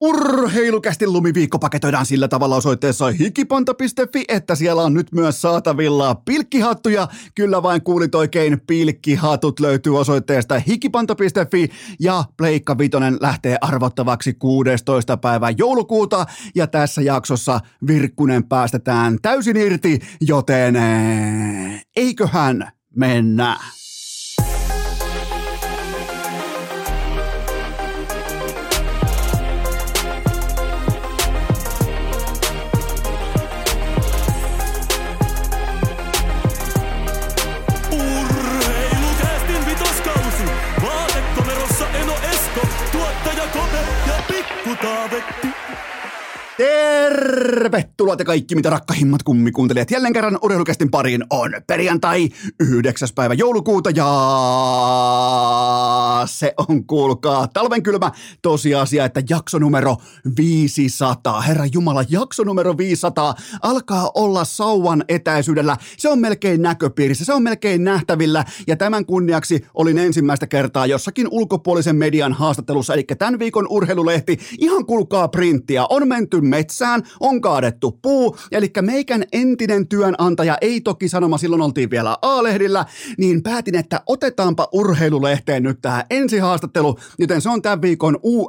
Urheilukästi 0.00 1.06
lumiviikko 1.06 1.58
paketoidaan 1.58 2.06
sillä 2.06 2.28
tavalla 2.28 2.56
osoitteessa 2.56 3.06
hikipanta.fi, 3.06 4.24
että 4.28 4.54
siellä 4.54 4.82
on 4.82 4.94
nyt 4.94 5.12
myös 5.12 5.40
saatavilla 5.40 6.14
pilkkihattuja. 6.14 7.08
Kyllä 7.34 7.62
vain 7.62 7.82
kuulit 7.82 8.14
oikein, 8.14 8.60
pilkkihatut 8.66 9.60
löytyy 9.60 9.98
osoitteesta 9.98 10.58
hikipanta.fi 10.58 11.70
ja 12.00 12.24
Pleikka 12.36 12.78
Vitonen 12.78 13.18
lähtee 13.20 13.58
arvottavaksi 13.60 14.34
16. 14.34 15.16
päivä 15.16 15.50
joulukuuta 15.58 16.26
ja 16.54 16.66
tässä 16.66 17.02
jaksossa 17.02 17.60
Virkkunen 17.86 18.44
päästetään 18.44 19.18
täysin 19.22 19.56
irti, 19.56 19.98
joten 20.20 20.76
eh, 20.76 21.86
eiköhän 21.96 22.72
mennä. 22.96 23.56
Tervetuloa 46.56 48.16
te 48.16 48.24
kaikki, 48.24 48.54
mitä 48.54 48.70
rakkahimmat 48.70 49.22
kummikuuntelijat. 49.22 49.90
Jälleen 49.90 50.12
kerran 50.12 50.38
urheilukästin 50.42 50.90
pariin 50.90 51.24
on 51.30 51.50
perjantai 51.66 52.28
9. 52.60 53.08
päivä 53.14 53.34
joulukuuta 53.34 53.90
ja 53.90 54.04
se 56.26 56.54
on, 56.68 56.84
kuulkaa, 56.86 57.48
talven 57.48 57.82
kylmä 57.82 58.12
tosiasia, 58.42 59.04
että 59.04 59.22
jakso 59.28 59.58
numero 59.58 59.96
500, 60.36 61.40
herra 61.40 61.64
Jumala, 61.72 62.04
jakso 62.08 62.44
numero 62.44 62.78
500 62.78 63.34
alkaa 63.62 64.10
olla 64.14 64.44
sauvan 64.44 65.04
etäisyydellä. 65.08 65.76
Se 65.98 66.08
on 66.08 66.18
melkein 66.18 66.62
näköpiirissä, 66.62 67.24
se 67.24 67.32
on 67.32 67.42
melkein 67.42 67.84
nähtävillä. 67.84 68.44
Ja 68.66 68.76
tämän 68.76 69.06
kunniaksi 69.06 69.64
olin 69.74 69.98
ensimmäistä 69.98 70.46
kertaa 70.46 70.86
jossakin 70.86 71.28
ulkopuolisen 71.30 71.96
median 71.96 72.32
haastattelussa, 72.32 72.94
eli 72.94 73.04
tämän 73.18 73.38
viikon 73.38 73.66
urheilulehti, 73.70 74.38
ihan 74.58 74.86
kuulkaa 74.86 75.28
printtiä, 75.28 75.86
on 75.90 76.08
menty 76.08 76.40
metsään, 76.40 77.02
on 77.20 77.40
kaadettu 77.40 77.98
puu, 78.02 78.36
eli 78.52 78.70
meikän 78.82 79.24
entinen 79.32 79.88
työnantaja, 79.88 80.58
ei 80.60 80.80
toki 80.80 81.08
sanoma, 81.08 81.38
silloin 81.38 81.62
oltiin 81.62 81.90
vielä 81.90 82.16
A-lehdillä, 82.22 82.84
niin 83.18 83.42
päätin, 83.42 83.74
että 83.74 84.00
otetaanpa 84.06 84.68
urheilulehteen 84.72 85.62
nyt 85.62 85.78
tähän 85.82 86.04
ensihaastattelu, 86.10 86.98
joten 87.18 87.40
se 87.40 87.48
on 87.48 87.62
tämän 87.62 87.82
viikon 87.82 88.18
UL 88.22 88.48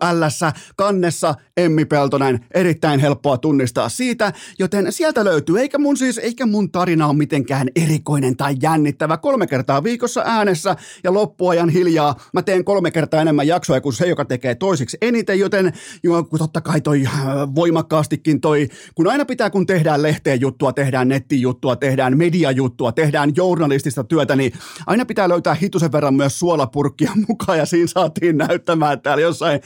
kannessa. 0.76 1.36
Emmi 1.58 1.86
Peltonen, 1.86 2.46
erittäin 2.54 3.00
helppoa 3.00 3.38
tunnistaa 3.38 3.90
siitä, 3.90 4.34
joten 4.60 4.92
sieltä 4.92 5.26
löytyy, 5.26 5.60
eikä 5.60 5.78
mun 5.78 5.98
siis, 5.98 6.18
eikä 6.18 6.46
mun 6.46 6.72
tarina 6.72 7.08
ole 7.08 7.16
mitenkään 7.16 7.68
erikoinen 7.76 8.38
tai 8.38 8.56
jännittävä, 8.62 9.18
kolme 9.18 9.48
kertaa 9.48 9.84
viikossa 9.84 10.24
äänessä 10.26 10.76
ja 11.04 11.14
loppuajan 11.14 11.70
hiljaa, 11.70 12.16
mä 12.34 12.42
teen 12.42 12.66
kolme 12.66 12.92
kertaa 12.92 13.22
enemmän 13.22 13.48
jaksoja 13.48 13.82
kuin 13.82 13.94
se, 13.94 14.08
joka 14.08 14.26
tekee 14.26 14.56
toisiksi 14.56 14.98
eniten, 15.02 15.40
joten 15.40 15.74
jo, 16.04 16.24
totta 16.38 16.62
kai 16.62 16.82
toi 16.82 17.06
äh, 17.06 17.14
voimakkaastikin 17.56 18.42
toi, 18.42 18.68
kun 18.96 19.08
aina 19.08 19.26
pitää, 19.26 19.50
kun 19.50 19.66
tehdään 19.66 20.02
lehteen 20.02 20.42
juttua, 20.42 20.74
tehdään 20.74 21.08
nettijuttua, 21.08 21.76
tehdään 21.76 22.18
mediajuttua, 22.18 22.92
tehdään 22.92 23.32
journalistista 23.36 24.04
työtä, 24.04 24.36
niin 24.36 24.54
aina 24.88 25.06
pitää 25.06 25.30
löytää 25.30 25.54
hitusen 25.54 25.92
verran 25.92 26.14
myös 26.14 26.40
suolapurkkia 26.40 27.12
mukaan 27.28 27.49
ja 27.56 27.66
siinä 27.66 27.88
saatiin 27.88 28.38
näyttämään, 28.38 28.94
että 28.94 29.04
täällä 29.04 29.22
jossain 29.22 29.60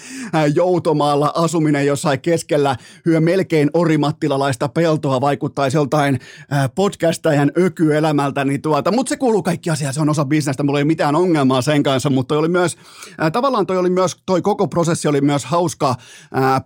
joutomaalla 0.55 1.31
asuminen 1.35 1.85
jossain 1.85 2.21
keskellä 2.21 2.75
hyö 3.05 3.21
melkein 3.21 3.69
orimattilalaista 3.73 4.69
peltoa 4.69 5.21
vaikuttaisi 5.21 5.77
joltain 5.77 6.19
podcastajan 6.75 7.51
ökyelämältä, 7.57 8.45
niin 8.45 8.61
tuota, 8.61 8.91
mutta 8.91 9.09
se 9.09 9.17
kuuluu 9.17 9.43
kaikki 9.43 9.69
asiaan, 9.69 9.93
se 9.93 10.01
on 10.01 10.09
osa 10.09 10.25
bisnestä, 10.25 10.63
mulla 10.63 10.79
ei 10.79 10.85
mitään 10.85 11.15
ongelmaa 11.15 11.61
sen 11.61 11.83
kanssa, 11.83 12.09
mutta 12.09 12.37
oli 12.37 12.47
myös, 12.47 12.77
tavallaan 13.33 13.65
toi 13.65 13.77
oli 13.77 13.89
myös, 13.89 14.17
toi 14.25 14.41
koko 14.41 14.67
prosessi 14.67 15.07
oli 15.07 15.21
myös 15.21 15.45
hauska 15.45 15.95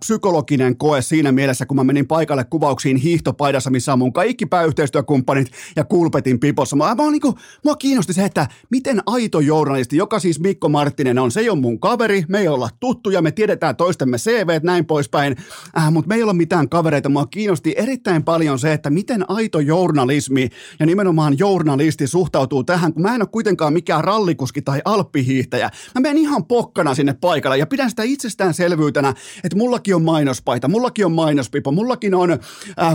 psykologinen 0.00 0.76
koe 0.76 1.02
siinä 1.02 1.32
mielessä, 1.32 1.66
kun 1.66 1.76
mä 1.76 1.84
menin 1.84 2.06
paikalle 2.06 2.44
kuvauksiin 2.44 2.96
hiihtopaidassa, 2.96 3.70
missä 3.70 3.92
on 3.92 3.98
mun 3.98 4.12
kaikki 4.12 4.46
pääyhteistyökumppanit 4.46 5.50
ja 5.76 5.84
Kulpetin 5.84 6.40
pipossa. 6.40 6.76
Mä, 6.76 6.94
mä, 6.94 7.10
niin 7.10 7.20
kuin, 7.20 7.34
mua 7.64 7.76
kiinnosti 7.76 8.12
se, 8.12 8.24
että 8.24 8.46
miten 8.70 9.02
aito 9.06 9.40
journalisti, 9.40 9.96
joka 9.96 10.18
siis 10.18 10.40
Mikko 10.40 10.68
Marttinen 10.68 11.07
on, 11.18 11.30
se 11.30 11.40
ei 11.40 11.50
ole 11.50 11.58
mun 11.58 11.80
kaveri, 11.80 12.24
me 12.28 12.38
ei 12.38 12.48
olla 12.48 12.68
tuttuja, 12.80 13.22
me 13.22 13.32
tiedetään 13.32 13.76
toistemme 13.76 14.16
CV, 14.16 14.60
näin 14.62 14.86
poispäin, 14.86 15.36
äh, 15.78 15.92
mutta 15.92 16.08
me 16.08 16.14
ei 16.14 16.22
olla 16.22 16.32
mitään 16.32 16.68
kavereita. 16.68 17.08
Mua 17.08 17.26
kiinnosti 17.26 17.74
erittäin 17.76 18.24
paljon 18.24 18.58
se, 18.58 18.72
että 18.72 18.90
miten 18.90 19.24
aito 19.30 19.60
journalismi 19.60 20.48
ja 20.80 20.86
nimenomaan 20.86 21.38
journalisti 21.38 22.06
suhtautuu 22.06 22.64
tähän, 22.64 22.92
kun 22.92 23.02
mä 23.02 23.14
en 23.14 23.22
ole 23.22 23.28
kuitenkaan 23.32 23.72
mikään 23.72 24.04
rallikuski 24.04 24.62
tai 24.62 24.82
alppihiihtäjä. 24.84 25.70
Mä 25.94 26.00
menen 26.00 26.18
ihan 26.18 26.44
pokkana 26.44 26.94
sinne 26.94 27.12
paikalle 27.12 27.58
ja 27.58 27.66
pidän 27.66 27.90
sitä 27.90 28.02
itsestäänselvyytenä, 28.02 29.14
että 29.44 29.56
mullakin 29.56 29.94
on 29.94 30.02
mainospaita, 30.02 30.68
mullakin 30.68 31.06
on 31.06 31.12
mainospipo, 31.12 31.72
mullakin 31.72 32.14
on 32.14 32.30
äh, 32.30 32.38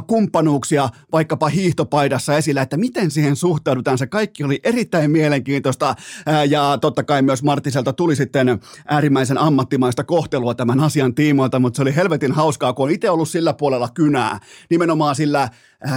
kumppanuuksia 0.08 0.90
vaikkapa 1.12 1.48
hiihtopaidassa 1.48 2.38
esillä, 2.38 2.62
että 2.62 2.78
miten 2.78 3.12
siihen 3.12 3.36
suhtaudutaan. 3.36 3.98
Se 3.98 4.08
kaikki 4.08 4.44
oli 4.44 4.60
erittäin 4.64 5.12
mielenkiintoista 5.12 5.90
äh, 5.90 6.46
ja 6.50 6.78
totta 6.82 7.04
kai 7.04 7.22
myös 7.22 7.44
Martiselta 7.44 7.94
tuli 8.04 8.16
sitten 8.16 8.60
äärimmäisen 8.88 9.38
ammattimaista 9.38 10.04
kohtelua 10.04 10.56
tämän 10.56 10.80
asian 10.80 11.16
tiimoilta, 11.16 11.60
mutta 11.60 11.76
se 11.76 11.82
oli 11.82 11.96
helvetin 11.96 12.32
hauskaa, 12.32 12.74
kun 12.74 12.86
on 12.86 12.92
itse 12.92 13.10
ollut 13.10 13.30
sillä 13.30 13.54
puolella 13.54 13.90
kynää, 13.94 14.40
nimenomaan 14.70 15.16
sillä 15.16 15.50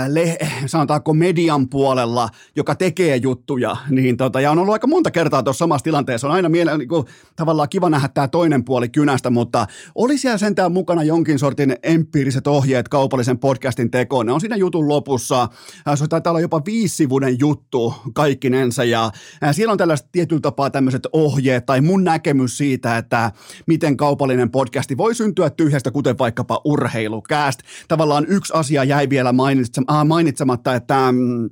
le, 0.08 0.38
sanotaanko 0.66 1.14
median 1.14 1.68
puolella, 1.68 2.28
joka 2.56 2.74
tekee 2.74 3.16
juttuja, 3.16 3.76
niin 3.90 4.16
tota, 4.16 4.40
ja 4.40 4.50
on 4.50 4.58
ollut 4.58 4.72
aika 4.72 4.86
monta 4.86 5.10
kertaa 5.10 5.42
tuossa 5.42 5.58
samassa 5.58 5.84
tilanteessa, 5.84 6.26
on 6.26 6.32
aina 6.32 6.48
miele, 6.48 6.78
niin 6.78 6.88
kuin, 6.88 7.06
tavallaan 7.36 7.68
kiva 7.68 7.90
nähdä 7.90 8.08
tämä 8.08 8.28
toinen 8.28 8.64
puoli 8.64 8.88
kynästä, 8.88 9.30
mutta 9.30 9.66
oli 9.94 10.18
siellä 10.18 10.38
sentään 10.38 10.72
mukana 10.72 11.02
jonkin 11.02 11.38
sortin 11.38 11.76
empiiriset 11.82 12.46
ohjeet 12.46 12.88
kaupallisen 12.88 13.38
podcastin 13.38 13.90
tekoon, 13.90 14.26
ne 14.26 14.32
on 14.32 14.40
siinä 14.40 14.56
jutun 14.56 14.88
lopussa, 14.88 15.42
äh, 15.88 15.98
se 15.98 16.06
taitaa 16.08 16.30
olla 16.30 16.40
jopa 16.40 16.62
viisivuinen 16.64 17.36
juttu 17.40 17.94
kaikkinensa, 18.14 18.84
ja 18.84 19.10
äh, 19.44 19.54
siellä 19.54 19.72
on 19.72 19.78
tällaiset 19.78 20.08
tietyllä 20.12 20.40
tapaa 20.40 20.70
tämmöiset 20.70 21.06
ohjeet, 21.12 21.66
tai 21.66 21.80
mun 21.80 22.04
näkemys 22.04 22.58
siitä, 22.58 22.98
että 22.98 23.32
miten 23.66 23.96
kaupallinen 23.96 24.50
podcasti 24.50 24.96
voi 24.96 25.14
syntyä 25.14 25.50
tyhjästä, 25.50 25.90
kuten 25.90 26.18
vaikkapa 26.18 26.60
urheilukääst. 26.64 27.60
Tavallaan 27.88 28.26
yksi 28.28 28.52
asia 28.56 28.84
jäi 28.84 29.10
vielä 29.10 29.32
mainitsematta, 30.04 30.74
että 30.74 31.12
mm, 31.12 31.50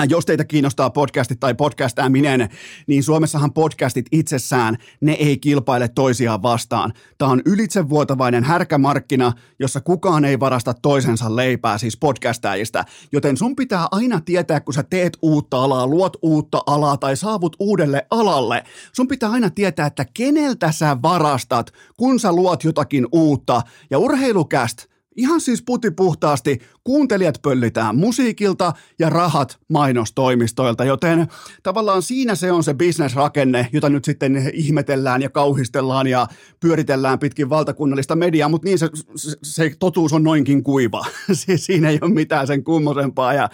Äh, 0.00 0.06
jos 0.08 0.26
teitä 0.26 0.44
kiinnostaa 0.44 0.90
podcastit 0.90 1.40
tai 1.40 1.54
podcastaaminen, 1.54 2.48
niin 2.86 3.02
Suomessahan 3.02 3.52
podcastit 3.52 4.06
itsessään, 4.12 4.76
ne 5.00 5.12
ei 5.12 5.38
kilpaile 5.38 5.88
toisiaan 5.88 6.42
vastaan. 6.42 6.92
Tämä 7.18 7.30
on 7.30 7.42
ylitsevuotavainen 7.46 8.44
härkämarkkina, 8.44 9.32
jossa 9.58 9.80
kukaan 9.80 10.24
ei 10.24 10.40
varasta 10.40 10.74
toisensa 10.74 11.36
leipää, 11.36 11.78
siis 11.78 11.96
podcastaajista. 11.96 12.84
Joten 13.12 13.36
sun 13.36 13.56
pitää 13.56 13.86
aina 13.90 14.20
tietää, 14.20 14.60
kun 14.60 14.74
sä 14.74 14.82
teet 14.82 15.18
uutta 15.22 15.64
alaa, 15.64 15.86
luot 15.86 16.16
uutta 16.22 16.62
alaa 16.66 16.96
tai 16.96 17.16
saavut 17.16 17.56
uudelle 17.58 18.06
alalle. 18.10 18.64
Sun 18.92 19.08
pitää 19.08 19.30
aina 19.30 19.50
tietää, 19.50 19.86
että 19.86 20.06
keneltä 20.14 20.72
sä 20.72 20.96
varastat, 21.02 21.72
kun 21.96 22.20
sä 22.20 22.32
luot 22.32 22.64
jotakin 22.64 23.06
uutta. 23.12 23.62
Ja 23.90 23.98
urheilukäst– 23.98 24.84
Ihan 25.16 25.40
siis 25.40 25.62
puti 25.62 25.90
puhtaasti, 25.90 26.58
kuuntelijat 26.84 27.38
pöllitään 27.42 27.96
musiikilta 27.96 28.72
ja 28.98 29.10
rahat 29.10 29.58
mainostoimistoilta, 29.68 30.84
joten 30.84 31.26
tavallaan 31.62 32.02
siinä 32.02 32.34
se 32.34 32.52
on 32.52 32.64
se 32.64 32.74
bisnesrakenne, 32.74 33.68
jota 33.72 33.88
nyt 33.88 34.04
sitten 34.04 34.50
ihmetellään 34.54 35.22
ja 35.22 35.30
kauhistellaan 35.30 36.06
ja 36.06 36.26
pyöritellään 36.60 37.18
pitkin 37.18 37.50
valtakunnallista 37.50 38.16
mediaa, 38.16 38.48
mutta 38.48 38.68
niin 38.68 38.78
se, 38.78 38.88
se, 39.16 39.36
se 39.42 39.72
totuus 39.78 40.12
on 40.12 40.24
noinkin 40.24 40.62
kuiva. 40.62 41.04
Siinä 41.56 41.88
ei 41.88 41.98
ole 42.00 42.12
mitään 42.12 42.46
sen 42.46 42.64
kummosempaa, 42.64 43.34
ja, 43.34 43.48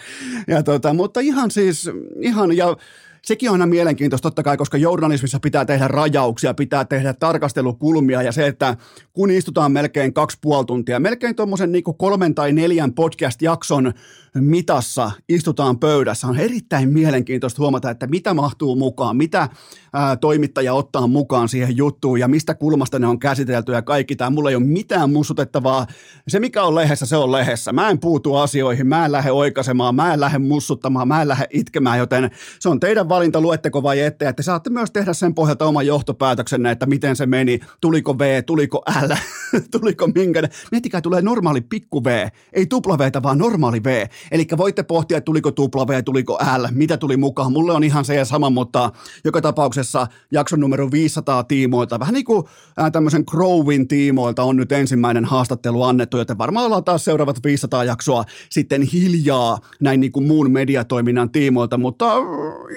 ja 0.47 0.63
tota, 0.63 0.93
mutta 0.93 1.19
ihan 1.19 1.51
siis, 1.51 1.89
ihan 2.21 2.57
ja 2.57 2.75
sekin 3.21 3.49
on 3.49 3.53
aina 3.53 3.65
mielenkiintoista 3.65 4.25
totta 4.25 4.43
kai, 4.43 4.57
koska 4.57 4.77
journalismissa 4.77 5.39
pitää 5.39 5.65
tehdä 5.65 5.87
rajauksia, 5.87 6.53
pitää 6.53 6.85
tehdä 6.85 7.13
tarkastelukulmia 7.13 8.21
ja 8.21 8.31
se, 8.31 8.47
että 8.47 8.77
kun 9.13 9.31
istutaan 9.31 9.71
melkein 9.71 10.13
kaksi 10.13 10.37
puoli 10.41 10.65
tuntia, 10.65 10.99
melkein 10.99 11.35
tuommoisen 11.35 11.71
niin 11.71 11.83
kolmen 11.97 12.35
tai 12.35 12.53
neljän 12.53 12.93
podcast-jakson 12.93 13.93
mitassa 14.35 15.11
istutaan 15.29 15.79
pöydässä, 15.79 16.27
on 16.27 16.37
erittäin 16.37 16.89
mielenkiintoista 16.89 17.61
huomata, 17.61 17.89
että 17.89 18.07
mitä 18.07 18.33
mahtuu 18.33 18.75
mukaan, 18.75 19.17
mitä 19.17 19.49
ää, 19.93 20.15
toimittaja 20.15 20.73
ottaa 20.73 21.07
mukaan 21.07 21.49
siihen 21.49 21.77
juttuun 21.77 22.19
ja 22.19 22.27
mistä 22.27 22.53
kulmasta 22.55 22.99
ne 22.99 23.07
on 23.07 23.19
käsitelty 23.19 23.71
ja 23.71 23.81
kaikki 23.81 24.15
tämä. 24.15 24.29
Mulla 24.29 24.49
ei 24.49 24.55
ole 24.55 24.63
mitään 24.63 25.09
mussutettavaa. 25.09 25.87
Se, 26.27 26.39
mikä 26.39 26.63
on 26.63 26.75
lehdessä, 26.75 27.05
se 27.05 27.17
on 27.17 27.31
lehdessä. 27.31 27.73
Mä 27.73 27.89
en 27.89 27.99
puutu 27.99 28.35
asioihin, 28.35 28.87
mä 28.87 29.05
en 29.05 29.11
lähde 29.11 29.31
oikaisemaan, 29.31 29.95
mä 29.95 30.13
en 30.13 30.19
lähde 30.19 30.37
mussuttamaan, 30.37 31.07
mä 31.07 31.21
en 31.21 31.27
lähde 31.27 31.47
itkemään, 31.49 31.99
joten 31.99 32.31
se 32.59 32.69
on 32.69 32.79
teidän 32.79 33.09
valinta, 33.09 33.41
luetteko 33.41 33.83
vai 33.83 33.99
ette, 33.99 34.27
että 34.27 34.33
te 34.33 34.43
saatte 34.43 34.69
myös 34.69 34.91
tehdä 34.91 35.13
sen 35.13 35.35
pohjalta 35.35 35.65
oman 35.65 35.87
johtopäätöksenne, 35.87 36.71
että 36.71 36.85
miten 36.85 37.15
se 37.15 37.25
meni, 37.25 37.59
tuliko 37.81 38.19
V, 38.19 38.43
tuliko 38.43 38.83
L, 39.07 39.13
tuliko 39.79 40.07
minkä. 40.07 40.41
Miettikää, 40.71 41.01
tulee 41.01 41.21
normaali 41.21 41.61
pikku 41.61 42.03
V, 42.03 42.27
ei 42.53 42.65
tupla 42.65 42.97
V, 42.97 43.09
vaan 43.23 43.37
normaali 43.37 43.83
V. 43.83 44.07
Eli 44.31 44.47
voitte 44.57 44.83
pohtia, 44.83 45.17
että 45.17 45.25
tuliko 45.25 45.51
tupla 45.51 45.87
V, 45.87 46.03
tuliko 46.03 46.39
L, 46.57 46.67
mitä 46.71 46.97
tuli 46.97 47.17
mukaan. 47.17 47.51
Mulle 47.51 47.73
on 47.73 47.83
ihan 47.83 48.05
se 48.05 48.15
ja 48.15 48.25
sama, 48.25 48.49
mutta 48.49 48.91
joka 49.23 49.41
tapauksessa 49.41 50.07
jakson 50.31 50.59
numero 50.59 50.91
500 50.91 51.43
tiimoilta, 51.43 51.99
vähän 51.99 52.13
niin 52.13 52.25
kuin 52.25 52.43
tämmöisen 52.91 53.25
Crowin 53.25 53.87
tiimoilta 53.87 54.43
on 54.43 54.55
nyt 54.55 54.71
ensimmäinen 54.71 55.25
haastattelu 55.25 55.83
annettu, 55.83 56.17
joten 56.17 56.37
varmaan 56.37 56.65
ollaan 56.65 56.83
taas 56.83 57.05
seuraavat 57.05 57.43
500 57.43 57.83
jaksoa 57.83 58.23
sitten 58.49 58.81
hiljaa 58.81 59.57
näin 59.79 59.99
niin 59.99 60.11
kuin 60.11 60.27
muun 60.27 60.51
mediatoiminnan 60.51 61.29
tiimoilta, 61.31 61.77
mutta 61.77 62.17
äh, 62.17 62.23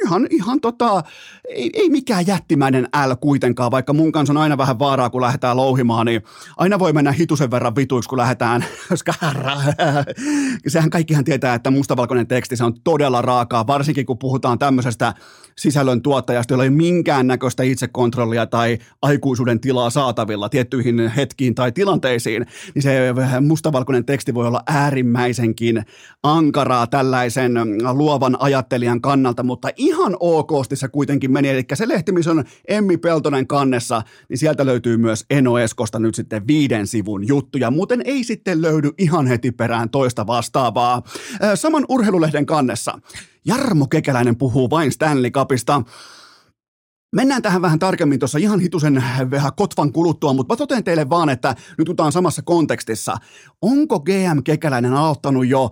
ihan, 0.07 0.27
ihan 0.31 0.61
tota, 0.61 1.03
ei, 1.49 1.71
ei 1.75 1.91
mikään 1.91 2.27
jättimäinen 2.27 2.89
L 3.07 3.13
kuitenkaan, 3.21 3.71
vaikka 3.71 3.93
mun 3.93 4.13
kanssa 4.13 4.33
on 4.33 4.37
aina 4.37 4.59
vähän 4.59 4.79
vaaraa, 4.79 5.11
kun 5.11 5.21
lähdetään 5.21 5.57
louhimaan, 5.57 6.07
niin 6.07 6.23
aina 6.57 6.79
voi 6.79 6.93
mennä 6.93 7.13
hitusen 7.13 7.51
verran 7.51 7.77
vituiksi, 7.77 8.09
kun 8.09 8.19
lähdetään, 8.19 8.65
koska 8.89 9.15
sehän 10.67 10.91
kaikkihan 10.91 11.25
tietää, 11.25 11.32
että 11.35 11.71
mustavalkoinen 11.71 12.27
teksti 12.27 12.57
se 12.57 12.65
on 12.65 12.75
todella 12.85 13.23
raakaa, 13.23 13.67
varsinkin 13.67 14.07
kun 14.07 14.19
puhutaan 14.19 14.59
tämmöisestä 14.59 15.15
sisällön 15.57 16.03
tuottajasta, 16.03 16.53
jolla 16.53 16.65
ei 16.65 16.71
minkäännäköistä 16.71 17.63
itsekontrollia 17.63 18.47
tai 18.47 18.79
aikuisuuden 19.03 19.61
tilaa 19.61 19.91
saatavilla 19.91 20.49
tiettyihin 20.49 21.09
hetkiin 21.09 21.55
tai 21.55 21.73
tilanteisiin, 21.73 22.47
niin 22.75 22.83
se 22.83 22.99
mustavalkoinen 23.41 24.05
teksti 24.05 24.35
voi 24.35 24.47
olla 24.47 24.63
äärimmäisenkin 24.67 25.85
ankaraa 26.23 26.87
tällaisen 26.87 27.53
luovan 27.93 28.37
ajattelijan 28.41 29.01
kannalta, 29.01 29.43
mutta 29.43 29.69
ihan 29.77 30.17
okosti 30.21 30.77
se 30.77 30.89
kuitenkin 30.89 31.33
meni. 31.33 31.49
Eli 31.49 31.65
se 31.75 31.89
lehti, 31.89 32.13
missä 32.13 32.31
on 32.31 32.45
Emmi 32.69 32.97
Peltonen 32.97 33.47
kannessa, 33.47 34.03
niin 34.29 34.39
sieltä 34.39 34.67
löytyy 34.67 34.97
myös 34.97 35.27
Eno 35.31 35.59
Eskosta 35.59 35.99
nyt 35.99 36.15
sitten 36.15 36.47
viiden 36.47 36.87
sivun 36.87 37.29
juttuja. 37.29 37.71
Muuten 37.71 38.03
ei 38.05 38.25
sitten 38.25 38.63
löydy 38.63 38.91
ihan 38.99 39.27
heti 39.27 39.53
perään 39.53 39.91
toista 39.91 40.27
vastaavaa. 40.27 41.03
Saman 41.55 41.85
urheilulehden 41.89 42.47
kannessa 42.47 42.99
Jarmo 43.45 43.87
Kekäläinen 43.87 44.37
puhuu 44.37 44.71
vain 44.71 44.93
Stanley 44.93 45.31
Cupista. 45.31 45.83
Mennään 47.17 47.43
tähän 47.43 47.63
vähän 47.63 47.79
tarkemmin 47.79 48.19
tuossa 48.19 48.39
ihan 48.39 48.61
hitusen 48.61 49.05
vähän 49.31 49.53
kotvan 49.57 49.93
kuluttua, 49.93 50.33
mutta 50.33 50.55
mä 50.55 50.57
totean 50.57 50.85
teille 50.85 51.11
vaan, 51.11 51.29
että 51.29 51.55
nyt 51.79 51.89
otetaan 51.89 52.13
samassa 52.13 52.43
kontekstissa. 52.43 53.17
Onko 53.63 54.01
GM 54.01 54.43
Kekäläinen 54.45 54.95
aloittanut 54.95 55.47
jo 55.47 55.71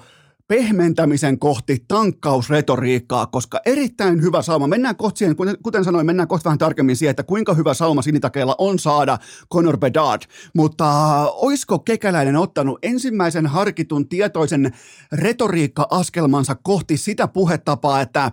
pehmentämisen 0.50 1.38
kohti 1.38 1.84
tankkausretoriikkaa, 1.88 3.26
koska 3.26 3.60
erittäin 3.66 4.22
hyvä 4.22 4.42
sauma. 4.42 4.66
Mennään 4.66 4.96
kohti 4.96 5.18
siihen, 5.18 5.36
kuten 5.62 5.84
sanoin, 5.84 6.06
mennään 6.06 6.28
kohti 6.28 6.44
vähän 6.44 6.58
tarkemmin 6.58 6.96
siihen, 6.96 7.10
että 7.10 7.22
kuinka 7.22 7.54
hyvä 7.54 7.74
sauma 7.74 8.02
sinitakeilla 8.02 8.54
on 8.58 8.78
saada 8.78 9.18
Conor 9.52 9.78
Bedard. 9.78 10.22
Mutta 10.54 10.86
oisko 11.32 11.78
Kekäläinen 11.78 12.36
ottanut 12.36 12.78
ensimmäisen 12.82 13.46
harkitun 13.46 14.08
tietoisen 14.08 14.72
retoriikka-askelmansa 15.12 16.56
kohti 16.62 16.96
sitä 16.96 17.28
puhetapaa, 17.28 18.00
että 18.00 18.32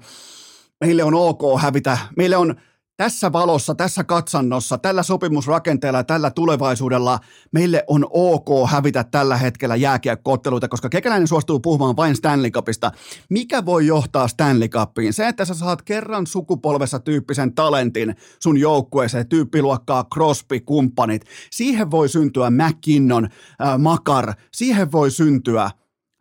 meille 0.82 1.04
on 1.04 1.14
ok 1.14 1.42
hävitä, 1.62 1.98
meille 2.16 2.38
on 2.38 2.56
tässä 2.98 3.32
valossa, 3.34 3.76
tässä 3.76 4.04
katsannossa, 4.04 4.78
tällä 4.78 5.04
sopimusrakenteella 5.04 6.00
ja 6.00 6.04
tällä 6.04 6.32
tulevaisuudella 6.32 7.20
meille 7.52 7.84
on 7.88 8.06
ok 8.10 8.48
hävitä 8.70 9.04
tällä 9.04 9.38
hetkellä 9.38 9.76
jääkiekkootteluita, 9.76 10.68
koska 10.68 10.90
kekäläinen 10.90 11.28
suostuu 11.28 11.60
puhumaan 11.60 11.96
vain 11.96 12.16
Stanley 12.16 12.52
Cupista. 12.52 12.92
Mikä 13.30 13.66
voi 13.66 13.88
johtaa 13.88 14.28
Stanley 14.28 14.68
Cupiin? 14.68 15.14
Se, 15.14 15.28
että 15.28 15.46
sä 15.46 15.54
saat 15.54 15.82
kerran 15.82 16.28
sukupolvessa 16.28 17.00
tyyppisen 17.00 17.56
talentin 17.56 18.16
sun 18.40 18.58
joukkueeseen, 18.58 19.30
tyyppiluokkaa 19.30 20.06
Crosby, 20.14 20.60
kumppanit. 20.60 21.26
Siihen 21.52 21.92
voi 21.92 22.10
syntyä 22.10 22.50
McKinnon, 22.50 23.24
äh, 23.26 23.78
Makar, 23.80 24.34
siihen 24.54 24.92
voi 24.92 25.12
syntyä 25.12 25.72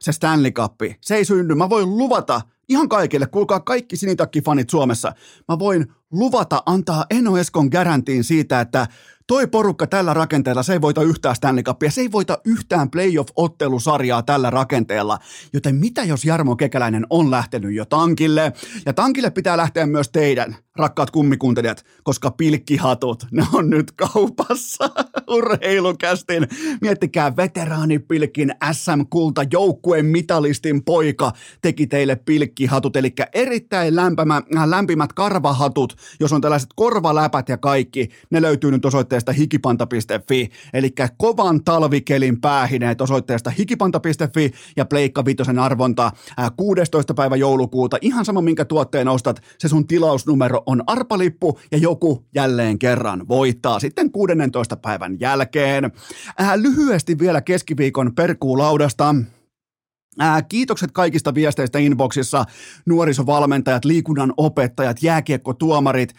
se 0.00 0.12
Stanley 0.12 0.50
Cup. 0.50 0.74
Se 1.00 1.16
ei 1.16 1.24
synny. 1.24 1.54
Mä 1.54 1.70
voin 1.70 1.96
luvata 1.96 2.40
ihan 2.68 2.88
kaikille, 2.88 3.26
kuulkaa 3.26 3.60
kaikki 3.60 3.96
sinitakkifanit 3.96 4.70
Suomessa. 4.70 5.12
Mä 5.48 5.58
voin 5.58 5.86
luvata 6.10 6.62
antaa 6.66 7.04
Eno 7.10 7.36
Eskon 7.36 7.68
garantiin 7.72 8.24
siitä, 8.24 8.60
että 8.60 8.86
toi 9.26 9.46
porukka 9.46 9.86
tällä 9.86 10.14
rakenteella, 10.14 10.62
se 10.62 10.72
ei 10.72 10.80
voita 10.80 11.02
yhtään 11.02 11.36
Stanley 11.36 11.62
Cupia, 11.62 11.90
se 11.90 12.00
ei 12.00 12.12
voita 12.12 12.38
yhtään 12.44 12.90
playoff-ottelusarjaa 12.90 14.22
tällä 14.22 14.50
rakenteella. 14.50 15.18
Joten 15.52 15.74
mitä 15.74 16.04
jos 16.04 16.24
Jarmo 16.24 16.56
Kekäläinen 16.56 17.06
on 17.10 17.30
lähtenyt 17.30 17.74
jo 17.74 17.84
tankille? 17.84 18.52
Ja 18.86 18.92
tankille 18.92 19.30
pitää 19.30 19.56
lähteä 19.56 19.86
myös 19.86 20.08
teidän, 20.08 20.56
rakkaat 20.78 21.10
kummikuuntelijat, 21.10 21.84
koska 22.02 22.30
pilkkihatut, 22.30 23.26
ne 23.30 23.46
on 23.52 23.70
nyt 23.70 23.92
kaupassa 23.92 24.90
urheilukästin. 25.36 26.48
Miettikää 26.80 27.36
veteraanipilkin 27.36 28.54
SM-kulta 28.72 29.44
joukkueen 29.52 30.06
mitalistin 30.06 30.84
poika 30.84 31.32
teki 31.62 31.86
teille 31.86 32.16
pilkkihatut, 32.16 32.96
eli 32.96 33.14
erittäin 33.34 33.96
lämpimä, 33.96 34.42
lämpimät 34.66 35.12
karvahatut, 35.12 35.96
jos 36.20 36.32
on 36.32 36.40
tällaiset 36.40 36.70
korvaläpät 36.76 37.48
ja 37.48 37.56
kaikki, 37.58 38.08
ne 38.30 38.42
löytyy 38.42 38.70
nyt 38.70 38.84
osoitteesta 38.84 39.32
hikipanta.fi, 39.32 40.50
eli 40.72 40.94
kovan 41.16 41.64
talvikelin 41.64 42.40
päähineet 42.40 43.00
osoitteesta 43.00 43.50
hikipanta.fi 43.50 44.52
ja 44.76 44.84
Pleikka 44.84 45.24
Vitosen 45.24 45.58
arvonta 45.58 46.12
16. 46.56 47.14
päivä 47.14 47.36
joulukuuta. 47.36 47.96
Ihan 48.00 48.24
sama, 48.24 48.40
minkä 48.40 48.64
tuotteen 48.64 49.08
ostat, 49.08 49.42
se 49.58 49.68
sun 49.68 49.86
tilausnumero 49.86 50.62
on 50.66 50.82
arpalippu 50.86 51.60
ja 51.72 51.78
joku 51.78 52.26
jälleen 52.34 52.78
kerran 52.78 53.28
voittaa 53.28 53.80
sitten 53.80 54.12
16. 54.12 54.76
päivän 54.76 55.20
jälkeen. 55.20 55.92
lyhyesti 56.56 57.18
vielä 57.18 57.40
keskiviikon 57.40 58.14
perkuulaudasta. 58.14 59.14
Ää, 60.18 60.42
kiitokset 60.42 60.92
kaikista 60.92 61.34
viesteistä 61.34 61.78
inboxissa, 61.78 62.44
nuorisovalmentajat, 62.86 63.84
liikunnan 63.84 64.32
opettajat, 64.36 65.02
jääkiekkotuomarit. 65.02 66.14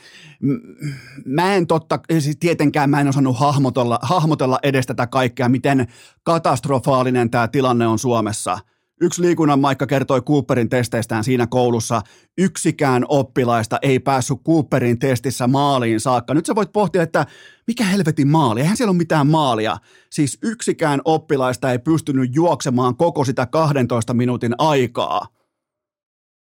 Mä 1.26 1.56
en 1.56 1.68
totta, 1.68 2.00
siis 2.20 2.38
tietenkään 2.40 2.90
mä 2.90 3.02
en 3.02 3.08
osannut 3.08 3.40
hahmotella, 3.40 4.00
hahmotella 4.02 4.60
edes 4.64 4.86
tätä 4.86 5.08
kaikkea, 5.08 5.50
miten 5.50 5.88
katastrofaalinen 6.24 7.30
tämä 7.30 7.48
tilanne 7.48 7.88
on 7.88 8.00
Suomessa– 8.00 8.60
Yksi 9.02 9.22
liikunnan 9.22 9.60
maikka 9.60 9.88
kertoi 9.88 10.22
Cooperin 10.22 10.70
testeistään 10.70 11.24
siinä 11.24 11.48
koulussa. 11.48 12.02
Yksikään 12.38 13.06
oppilaista 13.08 13.80
ei 13.82 14.00
päässyt 14.00 14.38
Cooperin 14.46 15.00
testissä 15.00 15.48
maaliin 15.48 16.00
saakka. 16.00 16.34
Nyt 16.34 16.46
sä 16.46 16.56
voit 16.56 16.72
pohtia, 16.72 17.04
että 17.04 17.26
mikä 17.68 17.84
helvetin 17.84 18.28
maali? 18.28 18.62
Eihän 18.62 18.78
siellä 18.78 18.92
ole 18.92 18.98
mitään 18.98 19.28
maalia. 19.28 19.78
Siis 20.12 20.38
yksikään 20.44 21.02
oppilaista 21.06 21.72
ei 21.72 21.80
pystynyt 21.80 22.36
juoksemaan 22.36 22.98
koko 22.98 23.26
sitä 23.26 23.46
12 23.46 24.14
minuutin 24.14 24.56
aikaa. 24.58 25.28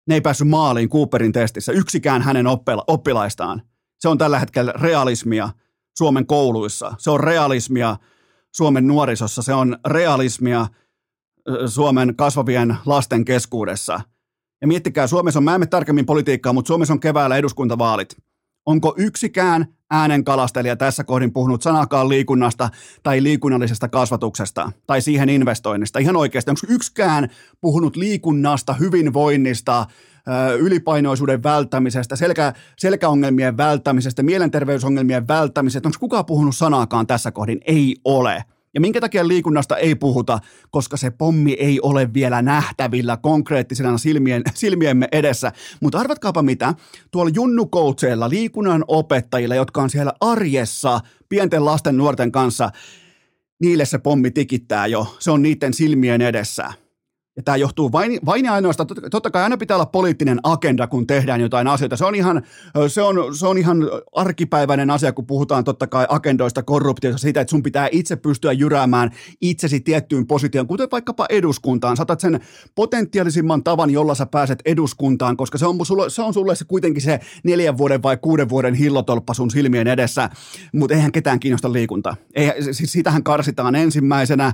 Ne 0.07 0.15
ei 0.15 0.21
päässyt 0.21 0.47
maaliin 0.47 0.89
Cooperin 0.89 1.31
testissä. 1.31 1.71
Yksikään 1.71 2.21
hänen 2.21 2.45
oppilaistaan. 2.87 3.61
Se 3.99 4.09
on 4.09 4.17
tällä 4.17 4.39
hetkellä 4.39 4.71
realismia 4.71 5.49
Suomen 5.97 6.25
kouluissa. 6.25 6.93
Se 6.97 7.09
on 7.09 7.19
realismia 7.19 7.97
Suomen 8.51 8.87
nuorisossa. 8.87 9.41
Se 9.41 9.53
on 9.53 9.77
realismia– 9.85 10.67
Suomen 11.65 12.15
kasvavien 12.15 12.77
lasten 12.85 13.25
keskuudessa. 13.25 14.01
Ja 14.61 14.67
miettikää, 14.67 15.07
Suomessa 15.07 15.39
on, 15.39 15.43
mä 15.43 15.55
en 15.55 15.59
mene 15.59 15.67
tarkemmin 15.67 16.05
politiikkaa, 16.05 16.53
mutta 16.53 16.67
Suomessa 16.67 16.93
on 16.93 16.99
keväällä 16.99 17.37
eduskuntavaalit. 17.37 18.17
Onko 18.65 18.93
yksikään 18.97 19.65
äänenkalastelija 19.91 20.75
tässä 20.75 21.03
kohdin 21.03 21.33
puhunut 21.33 21.61
sanakaan 21.61 22.09
liikunnasta 22.09 22.69
tai 23.03 23.23
liikunnallisesta 23.23 23.87
kasvatuksesta 23.87 24.71
tai 24.87 25.01
siihen 25.01 25.29
investoinnista? 25.29 25.99
Ihan 25.99 26.15
oikeasti, 26.15 26.51
onko 26.51 26.61
yksikään 26.69 27.29
puhunut 27.61 27.95
liikunnasta, 27.95 28.73
hyvinvoinnista, 28.73 29.85
ylipainoisuuden 30.59 31.43
välttämisestä, 31.43 32.15
selkä, 32.15 32.53
selkäongelmien 32.77 33.57
välttämisestä, 33.57 34.23
mielenterveysongelmien 34.23 35.27
välttämisestä? 35.27 35.87
Onko 35.87 35.97
kukaan 35.99 36.25
puhunut 36.25 36.55
sanaakaan 36.55 37.07
tässä 37.07 37.31
kohdin? 37.31 37.59
Ei 37.65 37.95
ole. 38.05 38.43
Ja 38.77 38.81
minkä 38.81 39.01
takia 39.01 39.27
liikunnasta 39.27 39.77
ei 39.77 39.95
puhuta? 39.95 40.39
Koska 40.69 40.97
se 40.97 41.11
pommi 41.11 41.53
ei 41.53 41.79
ole 41.81 42.13
vielä 42.13 42.41
nähtävillä 42.41 43.17
konkreettisena 43.17 43.97
silmien, 43.97 44.41
silmiemme 44.53 45.07
edessä. 45.11 45.51
Mutta 45.81 45.99
arvatkaapa 45.99 46.41
mitä, 46.41 46.73
tuolla 47.11 47.31
junnukoutseilla, 47.35 48.29
liikunnan 48.29 48.83
opettajilla, 48.87 49.55
jotka 49.55 49.81
on 49.81 49.89
siellä 49.89 50.13
arjessa 50.21 50.99
pienten 51.29 51.65
lasten 51.65 51.97
nuorten 51.97 52.31
kanssa, 52.31 52.69
niille 53.61 53.85
se 53.85 53.97
pommi 53.97 54.31
tikittää 54.31 54.87
jo. 54.87 55.15
Se 55.19 55.31
on 55.31 55.41
niiden 55.41 55.73
silmien 55.73 56.21
edessä. 56.21 56.73
Ja 57.37 57.43
tämä 57.43 57.57
johtuu 57.57 57.91
vain, 57.91 58.19
vain 58.25 58.45
ja 58.45 58.53
ainoastaan, 58.53 58.87
totta 59.11 59.31
kai 59.31 59.43
aina 59.43 59.57
pitää 59.57 59.77
olla 59.77 59.85
poliittinen 59.85 60.39
agenda, 60.43 60.87
kun 60.87 61.07
tehdään 61.07 61.41
jotain 61.41 61.67
asioita. 61.67 61.97
Se 61.97 62.05
on 62.05 62.15
ihan, 62.15 62.41
se 62.87 63.01
on, 63.01 63.35
se 63.35 63.47
on 63.47 63.57
ihan 63.57 63.77
arkipäiväinen 64.15 64.89
asia, 64.89 65.13
kun 65.13 65.25
puhutaan 65.25 65.63
totta 65.63 65.87
kai 65.87 66.05
agendoista, 66.09 66.63
korruptiosta, 66.63 67.17
siitä, 67.17 67.41
että 67.41 67.51
sun 67.51 67.63
pitää 67.63 67.89
itse 67.91 68.15
pystyä 68.15 68.51
jyräämään 68.51 69.11
itsesi 69.41 69.79
tiettyyn 69.79 70.27
positioon, 70.27 70.67
kuten 70.67 70.87
vaikkapa 70.91 71.25
eduskuntaan. 71.29 71.97
Saatat 71.97 72.19
sen 72.19 72.39
potentiaalisimman 72.75 73.63
tavan, 73.63 73.89
jolla 73.89 74.15
sä 74.15 74.25
pääset 74.25 74.59
eduskuntaan, 74.65 75.37
koska 75.37 75.57
se 75.57 75.65
on, 75.65 75.85
sulle, 75.85 76.09
se 76.09 76.21
on 76.21 76.33
sulle 76.33 76.55
se 76.55 76.65
kuitenkin 76.65 77.01
se 77.01 77.19
neljän 77.43 77.77
vuoden 77.77 78.03
vai 78.03 78.17
kuuden 78.17 78.49
vuoden 78.49 78.73
hillotolppa 78.73 79.33
sun 79.33 79.51
silmien 79.51 79.87
edessä, 79.87 80.29
mutta 80.73 80.95
eihän 80.95 81.11
ketään 81.11 81.39
kiinnosta 81.39 81.73
liikunta. 81.73 82.15
Ei, 82.35 82.73
siis 82.73 82.91
sitähän 82.91 83.23
karsitaan 83.23 83.75
ensimmäisenä, 83.75 84.53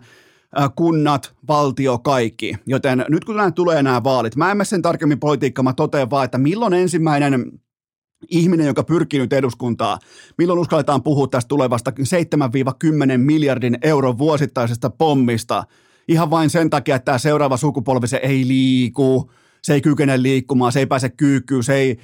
kunnat, 0.75 1.33
valtio, 1.47 1.97
kaikki. 1.97 2.55
Joten 2.65 3.05
nyt 3.09 3.25
kun 3.25 3.35
nämä 3.35 3.51
tulee 3.51 3.83
nämä 3.83 4.03
vaalit, 4.03 4.35
mä 4.35 4.51
en 4.51 4.57
mene 4.57 4.65
sen 4.65 4.81
tarkemmin 4.81 5.19
politiikkaa, 5.19 5.63
mä 5.63 5.73
totean 5.73 6.09
vaan, 6.09 6.25
että 6.25 6.37
milloin 6.37 6.73
ensimmäinen 6.73 7.51
ihminen, 8.29 8.67
joka 8.67 8.83
pyrkii 8.83 9.19
nyt 9.19 9.33
eduskuntaa, 9.33 9.99
milloin 10.37 10.59
uskalletaan 10.59 11.03
puhua 11.03 11.27
tästä 11.27 11.47
tulevasta 11.49 11.91
7-10 11.91 13.17
miljardin 13.17 13.77
euron 13.81 14.17
vuosittaisesta 14.17 14.89
pommista, 14.89 15.63
ihan 16.07 16.29
vain 16.29 16.49
sen 16.49 16.69
takia, 16.69 16.95
että 16.95 17.05
tämä 17.05 17.17
seuraava 17.17 17.57
sukupolvi 17.57 18.07
se 18.07 18.17
ei 18.17 18.47
liiku, 18.47 19.31
se 19.61 19.73
ei 19.73 19.81
kykene 19.81 20.21
liikkumaan, 20.21 20.71
se 20.71 20.79
ei 20.79 20.85
pääse 20.85 21.09
kyykkyyn, 21.09 21.63
se 21.63 21.75
ei 21.75 21.97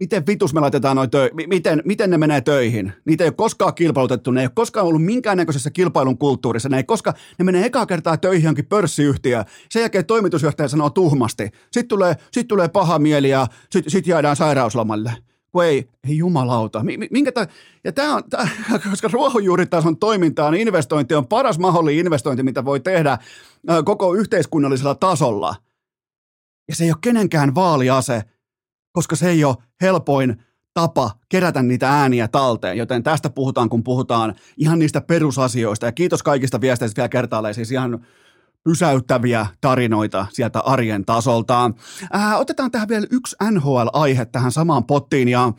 miten 0.00 0.26
vitus 0.26 0.54
me 0.54 0.60
laitetaan 0.60 0.96
noin 0.96 1.10
töihin, 1.10 1.48
miten, 1.48 1.82
miten 1.84 2.10
ne 2.10 2.18
menee 2.18 2.40
töihin. 2.40 2.92
Niitä 3.04 3.24
ei 3.24 3.28
ole 3.28 3.34
koskaan 3.34 3.74
kilpailutettu, 3.74 4.30
ne 4.30 4.40
ei 4.40 4.46
ole 4.46 4.52
koskaan 4.54 4.86
ollut 4.86 5.04
minkäännäköisessä 5.04 5.70
kilpailun 5.70 6.18
kulttuurissa, 6.18 6.68
ne 6.68 6.76
ei 6.76 6.84
koska, 6.84 7.14
ne 7.38 7.44
menee 7.44 7.66
ekaa 7.66 7.86
kertaa 7.86 8.16
töihin 8.16 8.44
johonkin 8.44 8.66
pörssiyhtiöön, 8.66 9.44
sen 9.70 9.80
jälkeen 9.80 10.06
toimitusjohtaja 10.06 10.68
sanoo 10.68 10.90
tuhmasti, 10.90 11.50
sitten 11.72 11.88
tulee, 11.88 12.16
sit 12.32 12.48
tulee 12.48 12.68
paha 12.68 12.98
mieli 12.98 13.28
ja 13.28 13.46
sitten 13.70 13.90
sit 13.90 14.06
jäädään 14.06 14.36
sairauslomalle. 14.36 15.12
Kun 15.52 15.64
ei, 15.64 15.88
ei 16.08 16.16
jumalauta. 16.16 16.84
Minkä 17.10 17.32
ta- 17.32 17.46
ja 17.84 17.92
tämä 17.92 18.14
on, 18.14 18.22
tää, 18.30 18.48
koska 18.90 19.08
ruohonjuuritason 19.12 19.98
toimintaan 19.98 20.54
investointi 20.54 21.14
on 21.14 21.26
paras 21.26 21.58
mahdollinen 21.58 21.98
investointi, 21.98 22.42
mitä 22.42 22.64
voi 22.64 22.80
tehdä 22.80 23.18
koko 23.84 24.14
yhteiskunnallisella 24.14 24.94
tasolla. 24.94 25.54
Ja 26.68 26.76
se 26.76 26.84
ei 26.84 26.90
ole 26.90 26.98
kenenkään 27.00 27.54
vaaliase, 27.54 28.22
koska 28.96 29.16
se 29.16 29.28
ei 29.28 29.44
ole 29.44 29.56
helpoin 29.80 30.42
tapa 30.74 31.10
kerätä 31.28 31.62
niitä 31.62 31.90
ääniä 31.90 32.28
talteen, 32.28 32.78
joten 32.78 33.02
tästä 33.02 33.30
puhutaan, 33.30 33.68
kun 33.68 33.84
puhutaan 33.84 34.34
ihan 34.56 34.78
niistä 34.78 35.00
perusasioista. 35.00 35.86
Ja 35.86 35.92
kiitos 35.92 36.22
kaikista 36.22 36.60
viesteistä 36.60 36.98
vielä 36.98 37.08
kertaalleen, 37.08 37.54
siis 37.54 37.72
ihan 37.72 38.06
pysäyttäviä 38.64 39.46
tarinoita 39.60 40.26
sieltä 40.32 40.60
arjen 40.60 41.04
tasolta. 41.04 41.70
Ää, 42.12 42.38
otetaan 42.38 42.70
tähän 42.70 42.88
vielä 42.88 43.06
yksi 43.10 43.36
NHL-aihe 43.50 44.24
tähän 44.24 44.52
samaan 44.52 44.84
pottiin, 44.84 45.28
ja 45.28 45.52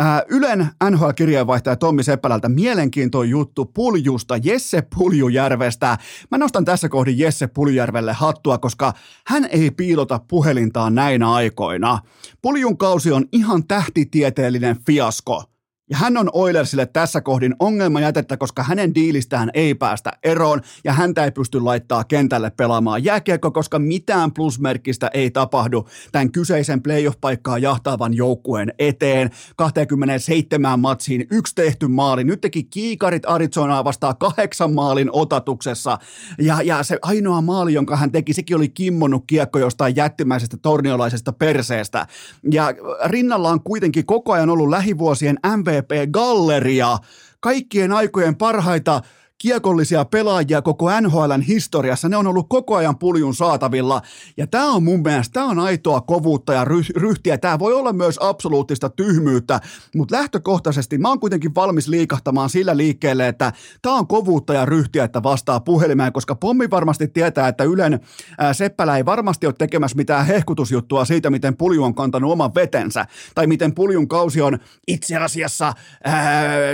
Ää, 0.00 0.22
Ylen 0.28 0.68
NHL-kirjeenvaihtaja 0.90 1.76
Tommi 1.76 2.02
Seppälältä 2.02 2.48
mielenkiintoinen 2.48 3.30
juttu 3.30 3.64
Puljusta, 3.64 4.36
Jesse 4.36 4.82
Puljujärvestä. 4.96 5.98
Mä 6.30 6.38
nostan 6.38 6.64
tässä 6.64 6.88
kohdin 6.88 7.18
Jesse 7.18 7.46
Puljujärvelle 7.46 8.12
hattua, 8.12 8.58
koska 8.58 8.92
hän 9.26 9.44
ei 9.44 9.70
piilota 9.70 10.20
puhelintaan 10.28 10.94
näinä 10.94 11.32
aikoina. 11.32 11.98
Puljun 12.42 12.78
kausi 12.78 13.12
on 13.12 13.24
ihan 13.32 13.66
tähtitieteellinen 13.66 14.76
fiasko. 14.86 15.57
Ja 15.90 15.96
hän 15.96 16.16
on 16.16 16.30
Oilersille 16.32 16.86
tässä 16.86 17.20
kohdin 17.20 17.56
ongelma 17.58 18.00
jätettä, 18.00 18.36
koska 18.36 18.62
hänen 18.62 18.94
diilistään 18.94 19.50
ei 19.54 19.74
päästä 19.74 20.12
eroon 20.22 20.60
ja 20.84 20.92
häntä 20.92 21.24
ei 21.24 21.30
pysty 21.30 21.60
laittaa 21.60 22.04
kentälle 22.04 22.50
pelaamaan 22.50 23.04
jääkiekko, 23.04 23.50
koska 23.50 23.78
mitään 23.78 24.32
plusmerkistä 24.32 25.10
ei 25.14 25.30
tapahdu 25.30 25.88
tämän 26.12 26.32
kyseisen 26.32 26.82
playoff-paikkaa 26.82 27.58
jahtaavan 27.58 28.14
joukkueen 28.14 28.72
eteen. 28.78 29.30
27 29.56 30.80
matsiin 30.80 31.26
yksi 31.30 31.54
tehty 31.54 31.88
maali. 31.88 32.24
Nyt 32.24 32.40
teki 32.40 32.62
kiikarit 32.64 33.22
Arizonaa 33.26 33.84
vastaan 33.84 34.16
kahdeksan 34.16 34.72
maalin 34.72 35.10
otatuksessa. 35.12 35.98
Ja, 36.38 36.62
ja 36.62 36.82
se 36.82 36.98
ainoa 37.02 37.40
maali, 37.40 37.72
jonka 37.72 37.96
hän 37.96 38.12
teki, 38.12 38.32
sekin 38.32 38.56
oli 38.56 38.68
kimmonnut 38.68 39.24
kiekko 39.26 39.58
jostain 39.58 39.96
jättimäisestä 39.96 40.56
torniolaisesta 40.56 41.32
perseestä. 41.32 42.06
Ja 42.50 42.74
rinnalla 43.04 43.50
on 43.50 43.62
kuitenkin 43.62 44.06
koko 44.06 44.32
ajan 44.32 44.50
ollut 44.50 44.68
lähivuosien 44.68 45.38
MV 45.56 45.77
MVP-galleria, 45.82 46.98
kaikkien 47.40 47.92
aikojen 47.92 48.36
parhaita 48.36 49.02
kiekollisia 49.38 50.04
pelaajia 50.04 50.62
koko 50.62 51.00
NHLn 51.00 51.40
historiassa. 51.40 52.08
Ne 52.08 52.16
on 52.16 52.26
ollut 52.26 52.46
koko 52.48 52.76
ajan 52.76 52.98
puljun 52.98 53.34
saatavilla. 53.34 54.02
Ja 54.36 54.46
tämä 54.46 54.72
on 54.72 54.82
mun 54.82 55.02
mielestä, 55.02 55.32
tämä 55.32 55.46
on 55.46 55.58
aitoa 55.58 56.00
kovuutta 56.00 56.52
ja 56.52 56.64
ryhtiä. 56.96 57.38
Tämä 57.38 57.58
voi 57.58 57.74
olla 57.74 57.92
myös 57.92 58.18
absoluuttista 58.22 58.88
tyhmyyttä, 58.88 59.60
mutta 59.96 60.16
lähtökohtaisesti 60.16 60.98
mä 60.98 61.08
oon 61.08 61.20
kuitenkin 61.20 61.54
valmis 61.54 61.88
liikahtamaan 61.88 62.50
sillä 62.50 62.76
liikkeelle, 62.76 63.28
että 63.28 63.52
tämä 63.82 63.94
on 63.94 64.06
kovuutta 64.06 64.54
ja 64.54 64.64
ryhtiä, 64.64 65.04
että 65.04 65.22
vastaa 65.22 65.60
puhelimeen, 65.60 66.12
koska 66.12 66.34
pommi 66.34 66.70
varmasti 66.70 67.08
tietää, 67.08 67.48
että 67.48 67.64
Ylen 67.64 68.00
ää, 68.38 68.52
Seppälä 68.52 68.96
ei 68.96 69.04
varmasti 69.04 69.46
ole 69.46 69.54
tekemässä 69.58 69.96
mitään 69.96 70.26
hehkutusjuttua 70.26 71.04
siitä, 71.04 71.30
miten 71.30 71.56
pulju 71.56 71.84
on 71.84 71.94
kantanut 71.94 72.32
oman 72.32 72.54
vetensä, 72.54 73.06
tai 73.34 73.46
miten 73.46 73.74
puljun 73.74 74.08
kausi 74.08 74.40
on 74.40 74.58
itse 74.88 75.16
asiassa 75.16 75.72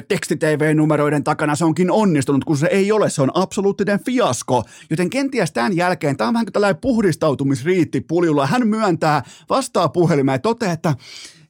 teksti-TV-numeroiden 0.09 1.25
takana 1.25 1.55
se 1.57 1.65
onkin 1.65 1.91
onnistunut, 1.91 2.45
kun 2.45 2.54
se 2.59 2.67
ei 2.67 2.93
ole, 2.93 3.11
se 3.11 3.23
on 3.23 3.31
absoluuttinen 3.35 4.05
fiasko. 4.05 4.65
Joten 4.91 5.11
kenties 5.11 5.53
tämän 5.53 5.77
jälkeen, 5.77 6.17
tämä 6.17 6.29
on 6.29 6.35
vähän 6.35 6.47
kuin 6.47 6.53
tällainen 6.53 6.81
puhdistautumisriitti 6.81 8.01
puljulla. 8.01 8.47
Hän 8.47 8.69
myöntää, 8.69 9.23
vastaa 9.51 9.89
puhelimeen 9.89 10.35
ja 10.35 10.39
toteaa, 10.39 10.73
että 10.73 10.95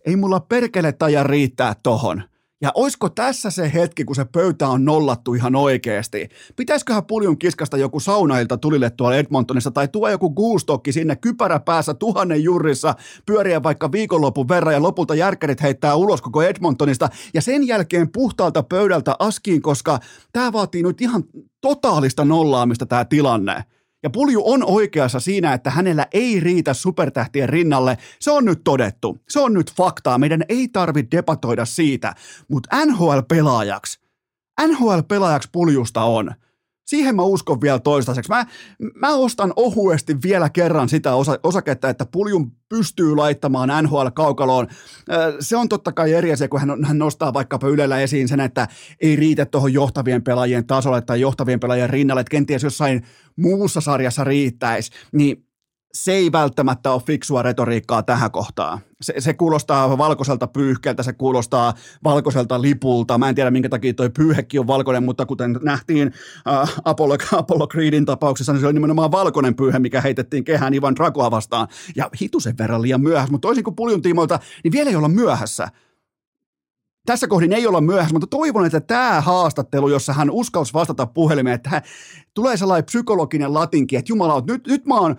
ei 0.06 0.16
mulla 0.16 0.40
perkele 0.40 0.92
taja 0.92 1.22
riittää 1.22 1.74
tohon. 1.82 2.22
Ja 2.64 2.70
oisko 2.74 3.08
tässä 3.08 3.50
se 3.50 3.72
hetki, 3.74 4.04
kun 4.04 4.16
se 4.16 4.24
pöytä 4.24 4.68
on 4.68 4.84
nollattu 4.84 5.34
ihan 5.34 5.56
oikeasti? 5.56 6.28
Pitäisiköhän 6.56 7.04
puljun 7.04 7.38
kiskasta 7.38 7.76
joku 7.76 8.00
saunailta 8.00 8.56
tulille 8.56 8.90
tuolla 8.90 9.16
Edmontonissa 9.16 9.70
tai 9.70 9.88
tuo 9.88 10.08
joku 10.08 10.30
guustokki 10.30 10.92
sinne 10.92 11.16
kypärä 11.16 11.60
päässä 11.60 11.94
tuhannen 11.94 12.44
jurrissa 12.44 12.94
pyöriä 13.26 13.62
vaikka 13.62 13.92
viikonlopun 13.92 14.48
verran 14.48 14.74
ja 14.74 14.82
lopulta 14.82 15.14
järkärit 15.14 15.62
heittää 15.62 15.94
ulos 15.94 16.22
koko 16.22 16.42
Edmontonista 16.42 17.08
ja 17.34 17.42
sen 17.42 17.66
jälkeen 17.66 18.12
puhtaalta 18.12 18.62
pöydältä 18.62 19.16
askiin, 19.18 19.62
koska 19.62 19.98
tämä 20.32 20.52
vaatii 20.52 20.82
nyt 20.82 21.00
ihan 21.00 21.24
totaalista 21.60 22.24
nollaamista 22.24 22.86
tämä 22.86 23.04
tilanne. 23.04 23.64
Ja 24.04 24.10
Pulju 24.10 24.42
on 24.44 24.64
oikeassa 24.64 25.20
siinä, 25.20 25.52
että 25.52 25.70
hänellä 25.70 26.06
ei 26.12 26.40
riitä 26.40 26.74
supertähtien 26.74 27.48
rinnalle. 27.48 27.98
Se 28.20 28.30
on 28.30 28.44
nyt 28.44 28.60
todettu. 28.64 29.22
Se 29.28 29.40
on 29.40 29.54
nyt 29.54 29.72
faktaa. 29.72 30.18
Meidän 30.18 30.42
ei 30.48 30.68
tarvitse 30.68 31.16
debatoida 31.16 31.64
siitä. 31.64 32.14
Mutta 32.48 32.76
NHL-pelaajaksi, 32.86 34.00
NHL-pelaajaksi 34.66 35.48
Puljusta 35.52 36.02
on– 36.02 36.34
Siihen 36.84 37.16
mä 37.16 37.22
uskon 37.22 37.60
vielä 37.60 37.78
toistaiseksi. 37.78 38.30
Mä, 38.30 38.46
mä 38.94 39.14
ostan 39.14 39.52
ohuesti 39.56 40.16
vielä 40.22 40.50
kerran 40.50 40.88
sitä 40.88 41.14
osa, 41.14 41.38
osaketta, 41.42 41.88
että 41.88 42.06
puljun 42.06 42.52
pystyy 42.68 43.16
laittamaan 43.16 43.84
NHL-kaukaloon. 43.84 44.68
Se 45.40 45.56
on 45.56 45.68
totta 45.68 45.92
kai 45.92 46.12
eri 46.12 46.32
asia, 46.32 46.48
kun 46.48 46.60
hän, 46.60 46.84
hän 46.84 46.98
nostaa 46.98 47.34
vaikkapa 47.34 47.68
Ylellä 47.68 48.00
esiin 48.00 48.28
sen, 48.28 48.40
että 48.40 48.68
ei 49.00 49.16
riitä 49.16 49.46
tuohon 49.46 49.72
johtavien 49.72 50.22
pelaajien 50.22 50.66
tasolle 50.66 51.00
tai 51.00 51.20
johtavien 51.20 51.60
pelaajien 51.60 51.90
rinnalle, 51.90 52.20
että 52.20 52.30
kenties 52.30 52.62
jossain 52.62 53.02
muussa 53.36 53.80
sarjassa 53.80 54.24
riittäisi. 54.24 54.90
Niin 55.12 55.46
se 55.94 56.12
ei 56.12 56.32
välttämättä 56.32 56.92
ole 56.92 57.02
fiksua 57.06 57.42
retoriikkaa 57.42 58.02
tähän 58.02 58.30
kohtaan. 58.30 58.78
Se, 59.02 59.14
se 59.18 59.34
kuulostaa 59.34 59.98
valkoiselta 59.98 60.46
pyyhkeeltä, 60.46 61.02
se 61.02 61.12
kuulostaa 61.12 61.74
valkoiselta 62.04 62.62
lipulta. 62.62 63.18
Mä 63.18 63.28
en 63.28 63.34
tiedä, 63.34 63.50
minkä 63.50 63.68
takia 63.68 63.94
toi 63.94 64.10
pyyhekki 64.10 64.58
on 64.58 64.66
valkoinen, 64.66 65.04
mutta 65.04 65.26
kuten 65.26 65.58
nähtiin 65.62 66.12
äh, 66.48 66.74
Apollo, 66.84 67.16
Apollo 67.32 67.66
Creedin 67.66 68.04
tapauksessa, 68.04 68.52
niin 68.52 68.60
se 68.60 68.66
oli 68.66 68.74
nimenomaan 68.74 69.12
valkoinen 69.12 69.54
pyyhe, 69.54 69.78
mikä 69.78 70.00
heitettiin 70.00 70.44
kehään 70.44 70.74
Ivan 70.74 70.96
Dragoa 70.96 71.30
vastaan. 71.30 71.68
Ja 71.96 72.10
hitusen 72.20 72.58
verran 72.58 72.82
liian 72.82 73.00
myöhässä, 73.00 73.32
mutta 73.32 73.48
toisin 73.48 73.64
kuin 73.64 73.76
puljun 73.76 74.02
tiimoilta, 74.02 74.38
niin 74.64 74.72
vielä 74.72 74.90
ei 74.90 74.96
olla 74.96 75.08
myöhässä 75.08 75.68
tässä 77.06 77.28
kohdin 77.28 77.52
ei 77.52 77.66
olla 77.66 77.80
myöhässä, 77.80 78.12
mutta 78.12 78.26
toivon, 78.26 78.66
että 78.66 78.80
tämä 78.80 79.20
haastattelu, 79.20 79.88
jossa 79.88 80.12
hän 80.12 80.30
uskalsi 80.30 80.72
vastata 80.74 81.06
puhelimeen, 81.06 81.54
että 81.54 81.82
tulee 82.34 82.56
sellainen 82.56 82.84
psykologinen 82.84 83.54
latinki, 83.54 83.96
että 83.96 84.12
jumala, 84.12 84.42
nyt, 84.46 84.66
nyt 84.66 84.86
mä 84.86 84.94
oon 84.94 85.16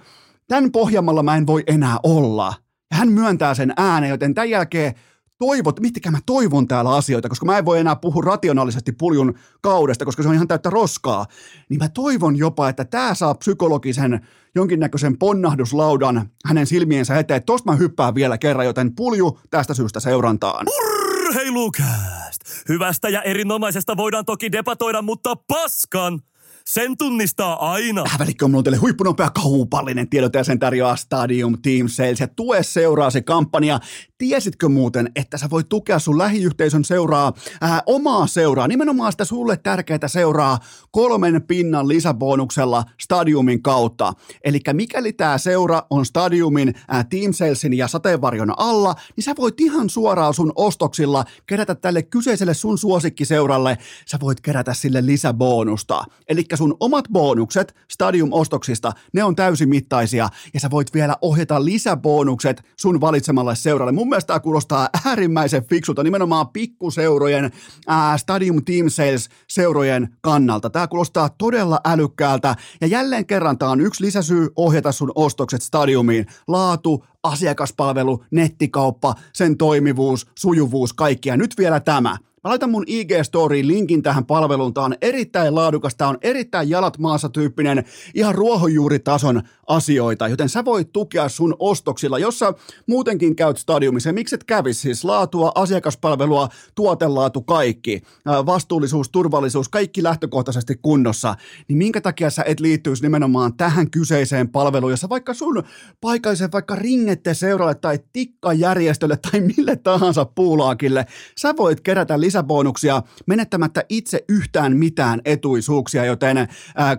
tämän 0.48 0.72
pohjamalla 0.72 1.24
mä 1.24 1.36
en 1.38 1.48
voi 1.48 1.64
enää 1.68 1.98
olla. 2.04 2.54
Ja 2.92 2.98
hän 2.98 3.10
myöntää 3.10 3.54
sen 3.54 3.74
ääneen, 3.78 4.10
joten 4.10 4.34
tämän 4.34 4.50
jälkeen 4.50 4.94
toivot, 5.38 5.80
mitkä 5.80 6.12
mä 6.12 6.20
toivon 6.26 6.68
täällä 6.68 6.96
asioita, 6.96 7.30
koska 7.30 7.46
mä 7.46 7.58
en 7.58 7.66
voi 7.66 7.80
enää 7.80 7.96
puhua 7.96 8.24
rationaalisesti 8.26 8.92
puljun 8.92 9.34
kaudesta, 9.62 10.06
koska 10.06 10.24
se 10.24 10.30
on 10.30 10.36
ihan 10.36 10.48
täyttä 10.48 10.70
roskaa, 10.70 11.26
niin 11.70 11.80
mä 11.80 11.90
toivon 11.90 12.36
jopa, 12.36 12.70
että 12.70 12.86
tämä 12.86 13.14
saa 13.14 13.36
psykologisen 13.36 14.28
jonkinnäköisen 14.56 15.18
ponnahduslaudan 15.18 16.30
hänen 16.46 16.68
silmiensä 16.68 17.20
eteen. 17.20 17.44
Tosta 17.46 17.72
mä 17.72 17.78
hyppään 17.78 18.16
vielä 18.16 18.38
kerran, 18.38 18.66
joten 18.66 18.96
pulju 18.96 19.40
tästä 19.50 19.74
syystä 19.74 20.00
seurantaan. 20.00 20.68
Urheilukääst! 20.68 22.42
Hyvästä 22.70 23.10
ja 23.10 23.22
erinomaisesta 23.22 23.98
voidaan 23.98 24.26
toki 24.26 24.52
debatoida, 24.52 25.02
mutta 25.02 25.36
paskan 25.36 26.20
sen 26.70 26.98
tunnistaa 26.98 27.72
aina. 27.72 28.04
Tähän 28.04 28.20
välikköön 28.20 28.52
mulla 28.52 28.60
on 28.60 28.64
teille 28.64 28.78
huippunopea 28.78 29.30
kaupallinen 29.30 30.10
tiedot 30.10 30.34
ja 30.34 30.44
sen 30.44 30.60
tarjoaa 30.60 30.96
Stadium 30.96 31.62
Team 31.62 31.88
Sales 31.88 32.20
ja 32.20 32.28
tue 32.28 32.64
seuraa 32.64 33.10
se 33.10 33.22
kampanja. 33.22 33.80
Tiesitkö 34.18 34.70
muuten, 34.70 35.12
että 35.16 35.38
sä 35.38 35.50
voit 35.50 35.70
tukea 35.70 36.00
sun 36.00 36.18
lähiyhteisön 36.18 36.86
seuraa, 36.86 37.34
ää, 37.62 37.82
omaa 37.86 38.28
seuraa, 38.28 38.68
nimenomaan 38.68 39.12
sitä 39.12 39.26
sulle 39.26 39.58
tärkeää 39.58 40.08
seuraa 40.08 40.60
kolmen 40.92 41.44
pinnan 41.48 41.88
lisäbonuksella 41.88 42.84
Stadiumin 43.02 43.62
kautta. 43.62 44.14
Eli 44.44 44.60
mikäli 44.74 45.14
tämä 45.14 45.38
seura 45.38 45.84
on 45.90 46.06
Stadiumin 46.06 46.74
ää, 46.88 47.04
Team 47.04 47.34
Salesin 47.34 47.74
ja 47.74 47.88
sateenvarjon 47.88 48.60
alla, 48.60 48.96
niin 49.16 49.24
sä 49.24 49.34
voit 49.38 49.62
ihan 49.62 49.90
suoraan 49.90 50.34
sun 50.34 50.52
ostoksilla 50.56 51.26
kerätä 51.46 51.76
tälle 51.76 52.04
kyseiselle 52.04 52.54
sun 52.54 52.78
suosikkiseuralle, 52.78 53.78
sä 54.06 54.18
voit 54.22 54.42
kerätä 54.42 54.74
sille 54.74 55.06
lisäbonusta. 55.06 56.04
Eli 56.30 56.44
sun 56.54 56.78
omat 56.80 57.06
bonukset 57.14 57.76
Stadium-ostoksista, 57.92 58.92
ne 59.14 59.24
on 59.24 59.36
täysimittaisia 59.36 60.30
ja 60.54 60.60
sä 60.60 60.72
voit 60.72 60.94
vielä 60.94 61.16
ohjata 61.22 61.66
lisäbonukset 61.66 62.62
sun 62.80 63.02
valitsemalle 63.02 63.56
seuralle. 63.56 63.92
Mun 63.92 64.05
mielestä 64.10 64.28
tämä 64.28 64.40
kuulostaa 64.40 64.90
äärimmäisen 65.06 65.66
fiksulta 65.66 66.04
nimenomaan 66.04 66.50
pikkuseurojen 66.50 67.52
ää, 67.88 68.18
Stadium 68.18 68.66
Team 68.66 68.90
Sales 68.90 69.30
seurojen 69.48 70.18
kannalta. 70.22 70.70
Tämä 70.70 70.88
kuulostaa 70.88 71.30
todella 71.30 71.80
älykkäältä 71.86 72.56
ja 72.82 72.88
jälleen 72.88 73.26
kerran 73.26 73.58
tämä 73.58 73.72
on 73.72 73.82
yksi 73.82 74.04
lisäsyy 74.04 74.50
ohjata 74.56 74.92
sun 74.92 75.12
ostokset 75.16 75.62
Stadiumiin. 75.62 76.26
Laatu, 76.48 77.06
asiakaspalvelu, 77.24 78.24
nettikauppa, 78.32 79.16
sen 79.34 79.58
toimivuus, 79.58 80.28
sujuvuus, 80.36 80.94
kaikki. 80.94 81.30
Ja 81.30 81.38
nyt 81.38 81.58
vielä 81.58 81.80
tämä. 81.80 82.18
Mä 82.46 82.50
laitan 82.50 82.70
mun 82.70 82.84
IG-storiin 82.88 83.68
linkin 83.68 84.04
tähän 84.04 84.26
palveluun. 84.26 84.74
Tämä 84.74 84.86
on 84.86 84.96
erittäin 85.02 85.56
laadukas, 85.56 85.96
tämä 85.96 86.10
on 86.10 86.18
erittäin 86.22 86.70
jalat 86.70 86.98
maassa 86.98 87.30
tyyppinen, 87.30 87.86
ihan 88.14 88.36
ruohonjuuritason 88.36 89.42
asioita, 89.68 90.28
joten 90.28 90.50
sä 90.50 90.66
voit 90.66 90.92
tukea 90.92 91.30
sun 91.30 91.56
ostoksilla, 91.60 92.20
jossa 92.20 92.54
muutenkin 92.88 93.36
käyt 93.36 93.58
stadiumissa. 93.58 94.14
Mikset 94.14 94.44
kävis? 94.44 94.82
Siis 94.82 95.04
laatua, 95.04 95.52
asiakaspalvelua, 95.56 96.50
tuotelaatu, 96.76 97.42
kaikki, 97.42 98.02
vastuullisuus, 98.26 99.10
turvallisuus, 99.10 99.70
kaikki 99.70 100.04
lähtökohtaisesti 100.04 100.76
kunnossa, 100.82 101.36
niin 101.68 101.78
minkä 101.78 102.02
takia 102.02 102.30
sä 102.30 102.44
et 102.48 102.60
liittyisi 102.60 103.04
nimenomaan 103.04 103.58
tähän 103.58 103.92
kyseiseen 103.92 104.50
palveluun, 104.50 104.92
jossa 104.92 105.10
vaikka 105.10 105.34
sun 105.34 105.64
paikallisen 106.02 106.52
vaikka 106.52 106.76
ringette 106.76 107.34
seuralle 107.34 107.76
tai 107.76 108.00
tikkajärjestölle 108.14 109.18
tai 109.18 109.42
mille 109.42 109.76
tahansa 109.76 110.26
puulaakille, 110.26 111.06
sä 111.38 111.54
voit 111.58 111.82
kerätä 111.82 112.20
lisäbonuksia 112.36 113.02
menettämättä 113.26 113.84
itse 113.90 114.24
yhtään 114.30 114.78
mitään 114.78 115.22
etuisuuksia, 115.26 116.06
joten 116.06 116.48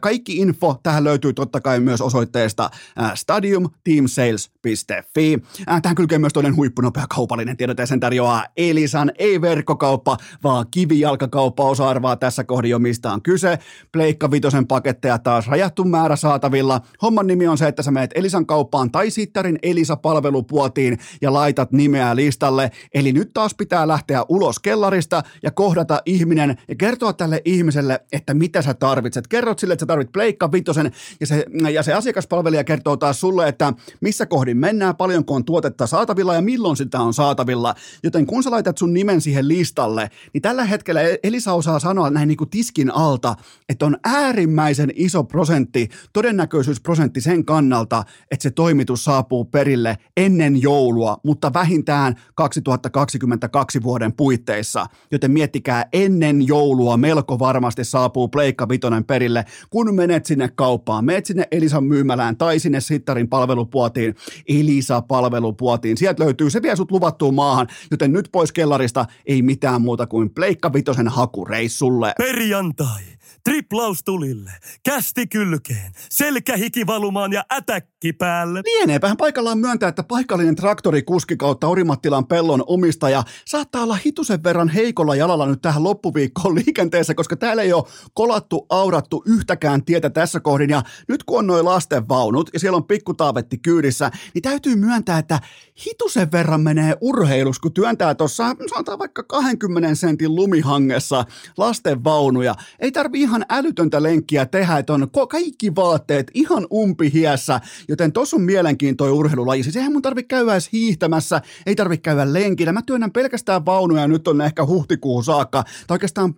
kaikki 0.00 0.36
info 0.36 0.80
tähän 0.82 1.04
löytyy 1.04 1.32
totta 1.32 1.60
kai 1.60 1.80
myös 1.80 2.00
osoitteesta 2.00 2.70
stadiumteamsales.fi. 3.14 5.38
Tähän 5.82 5.96
kylkee 5.96 6.18
myös 6.18 6.32
toinen 6.32 6.56
huippunopea 6.56 7.06
kaupallinen 7.14 7.56
tiedot 7.56 7.78
ja 7.78 7.86
sen 7.86 8.00
tarjoaa 8.00 8.44
Elisan, 8.56 9.12
ei 9.18 9.40
verkkokauppa, 9.40 10.16
vaan 10.44 10.66
kivijalkakauppa 10.70 11.64
osa-arvaa 11.64 12.16
tässä 12.16 12.44
kohdin 12.44 12.70
jo 12.70 12.78
mistä 12.78 13.12
on 13.12 13.22
kyse. 13.22 13.58
Pleikka 13.92 14.30
Vitosen 14.30 14.66
paketteja 14.66 15.18
taas 15.18 15.46
rajattu 15.46 15.84
määrä 15.84 16.16
saatavilla. 16.16 16.80
Homman 17.02 17.26
nimi 17.26 17.46
on 17.46 17.58
se, 17.58 17.68
että 17.68 17.82
sä 17.82 17.90
meet 17.90 18.10
Elisan 18.14 18.46
kauppaan 18.46 18.90
tai 18.90 19.10
Sittarin 19.10 19.58
Elisa-palvelupuotiin 19.62 20.98
ja 21.22 21.32
laitat 21.32 21.72
nimeä 21.72 22.16
listalle. 22.16 22.70
Eli 22.94 23.12
nyt 23.12 23.30
taas 23.34 23.54
pitää 23.54 23.88
lähteä 23.88 24.24
ulos 24.28 24.58
kellarista 24.58 25.22
ja 25.42 25.50
kohdata 25.50 26.02
ihminen 26.06 26.56
ja 26.68 26.74
kertoa 26.74 27.12
tälle 27.12 27.42
ihmiselle, 27.44 28.00
että 28.12 28.34
mitä 28.34 28.62
sä 28.62 28.74
tarvitset. 28.74 29.28
Kerrot 29.28 29.58
sille, 29.58 29.72
että 29.72 29.82
sä 29.82 29.86
tarvit 29.86 30.12
Pleikka 30.12 30.52
Vitosen 30.52 30.92
ja 31.20 31.26
se, 31.26 31.44
ja 31.72 31.82
se 31.82 31.92
asiakaspalvelija 31.92 32.64
kertoo 32.64 32.96
taas 32.96 33.20
sulle, 33.20 33.48
että 33.48 33.72
missä 34.00 34.26
kohdin 34.26 34.56
mennään, 34.56 34.96
paljonko 34.96 35.34
on 35.34 35.44
tuotetta 35.44 35.86
saatavilla 35.86 36.34
ja 36.34 36.42
milloin 36.42 36.76
sitä 36.76 37.00
on 37.00 37.14
saatavilla. 37.14 37.74
Joten 38.02 38.26
kun 38.26 38.42
sä 38.42 38.50
laitat 38.50 38.78
sun 38.78 38.94
nimen 38.94 39.20
siihen 39.20 39.48
listalle, 39.48 40.10
niin 40.32 40.42
tällä 40.42 40.64
hetkellä 40.64 41.00
Elisa 41.22 41.52
osaa 41.52 41.78
sanoa 41.78 42.10
näin 42.10 42.28
niin 42.28 42.36
kuin 42.36 42.50
tiskin 42.50 42.90
alta, 42.90 43.34
että 43.68 43.86
on 43.86 43.96
äärimmäisen 44.04 44.92
iso 44.94 45.24
prosentti, 45.24 45.88
todennäköisyysprosentti 46.12 47.20
sen 47.20 47.44
kannalta, 47.44 48.04
että 48.30 48.42
se 48.42 48.50
toimitus 48.50 49.04
saapuu 49.04 49.44
perille 49.44 49.98
ennen 50.16 50.62
joulua, 50.62 51.16
mutta 51.24 51.52
vähintään 51.52 52.14
2022 52.34 53.82
vuoden 53.82 54.12
puitteissa. 54.12 54.86
Joten 55.16 55.30
miettikää, 55.30 55.88
ennen 55.92 56.46
joulua 56.46 56.96
melko 56.96 57.38
varmasti 57.38 57.84
saapuu 57.84 58.28
Pleikka 58.28 58.68
Vitonen 58.68 59.04
perille, 59.04 59.44
kun 59.70 59.94
menet 59.94 60.26
sinne 60.26 60.48
kauppaan, 60.48 61.04
menet 61.04 61.26
sinne 61.26 61.48
Elisan 61.50 61.84
myymälään 61.84 62.36
tai 62.36 62.58
sinne 62.58 62.80
Sittarin 62.80 63.28
palvelupuotiin, 63.28 64.14
Elisa-palvelupuotiin. 64.48 65.96
Sieltä 65.96 66.24
löytyy, 66.24 66.50
se 66.50 66.62
vie 66.62 66.76
sut 66.76 66.90
luvattuun 66.90 67.34
maahan, 67.34 67.66
joten 67.90 68.12
nyt 68.12 68.28
pois 68.32 68.52
kellarista 68.52 69.06
ei 69.26 69.42
mitään 69.42 69.82
muuta 69.82 70.06
kuin 70.06 70.30
Pleikka 70.30 70.72
Vitosen 70.72 71.08
hakureissulle. 71.08 72.12
Perjantai. 72.18 73.15
Triplaus 73.44 74.02
tulille, 74.04 74.50
kästi 74.84 75.26
kylkeen, 75.26 75.92
selkähiki 76.10 76.86
valumaan 76.86 77.32
ja 77.32 77.44
ätäkki 77.52 78.12
päälle. 78.12 78.60
Lieneepähän 78.64 79.16
paikallaan 79.16 79.58
myöntää, 79.58 79.88
että 79.88 80.02
paikallinen 80.02 80.56
traktorikuski 80.56 81.36
kautta 81.36 81.68
Orimattilan 81.68 82.26
pellon 82.26 82.64
omistaja 82.66 83.24
saattaa 83.44 83.82
olla 83.82 83.98
hitusen 84.06 84.44
verran 84.44 84.68
heikolla 84.68 85.16
jalalla 85.16 85.46
nyt 85.46 85.62
tähän 85.62 85.84
loppuviikkoon 85.84 86.54
liikenteessä, 86.54 87.14
koska 87.14 87.36
täällä 87.36 87.62
ei 87.62 87.72
ole 87.72 87.84
kolattu, 88.14 88.66
aurattu 88.68 89.22
yhtäkään 89.26 89.84
tietä 89.84 90.10
tässä 90.10 90.40
kohdin. 90.40 90.70
Ja 90.70 90.82
nyt 91.08 91.24
kun 91.24 91.38
on 91.38 91.46
noin 91.46 91.64
lastenvaunut 91.64 92.50
ja 92.52 92.60
siellä 92.60 92.76
on 92.76 92.84
pikkutaavetti 92.84 93.58
kyydissä, 93.58 94.10
niin 94.34 94.42
täytyy 94.42 94.76
myöntää, 94.76 95.18
että 95.18 95.40
hitusen 95.86 96.32
verran 96.32 96.60
menee 96.60 96.96
urheilus, 97.00 97.58
kun 97.58 97.72
työntää 97.72 98.14
tuossa, 98.14 98.56
sanotaan 98.70 98.98
vaikka 98.98 99.22
20 99.22 99.94
sentin 99.94 100.34
lumihangessa 100.34 101.24
lastenvaunuja. 101.56 102.54
Ei 102.78 102.92
tarvi 102.92 103.15
ihan 103.16 103.44
älytöntä 103.48 104.02
lenkkiä 104.02 104.46
tehdä, 104.46 104.78
että 104.78 104.92
on 104.92 105.08
kaikki 105.28 105.74
vaatteet 105.74 106.30
ihan 106.34 106.66
umpihiässä, 106.72 107.60
joten 107.88 108.12
tuossa 108.12 108.36
on 108.36 108.42
mielenkiintoinen 108.42 109.14
urheilulaji. 109.14 109.62
Siis 109.62 109.76
eihän 109.76 109.92
mun 109.92 110.02
tarvitse 110.02 110.28
käydä 110.28 110.52
edes 110.52 110.68
hiihtämässä, 110.72 111.40
ei 111.66 111.74
tarvitse 111.74 112.02
käydä 112.02 112.32
lenkillä. 112.32 112.72
Mä 112.72 112.82
työnnän 112.82 113.12
pelkästään 113.12 113.66
vaunuja 113.66 114.08
nyt 114.08 114.28
on 114.28 114.40
ehkä 114.40 114.66
huhtikuuhun 114.66 115.24
saakka. 115.24 115.64
Tai 115.86 115.94
oikeastaan 115.94 116.34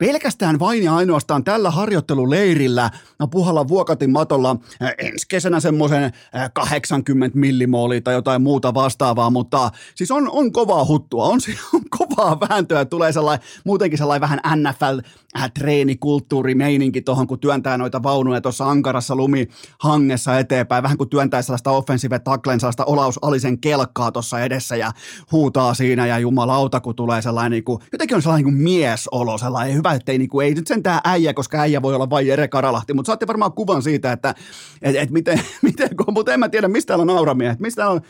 pelkästään 0.00 0.58
vain 0.58 0.82
ja 0.82 0.96
ainoastaan 0.96 1.44
tällä 1.44 1.70
harjoitteluleirillä 1.70 2.90
no 3.18 3.26
puhalla 3.26 3.68
vuokatin 3.68 4.10
matolla 4.10 4.56
ensi 4.98 5.26
kesänä 5.28 5.60
semmoisen 5.60 6.12
80 6.52 7.36
äh, 7.36 7.40
millimoolia 7.40 8.00
tai 8.00 8.14
jotain 8.14 8.42
muuta 8.42 8.74
vastaavaa, 8.74 9.30
mutta 9.30 9.70
siis 9.94 10.10
on, 10.10 10.30
on 10.30 10.52
kovaa 10.52 10.84
huttua, 10.84 11.24
on, 11.24 11.40
on 11.74 11.82
kovaa 11.98 12.40
vääntöä, 12.40 12.84
tulee 12.84 13.12
sellainen, 13.12 13.46
muutenkin 13.64 13.98
sellainen 13.98 14.20
vähän 14.20 14.40
NFL 14.56 14.98
äh, 15.38 15.50
treenikulttuurimeininki 15.58 17.02
tuohon, 17.02 17.26
kun 17.26 17.38
työntää 17.38 17.78
noita 17.78 18.02
vaunuja 18.02 18.40
tuossa 18.40 18.70
ankarassa 18.70 19.16
lumihangessa 19.16 20.38
eteenpäin, 20.38 20.82
vähän 20.82 20.98
kuin 20.98 21.10
työntää 21.10 21.42
sellaista 21.42 21.70
offensive 21.70 22.18
tacklen, 22.18 22.60
sellaista 22.60 22.84
olaus 22.84 23.18
alisen 23.22 23.58
kelkkaa 23.58 24.12
tuossa 24.12 24.40
edessä 24.40 24.76
ja 24.76 24.92
huutaa 25.32 25.74
siinä 25.74 26.06
ja 26.06 26.18
jumalauta, 26.18 26.80
kun 26.80 26.96
tulee 26.96 27.22
sellainen, 27.22 27.50
niin 27.50 27.64
kuin, 27.64 27.78
jotenkin 27.92 28.14
on 28.14 28.22
sellainen 28.22 28.44
niin 28.44 28.54
kuin 28.54 28.62
miesolo, 28.62 29.38
sellainen 29.38 29.74
hyvä, 29.74 29.89
ettei 29.92 30.18
niin 30.18 30.28
kuin, 30.28 30.46
ei 30.46 30.54
nyt 30.54 30.66
sentään 30.66 31.00
äijä, 31.04 31.34
koska 31.34 31.58
äijä 31.58 31.82
voi 31.82 31.94
olla 31.94 32.10
vain 32.10 32.26
Jere 32.26 32.48
Karalahti, 32.48 32.94
mutta 32.94 33.06
saatte 33.06 33.26
varmaan 33.26 33.52
kuvan 33.52 33.82
siitä, 33.82 34.12
että 34.12 34.34
et, 34.82 34.96
et 34.96 35.10
miten, 35.10 35.40
miten, 35.62 35.88
mutta 36.14 36.32
en 36.32 36.40
mä 36.40 36.48
tiedä, 36.48 36.68
mistä 36.68 36.96
on 36.96 37.06
nauramiehet, 37.06 37.60
mistä 37.60 37.88
on 37.88 38.00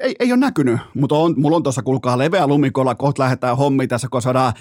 ei, 0.00 0.16
ei 0.20 0.32
ole 0.32 0.40
näkynyt, 0.40 0.80
mutta 0.94 1.14
on, 1.14 1.34
mulla 1.36 1.56
on 1.56 1.62
tuossa 1.62 1.82
kulkaa 1.82 2.18
leveä 2.18 2.46
lumikolla, 2.46 2.94
kohta 2.94 3.22
lähdetään 3.22 3.56
hommi 3.56 3.88
tässä, 3.88 4.08
kun 4.10 4.22
saadaan, 4.22 4.52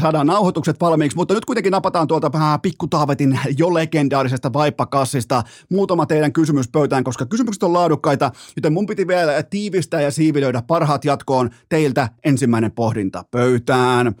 saadaan 0.00 0.26
nauhoitukset 0.26 0.80
valmiiksi, 0.80 1.16
mutta 1.16 1.34
nyt 1.34 1.44
kuitenkin 1.44 1.70
napataan 1.70 2.08
tuolta 2.08 2.32
vähän 2.32 2.60
pikkutaavetin 2.60 3.40
jo 3.58 3.74
legendaarisesta 3.74 4.52
vaippakassista 4.52 5.42
muutama 5.70 6.06
teidän 6.06 6.32
kysymys 6.32 6.68
pöytään, 6.68 7.04
koska 7.04 7.26
kysymykset 7.26 7.62
on 7.62 7.72
laadukkaita, 7.72 8.30
joten 8.56 8.72
mun 8.72 8.86
piti 8.86 9.06
vielä 9.06 9.42
tiivistää 9.42 10.00
ja 10.00 10.10
siivilöidä 10.10 10.62
parhaat 10.66 11.04
jatkoon 11.04 11.50
teiltä 11.68 12.08
ensimmäinen 12.24 12.72
pohdinta 12.72 13.24
pöytään. 13.30 14.14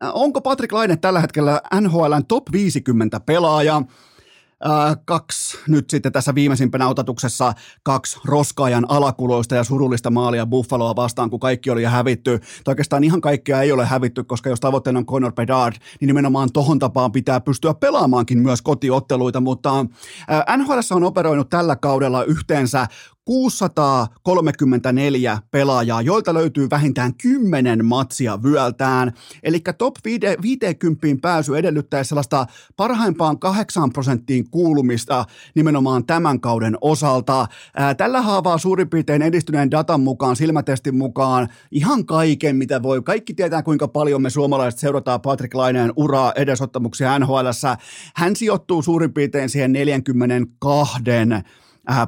Onko 0.00 0.40
Patrick 0.40 0.72
Laine 0.72 0.96
tällä 0.96 1.20
hetkellä 1.20 1.60
NHLn 1.80 2.26
top 2.28 2.52
50 2.52 3.20
pelaaja? 3.20 3.82
Äh, 4.66 4.96
kaksi 5.04 5.58
nyt 5.68 5.90
sitten 5.90 6.12
tässä 6.12 6.34
viimeisimpänä 6.34 6.88
otatuksessa 6.88 7.52
kaksi 7.82 8.20
roskaajan 8.24 8.86
alakuloista 8.88 9.54
ja 9.54 9.64
surullista 9.64 10.10
maalia 10.10 10.46
Buffaloa 10.46 10.96
vastaan, 10.96 11.30
kun 11.30 11.40
kaikki 11.40 11.70
oli 11.70 11.82
jo 11.82 11.90
hävitty. 11.90 12.38
Tai 12.38 12.72
oikeastaan 12.72 13.04
ihan 13.04 13.20
kaikkea 13.20 13.62
ei 13.62 13.72
ole 13.72 13.86
hävitty, 13.86 14.24
koska 14.24 14.50
jos 14.50 14.60
tavoitteena 14.60 14.98
on 14.98 15.06
Conor 15.06 15.32
Bedard, 15.32 15.74
niin 16.00 16.06
nimenomaan 16.06 16.52
tohon 16.52 16.78
tapaan 16.78 17.12
pitää 17.12 17.40
pystyä 17.40 17.74
pelaamaankin 17.74 18.38
myös 18.38 18.62
kotiotteluita, 18.62 19.40
mutta 19.40 19.78
äh, 19.78 20.58
NHL 20.58 20.78
on 20.90 21.04
operoinut 21.04 21.50
tällä 21.50 21.76
kaudella 21.76 22.24
yhteensä 22.24 22.86
634 23.30 25.38
pelaajaa, 25.50 26.02
joilta 26.02 26.34
löytyy 26.34 26.70
vähintään 26.70 27.14
10 27.14 27.84
matsia 27.84 28.42
vyöltään. 28.42 29.12
Eli 29.42 29.60
top 29.78 29.96
50 30.42 31.06
pääsy 31.22 31.58
edellyttää 31.58 32.04
sellaista 32.04 32.46
parhaimpaan 32.76 33.38
8 33.38 33.92
prosenttiin 33.92 34.50
kuulumista 34.50 35.24
nimenomaan 35.54 36.06
tämän 36.06 36.40
kauden 36.40 36.76
osalta. 36.80 37.46
Tällä 37.96 38.22
haavaa 38.22 38.58
suurin 38.58 38.90
piirtein 38.90 39.22
edistyneen 39.22 39.70
datan 39.70 40.00
mukaan, 40.00 40.36
silmätestin 40.36 40.96
mukaan, 40.96 41.48
ihan 41.70 42.06
kaiken, 42.06 42.56
mitä 42.56 42.82
voi. 42.82 43.02
Kaikki 43.02 43.34
tietää, 43.34 43.62
kuinka 43.62 43.88
paljon 43.88 44.22
me 44.22 44.30
suomalaiset 44.30 44.80
seurataan 44.80 45.20
Patrick 45.20 45.54
Laineen 45.54 45.92
uraa 45.96 46.32
edesottamuksia 46.36 47.18
NHL. 47.18 47.46
Hän 48.16 48.36
sijoittuu 48.36 48.82
suurin 48.82 49.12
piirtein 49.12 49.48
siihen 49.48 49.72
42 49.72 51.00
Äh, 51.32 51.44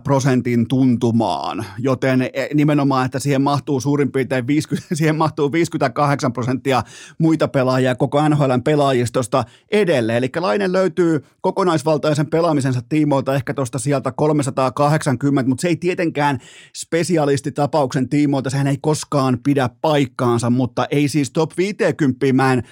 prosentin 0.05 0.69
tuntumaan, 0.69 1.65
joten 1.79 2.23
e, 2.23 2.49
nimenomaan, 2.55 3.07
että 3.07 3.19
siihen 3.19 3.43
mahtuu 3.43 3.81
suurin 3.81 4.13
piirtein 4.13 4.47
50, 4.47 4.95
siihen 4.95 5.17
mahtuu 5.17 5.53
58 5.53 6.33
prosenttia 6.33 6.83
muita 7.19 7.49
pelaajia 7.49 7.95
koko 7.95 8.29
NHLn 8.29 8.63
pelaajistosta 8.65 9.45
edelleen. 9.71 10.19
Eli 10.19 10.31
Lainen 10.41 10.73
löytyy 10.73 11.25
kokonaisvaltaisen 11.41 12.27
pelaamisensa 12.27 12.83
tiimoilta 12.89 13.35
ehkä 13.35 13.55
tuosta 13.55 13.79
sieltä 13.79 14.13
380, 14.13 15.49
mutta 15.49 15.63
se 15.63 15.69
ei 15.69 15.77
tietenkään 15.77 16.39
spesialistitapauksen 16.77 18.09
tiimoilta, 18.09 18.51
sehän 18.51 18.67
ei 18.67 18.79
koskaan 18.81 19.39
pidä 19.45 19.71
paikkaansa, 19.81 20.51
mutta 20.51 20.87
ei 20.91 21.09
siis 21.09 21.31
top 21.31 21.51
50 21.57 22.33
mä 22.33 22.53
en 22.53 22.63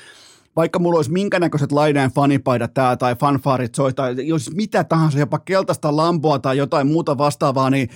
vaikka 0.60 0.78
mulla 0.78 0.98
olisi 0.98 1.12
minkä 1.12 1.40
näköiset 1.40 1.72
laineen 1.72 2.10
fanipaidat 2.10 2.74
tää 2.74 2.96
tai 2.96 3.16
fanfaarit 3.16 3.74
soi 3.74 3.92
tai 3.92 4.14
jos 4.26 4.50
mitä 4.54 4.84
tahansa, 4.84 5.18
jopa 5.18 5.38
keltaista 5.38 5.96
lampoa 5.96 6.38
tai 6.38 6.56
jotain 6.56 6.86
muuta 6.86 7.18
vastaavaa, 7.18 7.70
niin 7.70 7.88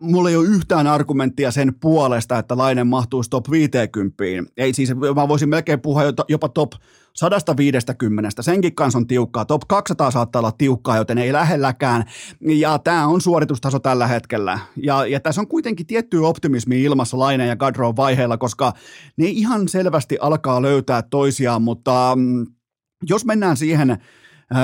mulla 0.00 0.30
ei 0.30 0.36
ole 0.36 0.48
yhtään 0.48 0.86
argumenttia 0.86 1.50
sen 1.50 1.74
puolesta, 1.80 2.38
että 2.38 2.56
Lainen 2.56 2.86
mahtuu 2.86 3.22
top 3.30 3.50
50. 3.50 4.14
Ei 4.56 4.72
siis, 4.72 4.94
mä 5.14 5.28
voisin 5.28 5.48
melkein 5.48 5.80
puhua 5.80 6.02
jopa 6.28 6.48
top 6.48 6.72
150. 7.14 8.42
Senkin 8.42 8.74
kanssa 8.74 8.98
on 8.98 9.06
tiukkaa. 9.06 9.44
Top 9.44 9.62
200 9.68 10.10
saattaa 10.10 10.40
olla 10.40 10.52
tiukkaa, 10.52 10.96
joten 10.96 11.18
ei 11.18 11.32
lähelläkään. 11.32 12.04
Ja 12.40 12.78
tämä 12.78 13.06
on 13.06 13.20
suoritustaso 13.20 13.78
tällä 13.78 14.06
hetkellä. 14.06 14.58
Ja, 14.76 15.06
ja 15.06 15.20
tässä 15.20 15.40
on 15.40 15.48
kuitenkin 15.48 15.86
tietty 15.86 16.16
optimismi 16.16 16.82
ilmassa 16.82 17.18
Lainen 17.18 17.48
ja 17.48 17.56
Gadron 17.56 17.96
vaiheella, 17.96 18.38
koska 18.38 18.72
ne 19.16 19.26
ihan 19.26 19.68
selvästi 19.68 20.18
alkaa 20.20 20.62
löytää 20.62 21.02
toisiaan, 21.02 21.62
mutta 21.62 22.12
mm, 22.16 22.46
jos 23.08 23.24
mennään 23.24 23.56
siihen 23.56 23.98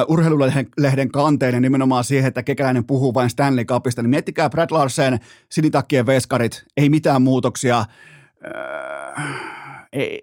urheilulehden 0.08 1.10
kanteinen 1.12 1.62
nimenomaan 1.62 2.04
siihen, 2.04 2.28
että 2.28 2.42
kekäläinen 2.42 2.84
puhuu 2.84 3.14
vain 3.14 3.30
Stanley 3.30 3.64
Cupista, 3.64 4.02
niin 4.02 4.10
miettikää 4.10 4.50
Brad 4.50 4.70
Larsen, 4.70 5.20
sinitakkien 5.48 6.06
veskarit, 6.06 6.64
ei 6.76 6.88
mitään 6.88 7.22
muutoksia. 7.22 7.84
Öö, 8.44 9.24
ei, 9.92 10.18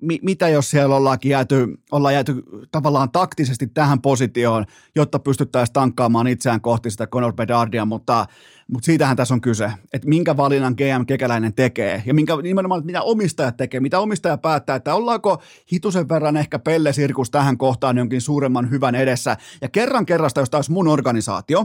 mi, 0.00 0.18
mitä 0.22 0.48
jos 0.48 0.70
siellä 0.70 0.96
ollaankin 0.96 1.30
jääty, 1.30 1.66
ollaan 1.92 2.14
jääty 2.14 2.42
tavallaan 2.72 3.10
taktisesti 3.10 3.66
tähän 3.66 4.02
positioon, 4.02 4.64
jotta 4.96 5.18
pystyttäisiin 5.18 5.72
tankkaamaan 5.72 6.26
itseään 6.26 6.60
kohti 6.60 6.90
sitä 6.90 7.06
Conor 7.06 7.32
Bedardia, 7.32 7.84
mutta, 7.84 8.26
mutta 8.72 8.86
siitähän 8.86 9.16
tässä 9.16 9.34
on 9.34 9.40
kyse, 9.40 9.72
että 9.92 10.08
minkä 10.08 10.36
valinnan 10.36 10.74
GM 10.76 11.06
Kekäläinen 11.06 11.54
tekee 11.54 12.02
ja 12.06 12.14
minkä, 12.14 12.36
nimenomaan, 12.36 12.86
mitä 12.86 13.02
omistajat 13.02 13.56
tekee, 13.56 13.80
mitä 13.80 14.00
omistaja 14.00 14.38
päättää, 14.38 14.76
että 14.76 14.94
ollaanko 14.94 15.42
hitusen 15.72 16.08
verran 16.08 16.36
ehkä 16.36 16.58
pellesirkus 16.58 17.30
tähän 17.30 17.58
kohtaan 17.58 17.98
jonkin 17.98 18.20
suuremman 18.20 18.70
hyvän 18.70 18.94
edessä. 18.94 19.36
Ja 19.60 19.68
kerran 19.68 20.06
kerrasta, 20.06 20.40
jos 20.40 20.50
tämä 20.50 20.62
mun 20.68 20.88
organisaatio, 20.88 21.64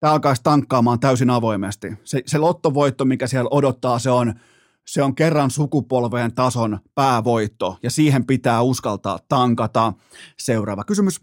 tämä 0.00 0.12
alkaisi 0.12 0.42
tankkaamaan 0.42 1.00
täysin 1.00 1.30
avoimesti. 1.30 1.92
Se, 2.04 2.22
se 2.26 2.38
lottovoitto, 2.38 3.04
mikä 3.04 3.26
siellä 3.26 3.48
odottaa, 3.50 3.98
se 3.98 4.10
on– 4.10 4.34
se 4.86 5.02
on 5.02 5.14
kerran 5.14 5.50
sukupolven 5.50 6.34
tason 6.34 6.78
päävoitto 6.94 7.78
ja 7.82 7.90
siihen 7.90 8.26
pitää 8.26 8.62
uskaltaa 8.62 9.18
tankata. 9.28 9.92
Seuraava 10.38 10.84
kysymys. 10.84 11.20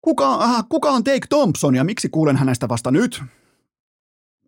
Kuka, 0.00 0.44
äh, 0.44 0.64
kuka 0.68 0.90
on 0.90 1.04
Take 1.04 1.26
Thompson 1.28 1.74
ja 1.74 1.84
miksi 1.84 2.08
kuulen 2.08 2.36
hänestä 2.36 2.68
vasta 2.68 2.90
nyt? 2.90 3.22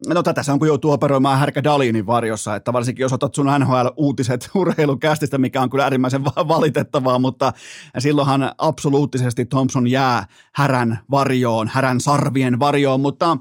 No 0.07 0.23
tätä 0.23 0.43
se 0.43 0.53
on, 0.53 0.59
kun 0.59 0.69
joutuu 0.69 0.91
operoimaan 0.93 1.39
Härkä 1.39 1.65
Dalinin 1.65 2.07
varjossa, 2.07 2.57
että 2.57 2.73
varsinkin 2.73 3.03
jos 3.03 3.13
otat 3.13 3.35
sun 3.35 3.47
NHL-uutiset 3.47 4.51
urheilukästistä, 4.55 5.39
mikä 5.39 5.63
on 5.63 5.71
kyllä 5.71 5.85
äärimmäisen 5.85 6.25
valitettavaa, 6.25 7.19
mutta 7.19 7.53
silloinhan 7.99 8.53
absoluuttisesti 8.59 9.47
Thompson 9.47 9.87
jää 9.87 10.27
härän 10.55 10.99
varjoon, 11.11 11.69
härän 11.69 12.01
sarvien 12.01 12.59
varjoon, 12.59 13.01
mutta 13.01 13.37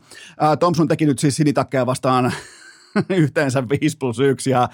Thompson 0.59 0.87
teki 0.87 1.05
nyt 1.05 1.19
siis 1.19 1.35
sinitakkeja 1.35 1.85
vastaan 1.85 2.33
yhteensä 3.09 3.63
5 3.69 3.97
plus 3.97 4.19
1. 4.19 4.49
Ja 4.49 4.69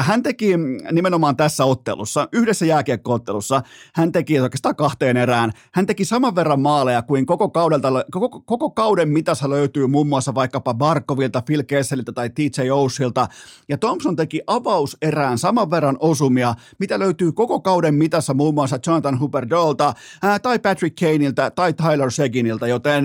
hän 0.00 0.22
teki 0.22 0.52
nimenomaan 0.92 1.36
tässä 1.36 1.64
ottelussa, 1.64 2.28
yhdessä 2.32 2.66
jääkiekkoottelussa, 2.66 3.62
hän 3.94 4.12
teki 4.12 4.40
oikeastaan 4.40 4.76
kahteen 4.76 5.16
erään, 5.16 5.52
hän 5.72 5.86
teki 5.86 6.04
saman 6.04 6.34
verran 6.34 6.60
maaleja 6.60 7.02
kuin 7.02 7.26
koko, 7.26 7.48
kaudelta, 7.48 7.88
koko, 8.10 8.40
koko 8.40 8.70
kauden 8.70 9.08
mitassa 9.08 9.50
löytyy 9.50 9.86
muun 9.86 10.06
muassa 10.08 10.34
vaikkapa 10.34 10.74
Barkovilta, 10.74 11.42
Phil 11.42 11.62
Kesseliltä 11.62 12.12
tai 12.12 12.30
TJ 12.30 12.70
Oshilta. 12.72 13.28
Ja 13.68 13.78
Thompson 13.78 14.16
teki 14.16 14.40
avauserään 14.46 15.38
saman 15.38 15.70
verran 15.70 15.96
osumia, 16.00 16.54
mitä 16.78 16.98
löytyy 16.98 17.32
koko 17.32 17.60
kauden 17.60 17.94
mitassa 17.94 18.34
muun 18.34 18.54
muassa 18.54 18.78
Jonathan 18.86 19.20
Huberdeolta 19.20 19.94
tai 20.42 20.58
Patrick 20.58 20.96
Kaneilta 21.00 21.50
tai 21.50 21.72
Tyler 21.72 22.10
Seginilta, 22.10 22.66
joten 22.66 23.04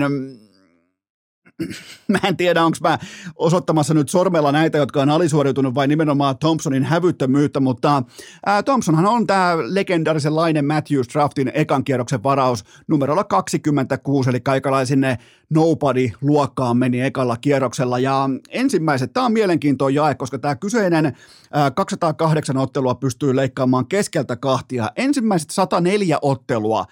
mä 2.08 2.18
en 2.24 2.36
tiedä, 2.36 2.64
onko 2.64 2.78
mä 2.80 2.98
osoittamassa 3.36 3.94
nyt 3.94 4.08
sormella 4.08 4.52
näitä, 4.52 4.78
jotka 4.78 5.02
on 5.02 5.10
alisuoriutunut 5.10 5.74
vai 5.74 5.86
nimenomaan 5.86 6.38
Thompsonin 6.38 6.84
hävyttömyyttä, 6.84 7.60
mutta 7.60 8.02
ää, 8.46 8.62
Thompsonhan 8.62 9.06
on 9.06 9.26
tämä 9.26 9.56
legendarisen 9.60 10.36
lainen 10.36 10.64
Matthews 10.64 11.08
Draftin 11.12 11.50
ekan 11.54 11.84
kierroksen 11.84 12.22
varaus 12.22 12.64
numerolla 12.88 13.24
26, 13.24 14.30
eli 14.30 14.40
kaikalainen 14.40 14.86
sinne 14.86 15.18
nobody-luokkaan 15.50 16.76
meni 16.76 17.00
ekalla 17.00 17.36
kierroksella. 17.36 17.98
Ja 17.98 18.30
ensimmäiset, 18.48 19.12
tämä 19.12 19.26
on 19.26 19.32
mielenkiintoinen 19.32 19.94
jae, 19.94 20.14
koska 20.14 20.38
tämä 20.38 20.56
kyseinen 20.56 21.16
ää, 21.52 21.70
208 21.70 22.56
ottelua 22.56 22.94
pystyy 22.94 23.36
leikkaamaan 23.36 23.86
keskeltä 23.86 24.36
kahtia. 24.36 24.90
Ensimmäiset 24.96 25.50
104 25.50 26.18
ottelua 26.22 26.84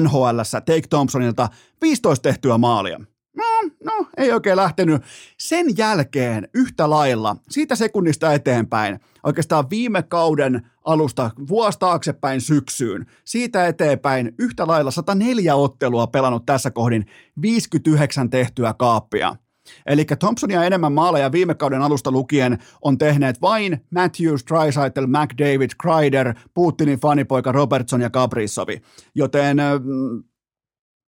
NHLssä 0.00 0.60
Take 0.60 0.88
Thompsonilta 0.90 1.48
15 1.82 2.22
tehtyä 2.22 2.58
maalia 2.58 3.00
no, 3.36 3.70
no, 3.84 4.06
ei 4.16 4.32
oikein 4.32 4.56
lähtenyt. 4.56 5.02
Sen 5.38 5.66
jälkeen 5.76 6.48
yhtä 6.54 6.90
lailla, 6.90 7.36
siitä 7.50 7.76
sekunnista 7.76 8.32
eteenpäin, 8.32 9.00
oikeastaan 9.22 9.70
viime 9.70 10.02
kauden 10.02 10.70
alusta 10.84 11.30
vuosi 11.48 11.78
taaksepäin 11.78 12.40
syksyyn, 12.40 13.06
siitä 13.24 13.66
eteenpäin 13.66 14.32
yhtä 14.38 14.66
lailla 14.66 14.90
104 14.90 15.54
ottelua 15.54 16.06
pelannut 16.06 16.46
tässä 16.46 16.70
kohdin, 16.70 17.06
59 17.42 18.30
tehtyä 18.30 18.74
kaappia. 18.78 19.36
Eli 19.86 20.04
Thompsonia 20.04 20.64
enemmän 20.64 20.92
maaleja 20.92 21.32
viime 21.32 21.54
kauden 21.54 21.82
alusta 21.82 22.10
lukien 22.10 22.58
on 22.82 22.98
tehneet 22.98 23.40
vain 23.40 23.84
Matthews, 23.90 24.44
Dreisaitl, 24.50 25.06
McDavid, 25.06 25.70
Kreider, 25.82 26.34
Putinin 26.54 27.00
fanipoika 27.00 27.52
Robertson 27.52 28.00
ja 28.00 28.10
Gabrisovi. 28.10 28.80
Joten 29.14 29.56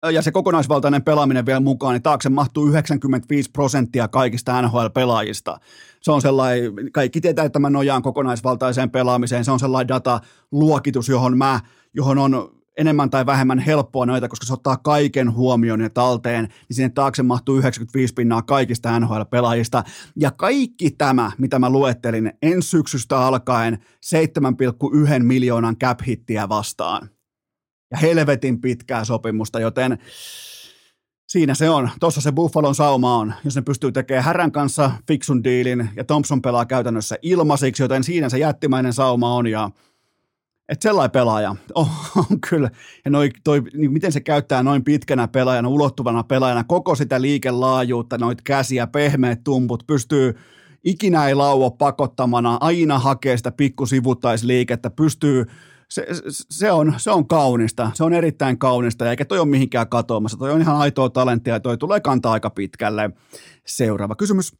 ja 0.09 0.23
se 0.23 0.31
kokonaisvaltainen 0.31 1.03
pelaaminen 1.03 1.47
vielä 1.47 1.61
mukaan, 1.61 1.95
niin 1.95 2.03
taakse 2.03 2.29
mahtuu 2.29 2.67
95 2.67 3.51
prosenttia 3.51 4.09
kaikista 4.09 4.63
NHL-pelaajista. 4.63 5.61
Se 6.03 6.13
on 6.13 6.23
sellainen, 6.23 6.73
kaikki 6.93 7.21
tietää, 7.21 7.45
että 7.45 7.59
mä 7.59 7.71
nojaan 7.71 8.03
kokonaisvaltaiseen 8.03 8.91
pelaamiseen, 8.91 9.45
se 9.45 9.51
on 9.51 9.61
sellainen 9.61 9.89
dataluokitus, 9.89 11.09
johon 11.09 11.39
mä, 11.39 11.61
johon 11.95 12.19
on 12.19 12.61
enemmän 12.77 13.11
tai 13.11 13.27
vähemmän 13.27 13.59
helppoa 13.59 14.07
noita, 14.07 14.29
koska 14.29 14.47
se 14.47 14.53
ottaa 14.53 14.77
kaiken 14.77 15.33
huomioon 15.33 15.81
ja 15.81 15.91
talteen, 15.91 16.45
niin 16.45 16.77
sinne 16.77 16.89
taakse 16.89 17.23
mahtuu 17.23 17.57
95 17.57 18.15
pinnaa 18.15 18.43
kaikista 18.43 19.01
NHL-pelaajista. 19.01 19.83
Ja 20.17 20.31
kaikki 20.31 20.91
tämä, 20.91 21.33
mitä 21.39 21.59
mä 21.59 21.71
luettelin 21.71 22.33
ensi 22.43 22.69
syksystä 22.69 23.19
alkaen 23.19 23.79
7,1 25.15 25.23
miljoonan 25.23 25.77
cap-hittiä 25.77 26.49
vastaan 26.49 27.11
ja 27.91 27.99
helvetin 27.99 28.61
pitkää 28.61 29.05
sopimusta, 29.05 29.61
joten 29.61 29.99
siinä 31.29 31.55
se 31.55 31.71
on. 31.71 31.91
Tuossa 32.01 32.21
se 32.21 32.33
Buffalon 32.33 32.75
sauma 32.75 33.17
on, 33.17 33.35
jos 33.45 33.57
ne 33.57 33.63
pystyy 33.63 33.93
tekemään 33.93 34.25
Härän 34.25 34.53
kanssa 34.53 34.91
fiksun 35.09 35.45
diilin 35.45 35.89
ja 35.97 36.05
Thompson 36.05 36.43
pelaa 36.43 36.67
käytännössä 36.67 37.17
ilmaisiksi, 37.23 37.83
joten 37.83 38.05
siinä 38.05 38.29
se 38.29 38.39
jättimäinen 38.39 38.93
sauma 38.93 39.35
on 39.35 39.47
ja 39.47 39.71
että 40.69 40.89
sellainen 40.89 41.11
pelaaja 41.11 41.57
on, 41.75 41.87
on 42.17 42.41
kyllä, 42.51 42.71
ja 43.05 43.11
noi, 43.11 43.31
toi, 43.45 43.63
niin 43.75 43.93
miten 43.93 44.13
se 44.13 44.21
käyttää 44.21 44.63
noin 44.63 44.85
pitkänä 44.85 45.29
pelaajana, 45.29 45.69
ulottuvana 45.69 46.23
pelaajana, 46.23 46.65
koko 46.65 46.95
sitä 46.95 47.21
liikelaajuutta, 47.21 48.19
noit 48.19 48.43
käsiä, 48.43 48.87
pehmeät 48.87 49.45
tumput, 49.45 49.87
pystyy 49.87 50.35
ikinä 50.85 51.29
ei 51.29 51.35
lauo 51.35 51.71
pakottamana, 51.71 52.59
aina 52.61 52.99
hakee 52.99 53.37
sitä 53.37 53.53
pikkusivuttaisliikettä, 53.53 54.91
pystyy 54.91 55.45
se, 55.91 56.07
se, 56.31 56.73
on, 56.73 56.95
se 56.97 57.11
on 57.11 57.29
kaunista, 57.29 57.91
se 57.95 58.05
on 58.05 58.13
erittäin 58.13 58.59
kaunista, 58.59 59.11
eikä 59.11 59.25
toi 59.25 59.39
ole 59.39 59.49
mihinkään 59.49 59.89
katoamassa. 59.89 60.39
Toi 60.39 60.51
on 60.51 60.61
ihan 60.61 60.77
aitoa 60.77 61.11
talenttia 61.11 61.55
ja 61.55 61.61
toi 61.61 61.79
tulee 61.79 62.01
kantaa 62.01 62.33
aika 62.33 62.51
pitkälle. 62.51 63.11
Seuraava 63.67 64.15
kysymys. 64.17 64.53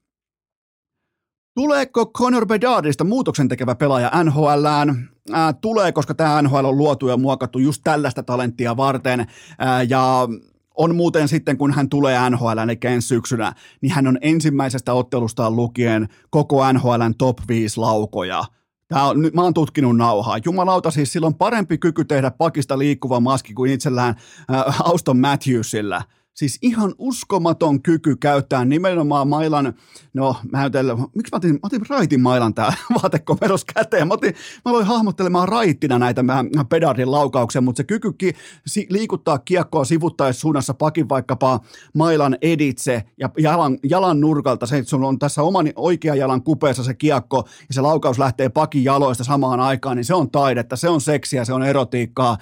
Tuleeko 1.55 2.07
Conor 2.07 2.47
Bedardista 2.47 3.05
muutoksen 3.05 3.49
tekevä 3.49 3.75
pelaaja 3.75 4.25
NHLään? 4.25 5.09
Ää, 5.33 5.53
tulee, 5.53 5.93
koska 5.93 6.15
tämä 6.15 6.43
NHL 6.43 6.65
on 6.65 6.79
luotu 6.79 7.09
ja 7.09 7.17
muokattu 7.17 7.59
just 7.59 7.81
tällaista 7.85 8.23
talenttia 8.23 8.77
varten. 8.77 9.27
Ää, 9.59 9.83
ja 9.83 10.29
on 10.77 10.95
muuten 10.95 11.29
sitten, 11.29 11.59
kun 11.59 11.73
hän 11.73 11.89
tulee 11.89 12.31
NHL, 12.31 12.59
eli 12.59 12.79
ensi 12.85 13.09
syksynä, 13.09 13.53
niin 13.81 13.93
hän 13.93 14.07
on 14.07 14.19
ensimmäisestä 14.21 14.93
ottelustaan 14.93 15.57
lukien 15.57 16.09
koko 16.31 16.73
NHLn 16.73 17.15
top 17.19 17.39
5 17.49 17.81
laukoja. 17.81 18.45
Tämä 18.91 19.09
on, 19.09 19.23
nyt 19.23 19.35
mä 19.35 19.43
oon 19.43 19.55
tutkinut 19.55 19.97
nauhaa. 19.97 20.39
Jumalauta, 20.45 20.91
siis 20.91 21.13
sillä 21.13 21.27
on 21.27 21.35
parempi 21.35 21.79
kyky 21.79 22.05
tehdä 22.05 22.31
pakista 22.31 22.79
liikkuva 22.79 23.21
maski 23.21 23.55
kuin 23.55 23.73
itsellään 23.73 24.15
äh, 24.55 24.81
Auston 24.81 25.19
Matthewsilla– 25.19 26.03
Siis 26.41 26.59
ihan 26.63 26.95
uskomaton 26.99 27.83
kyky 27.83 28.17
käyttää 28.17 28.65
nimenomaan 28.65 29.29
mailan, 29.29 29.75
no 30.15 30.37
mä 30.53 30.59
ajattelin, 30.59 30.99
miksi 31.15 31.33
mä 31.33 31.37
otin, 31.37 31.53
mä 31.53 31.59
otin 31.63 31.81
raitin 31.89 32.21
mailan 32.21 32.55
tää 32.55 32.73
vaatekomeros 33.03 33.65
käteen. 33.65 34.09
Mä, 34.09 34.15
otin, 34.15 34.35
mä 34.65 34.71
aloin 34.71 34.87
hahmottelemaan 34.87 35.49
raittina 35.49 35.99
näitä 35.99 36.25
pedardin 36.69 37.11
laukauksia, 37.11 37.61
mutta 37.61 37.77
se 37.77 37.85
kyky 37.85 38.13
ki, 38.13 38.33
si, 38.67 38.87
liikuttaa 38.91 39.39
kiekkoa 39.39 39.85
sivuttaessa 39.85 40.75
pakin 40.79 41.09
vaikkapa 41.09 41.61
mailan 41.95 42.37
editse 42.43 43.05
ja 43.19 43.31
jalan, 43.39 43.79
jalan 43.83 44.21
nurkalta, 44.21 44.67
se, 44.67 44.79
että 44.79 44.97
on 44.97 45.19
tässä 45.19 45.43
oman 45.43 45.73
oikean 45.77 46.19
jalan 46.19 46.43
kupeessa 46.43 46.85
se 46.85 46.95
kiekko 46.95 47.49
ja 47.69 47.75
se 47.75 47.81
laukaus 47.81 48.19
lähtee 48.19 48.49
pakin 48.49 48.85
jaloista 48.85 49.25
samaan 49.25 49.61
aikaan, 49.61 49.97
niin 49.97 50.05
se 50.05 50.15
on 50.15 50.31
taidetta, 50.31 50.77
se 50.77 50.89
on 50.89 51.01
seksiä, 51.01 51.45
se 51.45 51.53
on 51.53 51.63
erotiikkaa. 51.63 52.39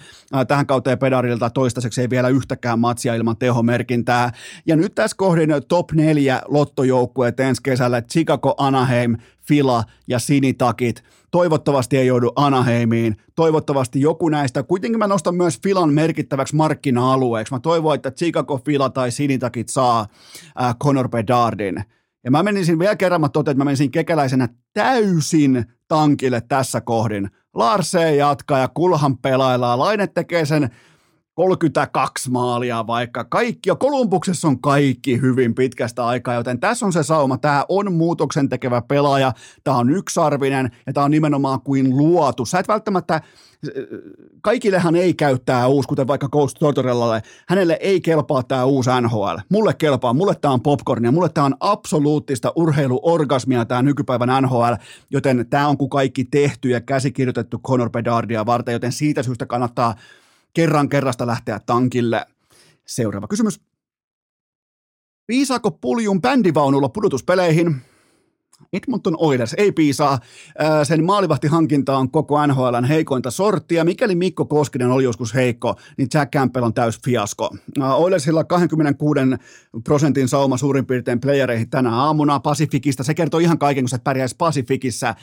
Tähän 0.48 0.66
kauteen 0.66 0.98
pedarilta 0.98 1.50
toistaiseksi 1.50 2.00
ei 2.00 2.10
vielä 2.10 2.28
yhtäkään 2.28 2.78
matsia 2.78 3.14
ilman 3.14 3.36
tehomerkkiä 3.36 3.87
merkintää. 3.88 4.32
Ja 4.66 4.76
nyt 4.76 4.94
tässä 4.94 5.16
kohdin 5.16 5.50
top 5.68 5.92
neljä 5.92 6.42
lottojoukkueet 6.48 7.40
ensi 7.40 7.62
kesällä, 7.62 8.02
Chicago, 8.02 8.54
Anaheim, 8.58 9.16
Fila 9.48 9.84
ja 10.08 10.18
Sinitakit. 10.18 11.02
Toivottavasti 11.30 11.96
ei 11.96 12.06
joudu 12.06 12.32
Anaheimiin. 12.36 13.16
Toivottavasti 13.34 14.00
joku 14.00 14.28
näistä. 14.28 14.62
Kuitenkin 14.62 14.98
mä 14.98 15.06
nostan 15.06 15.34
myös 15.34 15.58
Filan 15.62 15.92
merkittäväksi 15.92 16.56
markkina-alueeksi. 16.56 17.54
Mä 17.54 17.60
toivon, 17.60 17.94
että 17.94 18.10
Chicago, 18.10 18.60
Fila 18.64 18.90
tai 18.90 19.10
Sinitakit 19.10 19.68
saa 19.68 20.06
äh, 20.62 20.76
Conor 20.84 21.08
Bedardin. 21.08 21.84
Ja 22.24 22.30
mä 22.30 22.42
menisin 22.42 22.78
vielä 22.78 22.96
kerran, 22.96 23.20
mä 23.20 23.28
totean, 23.28 23.52
että 23.52 23.60
mä 23.60 23.64
menisin 23.64 23.90
kekäläisenä 23.90 24.48
täysin 24.72 25.64
tankille 25.88 26.42
tässä 26.48 26.80
kohdin. 26.80 27.30
Larse 27.54 28.16
jatkaa 28.16 28.58
ja 28.58 28.68
Kulhan 28.68 29.18
pelaillaan. 29.18 29.78
Laine 29.78 30.06
tekee 30.06 30.44
sen 30.44 30.70
32 31.38 32.30
maalia 32.30 32.86
vaikka. 32.86 33.24
Kaikki, 33.24 33.70
ja 33.70 33.74
Kolumbuksessa 33.74 34.48
on 34.48 34.60
kaikki 34.60 35.20
hyvin 35.20 35.54
pitkästä 35.54 36.06
aikaa, 36.06 36.34
joten 36.34 36.60
tässä 36.60 36.86
on 36.86 36.92
se 36.92 37.02
sauma. 37.02 37.38
Tämä 37.38 37.64
on 37.68 37.92
muutoksen 37.92 38.48
tekevä 38.48 38.82
pelaaja, 38.82 39.32
tämä 39.64 39.76
on 39.76 39.90
yksarvinen 39.90 40.70
ja 40.86 40.92
tämä 40.92 41.04
on 41.04 41.10
nimenomaan 41.10 41.60
kuin 41.60 41.96
luotu. 41.96 42.46
Sä 42.46 42.58
et 42.58 42.68
välttämättä, 42.68 43.20
kaikillehan 44.42 44.96
ei 44.96 45.14
käyttää 45.14 45.66
uusi, 45.66 45.88
kuten 45.88 46.06
vaikka 46.06 46.28
Ghost 46.28 46.56
Tortorellalle. 46.58 47.22
Hänelle 47.48 47.78
ei 47.80 48.00
kelpaa 48.00 48.42
tämä 48.42 48.64
uusi 48.64 48.90
NHL. 49.00 49.36
Mulle 49.48 49.74
kelpaa, 49.74 50.12
mulle 50.12 50.34
tämä 50.34 50.54
on 50.54 50.60
popcornia, 50.60 51.12
mulle 51.12 51.28
tämä 51.28 51.44
on 51.44 51.56
absoluuttista 51.60 52.52
urheiluorgasmia 52.56 53.64
tämä 53.64 53.82
nykypäivän 53.82 54.42
NHL, 54.42 54.74
joten 55.10 55.46
tämä 55.50 55.68
on 55.68 55.76
kuin 55.76 55.90
kaikki 55.90 56.24
tehty 56.24 56.68
ja 56.68 56.80
käsikirjoitettu 56.80 57.58
Conor 57.58 57.90
Bedardia 57.90 58.46
varten, 58.46 58.72
joten 58.72 58.92
siitä 58.92 59.22
syystä 59.22 59.46
kannattaa 59.46 59.94
kerran 60.54 60.88
kerrasta 60.88 61.26
lähteä 61.26 61.60
tankille. 61.66 62.26
Seuraava 62.86 63.28
kysymys. 63.28 63.60
Piisaako 65.26 65.70
puljun 65.70 66.20
bändivaunulla 66.20 66.88
pudotuspeleihin? 66.88 67.76
Edmonton 68.72 69.14
Oilers 69.18 69.54
ei 69.58 69.72
piisaa. 69.72 70.18
Sen 70.82 71.04
maalivahtihankinta 71.04 71.96
on 71.96 72.10
koko 72.10 72.46
NHLn 72.46 72.84
heikointa 72.84 73.30
sorttia. 73.30 73.84
Mikäli 73.84 74.14
Mikko 74.14 74.44
Koskinen 74.44 74.90
oli 74.90 75.04
joskus 75.04 75.34
heikko, 75.34 75.74
niin 75.96 76.08
Jack 76.14 76.32
Campbell 76.32 76.64
on 76.64 76.74
täys 76.74 77.00
fiasko. 77.04 77.50
Oilersilla 77.96 78.44
26 78.44 79.20
prosentin 79.84 80.28
sauma 80.28 80.56
suurin 80.56 80.86
piirtein 80.86 81.20
playereihin 81.20 81.70
tänä 81.70 81.94
aamuna 81.94 82.40
Pasifikista. 82.40 83.02
Se 83.02 83.14
kertoo 83.14 83.40
ihan 83.40 83.58
kaiken, 83.58 83.84
kun 83.84 83.88
sä 83.88 83.98
pärjäisi 84.04 84.36
Pasifikissa. 84.38 85.14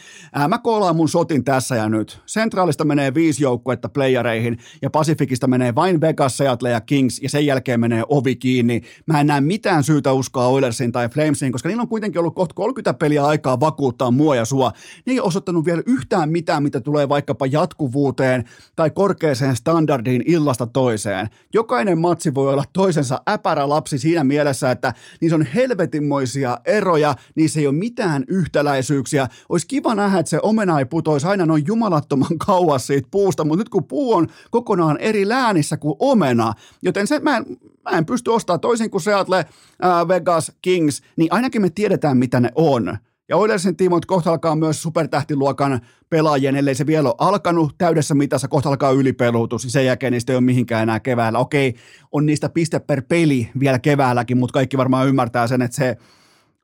Mä 0.48 0.58
koolaan 0.58 0.96
mun 0.96 1.10
sotin 1.10 1.44
tässä 1.44 1.76
ja 1.76 1.90
nyt. 1.90 2.22
Centraalista 2.28 2.86
menee 2.86 3.14
viisi 3.14 3.44
joukkuetta 3.44 3.90
playereihin 3.90 4.58
ja 4.82 4.90
Pasifikista 4.90 5.48
menee 5.48 5.76
vain 5.76 6.02
Vegas, 6.02 6.38
Seattle 6.38 6.70
ja 6.70 6.82
Kings 6.82 7.20
ja 7.22 7.30
sen 7.30 7.46
jälkeen 7.46 7.80
menee 7.80 8.04
ovi 8.10 8.36
kiinni. 8.36 8.82
Mä 9.06 9.20
en 9.20 9.28
näe 9.28 9.42
mitään 9.42 9.84
syytä 9.84 10.12
uskoa 10.12 10.48
Oilersiin 10.48 10.92
tai 10.92 11.10
Flamesiin, 11.10 11.52
koska 11.52 11.70
niillä 11.70 11.82
on 11.82 11.88
kuitenkin 11.88 12.20
ollut 12.20 12.36
kohta 12.36 12.54
30 12.54 12.94
peliä 12.94 13.25
aikaa 13.26 13.60
vakuuttaa 13.60 14.12
mua 14.12 14.36
ja 14.36 14.46
sua. 14.46 14.72
Ne 15.06 15.14
ei 15.14 15.20
osoittanut 15.20 15.66
vielä 15.66 15.84
yhtään 15.86 16.30
mitään, 16.30 16.64
mitä 16.64 16.82
tulee 16.82 17.10
vaikkapa 17.10 17.46
jatkuvuuteen 17.46 18.44
tai 18.76 18.90
korkeaseen 18.90 19.56
standardiin 19.56 20.24
illasta 20.26 20.68
toiseen. 20.68 21.30
Jokainen 21.54 21.98
matsi 21.98 22.34
voi 22.34 22.54
olla 22.54 22.64
toisensa 22.74 23.22
äpärä 23.30 23.70
lapsi 23.70 23.98
siinä 23.98 24.24
mielessä, 24.24 24.72
että 24.72 24.94
niissä 25.22 25.36
on 25.36 25.46
helvetinmoisia 25.56 26.58
eroja, 26.66 27.16
niissä 27.36 27.60
ei 27.60 27.68
ole 27.68 27.76
mitään 27.76 28.24
yhtäläisyyksiä. 28.28 29.28
Olisi 29.50 29.68
kiva 29.68 29.96
nähdä, 29.96 30.20
että 30.20 30.30
se 30.30 30.40
omena 30.44 30.80
ei 30.80 30.86
putoisi 30.86 31.28
aina 31.28 31.46
noin 31.46 31.64
jumalattoman 31.68 32.38
kauas 32.46 32.88
siitä 32.88 33.08
puusta, 33.12 33.44
mutta 33.44 33.58
nyt 33.62 33.70
kun 33.70 33.84
puu 33.84 34.14
on 34.14 34.28
kokonaan 34.52 34.98
eri 34.98 35.30
läänissä 35.30 35.78
kuin 35.78 35.96
omena, 36.00 36.54
joten 36.82 37.08
se, 37.08 37.20
mä, 37.20 37.38
en, 37.38 37.46
mä 37.84 37.98
en 37.98 38.06
pysty 38.06 38.30
ostamaan 38.30 38.60
toisin 38.60 38.92
kuin 38.92 39.02
Seattle, 39.02 39.38
äh, 39.38 40.08
Vegas, 40.08 40.52
Kings, 40.62 41.02
niin 41.16 41.34
ainakin 41.34 41.62
me 41.62 41.70
tiedetään, 41.70 42.18
mitä 42.18 42.40
ne 42.40 42.52
on. 42.56 42.98
Ja 43.30 43.38
Oilersin 43.38 43.76
tiimot 43.76 44.06
kohta 44.06 44.32
alkaa 44.32 44.56
myös 44.56 44.82
supertähtiluokan 44.82 45.82
pelaajien, 46.10 46.56
ellei 46.56 46.76
se 46.76 46.86
vielä 46.86 47.10
ole 47.10 47.16
alkanut 47.18 47.76
täydessä 47.78 48.16
mitassa, 48.16 48.48
kohta 48.48 48.70
alkaa 48.70 48.92
ylipelutus, 48.92 49.64
niin 49.64 49.72
sen 49.72 49.86
jälkeen 49.86 50.14
niistä 50.14 50.34
ei 50.34 50.38
ole 50.38 50.44
mihinkään 50.44 50.84
enää 50.84 51.00
keväällä. 51.00 51.40
Okei, 51.40 51.76
on 52.12 52.26
niistä 52.26 52.50
piste 52.50 52.80
per 52.80 53.02
peli 53.02 53.52
vielä 53.60 53.80
keväälläkin, 53.80 54.38
mutta 54.38 54.54
kaikki 54.54 54.78
varmaan 54.78 55.08
ymmärtää 55.08 55.48
sen, 55.48 55.62
että 55.62 55.78
se 55.78 55.98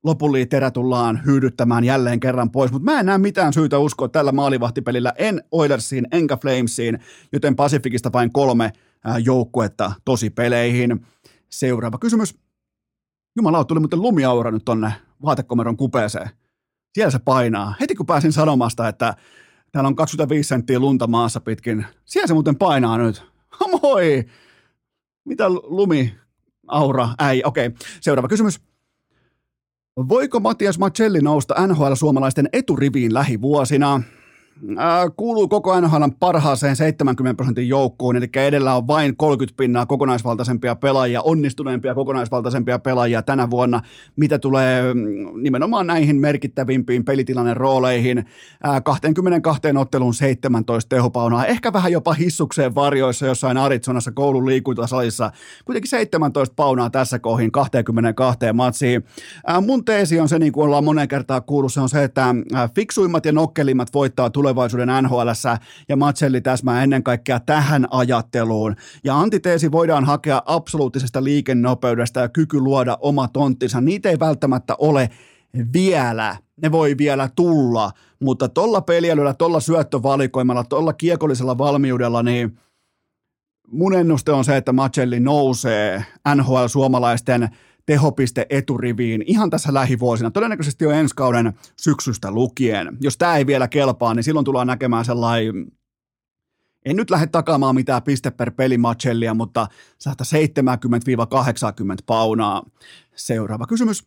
lopullinen 0.03 0.49
terä 0.49 0.71
tullaan 0.71 1.21
hyydyttämään 1.25 1.83
jälleen 1.83 2.19
kerran 2.19 2.51
pois, 2.51 2.71
mutta 2.71 2.91
mä 2.91 2.99
en 2.99 3.05
näe 3.05 3.17
mitään 3.17 3.53
syytä 3.53 3.79
uskoa 3.79 4.09
tällä 4.09 4.31
maalivahtipelillä, 4.31 5.13
en 5.17 5.43
Oilersiin 5.51 6.07
enkä 6.11 6.37
Flamesiin, 6.37 6.99
joten 7.33 7.55
Pacificista 7.55 8.13
vain 8.13 8.33
kolme 8.33 8.71
joukkuetta 9.23 9.91
tosi 10.05 10.29
peleihin. 10.29 11.05
Seuraava 11.49 11.97
kysymys. 11.97 12.35
Jumala, 13.35 13.63
tuli 13.63 13.79
muuten 13.79 14.01
lumiaura 14.01 14.51
nyt 14.51 14.65
tonne 14.65 14.93
vaatekomeron 15.25 15.77
kupeeseen. 15.77 16.29
Siellä 16.93 17.11
se 17.11 17.19
painaa. 17.19 17.73
Heti 17.79 17.95
kun 17.95 18.05
pääsin 18.05 18.33
sanomasta, 18.33 18.87
että 18.87 19.13
täällä 19.71 19.87
on 19.87 19.95
25 19.95 20.47
senttiä 20.47 20.79
lunta 20.79 21.07
maassa 21.07 21.41
pitkin, 21.41 21.85
siellä 22.05 22.27
se 22.27 22.33
muuten 22.33 22.55
painaa 22.55 22.97
nyt. 22.97 23.23
Moi! 23.81 24.25
Mitä 25.25 25.49
lumi, 25.49 26.15
aura, 26.67 27.09
äi, 27.19 27.41
okei. 27.45 27.67
Okay. 27.67 27.77
Seuraava 28.01 28.27
kysymys. 28.27 28.61
Voiko 30.09 30.39
Matias 30.39 30.79
Macelli 30.79 31.19
nousta 31.19 31.67
NHL-suomalaisten 31.67 32.49
eturiviin 32.53 33.13
lähivuosina? 33.13 34.01
Kuuluu 35.15 35.47
koko 35.47 35.81
NHL 35.81 36.03
parhaaseen 36.19 36.75
70 36.75 37.37
prosentin 37.37 37.69
joukkoon, 37.69 38.15
eli 38.15 38.29
edellä 38.35 38.75
on 38.75 38.87
vain 38.87 39.17
30 39.17 39.57
pinnaa 39.57 39.85
kokonaisvaltaisempia 39.85 40.75
pelaajia, 40.75 41.21
onnistuneempia 41.21 41.95
kokonaisvaltaisempia 41.95 42.79
pelaajia 42.79 43.21
tänä 43.21 43.49
vuonna, 43.49 43.81
mitä 44.15 44.39
tulee 44.39 44.93
mm, 44.93 45.01
nimenomaan 45.41 45.87
näihin 45.87 46.15
merkittävimpiin 46.15 47.05
pelitilanne 47.05 47.53
rooleihin. 47.53 48.25
22 48.83 49.61
ottelun 49.77 50.13
17 50.13 50.89
tehopaunaa, 50.89 51.45
ehkä 51.45 51.73
vähän 51.73 51.91
jopa 51.91 52.13
hissukseen 52.13 52.75
varjoissa 52.75 53.25
jossain 53.25 53.57
Arizonassa 53.57 54.11
koulun 54.11 54.45
liikuntasalissa, 54.45 55.31
kuitenkin 55.65 55.89
17 55.89 56.55
paunaa 56.55 56.89
tässä 56.89 57.19
kohin 57.19 57.51
22 57.51 58.39
matsiin. 58.53 59.03
Mun 59.65 59.85
teesi 59.85 60.19
on 60.19 60.29
se, 60.29 60.39
niin 60.39 60.51
kuin 60.51 60.65
ollaan 60.65 60.83
monen 60.83 61.07
kertaa 61.07 61.41
kuullut, 61.41 61.73
se 61.73 61.81
on 61.81 61.89
se, 61.89 62.03
että 62.03 62.35
fiksuimmat 62.75 63.25
ja 63.25 63.31
nokkelimmat 63.31 63.93
voittaa 63.93 64.29
tulevaisuuden 64.51 64.89
nhl 65.03 65.27
ja 65.89 65.97
Matselli 65.97 66.41
täsmää 66.41 66.83
ennen 66.83 67.03
kaikkea 67.03 67.39
tähän 67.39 67.87
ajatteluun. 67.91 68.75
Ja 69.03 69.19
antiteesi 69.19 69.71
voidaan 69.71 70.05
hakea 70.05 70.41
absoluuttisesta 70.45 71.23
liikennopeudesta 71.23 72.19
ja 72.19 72.29
kyky 72.29 72.59
luoda 72.59 72.97
oma 73.01 73.27
tonttinsa. 73.27 73.81
Niitä 73.81 74.09
ei 74.09 74.19
välttämättä 74.19 74.75
ole 74.79 75.09
vielä, 75.73 76.37
ne 76.61 76.71
voi 76.71 76.97
vielä 76.97 77.29
tulla, 77.35 77.91
mutta 78.19 78.49
tuolla 78.49 78.81
peliälyllä, 78.81 79.33
tuolla 79.33 79.59
syöttövalikoimalla, 79.59 80.63
tuolla 80.63 80.93
kiekollisella 80.93 81.57
valmiudella, 81.57 82.23
niin 82.23 82.59
mun 83.67 83.95
ennuste 83.95 84.31
on 84.31 84.45
se, 84.45 84.57
että 84.57 84.73
Macelli 84.73 85.19
nousee 85.19 86.05
NHL-suomalaisten 86.35 87.49
tehopiste 87.91 88.45
eturiviin 88.49 89.23
ihan 89.25 89.49
tässä 89.49 89.73
lähivuosina, 89.73 90.31
todennäköisesti 90.31 90.83
jo 90.83 90.91
ensi 90.91 91.15
kauden 91.15 91.53
syksystä 91.79 92.31
lukien. 92.31 92.97
Jos 93.01 93.17
tämä 93.17 93.37
ei 93.37 93.47
vielä 93.47 93.67
kelpaa, 93.67 94.13
niin 94.13 94.23
silloin 94.23 94.45
tullaan 94.45 94.67
näkemään 94.67 95.05
sellainen 95.05 95.71
En 96.85 96.95
nyt 96.95 97.09
lähde 97.09 97.27
takaamaan 97.27 97.75
mitään 97.75 98.03
piste 98.03 98.31
per 98.31 98.51
pelimatchellia, 98.51 99.33
mutta 99.33 99.67
170-80 100.21 100.23
paunaa. 102.05 102.63
Seuraava 103.15 103.67
kysymys. 103.67 104.03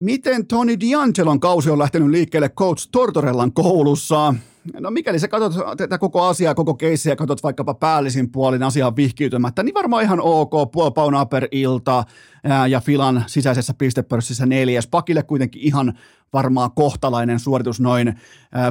Miten 0.00 0.46
Tony 0.46 0.74
D'Angelon 0.74 1.38
kausi 1.38 1.70
on 1.70 1.78
lähtenyt 1.78 2.08
liikkeelle 2.08 2.48
Coach 2.48 2.88
Tortorellan 2.92 3.52
koulussa? 3.52 4.34
No 4.80 4.90
mikäli 4.90 5.18
sä 5.18 5.28
katsot 5.28 5.76
tätä 5.76 5.98
koko 5.98 6.22
asiaa, 6.22 6.54
koko 6.54 6.74
keissiä, 6.74 7.16
katsot 7.16 7.42
vaikkapa 7.42 7.74
päällisin 7.74 8.32
puolin 8.32 8.62
asiaan 8.62 8.96
vihkiytymättä, 8.96 9.62
niin 9.62 9.74
varmaan 9.74 10.02
ihan 10.02 10.20
ok, 10.20 10.52
puoli 10.72 10.90
paunaa 10.90 11.26
per 11.26 11.48
ilta 11.50 12.04
ja 12.68 12.80
Filan 12.80 13.24
sisäisessä 13.26 13.74
pistepörssissä 13.74 14.46
neljäs. 14.46 14.86
Pakille 14.86 15.22
kuitenkin 15.22 15.62
ihan 15.62 15.98
varmaan 16.32 16.70
kohtalainen 16.72 17.38
suoritus 17.38 17.80
noin 17.80 18.20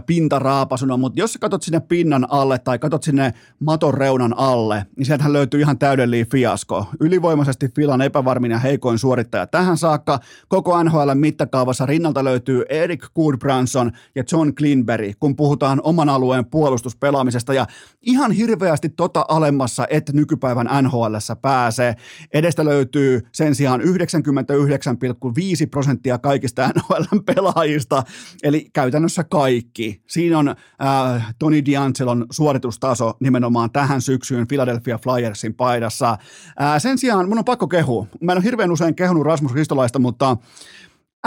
pintaraapasuna, 0.06 0.98
mutta 0.98 1.20
jos 1.20 1.34
sä 1.34 1.40
katsot 1.40 1.64
sinne 1.64 1.80
pinnan 1.80 2.28
alle 2.30 2.60
tai 2.60 2.80
katsot 2.80 3.04
sinne 3.04 3.34
maton 3.60 3.94
reunan 3.94 4.38
alle, 4.38 4.86
niin 4.96 5.06
sieltähän 5.06 5.34
löytyy 5.34 5.62
ihan 5.62 5.80
täydellinen 5.80 6.28
fiasko. 6.28 6.86
Ylivoimaisesti 7.00 7.70
Filan 7.76 8.02
epävarmin 8.02 8.52
ja 8.52 8.60
heikoin 8.60 9.00
suorittaja 9.00 9.48
tähän 9.48 9.78
saakka. 9.78 10.20
Koko 10.48 10.84
NHL 10.84 11.12
mittakaavassa 11.14 11.86
rinnalta 11.86 12.24
löytyy 12.24 12.64
Erik 12.70 13.06
Goodbranson 13.16 13.92
ja 14.16 14.24
John 14.32 14.56
Klinberry, 14.56 15.12
kun 15.20 15.36
puhutaan 15.36 15.82
oman 15.84 16.10
alueen 16.10 16.46
puolustuspelaamisesta 16.46 17.54
ja 17.54 17.68
ihan 18.02 18.32
hirveästi 18.32 18.90
tota 18.90 19.26
alemmassa, 19.28 19.88
että 19.90 20.14
nykypäivän 20.14 20.70
NHLssä 20.82 21.36
pääsee. 21.36 21.96
Edestä 22.34 22.66
löytyy 22.66 23.28
sen 23.32 23.56
sijaan 23.58 23.82
99,5 23.82 23.88
prosenttia 25.72 26.18
kaikista 26.18 26.68
NHLn 26.68 27.24
pelaajista, 27.26 28.04
eli 28.44 28.70
käytännössä 28.74 29.24
kaikki. 29.24 30.02
Siinä 30.08 30.40
on 30.40 30.48
äh, 30.48 31.36
Tony 31.40 31.60
D'Angelon 31.60 32.26
suoritustaso 32.32 33.14
nimenomaan 33.20 33.72
tähän 33.72 34.02
syksyyn 34.02 34.48
Philadelphia 34.48 34.98
Flyersin 34.98 35.54
paidassa. 35.54 36.10
Äh, 36.62 36.82
sen 36.82 36.98
sijaan 36.98 37.30
mun 37.30 37.38
on 37.38 37.46
pakko 37.46 37.68
kehu. 37.68 38.08
Mä 38.22 38.32
en 38.32 38.38
ole 38.38 38.44
hirveän 38.44 38.72
usein 38.72 38.96
kehunut 38.96 39.26
Rasmus 39.26 39.54
Ristolaista, 39.54 40.00
mutta 40.00 40.38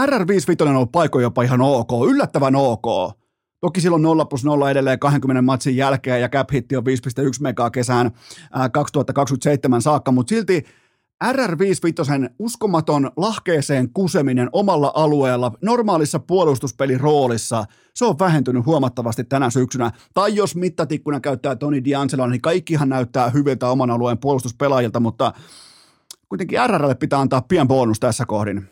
RR55 0.00 0.68
on 0.68 0.76
ollut 0.76 0.92
paikoin 0.92 1.22
jopa 1.22 1.42
ihan 1.42 1.60
ok, 1.60 1.90
yllättävän 2.10 2.56
ok. 2.56 3.16
Toki 3.60 3.80
silloin 3.80 4.02
0 4.02 4.24
plus 4.24 4.44
0 4.44 4.70
edelleen 4.70 4.98
20 4.98 5.42
matsin 5.42 5.76
jälkeen 5.76 6.20
ja 6.20 6.28
cap 6.28 6.52
hitti 6.52 6.76
on 6.76 6.84
5,1 6.84 6.92
megaa 7.40 7.70
kesään 7.70 8.10
2027 8.72 9.82
saakka, 9.82 10.12
mutta 10.12 10.28
silti 10.28 10.64
RR55 11.24 12.30
uskomaton 12.38 13.10
lahkeeseen 13.16 13.92
kuseminen 13.92 14.48
omalla 14.52 14.92
alueella 14.94 15.52
normaalissa 15.62 16.18
puolustuspelin 16.18 17.00
roolissa, 17.00 17.64
se 17.94 18.04
on 18.04 18.18
vähentynyt 18.18 18.66
huomattavasti 18.66 19.24
tänä 19.24 19.50
syksynä. 19.50 19.90
Tai 20.14 20.36
jos 20.36 20.56
mittatikkuna 20.56 21.20
käyttää 21.20 21.56
Toni 21.56 21.80
D'Angelo, 21.80 22.30
niin 22.30 22.40
kaikkihan 22.40 22.88
näyttää 22.88 23.30
hyviltä 23.30 23.68
oman 23.68 23.90
alueen 23.90 24.18
puolustuspelaajilta, 24.18 25.00
mutta 25.00 25.32
kuitenkin 26.28 26.58
RRlle 26.66 26.94
pitää 26.94 27.20
antaa 27.20 27.42
pien 27.42 27.68
bonus 27.68 28.00
tässä 28.00 28.26
kohdin. 28.26 28.68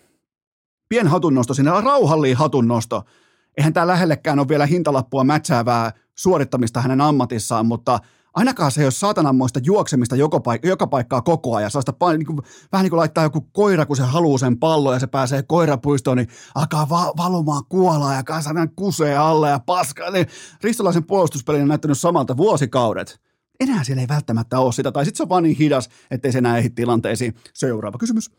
Pien 0.88 1.06
hatunnosto 1.06 1.54
sinne, 1.54 1.70
rauhalliin 1.70 2.37
hatunnosto 2.37 3.04
eihän 3.58 3.72
tämä 3.72 3.87
lähellekään 3.87 4.38
ole 4.38 4.48
vielä 4.48 4.66
hintalappua 4.66 5.24
mätsäävää 5.24 5.92
suorittamista 6.14 6.80
hänen 6.80 7.00
ammatissaan, 7.00 7.66
mutta 7.66 7.98
ainakaan 8.34 8.72
se 8.72 8.80
ei 8.80 8.84
ole 8.84 8.90
saatananmoista 8.90 9.60
juoksemista 9.62 10.16
joka, 10.16 10.38
paik- 10.38 10.68
joka 10.68 10.86
paikkaa 10.86 11.22
koko 11.22 11.56
ajan. 11.56 11.70
Sellaista 11.70 11.92
niin 12.18 12.26
kuin, 12.26 12.38
vähän 12.72 12.84
niin 12.84 12.90
kuin 12.90 12.98
laittaa 12.98 13.24
joku 13.24 13.40
koira, 13.40 13.86
kun 13.86 13.96
se 13.96 14.02
haluaa 14.02 14.38
sen 14.38 14.58
pallon 14.58 14.94
ja 14.94 15.00
se 15.00 15.06
pääsee 15.06 15.42
koirapuistoon, 15.42 16.16
niin 16.16 16.28
alkaa 16.54 16.88
va- 16.88 17.12
valumaan 17.16 17.62
kuolaa 17.68 18.14
ja 18.14 18.22
kanssa 18.22 18.50
kusee 18.76 19.16
alle 19.16 19.50
ja 19.50 19.58
paskaa. 19.58 20.10
Niin 20.10 20.26
Ristolaisen 20.62 21.04
puolustuspeli 21.04 21.60
on 21.60 21.68
näyttänyt 21.68 21.98
samalta 21.98 22.36
vuosikaudet. 22.36 23.20
Enää 23.60 23.84
siellä 23.84 24.00
ei 24.00 24.08
välttämättä 24.08 24.58
ole 24.58 24.72
sitä, 24.72 24.92
tai 24.92 25.04
sitten 25.04 25.16
se 25.16 25.22
on 25.22 25.28
vaan 25.28 25.42
niin 25.42 25.56
hidas, 25.56 25.88
ettei 26.10 26.32
se 26.32 26.38
enää 26.38 26.58
ehdi 26.58 26.70
tilanteisiin. 26.70 27.34
Seuraava 27.54 27.98
kysymys. 27.98 28.30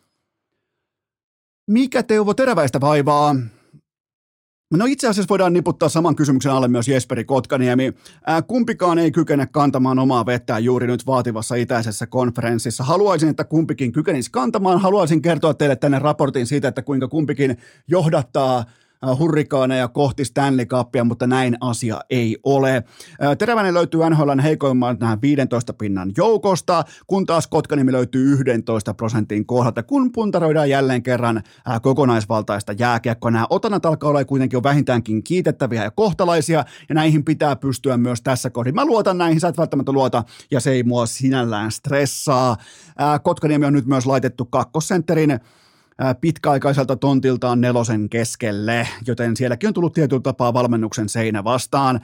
Mikä 1.68 2.04
Teuvo 2.04 2.34
Teräväistä 2.34 2.82
vaivaa? 2.82 3.36
No 4.74 4.86
itse 4.86 5.08
asiassa 5.08 5.30
voidaan 5.30 5.54
niputtaa 5.54 5.90
saman 5.90 6.16
kysymyksen 6.16 6.52
alle 6.52 6.68
myös 6.68 6.88
Jesperi 6.88 7.26
Kotkaniemi. 7.26 7.94
Ää, 8.28 8.42
kumpikaan 8.42 9.00
ei 9.00 9.12
kykene 9.12 9.48
kantamaan 9.52 10.00
omaa 10.00 10.26
vettää 10.26 10.60
juuri 10.60 10.88
nyt 10.88 11.06
vaativassa 11.06 11.56
itäisessä 11.56 12.08
konferenssissa. 12.08 12.84
Haluaisin, 12.84 13.30
että 13.30 13.44
kumpikin 13.44 13.92
kykenisi 13.92 14.32
kantamaan. 14.32 14.82
Haluaisin 14.82 15.22
kertoa 15.22 15.54
teille 15.54 15.76
tänne 15.76 16.00
raportin 16.00 16.48
siitä, 16.48 16.68
että 16.68 16.82
kuinka 16.82 17.08
kumpikin 17.08 17.58
johdattaa 17.88 18.66
hurrikaaneja 19.20 19.88
kohti 19.88 20.26
Stanley 20.26 20.66
Cupia, 20.66 21.04
mutta 21.04 21.28
näin 21.28 21.58
asia 21.62 22.02
ei 22.10 22.38
ole. 22.44 22.76
Äh, 22.76 23.38
Teräväinen 23.38 23.74
löytyy 23.74 24.10
NHLn 24.10 24.40
heikoimman 24.40 24.98
tähän 24.98 25.22
15 25.22 25.74
pinnan 25.74 26.12
joukosta, 26.18 26.84
kun 27.08 27.26
taas 27.26 27.48
Kotkanimi 27.48 27.92
löytyy 27.92 28.34
11 28.34 28.94
prosentin 28.94 29.46
kohdalta, 29.46 29.84
kun 29.84 30.12
puntaroidaan 30.12 30.70
jälleen 30.70 31.04
kerran 31.04 31.38
äh, 31.38 31.82
kokonaisvaltaista 31.82 32.74
jääkiekkoa. 32.74 33.32
Nämä 33.32 33.48
otanat 33.50 33.86
alkaa 33.86 34.10
olla 34.10 34.26
kuitenkin 34.26 34.58
jo 34.58 34.64
vähintäänkin 34.64 35.24
kiitettäviä 35.24 35.84
ja 35.84 35.92
kohtalaisia, 35.92 36.66
ja 36.90 36.96
näihin 36.96 37.26
pitää 37.26 37.56
pystyä 37.56 37.98
myös 37.98 38.22
tässä 38.22 38.50
kohdin. 38.50 38.76
Mä 38.76 38.86
luotan 38.86 39.18
näihin, 39.18 39.40
sä 39.40 39.48
et 39.48 39.58
välttämättä 39.58 39.92
luota, 39.92 40.24
ja 40.52 40.60
se 40.60 40.72
ei 40.72 40.84
mua 40.84 41.06
sinällään 41.06 41.72
stressaa. 41.72 42.58
Kotkaniemi 43.24 43.66
on 43.66 43.74
nyt 43.74 43.86
myös 43.86 44.06
laitettu 44.06 44.46
kakkosentterin 44.46 45.40
pitkäaikaiselta 46.22 46.96
tontiltaan 46.96 47.62
nelosen 47.62 48.10
keskelle, 48.10 48.88
joten 49.08 49.38
sielläkin 49.38 49.68
on 49.68 49.74
tullut 49.74 49.94
tietyllä 49.94 50.22
tapaa 50.22 50.54
valmennuksen 50.54 51.10
seinä 51.10 51.44
vastaan. 51.44 52.00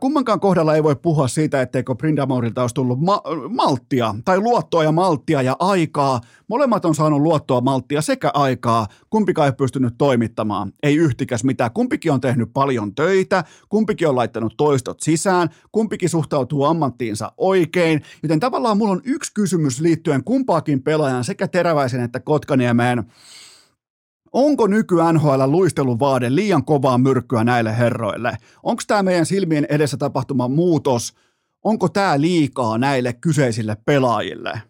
Kummankaan 0.00 0.40
kohdalla 0.40 0.74
ei 0.74 0.82
voi 0.82 0.96
puhua 0.96 1.28
siitä, 1.28 1.62
etteikö 1.62 1.94
Brindamorilta 1.94 2.60
olisi 2.60 2.74
tullut 2.74 3.00
ma- 3.00 3.22
malttia, 3.48 4.14
tai 4.24 4.40
luottoa 4.40 4.84
ja 4.84 4.92
malttia 4.92 5.42
ja 5.42 5.56
aikaa. 5.58 6.20
Molemmat 6.48 6.84
on 6.84 6.94
saanut 6.94 7.20
luottoa, 7.20 7.60
malttia 7.60 8.02
sekä 8.02 8.30
aikaa. 8.34 8.86
Kumpikaan 9.10 9.46
ei 9.46 9.52
pystynyt 9.52 9.94
toimittamaan. 9.98 10.72
Ei 10.82 10.96
yhtikäs 10.96 11.44
mitään. 11.44 11.70
Kumpikin 11.72 12.12
on 12.12 12.20
tehnyt 12.20 12.50
paljon 12.52 12.94
töitä, 12.94 13.44
kumpikin 13.68 14.08
on 14.08 14.16
laittanut 14.16 14.54
toistot 14.56 15.00
sisään, 15.00 15.48
kumpikin 15.72 16.08
suhtautuu 16.08 16.64
ammattiinsa 16.64 17.32
oikein. 17.36 18.02
Joten 18.22 18.40
tavallaan 18.40 18.78
mulla 18.78 18.92
on 18.92 19.00
yksi 19.04 19.34
kysymys 19.34 19.80
liittyen 19.80 20.24
kumpaakin 20.24 20.82
pelaajan 20.82 21.24
sekä 21.24 21.48
Teräväisen 21.48 22.00
että 22.00 22.20
Kotkaniemeen 22.20 23.04
Onko 24.32 24.66
nyky 24.66 24.94
NHL 25.12 25.42
luistelun 25.46 25.98
vaade 25.98 26.34
liian 26.34 26.64
kovaa 26.64 26.98
myrkkyä 26.98 27.44
näille 27.44 27.78
herroille? 27.78 28.36
Onko 28.62 28.82
tämä 28.86 29.02
meidän 29.02 29.26
silmien 29.26 29.66
edessä 29.68 29.96
tapahtuma 29.96 30.48
muutos? 30.48 31.14
Onko 31.64 31.88
tämä 31.88 32.20
liikaa 32.20 32.78
näille 32.78 33.12
kyseisille 33.12 33.76
pelaajille? 33.86 34.62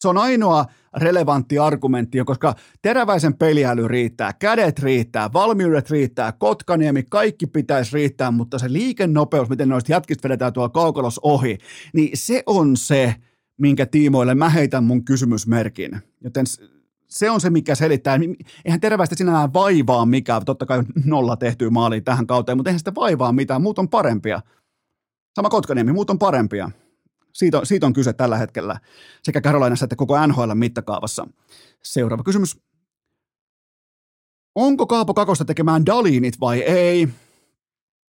Se 0.00 0.08
on 0.08 0.18
ainoa 0.18 0.64
relevantti 0.96 1.58
argumentti, 1.58 2.18
koska 2.26 2.54
teräväisen 2.82 3.34
peliäly 3.34 3.88
riittää, 3.88 4.32
kädet 4.32 4.78
riittää, 4.78 5.32
valmiudet 5.32 5.90
riittää, 5.90 6.32
Kotkaniemi, 6.32 7.02
kaikki 7.02 7.46
pitäisi 7.46 7.94
riittää, 7.94 8.30
mutta 8.30 8.58
se 8.58 8.72
liikennopeus, 8.72 9.48
miten 9.48 9.68
noista 9.68 9.92
jätkistä 9.92 10.28
vedetään 10.28 10.52
tuolla 10.52 10.68
kaukolos 10.68 11.20
ohi, 11.22 11.58
niin 11.94 12.10
se 12.14 12.42
on 12.46 12.76
se, 12.76 13.14
minkä 13.60 13.86
tiimoille 13.86 14.34
mä 14.34 14.48
heitän 14.48 14.84
mun 14.84 15.04
kysymysmerkin. 15.04 16.00
Joten 16.20 16.46
se 17.14 17.30
on 17.30 17.40
se, 17.40 17.50
mikä 17.50 17.74
selittää. 17.74 18.18
Eihän 18.64 18.80
terveistä 18.80 19.14
sinällään 19.14 19.52
vaivaa 19.52 20.06
mikään, 20.06 20.44
totta 20.44 20.66
kai 20.66 20.82
nolla 21.04 21.36
tehtyä 21.36 21.70
maaliin 21.70 22.04
tähän 22.04 22.26
kauteen, 22.26 22.58
mutta 22.58 22.70
eihän 22.70 22.78
sitä 22.78 22.94
vaivaa 22.94 23.32
mitään, 23.32 23.62
muut 23.62 23.78
on 23.78 23.88
parempia. 23.88 24.40
Sama 25.34 25.48
Kotkaniemi, 25.48 25.92
muut 25.92 26.10
on 26.10 26.18
parempia. 26.18 26.70
Siitä 27.32 27.58
on, 27.58 27.66
siitä 27.66 27.86
on 27.86 27.92
kyse 27.92 28.12
tällä 28.12 28.38
hetkellä 28.38 28.80
sekä 29.22 29.40
Karolainassa 29.40 29.84
että 29.84 29.96
koko 29.96 30.26
NHL 30.26 30.54
mittakaavassa. 30.54 31.28
Seuraava 31.82 32.22
kysymys. 32.22 32.60
Onko 34.54 34.86
Kaapo 34.86 35.14
Kakosta 35.14 35.44
tekemään 35.44 35.86
Dalinit 35.86 36.40
vai 36.40 36.60
ei? 36.60 37.08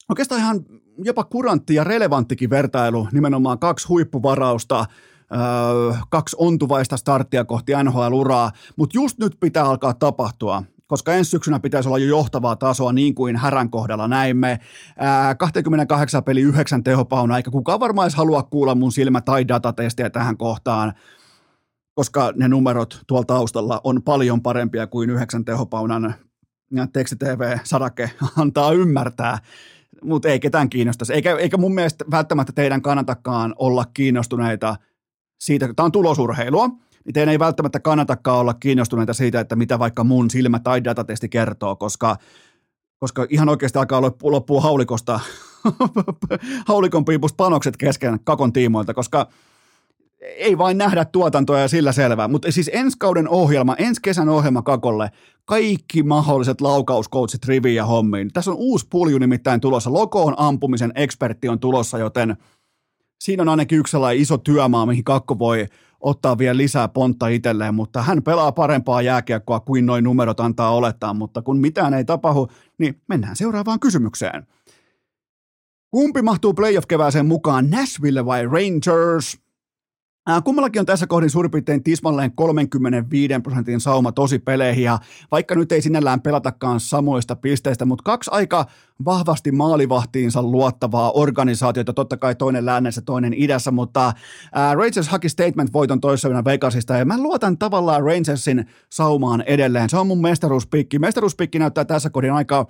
Oikeastaan 0.09 0.41
ihan 0.41 0.65
jopa 0.97 1.23
kurantti 1.23 1.75
ja 1.75 1.83
relevanttikin 1.83 2.49
vertailu, 2.49 3.07
nimenomaan 3.11 3.59
kaksi 3.59 3.87
huippuvarausta– 3.87 4.85
öö, 5.31 5.93
kaksi 6.09 6.35
ontuvaista 6.39 6.97
starttia 6.97 7.45
kohti 7.45 7.71
NHL-uraa, 7.83 8.51
mutta 8.75 8.97
just 8.97 9.19
nyt 9.19 9.37
pitää 9.39 9.65
alkaa 9.65 9.93
tapahtua 9.93 10.63
koska 10.87 11.13
ensi 11.13 11.31
syksynä 11.31 11.59
pitäisi 11.59 11.89
olla 11.89 11.97
jo 11.97 12.05
johtavaa 12.05 12.55
tasoa, 12.55 12.93
niin 12.93 13.15
kuin 13.15 13.35
Härän 13.35 13.69
kohdalla 13.69 14.07
näimme. 14.07 14.59
Ää, 14.97 15.35
28 15.35 16.23
peli 16.23 16.41
9 16.41 16.83
tehopauna, 16.83 17.37
eikä 17.37 17.51
kukaan 17.51 17.79
varmaan 17.79 18.05
edes 18.05 18.15
halua 18.15 18.43
kuulla 18.43 18.75
mun 18.75 18.91
silmä- 18.91 19.21
tai 19.21 19.47
datatestiä 19.47 20.09
tähän 20.09 20.37
kohtaan, 20.37 20.93
koska 21.93 22.33
ne 22.35 22.47
numerot 22.47 22.99
tuolla 23.07 23.25
taustalla 23.25 23.81
on 23.83 24.03
paljon 24.03 24.41
parempia 24.41 24.87
kuin 24.87 25.09
9 25.09 25.45
tehopaunan 25.45 26.15
teksti-TV-sadake 26.93 28.11
antaa 28.37 28.71
ymmärtää 28.71 29.37
mutta 30.03 30.29
ei 30.29 30.39
ketään 30.39 30.69
kiinnostaisi. 30.69 31.13
Eikä, 31.13 31.35
eikä 31.35 31.57
mun 31.57 31.75
mielestä 31.75 32.05
välttämättä 32.11 32.53
teidän 32.53 32.81
kannatakaan 32.81 33.55
olla 33.57 33.85
kiinnostuneita– 33.93 34.75
siitä, 35.39 35.73
tämä 35.75 35.85
on 35.85 35.91
tulosurheilua, 35.91 36.67
niin 37.05 37.13
teidän 37.13 37.31
ei 37.31 37.39
välttämättä 37.39 37.79
kannatakaan 37.79 38.39
olla 38.39 38.53
kiinnostuneita 38.53 39.13
siitä, 39.13 39.39
että 39.39 39.55
mitä 39.55 39.79
vaikka 39.79 40.03
mun 40.03 40.29
silmä 40.29 40.59
tai 40.59 40.83
datatesti 40.83 41.29
kertoo, 41.29 41.75
koska, 41.75 42.17
koska 42.99 43.25
ihan 43.29 43.49
oikeasti 43.49 43.79
alkaa 43.79 44.01
loppua 44.23 44.61
haulikosta, 44.61 45.19
haulikon 46.67 47.05
piipusta 47.05 47.35
panokset 47.35 47.77
kesken 47.77 48.19
kakon 48.23 48.53
tiimoilta, 48.53 48.93
koska 48.93 49.27
ei 50.25 50.57
vain 50.57 50.77
nähdä 50.77 51.05
tuotantoa 51.05 51.59
ja 51.59 51.67
sillä 51.67 51.91
selvää. 51.91 52.27
Mutta 52.27 52.51
siis 52.51 52.69
ensi 52.73 52.97
kauden 52.99 53.29
ohjelma, 53.29 53.75
ensi 53.75 54.01
kesän 54.01 54.29
ohjelma 54.29 54.61
Kakolle, 54.61 55.11
kaikki 55.45 56.03
mahdolliset 56.03 56.61
laukauskoutsit 56.61 57.45
riviin 57.45 57.75
ja 57.75 57.85
hommiin. 57.85 58.33
Tässä 58.33 58.51
on 58.51 58.57
uusi 58.57 58.87
pulju 58.89 59.17
nimittäin 59.17 59.61
tulossa. 59.61 59.93
Lokoon 59.93 60.33
ampumisen 60.37 60.91
ekspertti 60.95 61.49
on 61.49 61.59
tulossa, 61.59 61.97
joten 61.97 62.37
siinä 63.19 63.41
on 63.41 63.49
ainakin 63.49 63.79
yksi 63.79 63.91
sellainen 63.91 64.21
iso 64.21 64.37
työmaa, 64.37 64.85
mihin 64.85 65.03
Kakko 65.03 65.39
voi 65.39 65.65
ottaa 65.99 66.37
vielä 66.37 66.57
lisää 66.57 66.87
pontta 66.87 67.27
itselleen, 67.27 67.75
mutta 67.75 68.01
hän 68.01 68.23
pelaa 68.23 68.51
parempaa 68.51 69.01
jääkiekkoa 69.01 69.59
kuin 69.59 69.85
noin 69.85 70.03
numerot 70.03 70.39
antaa 70.39 70.75
olettaa, 70.75 71.13
mutta 71.13 71.41
kun 71.41 71.57
mitään 71.57 71.93
ei 71.93 72.05
tapahdu, 72.05 72.47
niin 72.77 73.01
mennään 73.07 73.35
seuraavaan 73.35 73.79
kysymykseen. 73.79 74.47
Kumpi 75.91 76.21
mahtuu 76.21 76.53
playoff-kevääseen 76.53 77.25
mukaan, 77.25 77.69
Nashville 77.69 78.25
vai 78.25 78.45
Rangers? 78.45 79.44
Kummallakin 80.43 80.79
on 80.79 80.85
tässä 80.85 81.07
kohdin 81.07 81.29
suurin 81.29 81.51
piirtein 81.51 81.83
tismalleen 81.83 82.31
35 82.31 83.33
prosentin 83.43 83.79
sauma 83.79 84.11
tosi 84.11 84.39
peleihin 84.39 84.83
ja 84.83 84.99
vaikka 85.31 85.55
nyt 85.55 85.71
ei 85.71 85.81
sinällään 85.81 86.21
pelatakaan 86.21 86.79
samoista 86.79 87.35
pisteistä, 87.35 87.85
mutta 87.85 88.03
kaksi 88.03 88.31
aika 88.33 88.65
vahvasti 89.05 89.51
maalivahtiinsa 89.51 90.43
luottavaa 90.43 91.11
organisaatiota, 91.11 91.93
totta 91.93 92.17
kai 92.17 92.35
toinen 92.35 92.65
lännessä, 92.65 93.01
toinen 93.01 93.33
idässä, 93.33 93.71
mutta 93.71 94.13
Rangers 94.75 95.07
haki 95.07 95.29
statement-voiton 95.29 96.01
toisena 96.01 96.43
Vegasista 96.45 96.97
ja 96.97 97.05
mä 97.05 97.21
luotan 97.21 97.57
tavallaan 97.57 98.03
Rangersin 98.03 98.65
saumaan 98.89 99.41
edelleen. 99.41 99.89
Se 99.89 99.97
on 99.97 100.07
mun 100.07 100.21
mestaruuspikki. 100.21 100.99
Mestaruuspikki 100.99 101.59
näyttää 101.59 101.85
tässä 101.85 102.09
kohdin 102.09 102.33
aika 102.33 102.67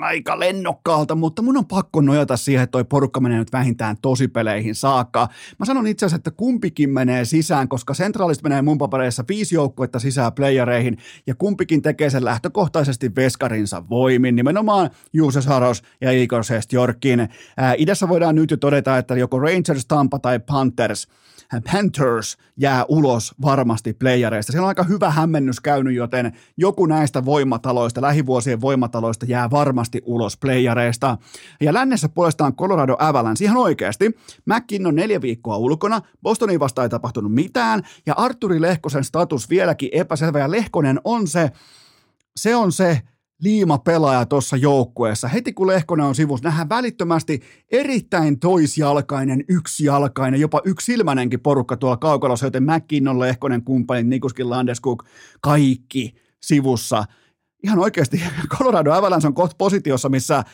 aika 0.00 0.40
lennokkaalta, 0.40 1.14
mutta 1.14 1.42
mun 1.42 1.56
on 1.56 1.66
pakko 1.66 2.00
nojata 2.00 2.36
siihen, 2.36 2.62
että 2.62 2.72
toi 2.72 2.84
porukka 2.84 3.20
menee 3.20 3.38
nyt 3.38 3.52
vähintään 3.52 3.96
tosipeleihin 4.02 4.74
saakka. 4.74 5.28
Mä 5.58 5.66
sanon 5.66 5.86
itse 5.86 6.06
asiassa, 6.06 6.16
että 6.16 6.30
kumpikin 6.30 6.90
menee 6.90 7.24
sisään, 7.24 7.68
koska 7.68 7.94
Centralista 7.94 8.48
menee 8.48 8.62
mun 8.62 8.78
papereissa 8.78 9.24
viisi 9.28 9.54
joukkuetta 9.54 9.98
sisään 9.98 10.32
playereihin, 10.32 10.98
ja 11.26 11.34
kumpikin 11.34 11.82
tekee 11.82 12.10
sen 12.10 12.24
lähtökohtaisesti 12.24 13.14
veskarinsa 13.16 13.88
voimin, 13.90 14.36
nimenomaan 14.36 14.90
Juuse 15.12 15.42
Saros 15.42 15.82
ja 16.00 16.12
Igor 16.12 16.44
Sestjorkin. 16.44 17.28
idässä 17.76 18.08
voidaan 18.08 18.34
nyt 18.34 18.50
jo 18.50 18.56
todeta, 18.56 18.98
että 18.98 19.16
joko 19.16 19.38
Rangers, 19.38 19.86
Tampa 19.86 20.18
tai 20.18 20.38
Panthers– 20.38 21.08
Panthers 21.72 22.36
jää 22.56 22.84
ulos 22.88 23.34
varmasti 23.42 23.92
playereista. 23.92 24.52
Siellä 24.52 24.64
on 24.64 24.68
aika 24.68 24.82
hyvä 24.82 25.10
hämmennys 25.10 25.60
käynyt, 25.60 25.94
joten 25.94 26.32
joku 26.56 26.86
näistä 26.86 27.24
voimataloista, 27.24 28.02
lähivuosien 28.02 28.60
voimataloista 28.60 29.26
jää 29.28 29.50
varmasti 29.50 29.87
ulos 30.04 30.36
playereista. 30.36 31.18
Ja 31.60 31.72
lännessä 31.72 32.08
puolestaan 32.08 32.56
Colorado 32.56 32.96
Avalanche 32.98 33.44
ihan 33.44 33.56
oikeasti. 33.56 34.10
Mäkin 34.46 34.86
on 34.86 34.94
neljä 34.94 35.20
viikkoa 35.20 35.56
ulkona, 35.56 36.00
Bostonin 36.22 36.60
vasta 36.60 36.82
ei 36.82 36.88
tapahtunut 36.88 37.34
mitään, 37.34 37.82
ja 38.06 38.14
Arturi 38.16 38.60
Lehkosen 38.60 39.04
status 39.04 39.50
vieläkin 39.50 39.90
epäselvä, 39.92 40.38
ja 40.38 40.50
Lehkonen 40.50 41.00
on 41.04 41.26
se, 41.26 41.50
se 42.36 42.56
on 42.56 42.72
se, 42.72 43.02
liima 43.42 43.78
pelaaja 43.78 44.26
tuossa 44.26 44.56
joukkueessa. 44.56 45.28
Heti 45.28 45.52
kun 45.52 45.66
Lehkonen 45.66 46.06
on 46.06 46.14
sivussa, 46.14 46.48
nähdään 46.48 46.68
välittömästi 46.68 47.40
erittäin 47.72 48.40
toisjalkainen, 48.40 49.44
yksijalkainen, 49.48 50.40
jopa 50.40 50.60
yksilmänenkin 50.64 51.40
porukka 51.40 51.76
tuolla 51.76 51.96
kaukalossa, 51.96 52.46
joten 52.46 52.62
McKinnon, 52.62 53.20
Lehkonen, 53.20 53.64
kumppanit, 53.64 54.06
Nikuskin, 54.06 54.50
Landeskuk, 54.50 55.04
kaikki 55.40 56.14
sivussa. 56.42 57.04
Ihan 57.62 57.78
oikeasti 57.78 58.22
Colorado 58.58 58.92
Avalanche 58.92 59.26
on 59.26 59.34
kohta 59.34 59.54
positiossa, 59.58 60.08
missä 60.08 60.44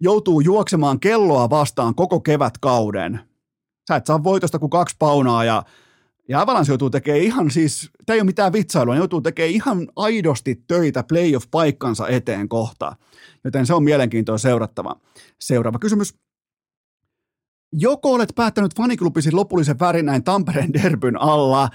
joutuu 0.00 0.40
juoksemaan 0.40 1.00
kelloa 1.00 1.50
vastaan 1.50 1.94
koko 1.94 2.20
kevätkauden. 2.20 3.20
Sä 3.88 3.96
et 3.96 4.06
saa 4.06 4.24
voitosta 4.24 4.58
kuin 4.58 4.70
kaksi 4.70 4.96
paunaa 4.98 5.44
ja 5.44 5.62
ja 6.28 6.40
Avalanche 6.40 6.70
joutuu 6.70 6.90
tekemään 6.90 7.22
ihan 7.22 7.50
siis, 7.50 7.90
tämä 8.06 8.14
ei 8.14 8.20
ole 8.20 8.26
mitään 8.26 8.52
vitsailua, 8.52 8.94
ne 8.94 8.98
joutuu 8.98 9.20
tekemään 9.20 9.54
ihan 9.54 9.88
aidosti 9.96 10.64
töitä 10.66 11.04
playoff-paikkansa 11.12 12.08
eteen 12.08 12.48
kohta. 12.48 12.96
Joten 13.44 13.66
se 13.66 13.74
on 13.74 13.84
mielenkiintoista 13.84 14.48
seurattava. 14.48 14.96
Seuraava 15.40 15.78
kysymys. 15.78 16.14
Joko 17.72 18.12
olet 18.12 18.32
päättänyt 18.34 18.76
faniklubisi 18.76 19.32
lopullisen 19.32 19.78
värinäin 19.78 20.24
Tampereen 20.24 20.72
derbyn 20.72 21.22
alla? 21.22 21.68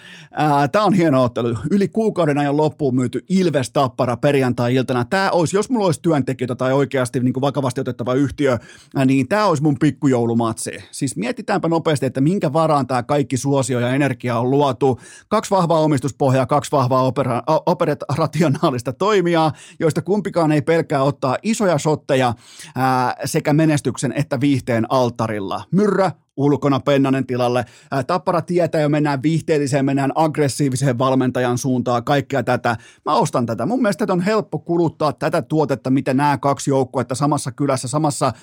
Tämä 0.71 0.85
on 0.85 0.93
hieno 0.93 1.23
ottelu. 1.23 1.57
Yli 1.71 1.87
kuukauden 1.87 2.37
ajan 2.37 2.57
loppuun 2.57 2.95
myyty 2.95 3.25
Ilves 3.29 3.71
Tappara 3.71 4.17
perjantai-iltana. 4.17 5.05
Tämä 5.05 5.29
olisi, 5.31 5.57
jos 5.57 5.69
mulla 5.69 5.85
olisi 5.85 6.01
työntekijöitä 6.01 6.55
tai 6.55 6.73
oikeasti 6.73 7.19
niin 7.19 7.33
kuin 7.33 7.41
vakavasti 7.41 7.81
otettava 7.81 8.13
yhtiö, 8.13 8.57
niin 9.05 9.27
tämä 9.27 9.45
olisi 9.45 9.63
mun 9.63 9.79
pikkujoulumatsi. 9.79 10.71
Siis 10.91 11.15
mietitäänpä 11.15 11.67
nopeasti, 11.67 12.05
että 12.05 12.21
minkä 12.21 12.53
varaan 12.53 12.87
tämä 12.87 13.03
kaikki 13.03 13.37
suosio 13.37 13.79
ja 13.79 13.89
energia 13.89 14.39
on 14.39 14.51
luotu. 14.51 14.99
Kaksi 15.27 15.51
vahvaa 15.51 15.79
omistuspohjaa, 15.79 16.45
kaksi 16.45 16.71
vahvaa 16.71 17.03
opera, 17.03 17.43
operationaalista 17.65 18.93
toimijaa, 18.93 19.51
joista 19.79 20.01
kumpikaan 20.01 20.51
ei 20.51 20.61
pelkää 20.61 21.03
ottaa 21.03 21.37
isoja 21.43 21.77
sotteja 21.77 22.33
ää, 22.75 23.15
sekä 23.25 23.53
menestyksen 23.53 24.13
että 24.15 24.39
viihteen 24.39 24.85
alttarilla. 24.89 25.63
Myr 25.81 25.91
Myrrä 25.91 26.11
ulkona 26.37 26.79
Pennanen 26.79 27.27
tilalle. 27.27 27.65
Tappara 28.07 28.41
tietää 28.41 28.81
jo 28.81 28.89
mennään 28.89 29.23
viihteelliseen, 29.23 29.85
mennään 29.85 30.11
aggressiiviseen 30.15 30.97
valmentajan 30.97 31.57
suuntaan, 31.57 32.03
kaikkea 32.03 32.43
tätä. 32.43 32.77
Mä 33.05 33.15
ostan 33.15 33.45
tätä. 33.45 33.65
Mun 33.65 33.81
mielestä 33.81 34.05
on 34.09 34.21
helppo 34.21 34.59
kuluttaa 34.59 35.13
tätä 35.13 35.41
tuotetta, 35.41 35.89
mitä 35.89 36.13
nämä 36.13 36.37
kaksi 36.37 36.69
joukkuetta 36.69 37.15
samassa 37.15 37.51
kylässä, 37.51 37.87
samassa 37.87 38.33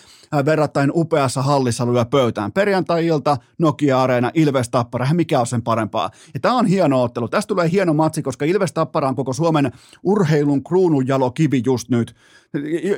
verrattain 0.44 0.92
upeassa 0.94 1.42
hallissa 1.42 1.92
lyö 1.92 2.04
pöytään. 2.04 2.52
Perjantai-ilta, 2.52 3.36
Nokia-areena, 3.58 4.30
Ilves 4.34 4.68
Tappara, 4.68 5.06
mikä 5.12 5.40
on 5.40 5.46
sen 5.46 5.62
parempaa. 5.62 6.10
Ja 6.34 6.40
tää 6.40 6.52
on 6.52 6.66
hieno 6.66 7.02
ottelu. 7.02 7.28
Tästä 7.28 7.48
tulee 7.48 7.70
hieno 7.70 7.94
matsi, 7.94 8.22
koska 8.22 8.44
Ilves 8.44 8.72
Tappara 8.72 9.08
on 9.08 9.16
koko 9.16 9.32
Suomen 9.32 9.72
urheilun 10.02 10.64
kruununjalo 10.64 11.30
kivi 11.30 11.62
just 11.66 11.88
nyt. 11.88 12.14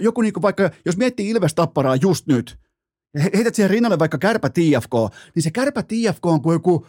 Joku 0.01 0.21
niinku 0.21 0.43
vaikka, 0.43 0.71
jos 0.87 0.97
miettii 0.97 1.31
Ilves 1.31 1.55
Tapparaa 1.55 1.97
just 1.97 2.27
nyt, 2.27 2.59
heität 3.19 3.55
siihen 3.55 3.71
rinnalle 3.71 3.99
vaikka 3.99 4.19
kärpä 4.19 4.51
IFK, 4.59 4.93
niin 5.35 5.43
se 5.43 5.51
kärpä 5.51 5.85
IFK 5.93 6.27
on 6.27 6.43
kuin 6.43 6.55
joku, 6.55 6.87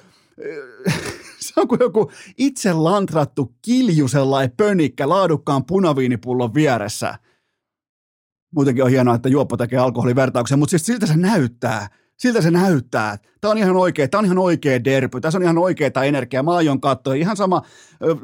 se 1.40 1.54
on 1.58 1.68
kuin 1.68 1.80
joku 1.80 2.12
itse 2.38 2.74
lantrattu 2.74 3.56
kilju 3.62 4.08
sellainen 4.08 4.56
pönikkä 4.58 5.10
laadukkaan 5.10 5.66
punaviinipullon 5.66 6.54
vieressä. 6.54 7.18
Muutenkin 8.56 8.84
on 8.84 8.90
hienoa, 8.90 9.16
että 9.16 9.30
juoppo 9.30 9.58
tekee 9.58 9.80
alkoholivertauksen, 9.80 10.60
mutta 10.60 10.70
siis 10.70 10.86
siltä 10.86 11.06
se 11.06 11.18
näyttää. 11.18 11.88
Siltä 12.22 12.42
se 12.42 12.52
näyttää. 12.52 13.18
Tämä 13.42 13.52
on 13.52 13.58
ihan 13.58 13.76
oikea, 13.76 14.08
tämä 14.08 14.20
on 14.20 14.26
ihan 14.26 14.38
oikea 14.38 14.84
derpy, 14.84 15.22
tässä 15.22 15.38
on 15.38 15.44
ihan 15.44 15.58
oikeaa 15.58 16.04
energiaa. 16.06 16.44
Mä 16.44 16.56
aion 16.56 16.82
katsoa. 16.82 17.14
Ihan 17.14 17.38
sama, 17.38 17.62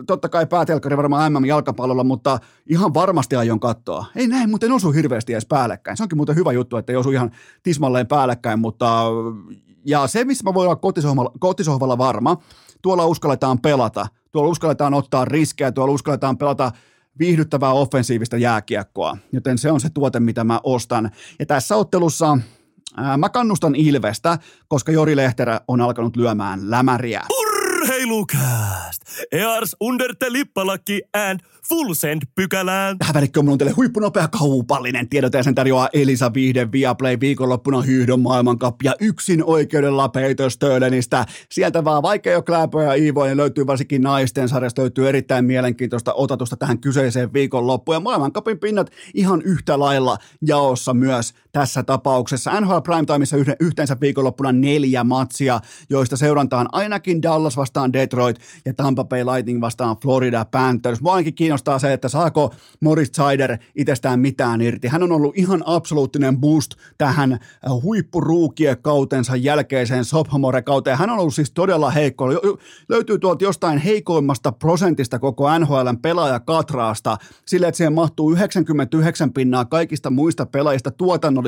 totta 0.07 0.29
kai 0.29 0.45
päätelkkari 0.45 0.97
varmaan 0.97 1.33
MM-jalkapallolla, 1.33 2.03
mutta 2.03 2.39
ihan 2.69 2.93
varmasti 2.93 3.35
aion 3.35 3.59
katsoa. 3.59 4.05
Ei 4.15 4.27
näin 4.27 4.49
muuten 4.49 4.71
osu 4.71 4.91
hirveästi 4.91 5.33
edes 5.33 5.45
päällekkäin. 5.45 5.97
Se 5.97 6.03
onkin 6.03 6.17
muuten 6.17 6.35
hyvä 6.35 6.51
juttu, 6.51 6.77
että 6.77 6.91
ei 6.91 6.95
osu 6.95 7.11
ihan 7.11 7.31
tismalleen 7.63 8.07
päällekkäin, 8.07 8.59
mutta 8.59 9.03
ja 9.85 10.07
se, 10.07 10.25
missä 10.25 10.43
mä 10.43 10.53
voin 10.53 10.67
olla 10.67 10.75
kotisohvalla, 10.75 11.31
kotisohvalla 11.39 11.97
varma, 11.97 12.37
tuolla 12.81 13.05
uskalletaan 13.05 13.59
pelata, 13.59 14.07
tuolla 14.31 14.49
uskalletaan 14.49 14.93
ottaa 14.93 15.25
riskejä, 15.25 15.71
tuolla 15.71 15.93
uskalletaan 15.93 16.37
pelata 16.37 16.71
viihdyttävää 17.19 17.71
offensiivista 17.71 18.37
jääkiekkoa, 18.37 19.17
joten 19.31 19.57
se 19.57 19.71
on 19.71 19.79
se 19.79 19.89
tuote, 19.89 20.19
mitä 20.19 20.43
mä 20.43 20.59
ostan. 20.63 21.11
Ja 21.39 21.45
tässä 21.45 21.75
ottelussa 21.75 22.37
Mä 23.17 23.29
kannustan 23.29 23.75
Ilvestä, 23.75 24.37
koska 24.67 24.91
Jori 24.91 25.15
Lehterä 25.15 25.61
on 25.67 25.81
alkanut 25.81 26.15
lyömään 26.15 26.71
lämäriä. 26.71 27.21
Urheilukääst! 27.39 29.01
Ears 29.31 29.75
under 29.79 30.15
the 30.15 30.31
lippalakki 30.31 31.01
and 31.13 31.39
full 31.69 31.93
send 31.93 32.21
pykälään. 32.35 32.97
Tähän 32.97 33.13
välikköön 33.13 33.49
on 33.49 33.57
teille 33.57 33.73
huippunopea 33.73 34.27
kaupallinen 34.27 35.09
tiedot 35.09 35.33
ja 35.33 35.43
sen 35.43 35.55
tarjoaa 35.55 35.89
Elisa 35.93 36.33
Vihde 36.33 36.71
Viaplay 36.71 37.19
viikonloppuna 37.19 37.81
hyhdön 37.81 38.19
maailmankappi 38.19 38.85
ja 38.85 38.95
yksin 38.99 39.43
oikeudella 39.43 40.09
Peter 40.09 40.49
Stölenistä. 40.49 41.25
Sieltä 41.51 41.83
vaan 41.83 42.03
vaikka 42.03 42.29
jo 42.29 42.41
Kläpö 42.41 42.83
ja 42.83 42.93
Iivo, 42.93 43.25
niin 43.25 43.37
löytyy 43.37 43.67
varsinkin 43.67 44.01
naisten 44.01 44.49
sarjasta 44.49 44.81
löytyy 44.81 45.09
erittäin 45.09 45.45
mielenkiintoista 45.45 46.13
otatusta 46.13 46.57
tähän 46.57 46.79
kyseiseen 46.79 47.33
viikonloppuun 47.33 47.95
ja 47.95 47.99
maailmankapin 47.99 48.59
pinnat 48.59 48.91
ihan 49.13 49.41
yhtä 49.41 49.79
lailla 49.79 50.17
jaossa 50.41 50.93
myös 50.93 51.33
tässä 51.57 51.83
tapauksessa. 51.83 52.61
NHL 52.61 52.77
Primetimeissa 52.79 53.37
yhteensä 53.59 53.97
viikonloppuna 54.01 54.51
neljä 54.51 55.03
matsia, 55.03 55.59
joista 55.89 56.17
seurantaan 56.17 56.67
ainakin 56.71 57.21
Dallas 57.21 57.57
vastaan 57.57 57.93
Detroit 57.93 58.37
ja 58.65 58.73
Tampa 58.73 59.03
Bay 59.03 59.23
Lightning 59.23 59.61
vastaan 59.61 59.97
Florida 60.01 60.45
Panthers. 60.45 61.01
Mua 61.01 61.13
ainakin 61.13 61.35
kiinnostaa 61.35 61.79
se, 61.79 61.93
että 61.93 62.09
saako 62.09 62.53
Morris 62.81 63.11
Sider 63.13 63.57
itsestään 63.75 64.19
mitään 64.19 64.61
irti. 64.61 64.87
Hän 64.87 65.03
on 65.03 65.11
ollut 65.11 65.37
ihan 65.37 65.63
absoluuttinen 65.65 66.37
boost 66.37 66.71
tähän 66.97 67.33
äh, 67.33 67.39
huippuruukien 67.83 68.77
kautensa 68.81 69.35
jälkeiseen 69.35 70.05
sophomore-kauteen. 70.05 70.97
Hän 70.97 71.09
on 71.09 71.19
ollut 71.19 71.35
siis 71.35 71.51
todella 71.51 71.91
heikko. 71.91 72.25
Löytyy 72.89 73.19
tuolta 73.19 73.43
jostain 73.43 73.77
heikoimmasta 73.77 74.51
prosentista 74.51 75.19
koko 75.19 75.59
NHLn 75.59 75.97
pelaaja-katraasta 76.01 77.17
sille, 77.45 77.67
että 77.67 77.77
siihen 77.77 77.93
mahtuu 77.93 78.31
99 78.31 79.33
pinnaa 79.33 79.65
kaikista 79.65 80.09
muista 80.09 80.45
pelaajista 80.45 80.91
tuotannollisesti 80.91 81.46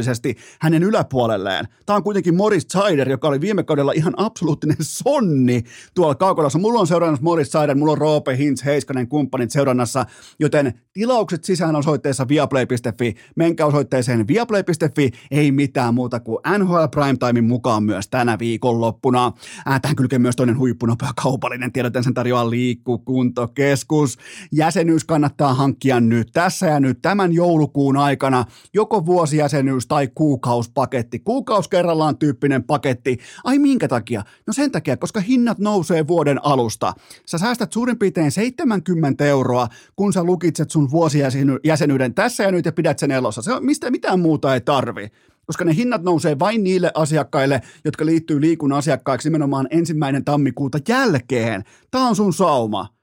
hänen 0.60 0.84
yläpuolelleen. 0.84 1.68
Tämä 1.86 1.98
on 1.98 2.04
kuitenkin 2.04 2.36
Morris 2.36 2.68
Sider, 2.68 3.10
joka 3.10 3.28
oli 3.28 3.42
viime 3.42 3.64
kaudella 3.64 3.92
ihan 3.92 4.14
absoluuttinen 4.18 4.78
sonni 4.82 5.64
tuolla 5.94 6.16
kaukolassa. 6.16 6.60
Mulla 6.60 6.80
on 6.80 6.88
seurannassa 6.88 7.24
Morris 7.24 7.52
Sider, 7.52 7.76
mulla 7.76 7.92
on 7.92 7.98
Roope 7.98 8.38
Hintz, 8.38 8.66
Heiskanen 8.66 9.08
kumppanit 9.08 9.52
seurannassa, 9.52 10.06
joten 10.40 10.82
tilaukset 11.00 11.44
sisään 11.44 11.76
osoitteessa 11.76 12.28
viaplay.fi, 12.28 13.16
menkää 13.36 13.66
osoitteeseen 13.66 14.28
viaplay.fi, 14.28 15.12
ei 15.32 15.52
mitään 15.52 15.94
muuta 15.94 16.20
kuin 16.20 16.38
NHL 16.58 16.86
Primetimein 16.92 17.46
mukaan 17.46 17.84
myös 17.84 18.08
tänä 18.08 18.40
viikonloppuna. 18.40 19.32
Äh, 19.68 19.82
tähän 19.82 19.96
kylkee 19.96 20.20
myös 20.20 20.36
toinen 20.36 20.58
huippunopea 20.58 21.10
kaupallinen 21.24 21.72
tiedoten 21.72 22.04
sen 22.04 22.14
tarjoaa 22.14 22.50
liikkukuntokeskus. 22.50 24.18
Jäsenyys 24.52 25.06
kannattaa 25.06 25.54
hankkia 25.54 26.00
nyt 26.00 26.30
tässä 26.34 26.66
ja 26.66 26.80
nyt 26.80 27.02
tämän 27.02 27.34
joulukuun 27.34 27.98
aikana, 27.98 28.46
joko 28.74 29.06
vuosijäsenyys 29.06 29.88
tai 29.88 30.08
kuukauspaketti. 30.16 31.20
Kuukaus 31.20 31.68
kerrallaan 31.68 32.18
tyyppinen 32.18 32.64
paketti. 32.64 33.18
Ai 33.44 33.60
minkä 33.60 33.88
takia? 33.88 34.24
No 34.48 34.54
sen 34.54 34.72
takia, 34.72 34.98
koska 34.98 35.20
hinnat 35.20 35.60
nousee 35.60 36.08
vuoden 36.08 36.46
alusta. 36.46 36.94
Sä 37.26 37.38
säästät 37.38 37.74
suurin 37.74 38.00
piirtein 38.00 38.32
70 38.32 39.26
euroa, 39.26 39.68
kun 39.96 40.14
sä 40.14 40.24
lukitset 40.24 40.72
sun 40.72 40.89
vuosijäsenyyden 40.92 42.14
tässä 42.14 42.44
ja 42.44 42.52
nyt 42.52 42.66
ja 42.66 42.72
pidät 42.72 43.00
sen 43.00 43.12
elossa. 43.12 43.42
Se 43.42 43.54
on, 43.54 43.66
mistä 43.66 43.92
mitään 43.92 44.20
muuta 44.20 44.54
ei 44.54 44.62
tarvi 44.62 45.10
koska 45.50 45.66
ne 45.66 45.76
hinnat 45.76 46.04
nousee 46.04 46.40
vain 46.40 46.64
niille 46.64 46.92
asiakkaille, 46.94 47.62
jotka 47.86 48.06
liittyy 48.06 48.42
liikun 48.42 48.74
asiakkaiksi 48.74 49.30
nimenomaan 49.30 49.68
ensimmäinen 49.70 50.26
tammikuuta 50.26 50.80
jälkeen. 50.88 51.64
Tämä 51.92 52.08
on 52.08 52.16
sun 52.16 52.34
sauma. 52.34 52.99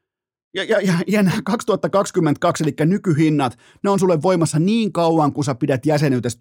Ja, 0.57 0.65
ja, 0.65 0.81
ja, 0.81 0.95
ja 1.07 1.23
nämä 1.23 1.37
2022, 1.45 2.65
eli 2.65 2.75
nykyhinnat, 2.87 3.59
ne 3.83 3.91
on 3.91 3.99
sulle 3.99 4.23
voimassa 4.23 4.59
niin 4.59 4.93
kauan, 4.93 5.33
kun 5.33 5.45
sä 5.45 5.55
pidät 5.55 5.87
jäsenyytes 5.87 6.37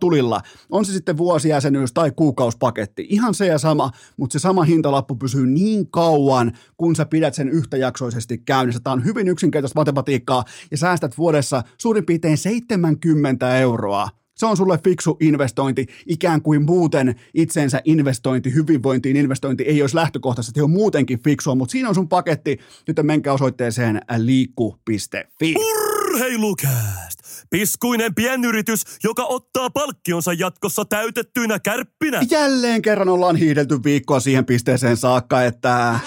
tulilla. 0.00 0.40
On 0.70 0.84
se 0.84 0.92
sitten 0.92 1.16
vuosijäsenyys 1.16 1.92
tai 1.92 2.12
kuukauspaketti. 2.16 3.06
Ihan 3.10 3.34
se 3.34 3.46
ja 3.46 3.58
sama, 3.58 3.90
mutta 4.16 4.32
se 4.32 4.38
sama 4.42 4.62
hintalappu 4.62 5.14
pysyy 5.14 5.46
niin 5.46 5.90
kauan, 5.90 6.52
kun 6.76 6.96
sä 6.96 7.06
pidät 7.06 7.34
sen 7.34 7.48
yhtäjaksoisesti 7.48 8.38
käynnissä. 8.38 8.80
Tämä 8.84 8.94
on 8.94 9.04
hyvin 9.04 9.28
yksinkertaista 9.28 9.80
matematiikkaa 9.80 10.44
ja 10.70 10.76
säästät 10.76 11.18
vuodessa 11.18 11.62
suurin 11.78 12.06
piirtein 12.06 12.38
70 12.38 13.56
euroa. 13.56 14.08
Se 14.34 14.46
on 14.46 14.56
sulle 14.56 14.78
fiksu 14.84 15.16
investointi, 15.20 15.86
ikään 16.06 16.42
kuin 16.42 16.62
muuten 16.62 17.14
itsensä 17.34 17.80
investointi, 17.84 18.54
hyvinvointiin 18.54 19.16
investointi 19.16 19.64
ei 19.64 19.80
olisi 19.80 19.96
lähtökohtaisesti 19.96 20.60
jo 20.60 20.68
muutenkin 20.68 21.22
fiksua, 21.22 21.54
mutta 21.54 21.72
siinä 21.72 21.88
on 21.88 21.94
sun 21.94 22.08
paketti, 22.08 22.58
joten 22.88 23.06
menkää 23.06 23.32
osoitteeseen 23.32 24.00
liikku.fi. 24.16 25.54
Urheilukääst! 25.56 27.24
Piskuinen 27.50 28.14
pienyritys, 28.14 28.82
joka 29.04 29.24
ottaa 29.24 29.70
palkkionsa 29.70 30.32
jatkossa 30.32 30.84
täytettyinä 30.84 31.58
kärppinä. 31.58 32.22
Jälleen 32.30 32.82
kerran 32.82 33.08
ollaan 33.08 33.36
hiidelty 33.36 33.84
viikkoa 33.84 34.20
siihen 34.20 34.44
pisteeseen 34.44 34.96
saakka, 34.96 35.42
että 35.42 36.00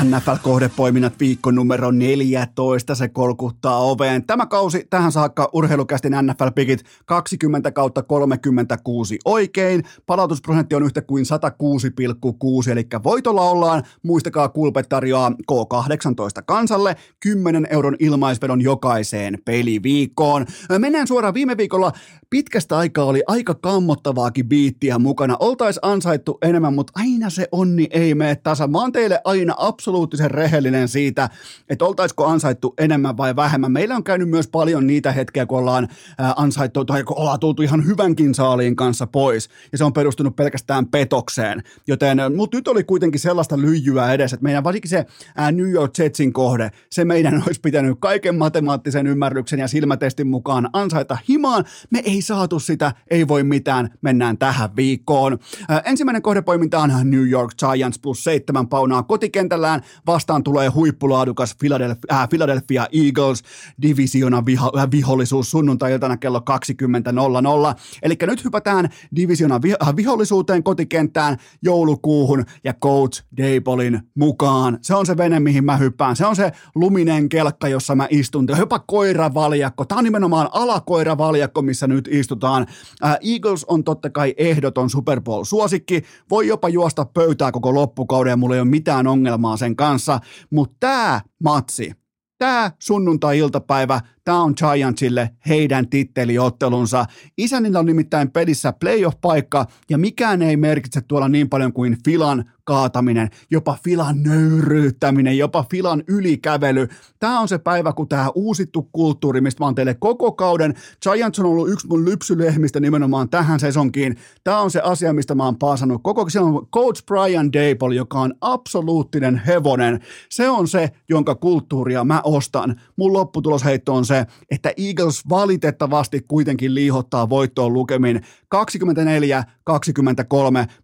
NFL-kohdepoiminnat 0.00 1.20
viikko 1.20 1.50
numero 1.50 1.90
14, 1.90 2.94
se 2.94 3.08
kolkuttaa 3.08 3.78
oveen. 3.78 4.26
Tämä 4.26 4.46
kausi 4.46 4.86
tähän 4.90 5.12
saakka 5.12 5.50
urheilukästin 5.52 6.12
NFL-pikit 6.12 6.84
20 7.06 7.70
kautta 7.70 8.02
36 8.02 9.18
oikein. 9.24 9.82
Palautusprosentti 10.06 10.74
on 10.74 10.82
yhtä 10.82 11.02
kuin 11.02 11.24
106,6, 11.24 12.70
eli 12.70 12.86
voitolla 13.04 13.50
ollaan. 13.50 13.82
Muistakaa, 14.02 14.48
Kulpe 14.48 14.82
tarjoaa 14.82 15.30
K18 15.30 16.42
kansalle 16.46 16.96
10 17.20 17.66
euron 17.70 17.96
ilmaisvedon 17.98 18.60
jokaiseen 18.60 19.38
peliviikkoon. 19.44 20.46
Mennään 20.78 21.06
suoraan 21.06 21.34
viime 21.34 21.56
viikolla. 21.56 21.92
Pitkästä 22.30 22.76
aikaa 22.78 23.04
oli 23.04 23.22
aika 23.26 23.54
kammottavaakin 23.54 24.48
biittiä 24.48 24.98
mukana. 24.98 25.36
Oltais 25.40 25.78
ansaittu 25.82 26.38
enemmän, 26.42 26.74
mutta 26.74 26.92
aina 26.96 27.30
se 27.30 27.48
onni 27.52 27.86
ei 27.90 28.14
mene 28.14 28.36
tasa. 28.36 28.66
Mä 28.66 28.78
oon 28.78 28.92
teille 28.92 29.20
aina 29.24 29.54
absoluuttisen 29.82 30.30
rehellinen 30.30 30.88
siitä, 30.88 31.30
että 31.68 31.84
oltaisiko 31.84 32.26
ansaittu 32.26 32.74
enemmän 32.78 33.16
vai 33.16 33.36
vähemmän. 33.36 33.72
Meillä 33.72 33.96
on 33.96 34.04
käynyt 34.04 34.28
myös 34.28 34.48
paljon 34.48 34.86
niitä 34.86 35.12
hetkiä, 35.12 35.46
kun 35.46 35.58
ollaan 35.58 35.88
ansaittu 36.36 36.84
tai 36.84 37.04
kun 37.04 37.18
ollaan 37.18 37.40
tultu 37.40 37.62
ihan 37.62 37.86
hyvänkin 37.86 38.34
saaliin 38.34 38.76
kanssa 38.76 39.06
pois. 39.06 39.48
Ja 39.72 39.78
se 39.78 39.84
on 39.84 39.92
perustunut 39.92 40.36
pelkästään 40.36 40.86
petokseen. 40.86 41.62
Joten, 41.86 42.18
mutta 42.36 42.56
nyt 42.56 42.68
oli 42.68 42.84
kuitenkin 42.84 43.20
sellaista 43.20 43.58
lyijyä 43.58 44.12
edes, 44.12 44.32
että 44.32 44.44
meidän 44.44 44.64
varsinkin 44.64 44.88
se 44.88 45.06
New 45.52 45.70
York 45.70 45.98
Jetsin 45.98 46.32
kohde, 46.32 46.70
se 46.90 47.04
meidän 47.04 47.42
olisi 47.46 47.60
pitänyt 47.60 47.96
kaiken 48.00 48.38
matemaattisen 48.38 49.06
ymmärryksen 49.06 49.58
ja 49.58 49.68
silmätestin 49.68 50.26
mukaan 50.26 50.68
ansaita 50.72 51.18
himaan. 51.28 51.64
Me 51.90 52.02
ei 52.04 52.22
saatu 52.22 52.58
sitä, 52.58 52.92
ei 53.10 53.28
voi 53.28 53.42
mitään, 53.42 53.90
mennään 54.02 54.38
tähän 54.38 54.76
viikkoon. 54.76 55.38
ensimmäinen 55.84 56.22
kohdepoiminta 56.22 56.78
on 56.78 56.90
New 57.04 57.28
York 57.28 57.50
Giants 57.58 57.98
plus 57.98 58.24
seitsemän 58.24 58.68
paunaa 58.68 59.02
kotikentällä 59.02 59.71
kevään. 59.72 59.82
Vastaan 60.06 60.42
tulee 60.42 60.68
huippulaadukas 60.68 61.56
Philadelphia, 61.58 62.12
äh, 62.12 62.28
Philadelphia 62.28 62.86
Eagles 62.92 63.42
divisiona 63.82 64.46
viho, 64.46 64.72
äh, 64.78 64.90
vihollisuus 64.90 65.50
sunnuntai-iltana 65.50 66.16
kello 66.16 66.40
20.00. 66.40 67.74
Eli 68.02 68.16
nyt 68.22 68.44
hypätään 68.44 68.88
divisiona 69.16 69.62
vi, 69.62 69.72
äh, 69.82 69.96
vihollisuuteen 69.96 70.62
kotikenttään 70.62 71.36
joulukuuhun 71.62 72.44
ja 72.64 72.74
Coach 72.74 73.24
Daybolin 73.36 74.00
mukaan. 74.14 74.78
Se 74.82 74.94
on 74.94 75.06
se 75.06 75.16
vene, 75.16 75.40
mihin 75.40 75.64
mä 75.64 75.76
hyppään. 75.76 76.16
Se 76.16 76.26
on 76.26 76.36
se 76.36 76.52
luminen 76.74 77.28
kelkka, 77.28 77.68
jossa 77.68 77.94
mä 77.94 78.06
istun. 78.10 78.46
Jopa 78.58 78.78
koiravaljakko. 78.78 79.84
Tämä 79.84 79.98
on 79.98 80.04
nimenomaan 80.04 80.48
alakoiravaljakko, 80.52 81.62
missä 81.62 81.86
nyt 81.86 82.08
istutaan. 82.12 82.66
Äh, 83.04 83.16
Eagles 83.32 83.64
on 83.64 83.84
totta 83.84 84.10
kai 84.10 84.34
ehdoton 84.36 84.90
Super 84.90 85.20
Bowl-suosikki. 85.20 86.02
Voi 86.30 86.46
jopa 86.46 86.68
juosta 86.68 87.04
pöytää 87.04 87.52
koko 87.52 87.74
loppukauden 87.74 88.30
ja 88.30 88.36
mulla 88.36 88.54
ei 88.54 88.60
ole 88.60 88.68
mitään 88.68 89.06
ongelmaa 89.06 89.56
sen 89.62 89.76
kanssa, 89.76 90.20
mutta 90.50 90.76
tämä 90.80 91.20
matsi, 91.44 91.92
tämä 92.38 92.72
sunnuntai-iltapäivä, 92.78 94.00
on 94.28 94.54
Giantsille 94.56 95.30
heidän 95.48 95.88
titteliottelunsa. 95.88 97.04
Isänillä 97.38 97.78
on 97.78 97.86
nimittäin 97.86 98.30
pelissä 98.30 98.72
playoff-paikka 98.72 99.66
ja 99.90 99.98
mikään 99.98 100.42
ei 100.42 100.56
merkitse 100.56 101.00
tuolla 101.00 101.28
niin 101.28 101.48
paljon 101.48 101.72
kuin 101.72 101.96
Filan 102.04 102.44
kaataminen, 102.64 103.30
jopa 103.50 103.78
filan 103.84 104.22
nöyryyttäminen, 104.22 105.38
jopa 105.38 105.64
filan 105.70 106.02
ylikävely. 106.08 106.88
Tämä 107.18 107.40
on 107.40 107.48
se 107.48 107.58
päivä, 107.58 107.92
kun 107.92 108.08
tämä 108.08 108.30
uusittu 108.34 108.88
kulttuuri, 108.92 109.40
mistä 109.40 109.62
mä 109.62 109.66
oon 109.66 109.74
teille 109.74 109.94
koko 109.94 110.32
kauden, 110.32 110.74
Giants 111.02 111.38
on 111.38 111.46
ollut 111.46 111.68
yksi 111.70 111.86
mun 111.86 112.04
lypsylehmistä 112.04 112.80
nimenomaan 112.80 113.28
tähän 113.28 113.60
sesonkiin. 113.60 114.16
Tämä 114.44 114.60
on 114.60 114.70
se 114.70 114.80
asia, 114.80 115.12
mistä 115.12 115.34
mä 115.34 115.44
oon 115.44 115.58
paasannut 115.58 116.02
koko 116.02 116.30
Se 116.30 116.40
on 116.40 116.66
Coach 116.74 117.04
Brian 117.06 117.52
Dable, 117.52 117.94
joka 117.94 118.20
on 118.20 118.34
absoluuttinen 118.40 119.42
hevonen. 119.46 120.00
Se 120.30 120.48
on 120.48 120.68
se, 120.68 120.90
jonka 121.08 121.34
kulttuuria 121.34 122.04
mä 122.04 122.20
ostan. 122.24 122.80
Mun 122.96 123.12
lopputulosheitto 123.12 123.94
on 123.94 124.04
se, 124.04 124.11
että 124.50 124.72
Eagles 124.76 125.28
valitettavasti 125.28 126.20
kuitenkin 126.28 126.74
liihottaa 126.74 127.28
voittoon 127.28 127.72
lukemin 127.72 128.16
24-23, 128.16 128.18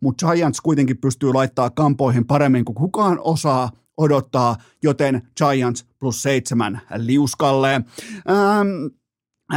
mutta 0.00 0.32
Giants 0.32 0.60
kuitenkin 0.60 0.98
pystyy 0.98 1.32
laittaa 1.32 1.70
kampoihin 1.70 2.26
paremmin 2.26 2.64
kuin 2.64 2.76
kukaan 2.76 3.18
osaa 3.20 3.70
odottaa, 3.96 4.56
joten 4.82 5.22
Giants 5.36 5.86
plus 5.98 6.22
seitsemän 6.22 6.80
liuskalle. 6.96 7.74
Ähm, 7.74 8.68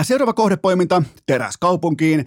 Seuraava 0.02 0.34
kohdepoiminta, 0.34 1.04
teräs 1.26 1.58
kaupunkiin. 1.58 2.26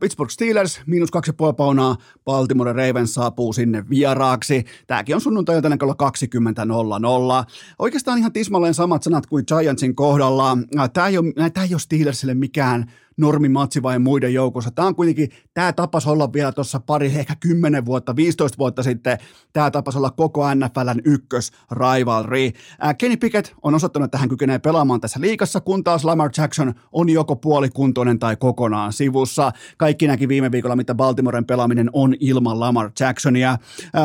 Pittsburgh 0.00 0.32
Steelers, 0.32 0.80
miinus 0.86 1.10
kaksi 1.10 1.32
paunaa. 1.56 1.96
Baltimore 2.24 2.72
Ravens 2.72 3.14
saapuu 3.14 3.52
sinne 3.52 3.84
vieraaksi. 3.90 4.64
Tämäkin 4.86 5.14
on 5.14 5.20
sunnuntailtana 5.20 5.76
kello 5.76 5.92
20.00. 5.92 7.52
Oikeastaan 7.78 8.18
ihan 8.18 8.32
tismalleen 8.32 8.74
samat 8.74 9.02
sanat 9.02 9.26
kuin 9.26 9.44
Giantsin 9.48 9.94
kohdalla. 9.94 10.58
Tämä 10.92 11.06
ei 11.06 11.18
ole, 11.18 11.50
tämä 11.50 11.64
ei 11.64 11.74
ole 11.74 11.80
Steelersille 11.80 12.34
mikään 12.34 12.92
normimatsi 13.16 13.82
vai 13.82 13.98
muiden 13.98 14.34
joukossa. 14.34 14.70
Tämä 14.70 14.88
on 14.88 14.94
kuitenkin, 14.94 15.28
tämä 15.54 15.72
tapas 15.72 16.06
olla 16.06 16.32
vielä 16.32 16.52
tuossa 16.52 16.80
pari, 16.80 17.06
ehkä 17.06 17.34
10 17.40 17.86
vuotta, 17.86 18.16
15 18.16 18.58
vuotta 18.58 18.82
sitten, 18.82 19.18
tämä 19.52 19.70
tapas 19.70 19.96
olla 19.96 20.10
koko 20.10 20.54
NFLn 20.54 21.00
ykkös 21.04 21.50
rivalry. 21.70 22.50
Kenny 22.98 23.16
Pickett 23.16 23.52
on 23.62 23.74
osoittanut, 23.74 24.04
että 24.04 24.18
hän 24.18 24.28
kykenee 24.28 24.58
pelaamaan 24.58 25.00
tässä 25.00 25.20
liikassa, 25.20 25.60
kun 25.60 25.84
taas 25.84 26.04
Lamar 26.04 26.30
Jackson 26.38 26.74
on 26.92 27.08
joko 27.08 27.36
puolikuntoinen 27.36 28.18
tai 28.18 28.36
kokonaan 28.36 28.92
sivussa. 28.92 29.52
Kaikki 29.76 30.06
näki 30.06 30.28
viime 30.28 30.52
viikolla, 30.52 30.76
mitä 30.76 30.94
Baltimoren 30.94 31.44
pelaaminen 31.44 31.90
on 31.92 32.14
ilman 32.20 32.60
Lamar 32.60 32.90
Jacksonia. 33.00 33.58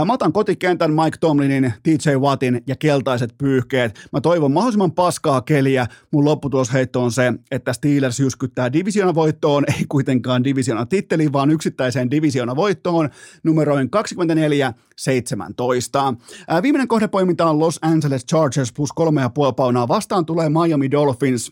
Mä 0.05 0.13
otan 0.13 0.33
kotikentän 0.33 0.93
Mike 0.93 1.17
Tomlinin, 1.19 1.73
TJ 1.83 2.09
Wattin 2.17 2.61
ja 2.67 2.75
keltaiset 2.75 3.35
pyyhkeet. 3.37 4.07
Mä 4.13 4.21
toivon 4.21 4.51
mahdollisimman 4.51 4.91
paskaa 4.91 5.41
keliä. 5.41 5.87
Mun 6.11 6.25
lopputulosheitto 6.25 7.03
on 7.03 7.11
se, 7.11 7.33
että 7.51 7.73
Steelers 7.73 8.19
jyskyttää 8.19 8.73
divisiona 8.99 9.15
voittoon, 9.15 9.63
ei 9.77 9.85
kuitenkaan 9.89 10.43
divisiona 10.43 10.85
titteliin, 10.85 11.33
vaan 11.33 11.51
yksittäiseen 11.51 12.11
divisiona 12.11 12.55
voittoon 12.55 13.09
numeroin 13.43 13.89
24-17. 16.57 16.61
Viimeinen 16.61 16.87
kohdepoiminta 16.87 17.49
on 17.49 17.59
Los 17.59 17.79
Angeles 17.81 18.25
Chargers 18.25 18.73
plus 18.73 18.91
kolme 18.91 19.21
ja 19.21 19.29
puoli 19.29 19.53
paunaa. 19.53 19.87
Vastaan 19.87 20.25
tulee 20.25 20.49
Miami 20.49 20.91
Dolphins, 20.91 21.51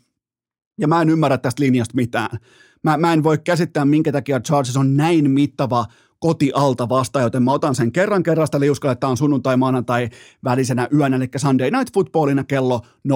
ja 0.79 0.87
mä 0.87 1.01
en 1.01 1.09
ymmärrä 1.09 1.37
tästä 1.37 1.63
linjasta 1.63 1.95
mitään. 1.95 2.37
Mä, 2.83 2.97
mä 2.97 3.13
en 3.13 3.23
voi 3.23 3.37
käsittää, 3.37 3.85
minkä 3.85 4.11
takia 4.11 4.39
Chargers 4.39 4.77
on 4.77 4.97
näin 4.97 5.31
mittava 5.31 5.85
kotialta 6.19 6.89
vasta, 6.89 7.21
joten 7.21 7.43
mä 7.43 7.51
otan 7.51 7.75
sen 7.75 7.91
kerran 7.91 8.23
kerrasta 8.23 8.59
liuskalle, 8.59 8.93
että 8.93 9.07
on 9.07 9.17
sunnuntai, 9.17 9.57
maanantai 9.57 10.09
välisenä 10.43 10.87
yönä, 10.93 11.15
eli 11.15 11.27
Sunday 11.37 11.71
Night 11.71 11.93
Footballina 11.93 12.43
kello 12.43 12.81
03.20. 13.07 13.09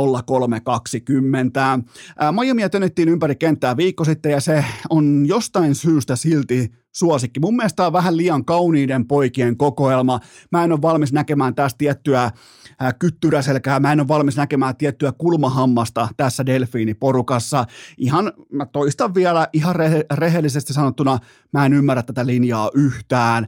Miamia 2.41 2.69
tönettiin 2.69 3.09
ympäri 3.09 3.35
kenttää 3.35 3.77
viikko 3.77 4.05
sitten, 4.05 4.31
ja 4.31 4.41
se 4.41 4.65
on 4.89 5.25
jostain 5.25 5.75
syystä 5.75 6.15
silti 6.15 6.80
suosikki. 6.91 7.39
Mun 7.39 7.55
mielestä 7.55 7.87
on 7.87 7.93
vähän 7.93 8.17
liian 8.17 8.45
kauniiden 8.45 9.07
poikien 9.07 9.57
kokoelma. 9.57 10.19
Mä 10.51 10.63
en 10.63 10.71
ole 10.71 10.81
valmis 10.81 11.13
näkemään 11.13 11.55
tästä 11.55 11.77
tiettyä 11.77 12.31
kyttyräselkää. 12.99 13.79
Mä 13.79 13.91
en 13.91 13.99
ole 13.99 14.07
valmis 14.07 14.37
näkemään 14.37 14.75
tiettyä 14.75 15.11
kulmahammasta 15.17 16.07
tässä 16.17 16.45
delfiiniporukassa. 16.45 17.65
Ihan, 17.97 18.31
mä 18.51 18.65
toistan 18.65 19.15
vielä 19.15 19.47
ihan 19.53 19.75
rehe- 19.75 20.05
rehellisesti 20.13 20.73
sanottuna, 20.73 21.19
mä 21.53 21.65
en 21.65 21.73
ymmärrä 21.73 22.03
tätä 22.03 22.25
linjaa 22.25 22.69
yhtään. 22.73 23.47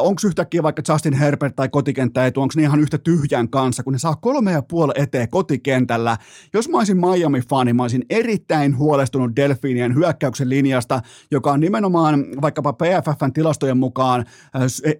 Onko 0.00 0.20
yhtäkkiä 0.26 0.62
vaikka 0.62 0.82
Justin 0.88 1.12
Herbert 1.14 1.56
tai 1.56 1.68
kotikenttä 1.68 2.26
etu, 2.26 2.42
onko 2.42 2.52
ne 2.56 2.62
ihan 2.62 2.80
yhtä 2.80 2.98
tyhjän 2.98 3.48
kanssa, 3.48 3.82
kun 3.82 3.92
ne 3.92 3.98
saa 3.98 4.16
kolme 4.16 4.52
ja 4.52 4.62
puoli 4.62 4.92
eteen 4.96 5.28
kotikentällä. 5.28 6.16
Jos 6.54 6.68
mä 6.68 6.78
olisin 6.78 6.96
Miami-fani, 6.96 7.72
mä 7.72 7.82
olisin 7.82 8.04
erittäin 8.10 8.78
huolestunut 8.78 9.36
delfiinien 9.36 9.94
hyökkäyksen 9.94 10.48
linjasta, 10.48 11.02
joka 11.30 11.52
on 11.52 11.60
nimenomaan 11.60 12.24
vaikkapa 12.42 12.67
PFFn 12.72 13.32
tilastojen 13.32 13.78
mukaan, 13.78 14.24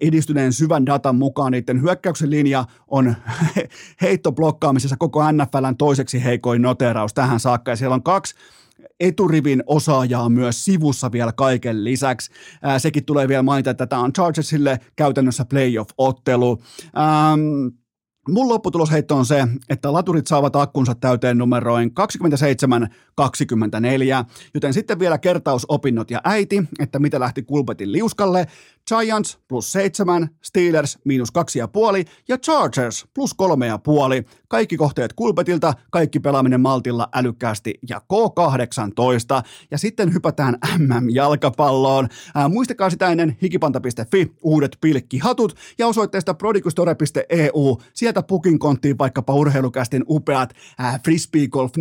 edistyneen 0.01 0.53
syvän 0.53 0.85
datan 0.85 1.15
mukaan, 1.15 1.51
niiden 1.51 1.81
hyökkäyksen 1.81 2.29
linja 2.29 2.65
on 2.87 3.15
heittoblokkaamisessa 4.01 4.97
koko 4.99 5.31
NFLn 5.31 5.77
toiseksi 5.77 6.23
heikoin 6.23 6.61
noteraus 6.61 7.13
tähän 7.13 7.39
saakka, 7.39 7.71
ja 7.71 7.75
siellä 7.75 7.93
on 7.93 8.03
kaksi 8.03 8.35
eturivin 8.99 9.63
osaajaa 9.67 10.29
myös 10.29 10.65
sivussa 10.65 11.11
vielä 11.11 11.31
kaiken 11.31 11.83
lisäksi. 11.83 12.31
Ää, 12.61 12.79
sekin 12.79 13.05
tulee 13.05 13.27
vielä 13.27 13.43
mainita, 13.43 13.69
että 13.69 13.87
tämä 13.87 14.01
on 14.01 14.13
Chargersille 14.13 14.79
käytännössä 14.95 15.45
playoff-ottelu. 15.45 16.61
Ähm, 16.97 17.67
Mun 18.31 18.49
lopputulosheitto 18.49 19.15
on 19.15 19.25
se, 19.25 19.47
että 19.69 19.93
laturit 19.93 20.27
saavat 20.27 20.55
akkunsa 20.55 20.95
täyteen 20.95 21.37
numeroin 21.37 21.89
27-24, 21.89 21.93
joten 24.53 24.73
sitten 24.73 24.99
vielä 24.99 25.17
kertausopinnot 25.17 26.11
ja 26.11 26.21
äiti, 26.23 26.63
että 26.79 26.99
mitä 26.99 27.19
lähti 27.19 27.43
Kulpetin 27.43 27.91
liuskalle. 27.91 28.47
Giants 28.89 29.39
plus 29.47 29.71
7, 29.71 30.29
Steelers 30.41 30.99
miinus 31.05 31.29
2,5 31.29 32.09
ja 32.27 32.37
Chargers 32.37 33.07
plus 33.13 33.35
3,5. 34.23 34.29
Kaikki 34.47 34.77
kohteet 34.77 35.13
Kulpetilta, 35.13 35.73
kaikki 35.91 36.19
pelaaminen 36.19 36.61
maltilla 36.61 37.09
älykkäästi 37.13 37.73
ja 37.89 38.01
K18. 38.13 39.49
Ja 39.71 39.77
sitten 39.77 40.13
hypätään 40.13 40.57
MM-jalkapalloon. 40.77 42.07
Ää, 42.35 42.49
muistakaa 42.49 42.89
sitä 42.89 43.07
ennen 43.07 43.37
hikipanta.fi, 43.41 44.31
uudet 44.41 44.77
pilkkihatut 44.81 45.55
ja 45.77 45.87
osoitteesta 45.87 46.33
prodigustore.eu. 46.33 47.81
Sieltä 47.93 48.23
pukin 48.23 48.59
konttiin 48.59 48.97
vaikkapa 48.97 49.33
urheilukästin 49.33 50.03
upeat 50.09 50.53
ää, 50.77 50.99
frisbee 51.03 51.47
golf 51.47 51.71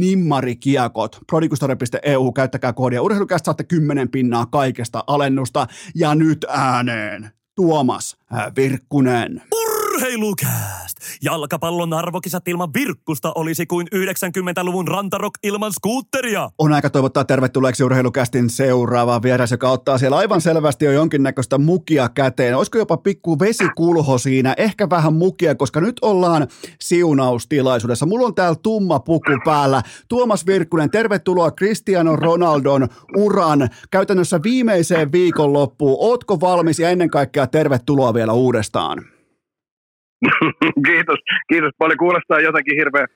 kiekot. 0.61 1.19
prodigustore.eu, 1.27 2.33
käyttäkää 2.33 2.73
koodia 2.73 3.03
urheilukästä, 3.03 3.45
saatte 3.45 3.65
10 3.65 4.09
pinnaa 4.09 4.47
kaikesta 4.47 5.05
alennusta. 5.07 5.67
Ja 5.95 6.15
nyt 6.15 6.47
ääneen 6.99 7.31
Tuomas 7.57 8.17
Virkkunen. 8.57 9.43
Urheilukääst! 9.99 10.99
Jalkapallon 11.23 11.93
arvokisat 11.93 12.49
ilman 12.49 12.75
virkkusta 12.75 13.33
olisi 13.35 13.67
kuin 13.67 13.87
90-luvun 13.95 14.89
rantarok 14.89 15.33
ilman 15.43 15.73
skuutteria. 15.73 16.51
On 16.59 16.73
aika 16.73 16.91
toivottaa 16.91 17.25
tervetulleeksi 17.25 17.85
urheilukästin 17.85 18.51
seuraava 18.51 19.23
vieras, 19.23 19.51
joka 19.51 19.71
ottaa 19.71 19.99
siellä 19.99 20.17
aivan 20.17 20.41
selvästi 20.41 20.85
jo 20.85 20.93
jonkinnäköistä 20.93 21.59
mukia 21.59 22.09
käteen. 22.09 22.57
Olisiko 22.57 22.79
jopa 22.79 22.97
pikku 22.97 23.39
vesikulho 23.39 24.19
siinä, 24.19 24.55
ehkä 24.57 24.91
vähän 24.91 25.15
mukia, 25.15 25.55
koska 25.55 25.81
nyt 25.81 25.97
ollaan 26.03 26.49
siunaustilaisuudessa. 26.81 28.07
Mulla 28.07 28.27
on 28.27 28.35
täällä 28.35 28.59
tumma 28.63 29.01
puku 29.01 29.33
päällä. 29.45 29.83
Tuomas 30.09 30.47
Virkkunen, 30.47 30.91
tervetuloa 30.91 31.51
Cristiano 31.51 32.17
Ronaldon 32.17 32.89
uran 33.17 33.69
käytännössä 33.91 34.41
viimeiseen 34.43 35.13
viikonloppuun. 35.13 35.97
Ootko 36.01 36.41
valmis 36.41 36.79
ja 36.79 36.91
ennen 36.91 37.11
kaikkea 37.11 37.47
tervetuloa 37.47 38.15
vielä 38.15 38.33
uudestaan? 38.33 39.18
Kiitos, 40.87 41.19
kiitos 41.49 41.73
paljon. 41.79 41.99
Kuulostaa 41.99 42.41
jotenkin 42.41 42.77
hirveän 42.77 43.09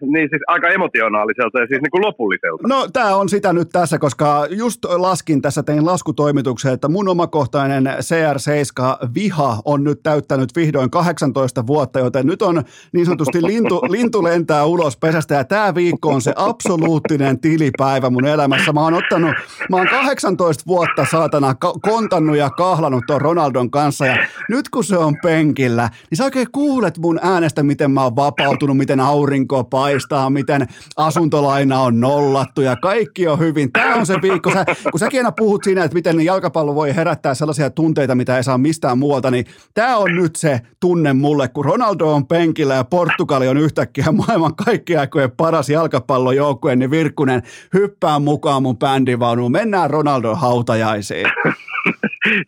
niin 0.00 0.28
siis 0.30 0.42
aika 0.46 0.68
emotionaaliselta 0.68 1.60
ja 1.60 1.66
siis 1.66 1.80
niin 1.82 1.90
kuin 1.90 2.04
lopulliselta. 2.04 2.68
No 2.68 2.88
tämä 2.92 3.16
on 3.16 3.28
sitä 3.28 3.52
nyt 3.52 3.68
tässä, 3.68 3.98
koska 3.98 4.46
just 4.50 4.84
laskin 4.84 5.42
tässä, 5.42 5.62
tein 5.62 5.86
laskutoimituksen, 5.86 6.72
että 6.72 6.88
mun 6.88 7.08
omakohtainen 7.08 7.86
CR7 7.86 9.08
viha 9.14 9.56
on 9.64 9.84
nyt 9.84 10.02
täyttänyt 10.02 10.56
vihdoin 10.56 10.90
18 10.90 11.66
vuotta, 11.66 11.98
joten 11.98 12.26
nyt 12.26 12.42
on 12.42 12.62
niin 12.92 13.06
sanotusti 13.06 13.42
lintu, 13.42 13.80
lintu 13.96 14.24
lentää 14.24 14.64
ulos 14.64 14.96
pesästä 14.96 15.34
ja 15.34 15.44
tämä 15.44 15.74
viikko 15.74 16.08
on 16.08 16.22
se 16.22 16.32
absoluuttinen 16.36 17.40
tilipäivä 17.40 18.10
mun 18.10 18.26
elämässä. 18.26 18.72
Mä 18.72 18.80
oon 18.80 18.94
ottanut, 18.94 19.34
mä 19.70 19.76
oon 19.76 19.88
18 19.88 20.64
vuotta 20.66 21.06
saatana 21.10 21.54
kontannut 21.82 22.36
ja 22.36 22.50
kahlannut 22.50 23.04
tuon 23.06 23.20
Ronaldon 23.20 23.70
kanssa 23.70 24.06
ja 24.06 24.16
nyt 24.48 24.68
kun 24.68 24.84
se 24.84 24.98
on 24.98 25.14
penkillä, 25.22 25.90
niin 26.10 26.16
sä 26.16 26.24
oikein 26.24 26.46
kuulet 26.52 26.98
mun 26.98 27.20
äänestä, 27.22 27.62
miten 27.62 27.90
mä 27.90 28.04
oon 28.04 28.16
vapautunut, 28.16 28.76
miten 28.76 29.00
aurinko 29.00 29.64
paistaa 29.64 29.87
paistaa, 29.88 30.30
miten 30.30 30.66
asuntolaina 30.96 31.80
on 31.80 32.00
nollattu 32.00 32.60
ja 32.60 32.76
kaikki 32.76 33.28
on 33.28 33.38
hyvin. 33.38 33.72
Tämä 33.72 33.94
on 33.94 34.06
se 34.06 34.14
viikko, 34.22 34.50
sä, 34.52 34.64
kun 34.90 35.00
säkin 35.00 35.20
aina 35.20 35.32
puhut 35.32 35.64
siinä, 35.64 35.84
että 35.84 35.94
miten 35.94 36.20
jalkapallo 36.20 36.74
voi 36.74 36.96
herättää 36.96 37.34
sellaisia 37.34 37.70
tunteita, 37.70 38.14
mitä 38.14 38.36
ei 38.36 38.44
saa 38.44 38.58
mistään 38.58 38.98
muualta, 38.98 39.30
niin 39.30 39.46
tämä 39.74 39.96
on 39.96 40.16
nyt 40.16 40.36
se 40.36 40.60
tunne 40.80 41.12
mulle, 41.12 41.48
kun 41.48 41.64
Ronaldo 41.64 42.14
on 42.14 42.26
penkillä 42.26 42.74
ja 42.74 42.84
Portugali 42.84 43.48
on 43.48 43.56
yhtäkkiä 43.56 44.12
maailman 44.12 44.56
kaikkien 44.56 45.00
aikojen 45.00 45.30
paras 45.30 45.68
jalkapallojoukkue, 45.68 46.76
niin 46.76 46.90
Virkkunen 46.90 47.42
hyppää 47.74 48.18
mukaan 48.18 48.62
mun 48.62 48.78
bändivaunuun. 48.78 49.52
Mennään 49.52 49.90
Ronaldo 49.90 50.34
hautajaisiin. 50.34 51.26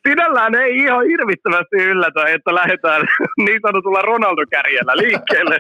Sinällään 0.09 0.55
ei 0.55 0.77
ihan 0.77 1.07
hirvittävästi 1.07 1.77
yllätä, 1.77 2.25
että 2.27 2.55
lähdetään 2.55 3.03
niin 3.47 3.61
sanotulla 3.67 4.03
Ronaldo-kärjellä 4.03 4.93
liikkeelle. 4.97 5.59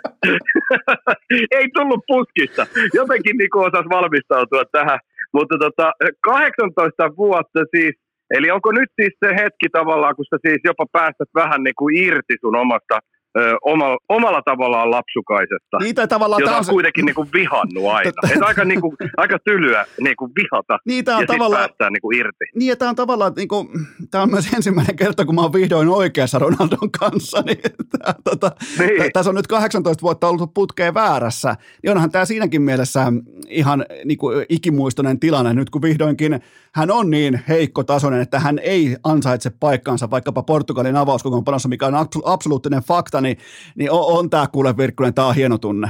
ei 1.58 1.68
tullut 1.74 2.04
puskista. 2.06 2.66
Jotenkin 2.94 3.36
niin 3.36 3.56
osas 3.56 3.86
valmistautua 3.90 4.64
tähän. 4.72 4.98
Mutta 5.32 5.58
tota, 5.58 5.92
18 6.20 7.16
vuotta 7.16 7.60
siis, 7.76 7.94
eli 8.30 8.50
onko 8.50 8.72
nyt 8.72 8.90
siis 9.00 9.14
se 9.24 9.34
hetki 9.34 9.68
tavallaan, 9.72 10.16
kun 10.16 10.24
sä 10.30 10.36
siis 10.46 10.60
jopa 10.64 10.86
päästät 10.92 11.28
vähän 11.34 11.62
niin 11.62 11.78
kuin 11.78 11.96
irti 11.96 12.34
sun 12.40 12.56
omasta 12.56 12.98
ö, 13.38 13.56
omalla, 13.62 13.98
omalla 14.08 14.42
tavallaan 14.42 14.90
lapsukaisesta. 14.90 15.78
Niitä 15.80 16.06
tavallaan 16.06 16.42
jota 16.42 16.56
on 16.56 16.64
se... 16.64 16.72
kuitenkin 16.72 17.06
niin 17.06 17.14
kuin 17.14 17.28
vihannut 17.32 17.84
aina. 17.92 18.12
Et 18.34 18.42
aika, 18.42 18.64
niin 18.64 18.80
kuin, 18.80 18.96
aika 19.16 19.38
tylyä 19.44 19.86
niin 20.00 20.16
kuin 20.16 20.32
vihata 20.36 20.78
Niitä 20.84 21.16
on 21.16 21.22
ja 21.22 21.26
tavallaan... 21.26 21.60
päästään 21.60 21.92
niin 21.92 22.00
kuin 22.00 22.18
irti. 22.18 22.44
Niin 22.54 22.78
tämä 22.78 22.88
on 22.88 22.96
tavallaan, 22.96 23.32
niin 23.36 23.48
kuin, 23.48 23.68
tämä 24.10 24.22
on 24.22 24.30
myös 24.30 24.52
ensimmäinen 24.56 24.96
kerta, 24.96 25.24
kun 25.24 25.34
mä 25.34 25.40
oon 25.40 25.52
vihdoin 25.52 25.88
oikeassa 25.88 26.38
Ronaldon 26.38 26.90
kanssa. 27.00 27.42
Niin, 27.46 27.58
tää, 27.98 28.14
tota, 28.24 28.50
niin. 28.78 29.12
Tässä 29.12 29.30
on 29.30 29.34
nyt 29.34 29.46
18 29.46 30.02
vuotta 30.02 30.28
ollut 30.28 30.54
putkeen 30.54 30.94
väärässä. 30.94 31.56
Niin 31.82 31.90
onhan 31.90 32.10
tämä 32.10 32.24
siinäkin 32.24 32.62
mielessä 32.62 33.12
ihan 33.48 33.84
niin 34.04 34.18
kuin 34.18 34.46
ikimuistoinen 34.48 35.20
tilanne 35.20 35.54
nyt, 35.54 35.70
kun 35.70 35.82
vihdoinkin 35.82 36.40
hän 36.74 36.90
on 36.90 37.10
niin 37.10 37.40
heikko 37.48 37.84
tasoinen, 37.84 38.20
että 38.20 38.40
hän 38.40 38.58
ei 38.58 38.96
ansaitse 39.04 39.50
paikkaansa 39.60 40.10
vaikkapa 40.10 40.42
Portugalin 40.42 40.96
avauskokoonpanossa, 40.96 41.68
mikä 41.68 41.86
on 41.86 41.94
absoluuttinen 42.24 42.82
fakta, 42.82 43.20
niin, 43.20 43.36
niin 43.74 43.90
on, 43.90 44.18
on 44.18 44.30
tämä 44.30 44.46
kuule 44.52 44.76
Virkkunen, 44.76 45.14
tämä 45.14 45.28
on 45.28 45.34
hieno 45.34 45.58
tunne. 45.58 45.88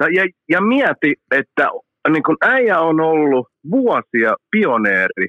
Ja, 0.00 0.26
ja 0.48 0.60
mieti, 0.60 1.14
että 1.30 1.68
niin 2.08 2.22
kun 2.22 2.36
äijä 2.40 2.80
on 2.80 3.00
ollut 3.00 3.46
vuosia 3.70 4.34
pioneeri 4.50 5.28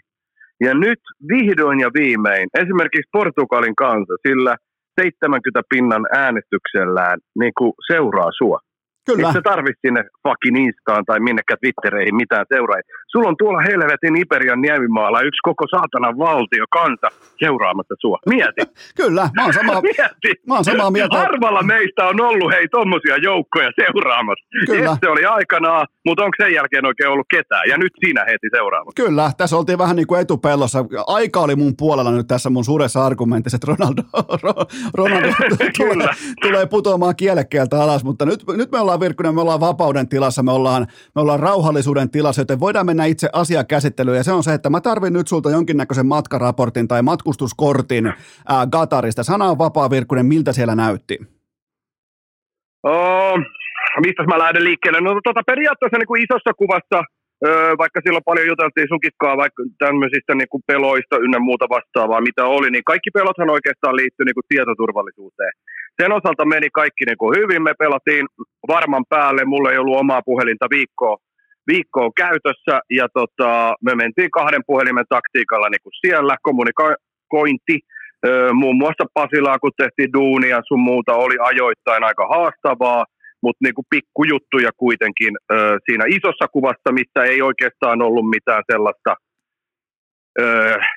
ja 0.62 0.74
nyt 0.74 1.00
vihdoin 1.28 1.80
ja 1.80 1.90
viimein 1.94 2.50
esimerkiksi 2.54 3.10
Portugalin 3.12 3.76
kanssa 3.76 4.14
sillä 4.28 4.58
70 5.02 5.62
pinnan 5.70 6.06
äänestyksellään 6.14 7.20
niin 7.40 7.54
seuraa 7.92 8.30
sua. 8.38 8.60
Kyllä. 9.08 9.28
Et 9.28 9.34
sä 9.34 9.42
tarvitse 9.42 9.80
sinne 9.86 10.04
fucking 10.24 10.58
Instaan 10.66 11.04
tai 11.06 11.20
minnekään 11.20 11.58
Twittereihin 11.62 12.16
mitään 12.16 12.46
seuraajia. 12.54 12.96
Sulla 13.12 13.28
on 13.30 13.38
tuolla 13.38 13.62
helvetin 13.62 14.16
Iberian 14.24 14.62
niemimaalla 14.62 15.22
yksi 15.22 15.42
koko 15.50 15.66
saatanan 15.76 16.18
valtio, 16.18 16.66
kansa 16.80 17.08
seuraamassa 17.44 17.96
sua. 18.02 18.18
Mieti. 18.30 18.62
Kyllä, 19.02 19.30
mä 19.36 19.44
oon, 19.44 19.54
samaa, 19.54 19.82
Mieti. 19.82 20.32
mä 20.48 20.54
oon 20.56 20.66
samaa 20.66 20.92
mieltä. 20.92 21.18
Harvalla 21.18 21.64
meistä 21.64 22.02
on 22.06 22.22
ollut 22.22 22.52
hei 22.52 22.68
tommosia 22.68 23.18
joukkoja 23.18 23.72
seuraamassa. 23.82 24.46
Kyllä. 24.66 24.98
Se 25.04 25.10
oli 25.10 25.26
aikanaan, 25.26 25.88
mutta 26.06 26.24
onko 26.24 26.36
sen 26.44 26.54
jälkeen 26.54 26.86
oikein 26.86 27.10
ollut 27.10 27.28
ketään? 27.32 27.70
Ja 27.70 27.78
nyt 27.78 27.94
sinä 28.06 28.24
heti 28.26 28.48
seuraamassa. 28.56 29.04
Kyllä, 29.04 29.32
tässä 29.38 29.58
oltiin 29.58 29.78
vähän 29.78 29.96
niin 29.96 30.08
kuin 30.08 30.22
etupellossa. 30.22 30.86
Aika 31.08 31.40
oli 31.40 31.56
mun 31.56 31.74
puolella 31.78 32.12
nyt 32.12 32.28
tässä 32.28 32.50
mun 32.50 32.66
suuressa 32.66 33.06
argumentissa, 33.06 33.56
että 33.56 33.68
Ronaldo, 33.72 34.02
Ronaldo 35.00 35.28
tulee, 35.48 35.72
Kyllä. 35.78 36.14
tulee 36.42 36.66
putoamaan 36.66 37.16
kielekkeeltä 37.16 37.84
alas, 37.84 38.04
mutta 38.04 38.26
nyt, 38.26 38.44
nyt 38.58 38.72
me 38.72 38.80
ollaan 38.80 38.91
Virkkunen, 39.00 39.36
me 39.36 39.42
ollaan 39.42 39.60
vapauden 39.60 40.10
tilassa, 40.10 40.44
me 40.44 40.52
ollaan, 40.52 40.88
me 41.16 41.22
ollaan 41.22 41.40
rauhallisuuden 41.40 42.10
tilassa, 42.10 42.42
joten 42.42 42.60
voidaan 42.60 42.86
mennä 42.86 43.06
itse 43.06 43.30
asiakäsittelyyn 43.34 44.18
ja 44.18 44.24
se 44.24 44.32
on 44.32 44.44
se, 44.44 44.54
että 44.54 44.70
mä 44.70 44.82
tarvin 44.82 45.14
nyt 45.14 45.28
sulta 45.28 45.50
jonkinnäköisen 45.52 46.06
matkaraportin 46.06 46.88
tai 46.88 47.02
matkustuskortin 47.02 48.06
ää, 48.08 48.68
Gatarista. 48.72 49.24
Sana 49.24 49.46
on 49.46 49.58
vapaa 49.58 49.90
Virkkunen, 49.90 50.26
miltä 50.26 50.54
siellä 50.54 50.76
näytti? 50.76 51.18
Oh, 52.84 53.40
mistä 54.06 54.24
mä 54.24 54.44
lähden 54.44 54.64
liikkeelle? 54.64 55.02
No 55.02 55.22
tota, 55.24 55.42
periaatteessa 55.52 55.98
niin 55.98 56.12
kuin 56.12 56.24
isossa 56.26 56.54
kuvassa, 56.62 57.00
öö, 57.48 57.72
vaikka 57.82 58.00
silloin 58.04 58.28
paljon 58.30 58.48
juteltiin 58.52 58.92
sunkikkaa 58.92 59.38
vaikka 59.44 59.62
tämmöisistä 59.84 60.36
niin 60.36 60.52
kuin 60.52 60.64
peloista 60.68 61.16
ynnä 61.26 61.40
muuta 61.40 61.66
vastaavaa, 61.76 62.28
mitä 62.28 62.44
oli, 62.46 62.70
niin 62.72 62.90
kaikki 62.92 63.12
pelothan 63.18 63.50
oikeastaan 63.58 63.96
liittyy 63.96 64.26
niin 64.26 64.38
kuin 64.38 64.50
tietoturvallisuuteen. 64.52 65.54
Sen 66.02 66.12
osalta 66.12 66.46
meni 66.46 66.70
kaikki 66.74 67.04
niin 67.06 67.18
kuin 67.18 67.38
hyvin, 67.40 67.64
me 67.64 67.74
pelattiin 67.80 68.26
varman 68.68 69.06
päälle, 69.10 69.46
mulla 69.46 69.72
ei 69.72 69.78
ollut 69.78 70.00
omaa 70.00 70.22
puhelinta 70.26 70.68
viikkoa, 70.70 71.18
viikkoa 71.68 72.10
käytössä, 72.18 72.76
ja 72.90 73.08
tota, 73.14 73.76
me 73.86 73.96
mentiin 73.96 74.32
kahden 74.32 74.64
puhelimen 74.68 75.06
taktiikalla 75.10 75.70
niin 75.70 75.84
kuin 75.84 75.94
siellä, 76.02 76.36
kommunikointi, 76.42 77.78
muun 78.54 78.78
muassa 78.78 79.06
Pasilaa, 79.14 79.60
kun 79.60 79.72
tehtiin 79.78 80.14
duunia 80.14 80.62
sun 80.68 80.80
muuta, 80.80 81.14
oli 81.14 81.36
ajoittain 81.40 82.04
aika 82.04 82.28
haastavaa, 82.28 83.06
mutta 83.44 83.64
niinku 83.66 83.84
pikkujuttuja 83.90 84.72
kuitenkin 84.78 85.34
siinä 85.86 86.06
isossa 86.08 86.48
kuvassa, 86.52 86.92
missä 86.92 87.24
ei 87.24 87.42
oikeastaan 87.42 88.02
ollut 88.02 88.30
mitään 88.30 88.64
sellaista 88.72 89.16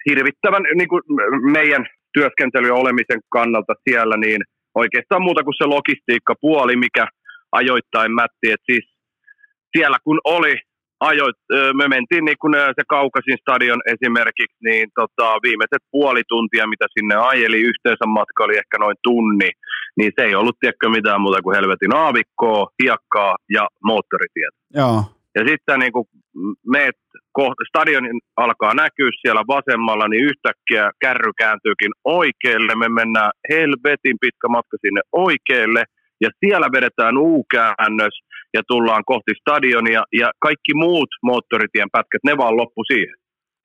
hirvittävän 0.08 0.62
niinku 0.74 1.00
meidän 1.52 1.86
työskentely 2.14 2.66
ja 2.68 2.74
olemisen 2.74 3.20
kannalta 3.28 3.74
siellä, 3.88 4.16
niin 4.16 4.40
oikeastaan 4.74 5.22
muuta 5.22 5.44
kuin 5.44 5.54
se 5.58 5.66
logistiikkapuoli, 5.66 6.76
mikä 6.76 7.06
ajoittain 7.52 8.12
mätti, 8.12 8.46
että 8.52 8.68
siis 8.70 8.84
siellä 9.76 9.98
kun 10.04 10.20
oli 10.24 10.54
ajoit, 11.00 11.36
me 11.74 11.88
mentiin 11.88 12.24
niin 12.24 12.36
kun 12.40 12.54
se 12.54 12.82
Kaukasin 12.88 13.38
stadion 13.40 13.80
esimerkiksi, 13.94 14.58
niin 14.68 14.88
tota, 14.94 15.26
viimeiset 15.42 15.82
puoli 15.90 16.22
tuntia, 16.28 16.66
mitä 16.66 16.86
sinne 16.98 17.14
ajeli, 17.14 17.60
yhteensä 17.60 18.06
matka 18.06 18.44
oli 18.44 18.56
ehkä 18.56 18.76
noin 18.78 18.96
tunni, 19.02 19.50
niin 19.98 20.12
se 20.16 20.24
ei 20.26 20.34
ollut 20.34 20.56
tiedäkö 20.60 20.88
mitään 20.88 21.20
muuta 21.20 21.42
kuin 21.42 21.56
helvetin 21.56 21.94
aavikkoa, 21.94 22.66
hiekkaa 22.82 23.36
ja 23.56 23.68
moottoritietä. 23.84 24.56
Joo. 24.74 25.13
Ja 25.34 25.42
sitten 25.48 25.78
niin 25.78 25.92
kun 25.92 26.06
meet, 26.66 26.96
stadionin 27.68 28.20
alkaa 28.36 28.74
näkyä 28.74 29.10
siellä 29.20 29.42
vasemmalla, 29.54 30.08
niin 30.08 30.24
yhtäkkiä 30.24 30.90
kärry 31.00 31.32
kääntyykin 31.38 31.92
oikealle. 32.04 32.74
Me 32.74 32.88
mennään 32.88 33.32
helvetin 33.50 34.16
pitkä 34.20 34.48
matka 34.48 34.76
sinne 34.80 35.00
oikealle, 35.12 35.82
ja 36.20 36.30
siellä 36.40 36.68
vedetään 36.76 37.18
U-käännös, 37.18 38.16
ja 38.54 38.62
tullaan 38.68 39.04
kohti 39.06 39.32
stadionia, 39.40 40.02
ja 40.20 40.32
kaikki 40.38 40.72
muut 40.74 41.08
moottoritien 41.22 41.90
pätkät, 41.92 42.24
ne 42.24 42.36
vaan 42.36 42.56
loppu 42.56 42.84
siihen, 42.92 43.16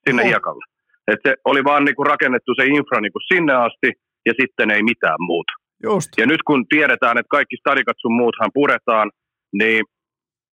sinne 0.07 0.21
Oho. 0.21 0.29
hiekalle. 0.29 0.65
Et 1.11 1.19
se 1.27 1.35
oli 1.45 1.63
vaan 1.63 1.85
niinku 1.85 2.03
rakennettu 2.03 2.51
se 2.55 2.65
infra 2.65 3.01
niinku 3.01 3.19
sinne 3.33 3.53
asti, 3.53 3.89
ja 4.25 4.33
sitten 4.41 4.71
ei 4.71 4.83
mitään 4.83 5.19
muuta. 5.19 5.53
Just. 5.83 6.09
Ja 6.17 6.25
nyt 6.25 6.43
kun 6.47 6.65
tiedetään, 6.67 7.17
että 7.17 7.35
kaikki 7.37 7.55
stadikat 7.57 7.97
sun 7.99 8.15
muuthan 8.21 8.51
puretaan, 8.53 9.11
niin 9.53 9.83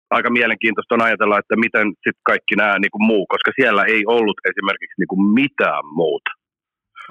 aika 0.10 0.30
mielenkiintoista 0.30 0.96
on 0.96 1.02
ajatella, 1.02 1.40
että 1.40 1.56
miten 1.56 1.88
sitten 1.88 2.24
kaikki 2.24 2.56
nämä 2.56 2.80
niin 2.80 2.92
kuin 2.92 3.06
muu, 3.06 3.26
koska 3.28 3.52
siellä 3.62 3.84
ei 3.86 4.04
ollut 4.08 4.38
esimerkiksi 4.50 5.00
niin 5.02 5.08
kuin 5.08 5.24
mitään 5.34 5.86
muuta. 5.94 6.32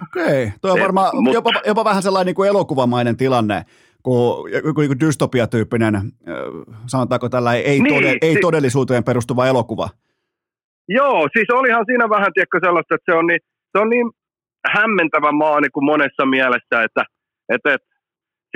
Okei, 0.03 0.53
toi 0.61 0.71
on 0.71 0.81
varmaan 0.81 1.11
mut- 1.15 1.35
jopa, 1.35 1.51
jopa 1.67 1.85
vähän 1.85 2.03
sellainen 2.03 2.27
niin 2.27 2.35
kuin 2.35 2.49
elokuvamainen 2.49 3.17
tilanne, 3.17 3.63
kuin 4.03 4.53
joku 4.53 4.81
niin 4.81 4.91
kuin 4.91 5.01
dystopiatyyppinen, 5.01 5.95
sanotaanko 6.87 7.29
tällä 7.29 7.55
ei, 7.55 7.81
Niin, 7.81 7.95
tode, 7.95 8.17
ei 8.23 8.35
si- 8.35 8.41
todellisuuteen 8.41 9.05
perustuva 9.05 9.47
elokuva. 9.47 9.89
Joo, 10.89 11.29
siis 11.33 11.51
olihan 11.51 11.85
siinä 11.87 12.09
vähän 12.09 12.33
tiedätkö, 12.35 12.59
sellaista, 12.63 12.95
että 12.95 13.13
se 13.13 13.19
on 13.19 13.27
niin, 13.27 13.41
se 13.73 13.79
on 13.83 13.91
niin 13.91 14.11
hämmentävä 14.75 15.33
maa 15.33 15.61
niin 15.61 15.73
kuin 15.73 15.85
monessa 15.85 16.27
mielessä, 16.27 16.83
että, 16.87 17.05
että, 17.55 17.75
että 17.75 17.87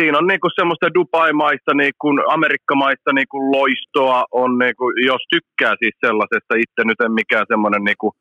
siinä 0.00 0.18
on 0.18 0.26
niin 0.26 0.40
kuin 0.40 0.58
semmoista 0.58 0.94
Dubai-maista, 0.94 1.72
niin 1.74 1.96
kuin 2.02 2.16
Amerikkamaista 2.36 3.10
niin 3.12 3.30
kuin 3.32 3.44
loistoa 3.56 4.24
on, 4.42 4.58
niin 4.58 4.76
kuin, 4.78 4.92
jos 5.06 5.22
tykkää 5.34 5.74
siis 5.78 5.96
sellaisesta, 6.06 6.62
itse 6.64 6.80
nyt 6.84 7.00
en 7.00 7.12
mikään 7.12 7.46
semmoinen 7.52 7.84
niin 7.84 8.00
kuin 8.02 8.12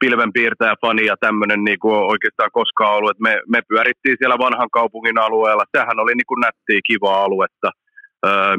pilvenpiirtäjä 0.00 0.74
fani 0.80 1.04
ja 1.06 1.16
tämmöinen 1.20 1.64
niin 1.64 1.80
kuin 1.84 1.98
oikeastaan 2.12 2.50
koskaan 2.52 2.96
ollut, 2.96 3.18
me, 3.26 3.32
me 3.48 3.60
pyörittiin 3.68 4.16
siellä 4.18 4.38
vanhan 4.38 4.70
kaupungin 4.78 5.18
alueella, 5.18 5.72
sehän 5.76 6.00
oli 6.02 6.14
niin 6.14 6.30
kuin 6.30 6.40
nättiä, 6.46 6.80
kivaa 6.88 7.24
aluetta, 7.24 7.70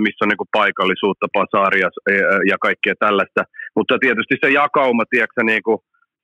missä 0.05 0.22
on 0.24 0.30
niin 0.30 0.55
paikallisuutta, 0.59 1.28
pasaaria 1.34 1.89
öö, 2.09 2.39
ja 2.51 2.57
kaikkea 2.57 2.93
tällaista, 2.99 3.41
mutta 3.76 3.99
tietysti 3.99 4.36
se 4.41 4.49
jakauma, 4.49 5.03
tiedätkö, 5.09 5.43
niin 5.43 5.61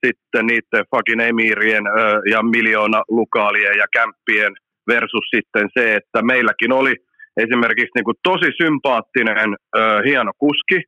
sitten 0.05 0.45
niiden 0.47 0.85
fucking 0.91 1.21
emirien 1.21 1.87
öö, 1.87 2.21
ja 2.33 2.43
miljoona 2.43 3.01
lukaalien 3.09 3.77
ja 3.77 3.87
kämppien 3.93 4.53
versus 4.88 5.25
sitten 5.35 5.67
se, 5.75 5.95
että 5.95 6.21
meilläkin 6.21 6.71
oli 6.71 6.93
esimerkiksi 7.43 7.95
niin 7.95 8.07
kuin 8.09 8.21
tosi 8.29 8.49
sympaattinen, 8.61 9.49
öö, 9.77 10.01
hieno 10.07 10.31
kuski. 10.43 10.79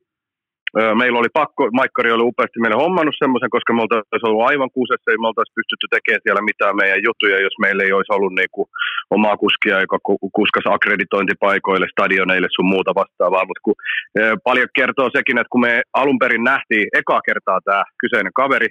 Öö, 0.80 0.94
meillä 0.94 1.18
oli 1.18 1.32
pakko, 1.40 1.62
Maikkari 1.78 2.10
oli 2.12 2.24
upeasti 2.30 2.60
meille 2.60 2.82
hommannut 2.84 3.20
semmoisen, 3.22 3.50
koska 3.50 3.72
me 3.72 3.82
oltaisiin 3.82 4.28
ollut 4.28 4.48
aivan 4.50 4.70
kuusessa, 4.76 5.10
ei 5.10 5.20
me 5.20 5.30
oltaisiin 5.30 5.58
pystytty 5.58 5.86
tekemään 5.90 6.24
siellä 6.24 6.48
mitään 6.50 6.76
meidän 6.80 7.04
juttuja, 7.06 7.46
jos 7.46 7.56
meillä 7.64 7.82
ei 7.84 7.92
olisi 7.92 8.14
ollut 8.16 8.34
niin 8.38 8.52
kuin 8.54 8.68
omaa 9.16 9.36
kuskia, 9.42 9.84
joka 9.84 9.98
ku- 10.06 10.30
kuskas 10.38 10.66
akkreditointipaikoille, 10.74 11.86
stadioneille 11.94 12.48
sun 12.50 12.72
muuta 12.74 12.92
vastaavaa. 13.00 13.48
Mutta 13.48 13.64
kun, 13.66 13.76
öö, 14.20 14.34
paljon 14.48 14.68
kertoo 14.78 15.08
sekin, 15.16 15.38
että 15.38 15.52
kun 15.52 15.64
me 15.66 15.82
alun 16.00 16.18
perin 16.22 16.44
nähtiin 16.52 16.86
ekaa 17.00 17.20
kertaa 17.28 17.58
tämä 17.64 17.82
kyseinen 18.00 18.38
kaveri, 18.40 18.68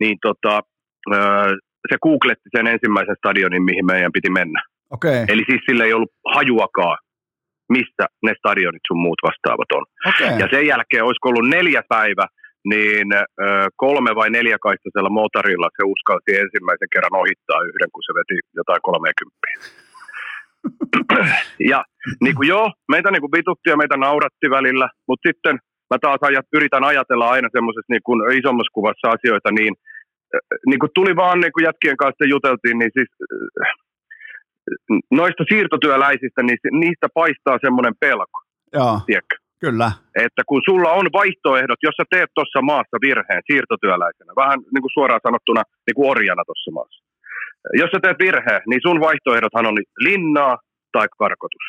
niin 0.00 0.16
tota, 0.26 0.54
se 1.88 1.96
googletti 2.02 2.48
sen 2.56 2.66
ensimmäisen 2.66 3.16
stadionin, 3.18 3.62
mihin 3.62 3.86
meidän 3.86 4.12
piti 4.12 4.30
mennä. 4.30 4.62
Okei, 4.90 5.24
Eli 5.28 5.44
siis 5.50 5.62
sillä 5.68 5.84
ei 5.84 5.92
ollut 5.92 6.12
hajuakaan, 6.34 6.98
mistä 7.68 8.04
ne 8.26 8.32
stadionit 8.38 8.84
sun 8.86 9.02
muut 9.04 9.20
vastaavat 9.28 9.72
on. 9.72 9.84
okei. 10.10 10.38
Ja 10.38 10.46
sen 10.50 10.66
jälkeen, 10.66 11.04
olisiko 11.04 11.28
ollut 11.28 11.48
neljä 11.48 11.82
päivä, 11.88 12.26
niin 12.72 13.06
kolme 13.76 14.14
vai 14.14 14.30
neljäkaistaisella 14.30 15.10
motorilla 15.20 15.68
se 15.76 15.82
uskalsi 15.94 16.30
ensimmäisen 16.42 16.92
kerran 16.92 17.20
ohittaa 17.22 17.60
yhden, 17.68 17.90
kun 17.92 18.02
se 18.06 18.12
veti 18.18 18.36
jotain 18.60 18.82
30. 18.82 19.36
ja 21.72 21.84
niin 22.24 22.34
kuin 22.36 22.48
joo, 22.48 22.66
meitä 22.92 23.10
niin 23.10 23.24
kuin 23.24 23.34
vitutti 23.36 23.70
ja 23.70 23.76
meitä 23.76 23.96
nauratti 23.96 24.50
välillä, 24.50 24.88
mutta 25.08 25.28
sitten 25.28 25.54
mä 25.90 25.98
taas 26.00 26.20
ajat, 26.22 26.46
yritän 26.52 26.84
ajatella 26.84 27.30
aina 27.30 27.48
semmoisessa 27.52 27.92
niin 27.92 28.06
kuin 28.06 28.18
isommassa 28.40 28.76
kuvassa 28.78 29.06
asioita, 29.16 29.50
niin, 29.58 29.74
niin 30.66 30.80
kuin 30.80 30.90
tuli 30.94 31.16
vaan 31.16 31.40
niin 31.40 31.52
kuin 31.52 31.64
jätkien 31.64 31.96
kanssa 31.96 32.24
juteltiin, 32.34 32.78
niin 32.78 32.90
siis 32.96 33.10
ö, 33.22 33.34
noista 35.10 35.44
siirtotyöläisistä, 35.48 36.42
niin 36.42 36.58
niistä 36.70 37.06
paistaa 37.14 37.58
semmoinen 37.60 37.94
pelko, 38.00 38.38
Joo, 38.72 39.00
tiedätkö? 39.06 39.36
kyllä. 39.60 39.92
että 40.26 40.42
kun 40.48 40.62
sulla 40.68 40.90
on 40.92 41.06
vaihtoehdot, 41.12 41.80
jos 41.82 41.96
sä 41.96 42.04
teet 42.10 42.30
tuossa 42.34 42.60
maassa 42.62 42.96
virheen 43.06 43.42
siirtotyöläisenä, 43.48 44.32
vähän 44.42 44.58
niin 44.72 44.84
kuin 44.84 44.96
suoraan 44.96 45.26
sanottuna 45.26 45.62
niin 45.86 45.96
kuin 45.96 46.10
orjana 46.10 46.42
tuossa 46.46 46.70
maassa. 46.70 47.00
Jos 47.80 47.90
sä 47.90 47.98
teet 48.02 48.18
virheen, 48.26 48.62
niin 48.70 48.82
sun 48.86 49.00
vaihtoehdothan 49.00 49.66
on 49.66 49.76
linnaa 50.08 50.54
tai 50.92 51.06
karkotus. 51.18 51.66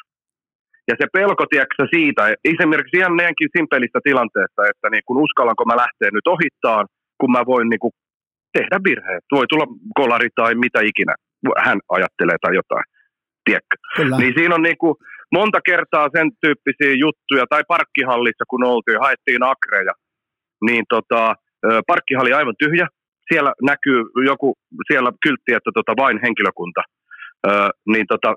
Ja 0.87 0.95
se 0.99 1.05
pelko, 1.13 1.43
tiedätkö, 1.45 1.83
siitä, 1.95 2.23
esimerkiksi 2.53 2.97
ihan 2.97 3.15
meidänkin 3.15 3.49
simpelistä 3.57 3.99
tilanteesta, 4.03 4.61
että 4.71 4.87
niin 4.89 5.05
kun 5.05 5.21
uskallanko 5.25 5.63
mä 5.65 5.81
lähteä 5.83 6.09
nyt 6.13 6.27
ohittaan, 6.35 6.85
kun 7.19 7.31
mä 7.31 7.41
voin 7.51 7.69
niin 7.69 7.79
kuin 7.83 7.93
tehdä 8.53 8.77
virheen. 8.87 9.21
Voi 9.31 9.45
tulla 9.47 9.67
kolari 9.95 10.29
tai 10.35 10.55
mitä 10.55 10.79
ikinä 10.81 11.15
hän 11.65 11.79
ajattelee 11.89 12.37
tai 12.41 12.55
jotain. 12.55 12.83
Tiedätkö? 13.45 13.75
Kyllä. 13.95 14.17
Niin 14.17 14.33
siinä 14.37 14.55
on 14.55 14.61
niinku 14.61 14.97
monta 15.31 15.59
kertaa 15.65 16.07
sen 16.15 16.27
tyyppisiä 16.41 16.93
juttuja, 17.05 17.45
tai 17.49 17.63
parkkihallissa 17.67 18.43
kun 18.49 18.63
oltiin, 18.63 18.99
haettiin 18.99 19.43
akreja. 19.43 19.93
niin 20.67 20.83
tota, 20.89 21.35
parkkihalli 21.87 22.33
aivan 22.33 22.55
tyhjä. 22.59 22.87
Siellä 23.29 23.53
näkyy 23.61 24.03
joku, 24.25 24.53
siellä 24.91 25.11
kyltti, 25.23 25.53
että 25.53 25.71
tota, 25.73 25.93
vain 26.03 26.19
henkilökunta. 26.23 26.81
Öö, 27.47 27.69
niin 27.93 28.05
tota, 28.07 28.35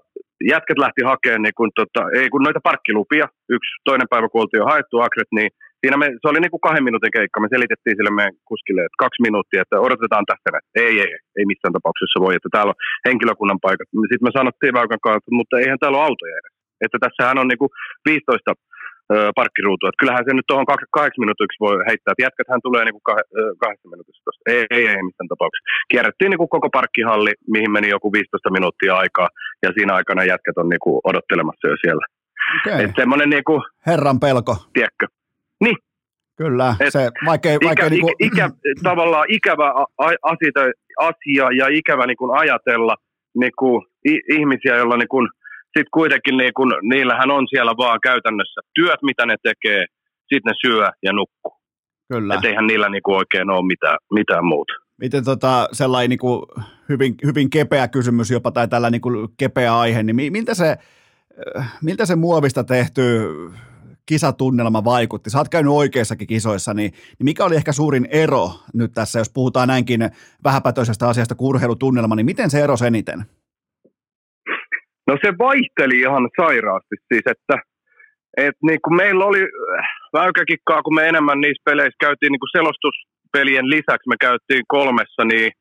jätket 0.53 0.79
lähti 0.79 1.03
hakemaan, 1.05 1.43
niin 1.43 1.57
kun, 1.57 1.71
tota, 1.75 2.03
ei 2.19 2.29
kun 2.29 2.43
noita 2.43 2.61
parkkilupia, 2.63 3.27
yksi 3.49 3.71
toinen 3.85 4.09
päivä 4.11 4.29
kun 4.29 4.41
oltiin 4.41 4.59
jo 4.59 4.65
haettu 4.65 5.01
Akret, 5.01 5.31
niin 5.35 5.51
siinä 5.85 5.97
me, 6.03 6.07
se 6.21 6.27
oli 6.31 6.41
niin 6.41 6.55
kuin 6.55 6.67
kahden 6.67 6.87
minuutin 6.89 7.17
keikka. 7.17 7.43
Me 7.43 7.53
selitettiin 7.55 7.97
sille 7.97 8.13
meidän 8.15 8.37
kuskille, 8.51 8.81
että 8.85 9.03
kaksi 9.05 9.21
minuuttia, 9.27 9.63
että 9.65 9.85
odotetaan 9.87 10.27
tässä. 10.31 10.49
Ei, 10.85 10.95
ei, 11.05 11.13
ei 11.39 11.47
missään 11.51 11.77
tapauksessa 11.77 12.23
voi, 12.25 12.33
että 12.37 12.51
täällä 12.53 12.73
on 12.73 12.81
henkilökunnan 13.09 13.65
paikat. 13.67 13.89
Sitten 14.11 14.29
me 14.29 14.39
sanottiin 14.39 14.77
Väykän 14.79 15.07
kanssa, 15.07 15.37
mutta 15.39 15.55
eihän 15.63 15.81
täällä 15.81 15.99
ole 15.99 16.09
autoja 16.09 16.35
edes. 16.41 16.55
Että 16.85 16.99
tässähän 17.05 17.41
on 17.43 17.49
niin 17.51 17.63
kuin 17.63 17.73
15 18.05 18.51
parkkiruutua. 19.39 19.89
Että 19.89 20.03
kyllähän 20.03 20.27
se 20.27 20.33
nyt 20.35 20.49
tuohon 20.49 20.71
kahdeksan 20.97 21.25
minuutiksi 21.25 21.63
voi 21.65 21.75
heittää, 21.89 22.13
että 22.13 22.27
jätkäthän 22.27 22.65
tulee 22.67 22.83
niin 22.85 22.97
kuin 22.97 23.07
kahdeksan 23.63 23.93
minuutissa. 23.95 24.31
Ei, 24.55 24.65
ei, 24.75 24.85
ei 24.93 25.07
missään 25.09 25.33
tapauksessa. 25.33 25.71
Kierrettiin 25.91 26.31
niin 26.31 26.43
kuin 26.43 26.55
koko 26.57 26.69
parkkihalli, 26.79 27.33
mihin 27.55 27.73
meni 27.77 27.89
joku 27.97 28.09
15 28.13 28.57
minuuttia 28.57 28.95
aikaa, 29.03 29.29
ja 29.65 29.69
siinä 29.77 29.93
aikana 29.99 30.31
jätkät 30.33 30.57
on 30.63 30.69
niin 30.73 30.85
kuin 30.85 30.97
odottelemassa 31.11 31.69
jo 31.73 31.77
siellä. 31.85 32.05
Okay. 32.59 32.85
Että 32.85 33.01
semmoinen 33.03 33.31
niin 33.35 33.47
kuin, 33.49 33.63
Herran 33.87 34.21
pelko. 34.21 34.53
Tiedätkö? 34.77 35.07
Niin. 35.65 35.77
Kyllä, 36.37 36.77
Et 36.81 36.93
se 36.93 37.11
vaikea, 37.27 37.59
vaikea 37.65 37.87
ikä, 37.87 37.91
niin 37.91 38.01
kuin... 38.01 38.15
ikä, 38.21 38.51
tavallaan 38.83 39.27
ikävä 39.29 39.69
asia, 40.23 40.63
asia 40.99 41.45
ja 41.59 41.67
ikävä 41.79 42.07
niin 42.07 42.17
kuin 42.17 42.39
ajatella 42.39 42.97
niin 43.35 43.53
kuin, 43.59 43.83
ihmisiä, 44.39 44.77
joilla 44.77 44.97
niin 44.97 45.09
kuin, 45.09 45.29
sit 45.79 45.87
kuitenkin 45.95 46.37
niin 46.37 46.55
kuin, 46.57 46.71
niillähän 46.83 47.31
on 47.31 47.47
siellä 47.51 47.73
vaan 47.77 47.99
käytännössä 48.03 48.61
työt, 48.75 49.03
mitä 49.03 49.27
ne 49.27 49.37
tekee, 49.43 49.85
sitten 50.33 50.51
ne 50.51 50.55
syö 50.67 50.91
ja 51.03 51.13
nukkuu. 51.13 51.55
Kyllä. 52.13 52.35
Et 52.35 52.45
eihän 52.45 52.67
niillä 52.67 52.89
niin 52.89 53.03
kuin 53.03 53.17
oikein 53.17 53.51
ole 53.51 53.67
mitään, 53.67 53.99
mitään 54.15 54.45
muuta. 54.45 54.73
Miten 55.01 55.25
tota, 55.25 55.69
sellainen 55.73 56.11
niin 56.11 56.19
kuin 56.19 56.43
hyvin, 56.89 57.15
hyvin 57.25 57.51
kepeä 57.51 57.89
kysymys 57.89 58.31
jopa 58.31 58.51
tai 58.51 58.69
tällä 58.69 58.91
niin 58.91 59.01
kuin 59.01 59.29
kepeä 59.37 59.79
aihe, 59.79 60.03
niin 60.03 60.33
miltä 60.33 60.55
se, 60.55 60.77
miltä 61.83 62.07
se 62.07 62.17
muovista 62.17 62.65
tehty 62.65 63.03
kisatunnelma 64.07 64.85
vaikutti? 64.85 65.31
Sä 65.31 65.39
oot 65.39 65.49
käynyt 65.49 65.73
oikeissakin 65.73 66.27
kisoissa, 66.27 66.75
niin, 66.75 66.91
niin 66.91 67.25
mikä 67.25 67.45
oli 67.45 67.57
ehkä 67.57 67.73
suurin 67.73 68.09
ero 68.11 68.51
nyt 68.75 68.93
tässä, 68.95 69.19
jos 69.19 69.33
puhutaan 69.35 69.69
näinkin 69.69 70.01
vähäpätöisestä 70.45 71.09
asiasta 71.09 71.35
kuin 71.35 71.49
urheilutunnelma, 71.49 72.17
niin 72.17 72.27
miten 72.27 72.51
se 72.51 72.61
ero 72.61 72.75
eniten? 72.87 73.19
No 75.07 75.17
se 75.25 75.33
vaihteli 75.39 76.01
ihan 76.01 76.29
sairaasti 76.41 76.97
siis, 77.09 77.23
että 77.27 77.57
et 78.37 78.57
niin 78.63 78.81
kuin 78.85 78.97
meillä 78.97 79.25
oli 79.25 79.43
äh, 79.43 79.87
väykäkikkaa, 80.13 80.83
kun 80.83 80.95
me 80.95 81.09
enemmän 81.09 81.41
niissä 81.41 81.63
peleissä 81.65 82.05
käytiin 82.05 82.33
niin 82.33 82.45
kuin 82.45 82.57
selostuspelien 82.57 83.71
lisäksi, 83.71 84.09
me 84.09 84.17
käytiin 84.21 84.65
kolmessa, 84.69 85.23
niin, 85.33 85.53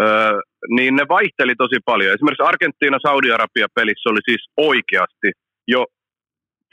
öö, 0.00 0.40
niin 0.76 0.96
ne 0.96 1.04
vaihteli 1.08 1.54
tosi 1.58 1.78
paljon. 1.84 2.14
Esimerkiksi 2.14 2.48
Argentiina-Saudi-Arabia-pelissä 2.50 4.10
oli 4.10 4.22
siis 4.24 4.42
oikeasti 4.56 5.30
jo 5.68 5.86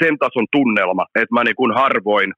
sen 0.04 0.16
tason 0.24 0.47
tunnelma, 0.56 1.06
että 1.20 1.36
mä 1.36 1.43
niin 1.43 1.60
kuin 1.62 1.74
harvoin 1.82 2.32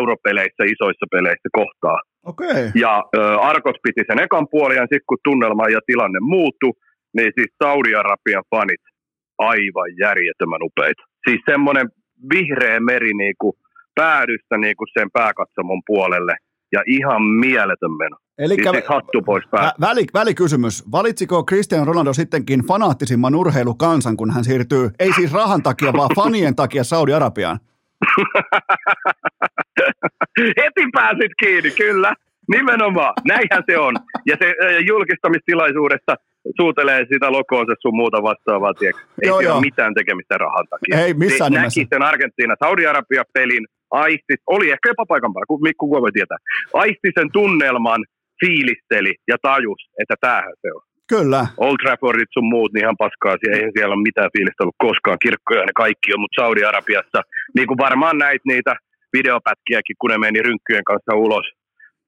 europeleissä, 0.00 0.62
isoissa 0.74 1.06
peleissä 1.14 1.48
kohtaa. 1.60 1.98
Okay. 2.32 2.62
Ja 2.84 2.92
ö, 3.16 3.20
Arkos 3.50 3.78
piti 3.82 4.02
sen 4.06 4.24
ekan 4.26 4.46
puolen, 4.50 4.76
ja 4.76 4.86
sitten 4.90 5.08
kun 5.08 5.24
tunnelma 5.24 5.74
ja 5.76 5.80
tilanne 5.86 6.20
muuttui, 6.20 6.72
niin 7.16 7.32
siis 7.36 7.50
Saudi-Arabian 7.62 8.44
fanit 8.50 8.84
aivan 9.38 9.90
järjettömän 10.04 10.66
upeita. 10.68 11.02
Siis 11.28 11.40
semmoinen 11.50 11.86
vihreä 12.32 12.80
meri 12.80 13.12
niin 13.22 13.36
kuin 13.40 13.54
päädystä 13.94 14.54
niin 14.58 14.76
kuin 14.76 14.88
sen 14.98 15.08
pääkatsomon 15.12 15.82
puolelle, 15.86 16.34
ja 16.72 16.82
ihan 16.86 17.22
mieletön 17.22 17.92
meno. 17.98 18.16
Eli 18.38 18.54
siis 18.54 18.86
hattu 18.88 19.22
pois 19.22 19.44
pää. 19.50 19.72
Väli, 19.80 20.04
välikysymys. 20.14 20.84
Valitsiko 20.92 21.44
Cristiano 21.44 21.84
Ronaldo 21.84 22.12
sittenkin 22.12 22.60
fanaattisimman 22.60 23.34
urheilukansan, 23.34 24.16
kun 24.16 24.30
hän 24.30 24.44
siirtyy, 24.44 24.90
ei 24.98 25.12
siis 25.12 25.32
rahan 25.32 25.62
takia, 25.62 25.92
vaan 25.92 26.10
fanien 26.16 26.56
takia 26.56 26.84
Saudi-Arabiaan? 26.84 27.58
Heti 30.58 30.84
pääsit 30.92 31.32
kiinni, 31.38 31.70
kyllä. 31.70 32.14
Nimenomaan, 32.48 33.12
näinhän 33.28 33.62
se 33.70 33.78
on. 33.78 33.94
Ja 34.26 34.36
se 34.40 34.54
julkistamistilaisuudesta 34.86 36.14
suutelee 36.60 37.06
sitä 37.12 37.32
lokoonsa 37.32 37.72
sun 37.82 37.96
muuta 37.96 38.22
vastaavaa, 38.22 38.74
tiedätkö? 38.74 39.02
Ei 39.22 39.28
joo, 39.28 39.38
ole 39.38 39.60
mitään 39.60 39.94
tekemistä 39.94 40.38
rahan 40.38 40.66
takia. 40.70 41.04
Ei 41.04 41.14
missään 41.14 41.52
se 41.52 41.58
nimessä. 41.58 41.80
Näki 41.80 41.88
sen 41.94 42.02
Argentiina 42.02 42.54
Saudi-Arabia-pelin, 42.64 43.66
aisti, 43.90 44.34
oli 44.46 44.70
ehkä 44.70 44.88
jopa 44.88 45.06
paikan 45.06 45.32
päällä, 45.32 45.50
kun 45.50 45.66
Mikko 45.68 45.86
voi 45.90 46.12
tietää, 46.12 46.38
aisti 46.72 47.08
sen 47.18 47.28
tunnelman, 47.32 48.00
fiilisteli 48.40 49.14
ja 49.30 49.36
tajus, 49.42 49.82
että 50.02 50.14
tämähän 50.20 50.56
se 50.62 50.68
on. 50.76 50.82
Kyllä. 51.14 51.46
Old 51.56 51.78
Traffordit 51.82 52.32
sun 52.32 52.48
muut, 52.54 52.72
niin 52.72 52.84
ihan 52.84 53.02
paskaa. 53.04 53.36
Eihän 53.52 53.72
siellä 53.76 53.94
ole 53.94 54.08
mitään 54.08 54.30
fiilistä 54.34 54.62
ollut 54.62 54.84
koskaan. 54.88 55.22
Kirkkoja 55.24 55.66
ne 55.66 55.74
kaikki 55.84 56.08
on, 56.14 56.20
mutta 56.20 56.42
Saudi-Arabiassa, 56.42 57.20
niin 57.56 57.66
kuin 57.68 57.78
varmaan 57.86 58.18
näit 58.18 58.42
niitä 58.44 58.72
videopätkiäkin, 59.16 59.96
kun 60.00 60.10
ne 60.10 60.18
meni 60.18 60.42
rynkkyjen 60.42 60.88
kanssa 60.90 61.20
ulos 61.26 61.46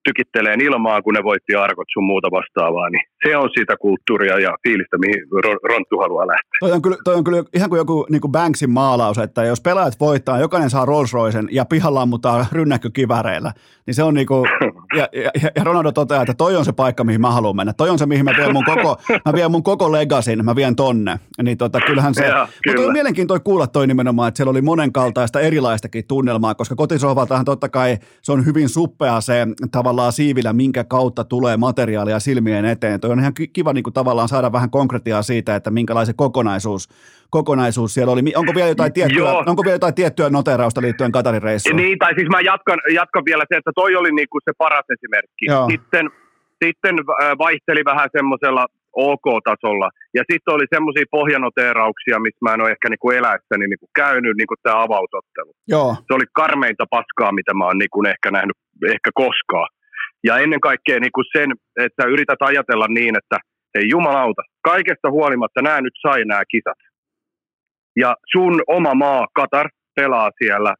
tykittelee 0.05 0.55
ilmaa, 0.55 1.03
kun 1.03 1.14
ne 1.14 1.22
voitti 1.24 1.55
arkot 1.55 1.88
sun 1.92 2.05
muuta 2.05 2.28
vastaavaa, 2.30 2.90
niin 2.90 3.05
se 3.26 3.36
on 3.36 3.51
sitä 3.59 3.76
kulttuuria 3.76 4.38
ja 4.38 4.57
fiilistä, 4.62 4.99
mihin 4.99 5.22
Ronttu 5.70 5.99
haluaa 5.99 6.26
lähteä. 6.26 6.59
Toi 6.61 6.72
on 6.72 6.82
kyllä, 6.82 6.96
toi 7.05 7.14
on 7.14 7.24
kyllä 7.24 7.42
ihan 7.55 7.70
kuin 7.70 7.78
joku 7.78 8.07
niin 8.11 8.20
kuin 8.20 8.32
Banksin 8.32 8.70
maalaus, 8.70 9.18
että 9.18 9.44
jos 9.44 9.61
pelaajat 9.61 10.01
voittaa, 10.01 10.40
jokainen 10.40 10.70
saa 10.70 10.84
Rolls 10.84 11.12
Roycen 11.12 11.49
ja 11.51 11.64
pihalla 11.64 12.03
ammuttaa 12.03 12.46
rynnäkkökiväreillä, 12.53 13.53
niin 13.86 13.94
se 13.94 14.03
on 14.03 14.14
niin 14.14 14.26
kuin, 14.26 14.49
ja, 14.97 15.09
ja, 15.12 15.30
ja, 15.57 15.64
Ronaldo 15.64 15.93
toteaa, 15.93 16.22
että 16.22 16.34
toi 16.34 16.57
on 16.57 16.64
se 16.64 16.72
paikka, 16.72 17.05
mihin 17.05 17.20
mä 17.20 17.30
haluan 17.30 17.57
mennä. 17.57 17.72
Toi 17.72 17.91
on 17.91 17.99
se, 17.99 18.07
mihin 18.07 18.24
mä 18.24 18.32
vien 18.36 18.53
mun 18.53 18.64
koko, 18.64 18.97
mä 19.26 19.32
vien 19.32 19.51
mun 19.51 19.62
koko 19.62 19.93
legasin, 19.93 20.45
mä 20.45 20.57
vien 20.57 20.76
tonne. 20.76 21.20
Niin 21.43 21.59
tota, 21.59 21.80
kyllähän 21.86 22.14
se, 22.14 22.26
ja, 22.26 22.49
mutta 22.66 22.82
on 22.82 22.93
mielenkiintoista 22.93 23.45
kuulla 23.45 23.66
toi 23.66 23.86
nimenomaan, 23.86 24.28
että 24.28 24.36
siellä 24.36 24.51
oli 24.51 24.62
monenkaltaista 24.62 25.41
erilaistakin 25.41 26.07
tunnelmaa, 26.09 26.55
koska 26.55 26.74
kotisohvaltahan 26.74 27.45
totta 27.45 27.68
kai 27.68 27.99
se 28.22 28.32
on 28.32 28.47
hyvin 28.47 28.68
suppea 28.68 29.20
se 29.20 29.47
tavallaan 29.70 30.12
siivillä, 30.12 30.53
minkä 30.53 30.84
kautta 30.84 31.24
tulee 31.24 31.57
materiaalia 31.57 32.20
silmien 32.20 32.64
eteen. 32.64 33.01
Toi 33.01 33.11
on 33.11 33.20
ihan 33.20 33.32
kiva 33.53 33.72
niin 33.72 33.84
kuin 33.84 33.95
tavallaan 33.95 34.28
saada 34.28 34.53
vähän 34.53 34.70
konkretiaa 34.70 35.22
siitä, 35.22 35.57
että 35.57 35.70
minkälainen 35.70 36.14
kokonaisuus, 36.16 36.89
kokonaisuus 37.30 37.95
siellä 37.95 38.12
oli. 38.12 38.22
Onko 38.36 38.55
vielä 38.55 38.68
jotain 38.68 38.93
tiettyä, 38.93 39.32
onko 39.47 39.64
vielä 39.64 39.74
jotain 39.74 39.95
tiettyä 39.95 40.30
noterausta 40.30 40.80
liittyen 40.80 41.12
Katarin 41.12 41.43
reissuun? 41.43 41.76
Niin, 41.76 41.99
tai 41.99 42.14
siis 42.14 42.28
mä 42.28 42.41
jatkan, 42.41 42.78
jatkan 42.95 43.24
vielä 43.24 43.45
se, 43.49 43.57
että 43.57 43.70
toi 43.74 43.97
oli 43.97 44.12
niin 44.12 44.28
kuin 44.30 44.43
se 44.45 44.53
paras 44.59 44.77
esimerkki. 44.94 45.44
Joo. 45.46 45.66
Sitten, 45.70 46.06
sitten 46.64 46.94
äh, 46.98 47.38
vaihteli 47.38 47.82
vähän 47.84 48.08
semmoisella 48.16 48.66
OK-tasolla. 48.92 49.88
Ja 50.14 50.22
sitten 50.30 50.54
oli 50.54 50.66
semmoisia 50.74 51.06
pohjanoteerauksia, 51.10 52.24
missä 52.24 52.42
mä 52.44 52.54
en 52.54 52.60
ole 52.60 52.70
ehkä 52.70 52.88
niinku 52.88 53.10
eläessäni 53.10 53.66
niinku 53.66 53.90
käynyt, 53.94 54.36
niin 54.36 54.50
kuin 54.50 54.62
tämä 54.62 54.82
avausottelu. 54.82 55.52
Joo. 55.68 55.90
Se 56.06 56.14
oli 56.14 56.26
karmeinta 56.32 56.84
paskaa, 56.90 57.32
mitä 57.32 57.54
mä 57.54 57.64
oon 57.64 57.78
niinku 57.78 58.02
ehkä 58.14 58.30
nähnyt 58.30 58.56
ehkä 58.94 59.10
koskaan. 59.14 59.68
Ja 60.24 60.38
ennen 60.38 60.60
kaikkea 60.60 61.00
niin 61.00 61.16
kuin 61.16 61.24
sen, 61.36 61.48
että 61.84 62.02
sä 62.02 62.08
yrität 62.08 62.42
ajatella 62.42 62.86
niin, 62.88 63.14
että 63.20 63.36
hei 63.74 63.84
jumalauta, 63.90 64.42
kaikesta 64.62 65.10
huolimatta 65.10 65.62
nämä 65.62 65.80
nyt 65.80 65.96
sai 66.02 66.24
nämä 66.24 66.42
kisat. 66.52 66.80
Ja 67.96 68.16
sun 68.32 68.62
oma 68.66 68.94
maa, 68.94 69.26
Katar, 69.34 69.68
pelaa 69.96 70.30
siellä 70.38 70.74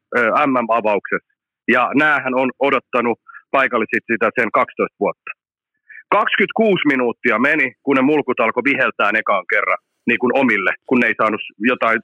MM-avauksessa. 0.47 1.33
Ja 1.69 1.91
näähän 1.95 2.35
on 2.35 2.51
odottanut 2.59 3.19
paikallisit 3.51 4.05
sitä 4.13 4.29
sen 4.39 4.51
12 4.53 4.97
vuotta. 5.01 5.31
26 6.11 6.89
minuuttia 6.93 7.39
meni, 7.39 7.67
kun 7.83 7.97
ne 7.97 8.03
mulkut 8.03 8.41
alkoi 8.41 8.69
viheltää 8.71 9.11
ekaan 9.23 9.45
kerran 9.53 9.81
niin 10.09 10.21
kuin 10.23 10.33
omille, 10.43 10.73
kun 10.87 10.99
ne 11.01 11.07
ei 11.07 11.21
saanut 11.21 11.43
jotain 11.73 11.99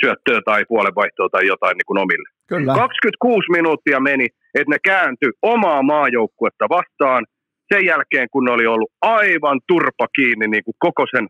syöttöä 0.00 0.40
tai 0.44 0.60
puolenvaihtoa 0.68 1.28
tai 1.32 1.44
jotain 1.46 1.76
niin 1.76 1.90
kuin 1.90 2.02
omille. 2.04 2.28
Kyllä. 2.52 2.74
26 2.74 3.50
minuuttia 3.58 4.00
meni, 4.00 4.26
että 4.58 4.72
ne 4.72 4.78
kääntyi 4.90 5.30
omaa 5.42 5.82
maajoukkuetta 5.82 6.66
vastaan 6.76 7.22
sen 7.72 7.84
jälkeen, 7.92 8.26
kun 8.32 8.44
ne 8.44 8.52
oli 8.52 8.66
ollut 8.66 8.92
aivan 9.02 9.60
turpa 9.68 10.06
kiinni 10.16 10.46
niin 10.48 10.64
kuin 10.64 10.78
koko, 10.86 11.04
sen, 11.14 11.26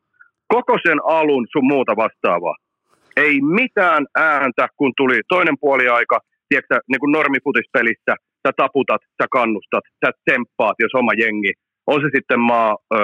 koko 0.55 0.75
sen 0.87 0.99
alun 1.19 1.47
sun 1.53 1.67
muuta 1.73 1.93
vastaavaa. 1.97 2.57
Ei 3.17 3.41
mitään 3.61 4.03
ääntä, 4.17 4.69
kun 4.77 4.93
tuli 4.97 5.21
toinen 5.29 5.57
puoli 5.61 5.89
aika, 5.89 6.19
tiedätkö, 6.49 6.77
niin 6.91 7.01
kuin 7.01 7.13
normifutispelissä, 7.13 8.13
sä 8.47 8.53
taputat, 8.57 9.03
sä 9.23 9.27
kannustat, 9.31 9.85
sä 10.05 10.11
temppaat, 10.25 10.77
jos 10.79 10.95
oma 10.95 11.13
jengi 11.23 11.53
on 11.87 12.01
se 12.01 12.09
sitten 12.15 12.41
maa, 12.41 12.77
ö, 12.95 12.97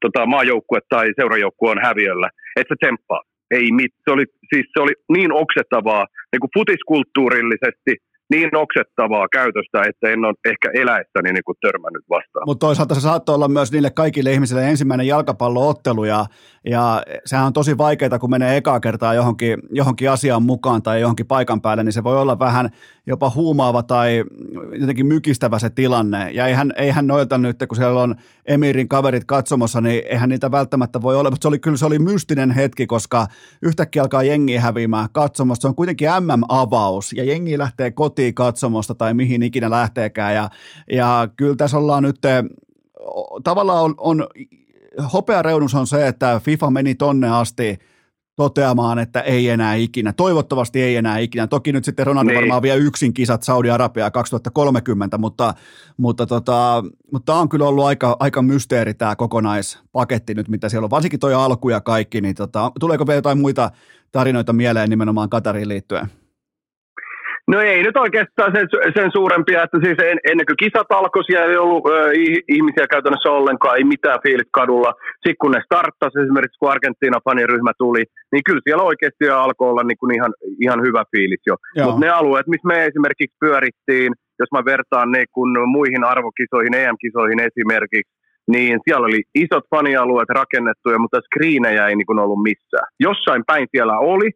tota, 0.00 0.26
maajoukkue 0.26 0.80
tai 0.88 1.06
seurajoukkue 1.16 1.70
on 1.70 1.82
häviöllä, 1.82 2.28
että 2.56 2.74
se 2.74 2.86
temppaa. 2.86 3.22
Ei 3.50 3.72
mit, 3.72 3.92
se 4.04 4.10
oli, 4.10 4.24
siis 4.54 4.66
se 4.72 4.82
oli 4.82 4.92
niin 5.16 5.32
oksettavaa 5.32 6.06
niin 6.32 6.40
kuin 6.40 6.54
futiskulttuurillisesti 6.58 7.92
niin 8.30 8.56
oksettavaa 8.56 9.28
käytöstä, 9.28 9.82
että 9.88 10.08
en 10.08 10.24
ole 10.24 10.34
ehkä 10.44 10.70
eläessäni 10.74 11.32
niin 11.32 11.44
kuin 11.44 11.58
törmännyt 11.60 12.04
vastaan. 12.10 12.42
Mutta 12.46 12.66
toisaalta 12.66 12.94
se 12.94 13.00
saattoi 13.00 13.34
olla 13.34 13.48
myös 13.48 13.72
niille 13.72 13.90
kaikille 13.90 14.32
ihmisille 14.32 14.68
ensimmäinen 14.68 15.06
jalkapalloottelu 15.06 16.04
ja, 16.04 16.26
ja 16.64 17.02
sehän 17.24 17.46
on 17.46 17.52
tosi 17.52 17.78
vaikeaa, 17.78 18.18
kun 18.18 18.30
menee 18.30 18.56
ekaa 18.56 18.80
kertaa 18.80 19.14
johonkin, 19.14 19.58
johonkin 19.70 20.10
asiaan 20.10 20.42
mukaan 20.42 20.82
tai 20.82 21.00
johonkin 21.00 21.26
paikan 21.26 21.60
päälle, 21.60 21.84
niin 21.84 21.92
se 21.92 22.04
voi 22.04 22.20
olla 22.20 22.38
vähän 22.38 22.70
jopa 23.06 23.30
huumaava 23.34 23.82
tai 23.82 24.24
jotenkin 24.80 25.06
mykistävä 25.06 25.58
se 25.58 25.70
tilanne. 25.70 26.30
Ja 26.30 26.46
eihän, 26.46 26.72
eihän 26.76 27.06
noilta 27.06 27.38
nyt, 27.38 27.56
kun 27.68 27.76
siellä 27.76 28.02
on 28.02 28.14
Emirin 28.46 28.88
kaverit 28.88 29.24
katsomassa, 29.24 29.80
niin 29.80 30.02
eihän 30.06 30.28
niitä 30.28 30.50
välttämättä 30.50 31.02
voi 31.02 31.16
olla, 31.16 31.30
mutta 31.30 31.42
se 31.42 31.48
oli 31.48 31.58
kyllä 31.58 31.76
se 31.76 31.86
oli 31.86 31.98
mystinen 31.98 32.50
hetki, 32.50 32.86
koska 32.86 33.26
yhtäkkiä 33.62 34.02
alkaa 34.02 34.22
jengi 34.22 34.56
häviämään 34.56 35.08
katsomassa. 35.12 35.60
Se 35.60 35.68
on 35.68 35.74
kuitenkin 35.74 36.08
MM-avaus 36.20 37.12
ja 37.12 37.24
jengi 37.24 37.58
lähtee 37.58 37.90
kotiin 37.90 38.13
katsomosta 38.34 38.94
tai 38.94 39.14
mihin 39.14 39.42
ikinä 39.42 39.70
lähteekään. 39.70 40.34
Ja, 40.34 40.50
ja 40.92 41.28
kyllä 41.36 41.56
tässä 41.56 41.78
ollaan 41.78 42.02
nyt, 42.02 42.16
tavallaan 43.44 43.84
on, 43.84 43.94
on 43.98 44.26
hopeareunus 45.12 45.74
on 45.74 45.86
se, 45.86 46.08
että 46.08 46.40
FIFA 46.44 46.70
meni 46.70 46.94
tonne 46.94 47.30
asti 47.30 47.78
toteamaan, 48.36 48.98
että 48.98 49.20
ei 49.20 49.48
enää 49.48 49.74
ikinä. 49.74 50.12
Toivottavasti 50.12 50.82
ei 50.82 50.96
enää 50.96 51.18
ikinä. 51.18 51.46
Toki 51.46 51.72
nyt 51.72 51.84
sitten 51.84 52.06
Ronaldo 52.06 52.30
niin. 52.30 52.40
varmaan 52.40 52.62
vie 52.62 52.76
yksin 52.76 53.14
kisat 53.14 53.42
Saudi-Arabiaa 53.42 54.10
2030, 54.10 55.18
mutta, 55.18 55.54
mutta, 55.96 56.26
tota, 56.26 56.84
mutta 57.12 57.32
tämä 57.32 57.40
on 57.40 57.48
kyllä 57.48 57.68
ollut 57.68 57.84
aika, 57.84 58.16
aika 58.20 58.42
mysteeri 58.42 58.94
tämä 58.94 59.16
kokonaispaketti 59.16 60.34
nyt, 60.34 60.48
mitä 60.48 60.68
siellä 60.68 60.84
on. 60.84 60.90
Varsinkin 60.90 61.20
toi 61.20 61.34
alku 61.34 61.68
ja 61.68 61.80
kaikki, 61.80 62.20
niin 62.20 62.34
tota, 62.34 62.72
tuleeko 62.80 63.06
vielä 63.06 63.18
jotain 63.18 63.40
muita 63.40 63.70
tarinoita 64.12 64.52
mieleen 64.52 64.90
nimenomaan 64.90 65.30
Katariin 65.30 65.68
liittyen? 65.68 66.23
No 67.52 67.60
ei 67.60 67.82
nyt 67.82 67.96
oikeastaan 67.96 68.52
sen, 68.56 68.66
sen 68.98 69.10
suurempia, 69.16 69.62
että 69.62 69.78
siis 69.84 69.98
en, 70.10 70.18
ennen 70.30 70.46
kuin 70.46 70.62
kisat 70.62 70.90
alkoi, 70.98 71.24
siellä 71.24 71.50
ei 71.50 71.56
ollut 71.56 71.86
ö, 71.86 72.10
ihmisiä 72.56 72.86
käytännössä 72.90 73.30
ollenkaan, 73.30 73.76
ei 73.76 73.84
mitään 73.84 74.18
fiilit 74.22 74.50
kadulla. 74.52 74.92
Sitten 75.14 75.40
kun 75.40 75.52
ne 75.54 75.60
starttasi 75.68 76.20
esimerkiksi, 76.24 76.58
kun 76.58 76.72
Argentiina-faniryhmä 76.74 77.72
tuli, 77.78 78.02
niin 78.32 78.42
kyllä 78.46 78.64
siellä 78.64 78.88
oikeasti 78.90 79.28
alkoi 79.28 79.70
olla 79.70 79.84
niin 79.86 80.00
kuin 80.00 80.14
ihan, 80.14 80.32
ihan 80.64 80.80
hyvä 80.86 81.02
fiilis 81.12 81.42
jo. 81.46 81.54
Mutta 81.84 82.00
ne 82.00 82.10
alueet, 82.10 82.46
missä 82.46 82.68
me 82.68 82.84
esimerkiksi 82.84 83.36
pyörittiin, 83.44 84.10
jos 84.40 84.50
mä 84.52 84.62
vertaan 84.72 85.10
ne 85.10 85.24
kun 85.34 85.50
muihin 85.76 86.04
arvokisoihin, 86.04 86.74
EM-kisoihin 86.74 87.40
esimerkiksi, 87.48 88.12
niin 88.54 88.80
siellä 88.84 89.06
oli 89.06 89.22
isot 89.34 89.64
fanialueet 89.74 90.30
rakennettuja, 90.40 90.98
mutta 90.98 91.20
screenejä 91.26 91.88
ei 91.88 91.96
niin 91.96 92.06
kuin 92.06 92.18
ollut 92.18 92.42
missään. 92.42 92.88
Jossain 93.00 93.42
päin 93.46 93.66
siellä 93.70 93.98
oli, 93.98 94.30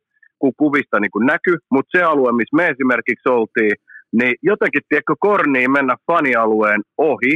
kuvista 0.56 1.00
niin 1.00 1.10
kuin 1.10 1.26
näkyy, 1.26 1.56
mutta 1.74 1.98
se 1.98 2.04
alue, 2.04 2.32
missä 2.32 2.56
me 2.56 2.66
esimerkiksi 2.66 3.28
oltiin, 3.28 3.72
niin 4.12 4.34
jotenkin, 4.42 4.82
tiedätkö, 4.88 5.14
korniin 5.20 5.70
mennä 5.70 5.94
fanialueen 6.06 6.82
ohi 6.98 7.34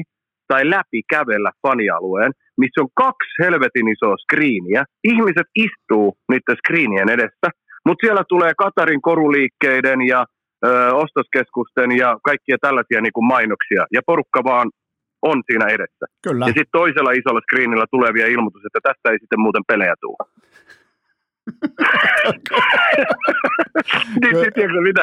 tai 0.48 0.70
läpi 0.70 1.00
kävellä 1.10 1.50
fanialueen, 1.66 2.32
missä 2.60 2.80
on 2.80 2.88
kaksi 2.94 3.32
helvetin 3.42 3.88
isoa 3.88 4.16
skriiniä. 4.24 4.84
Ihmiset 5.04 5.48
istuu 5.56 6.16
niiden 6.30 6.56
skriinien 6.56 7.08
edessä, 7.08 7.46
mutta 7.86 8.06
siellä 8.06 8.24
tulee 8.28 8.52
Katarin 8.58 9.02
koruliikkeiden 9.02 10.00
ja 10.12 10.20
ö, 10.66 10.94
ostoskeskusten 10.94 11.90
ja 12.02 12.18
kaikkia 12.24 12.56
tällaisia 12.60 13.00
niin 13.00 13.12
kuin 13.12 13.26
mainoksia, 13.26 13.82
ja 13.92 14.00
porukka 14.06 14.40
vaan 14.44 14.70
on 15.22 15.42
siinä 15.50 15.66
edessä. 15.66 16.04
Kyllä. 16.22 16.44
Ja 16.44 16.48
sitten 16.48 16.78
toisella 16.80 17.12
isolla 17.12 17.40
screenillä 17.40 17.86
tulee 17.90 18.14
vielä 18.14 18.34
ilmoitus, 18.36 18.62
että 18.64 18.80
tästä 18.88 19.10
ei 19.10 19.18
sitten 19.18 19.40
muuten 19.40 19.64
pelejä 19.68 19.94
tule 20.00 20.22
niin, 24.22 24.34
niin, 24.34 24.52
tiedätkö, 24.54 24.80
mitä, 24.80 25.02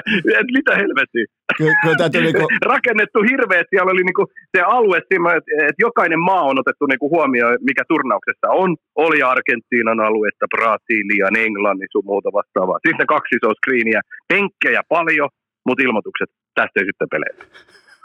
mitä 0.57 0.75
helvettiä? 0.75 1.25
Kyllä, 1.57 1.75
kyllä 2.11 2.23
niinku... 2.27 2.47
Rakennettu 2.65 3.19
hirveät, 3.29 3.67
siellä 3.69 3.91
oli 3.91 4.03
niinku 4.03 4.25
se 4.57 4.61
alue, 4.61 4.97
että 4.97 5.79
jokainen 5.87 6.19
maa 6.19 6.43
on 6.43 6.59
otettu 6.59 6.85
niinku 6.85 7.09
huomioon, 7.09 7.57
mikä 7.61 7.83
turnauksessa 7.87 8.47
on. 8.49 8.75
Oli 8.95 9.21
Argentiinan 9.21 9.99
aluetta, 9.99 10.45
Brasilian, 10.55 11.35
Englannin 11.45 11.87
sun 11.91 12.05
muuta 12.05 12.29
vastaavaa. 12.33 12.79
Siis 12.85 12.97
ne 12.99 13.05
kaksi 13.05 13.35
isoa 13.35 13.53
screeniä, 13.59 14.01
penkkejä 14.27 14.81
paljon, 14.89 15.29
mutta 15.65 15.83
ilmoitukset, 15.83 16.29
tästä 16.55 16.79
ei 16.79 16.85
sitten 16.85 17.09
pelejä. 17.13 17.35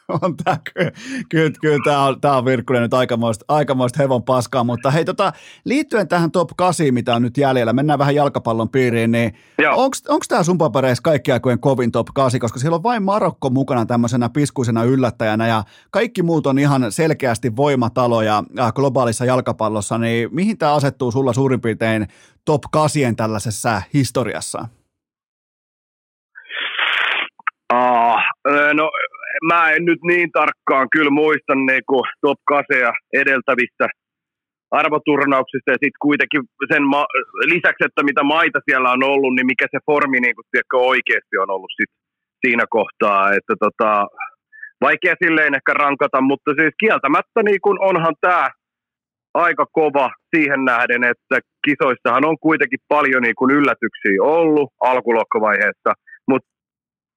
On 0.09 0.37
tämä, 0.37 0.57
kyllä, 1.29 1.51
kyllä 1.61 1.79
tämä 1.85 2.05
on, 2.05 2.21
tämä 2.21 2.37
on 2.37 2.45
Virkkunen 2.45 2.83
nyt 2.83 2.95
aikamoista, 2.95 3.45
aikamoista 3.49 4.03
hevon 4.03 4.23
paskaa, 4.23 4.65
mutta 4.65 4.91
hei 4.91 5.05
tota, 5.05 5.33
liittyen 5.65 6.09
tähän 6.09 6.31
top 6.31 6.51
8, 6.57 6.95
mitä 6.95 7.15
on 7.15 7.23
nyt 7.23 7.37
jäljellä, 7.37 7.73
mennään 7.73 7.99
vähän 7.99 8.15
jalkapallon 8.15 8.69
piiriin, 8.69 9.13
niin 9.13 9.35
onko 10.09 10.25
tämä 10.29 10.43
sun 10.43 10.59
papereissa 10.59 11.03
kaikki 11.03 11.33
aikojen 11.33 11.61
kovin 11.61 11.93
top 11.93 12.07
8, 12.15 12.41
koska 12.41 12.59
siellä 12.59 12.77
on 12.77 12.83
vain 12.83 13.03
Marokko 13.03 13.51
mukana 13.51 13.87
tämmöisenä 13.87 14.29
piskuisena 14.29 14.85
yllättäjänä 14.85 15.47
ja 15.47 15.65
kaikki 15.91 16.23
muut 16.23 16.47
on 16.47 16.59
ihan 16.59 16.93
selkeästi 16.93 17.57
voimataloja 17.57 18.45
globaalissa 18.75 19.25
jalkapallossa, 19.25 19.99
niin 19.99 20.29
mihin 20.35 20.59
tämä 20.59 20.75
asettuu 20.75 21.13
sulla 21.13 21.33
suurin 21.33 21.61
piirtein 21.61 22.07
top 22.45 22.63
8 22.73 23.17
tällaisessa 23.17 23.83
historiassa? 23.95 24.69
Ah, 27.73 28.23
no 28.75 28.91
mä 29.43 29.71
en 29.71 29.85
nyt 29.85 30.03
niin 30.03 30.31
tarkkaan 30.33 30.89
kyllä 30.95 31.11
muista 31.11 31.55
niin 31.55 31.85
kuin 31.87 32.05
top 32.21 32.39
8 32.47 32.77
edeltävistä 33.13 33.87
arvoturnauksista. 34.71 35.71
Ja 35.71 35.83
sitten 35.83 36.05
kuitenkin 36.09 36.43
sen 36.73 36.83
ma- 36.83 37.13
lisäksi, 37.55 37.85
että 37.87 38.03
mitä 38.03 38.23
maita 38.23 38.61
siellä 38.69 38.89
on 38.91 39.03
ollut, 39.13 39.35
niin 39.35 39.47
mikä 39.47 39.67
se 39.71 39.79
formi 39.87 40.21
niin 40.21 40.35
kuin, 40.35 40.47
tiedätkö, 40.51 40.77
oikeasti 40.93 41.35
on 41.43 41.51
ollut 41.51 41.73
sit 41.79 41.93
siinä 42.47 42.65
kohtaa, 42.71 43.33
että 43.39 43.55
tota, 43.65 44.07
vaikea 44.81 45.15
silleen 45.25 45.55
ehkä 45.55 45.73
rankata, 45.75 46.21
mutta 46.21 46.51
siis 46.59 46.75
kieltämättä 46.81 47.41
niin 47.43 47.63
kuin 47.65 47.79
onhan 47.91 48.15
tämä 48.21 48.51
aika 49.35 49.67
kova 49.73 50.11
siihen 50.37 50.65
nähden, 50.65 51.05
että 51.05 51.37
kisoissahan 51.67 52.25
on 52.25 52.37
kuitenkin 52.47 52.79
paljon 52.89 53.23
niin 53.23 53.39
kuin 53.39 53.51
yllätyksiä 53.51 54.23
ollut 54.39 54.71
alkulokkovaiheessa, 54.81 55.91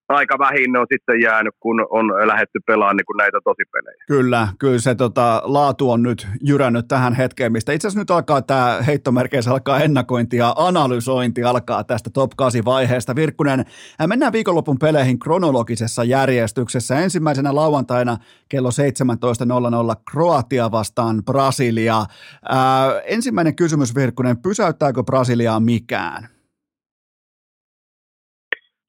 aika 0.09 0.39
vähin 0.39 0.77
on 0.77 0.87
sitten 0.93 1.21
jäänyt, 1.21 1.55
kun 1.59 1.87
on 1.89 2.07
lähetty 2.27 2.59
pelaamaan 2.65 2.95
niin 2.95 3.05
kuin 3.05 3.17
näitä 3.17 3.37
tosipelejä. 3.43 4.03
Kyllä, 4.07 4.47
kyllä 4.59 4.79
se 4.79 4.95
tota, 4.95 5.41
laatu 5.45 5.91
on 5.91 6.03
nyt 6.03 6.27
jyrännyt 6.43 6.87
tähän 6.87 7.13
hetkeen, 7.13 7.51
mistä 7.51 7.71
itse 7.71 7.87
asiassa 7.87 7.99
nyt 7.99 8.11
alkaa 8.11 8.41
tämä 8.41 8.79
heittomerkeissä 8.87 9.51
alkaa 9.51 9.79
ennakointi 9.79 10.37
ja 10.37 10.53
analysointi 10.57 11.43
alkaa 11.43 11.83
tästä 11.83 12.09
top 12.13 12.31
8 12.37 12.65
vaiheesta. 12.65 13.15
Virkkunen, 13.15 13.59
äh, 13.59 14.07
mennään 14.07 14.33
viikonlopun 14.33 14.79
peleihin 14.79 15.19
kronologisessa 15.19 16.03
järjestyksessä. 16.03 16.99
Ensimmäisenä 16.99 17.55
lauantaina 17.55 18.17
kello 18.49 18.69
17.00 18.71 20.01
Kroatia 20.11 20.71
vastaan 20.71 21.23
Brasilia. 21.25 22.05
Ää, 22.49 22.87
äh, 22.87 22.93
ensimmäinen 23.05 23.55
kysymys 23.55 23.95
Virkkunen, 23.95 24.37
pysäyttääkö 24.41 25.03
Brasiliaa 25.03 25.59
mikään? 25.59 26.36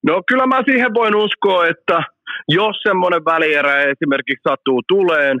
No 0.03 0.21
kyllä 0.27 0.47
mä 0.47 0.61
siihen 0.65 0.93
voin 0.93 1.15
uskoa, 1.15 1.67
että 1.67 2.03
jos 2.47 2.75
semmoinen 2.87 3.25
välierä 3.25 3.75
esimerkiksi 3.81 4.49
sattuu 4.49 4.81
tuleen 4.87 5.39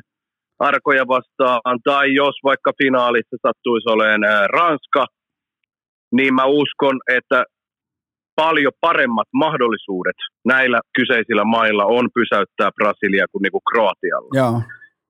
arkoja 0.59 1.07
vastaan, 1.07 1.79
tai 1.83 2.13
jos 2.13 2.35
vaikka 2.43 2.71
finaalissa 2.83 3.37
sattuisi 3.47 3.89
olemaan 3.89 4.49
Ranska, 4.49 5.05
niin 6.11 6.33
mä 6.33 6.45
uskon, 6.45 6.99
että 7.07 7.43
paljon 8.35 8.71
paremmat 8.81 9.27
mahdollisuudet 9.33 10.15
näillä 10.45 10.79
kyseisillä 10.97 11.43
mailla 11.43 11.85
on 11.85 12.09
pysäyttää 12.13 12.69
Brasilia 12.71 13.25
kuin 13.31 13.41
niinku 13.41 13.61
Kroatialla. 13.71 14.29
Joo. 14.33 14.61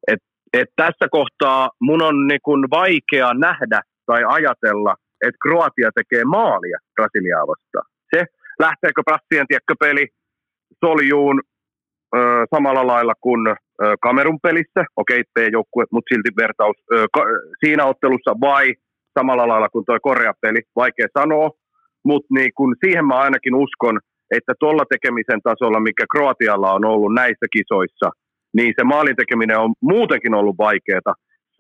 Et, 0.08 0.20
et 0.54 0.70
tässä 0.76 1.08
kohtaa 1.12 1.70
mun 1.82 2.02
on 2.02 2.28
niinku 2.28 2.52
vaikea 2.82 3.34
nähdä 3.34 3.82
tai 4.06 4.22
ajatella, 4.28 4.95
että 5.26 5.41
Kroatia 5.43 5.89
tekee 5.95 6.24
maalia 6.24 6.80
Brasiliaa 6.95 7.47
vastaan. 7.47 7.88
Se 8.16 8.26
lähteekö 8.60 9.01
Brassien 9.05 9.47
tiekkopeli 9.47 10.07
soljuun 10.86 11.41
ö, 12.16 12.20
samalla 12.55 12.88
lailla 12.88 13.14
kuin 13.22 13.47
ö, 13.47 13.55
Kamerun 14.01 14.39
pelissä, 14.43 14.86
okei, 14.95 15.24
joukkue 15.51 15.86
mutta 15.91 16.14
silti 16.14 16.30
vertaus 16.41 16.78
ö, 16.93 17.05
ka, 17.14 17.22
siinä 17.66 17.86
ottelussa, 17.86 18.32
vai 18.41 18.74
samalla 19.20 19.47
lailla 19.47 19.70
kuin 19.70 19.86
tuo 19.86 19.97
Korea-peli, 20.01 20.62
vaikea 20.76 21.07
sanoa, 21.20 21.49
mutta 22.05 22.28
niin 22.36 22.51
kun 22.55 22.76
siihen 22.86 23.05
mä 23.05 23.16
ainakin 23.16 23.55
uskon, 23.55 23.99
että 24.38 24.53
tuolla 24.60 24.84
tekemisen 24.89 25.41
tasolla, 25.43 25.80
mikä 25.80 26.05
Kroatialla 26.12 26.74
on 26.74 26.86
ollut 26.86 27.14
näissä 27.14 27.45
kisoissa, 27.51 28.10
niin 28.57 28.74
se 28.78 28.84
maalin 28.84 29.16
tekeminen 29.16 29.60
on 29.60 29.74
muutenkin 29.82 30.34
ollut 30.34 30.57
vaikeaa, 30.57 31.14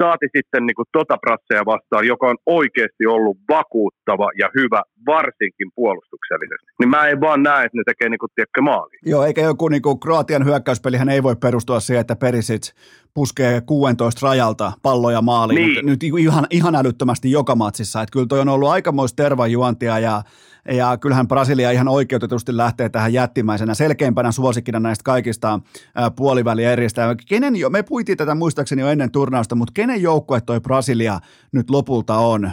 saati 0.03 0.27
sitten 0.37 0.65
niin 0.65 0.75
kuin 0.75 0.89
tota 0.91 1.17
prasseja 1.23 1.65
vastaan, 1.65 2.07
joka 2.07 2.25
on 2.27 2.37
oikeasti 2.45 3.05
ollut 3.05 3.37
vakuuttava 3.49 4.27
ja 4.41 4.47
hyvä, 4.57 4.81
varsinkin 5.05 5.69
puolustuksellisesti. 5.75 6.71
Niin 6.79 6.89
mä 6.89 7.07
en 7.07 7.21
vaan 7.21 7.43
näe, 7.43 7.65
että 7.65 7.77
ne 7.77 7.83
tekee 7.85 8.09
niin 8.09 8.19
kuin, 8.19 8.29
tiedätkö, 8.35 8.61
maali. 8.61 8.97
Joo, 9.05 9.23
eikä 9.23 9.41
joku 9.41 9.67
niin 9.67 9.81
kuin 9.81 9.99
Kroatian 9.99 10.45
hyökkäyspelihän 10.45 11.09
ei 11.09 11.23
voi 11.23 11.35
perustua 11.35 11.79
siihen, 11.79 12.01
että 12.01 12.15
Perisic 12.15 12.65
puskee 13.13 13.61
16 13.61 14.27
rajalta 14.27 14.71
palloja 14.81 15.21
maaliin 15.21 15.73
Niin. 15.73 15.85
nyt 15.85 16.03
ihan, 16.03 16.47
ihan 16.49 16.75
älyttömästi 16.75 17.31
joka 17.31 17.55
matsissa. 17.55 18.01
Että 18.01 18.13
kyllä 18.13 18.25
toi 18.25 18.39
on 18.39 18.49
ollut 18.49 18.69
aikamoista 18.69 19.23
tervajuontia 19.23 19.99
ja, 19.99 20.23
ja 20.71 20.97
kyllähän 20.97 21.27
Brasilia 21.27 21.71
ihan 21.71 21.87
oikeutetusti 21.87 22.57
lähtee 22.57 22.89
tähän 22.89 23.13
jättimäisenä 23.13 23.73
selkeimpänä 23.73 24.31
suosikkina 24.31 24.79
näistä 24.79 25.03
kaikista 25.03 25.59
ää, 25.95 26.11
puolivälieristä. 26.11 27.15
Kenen 27.27 27.55
jo, 27.55 27.69
me 27.69 27.83
puitiin 27.83 28.17
tätä 28.17 28.35
muistaakseni 28.35 28.81
jo 28.81 28.87
ennen 28.87 29.11
turnausta, 29.11 29.55
mutta 29.55 29.71
kenen 29.73 30.01
joukkue 30.01 30.41
toi 30.41 30.61
Brasilia 30.61 31.19
nyt 31.51 31.69
lopulta 31.69 32.17
on? 32.17 32.51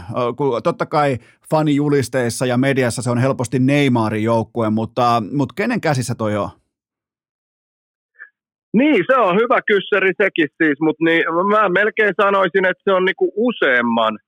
Totta 0.63 0.87
kai 0.87 1.19
fanijulisteissa 1.51 2.47
ja 2.47 2.57
mediassa 2.57 3.03
se 3.03 3.11
on 3.11 3.19
helposti 3.19 3.59
Neymarin 3.59 4.23
joukkue, 4.23 4.71
mutta, 4.71 5.23
mutta 5.33 5.55
kenen 5.55 5.81
käsissä 5.81 6.15
toi 6.15 6.37
on? 6.37 6.51
Niin, 8.79 9.05
se 9.11 9.17
on 9.17 9.37
hyvä 9.43 9.59
kyssäri 9.67 10.11
sekin 10.23 10.49
siis, 10.63 10.79
mutta 10.81 11.05
niin, 11.05 11.23
mä 11.55 11.69
melkein 11.69 12.15
sanoisin, 12.23 12.65
että 12.71 12.83
se 12.85 12.93
on 12.93 13.05
niinku 13.05 13.33
useamman. 13.37 14.19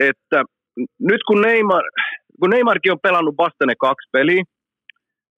Että 0.00 0.38
nyt 1.00 1.22
kun 1.26 1.40
Neymar, 1.40 1.82
kun 2.40 2.50
Neymarkin 2.50 2.92
on 2.92 3.06
pelannut 3.06 3.34
vasta 3.38 3.66
ne 3.66 3.74
kaksi 3.78 4.08
peliä, 4.12 4.42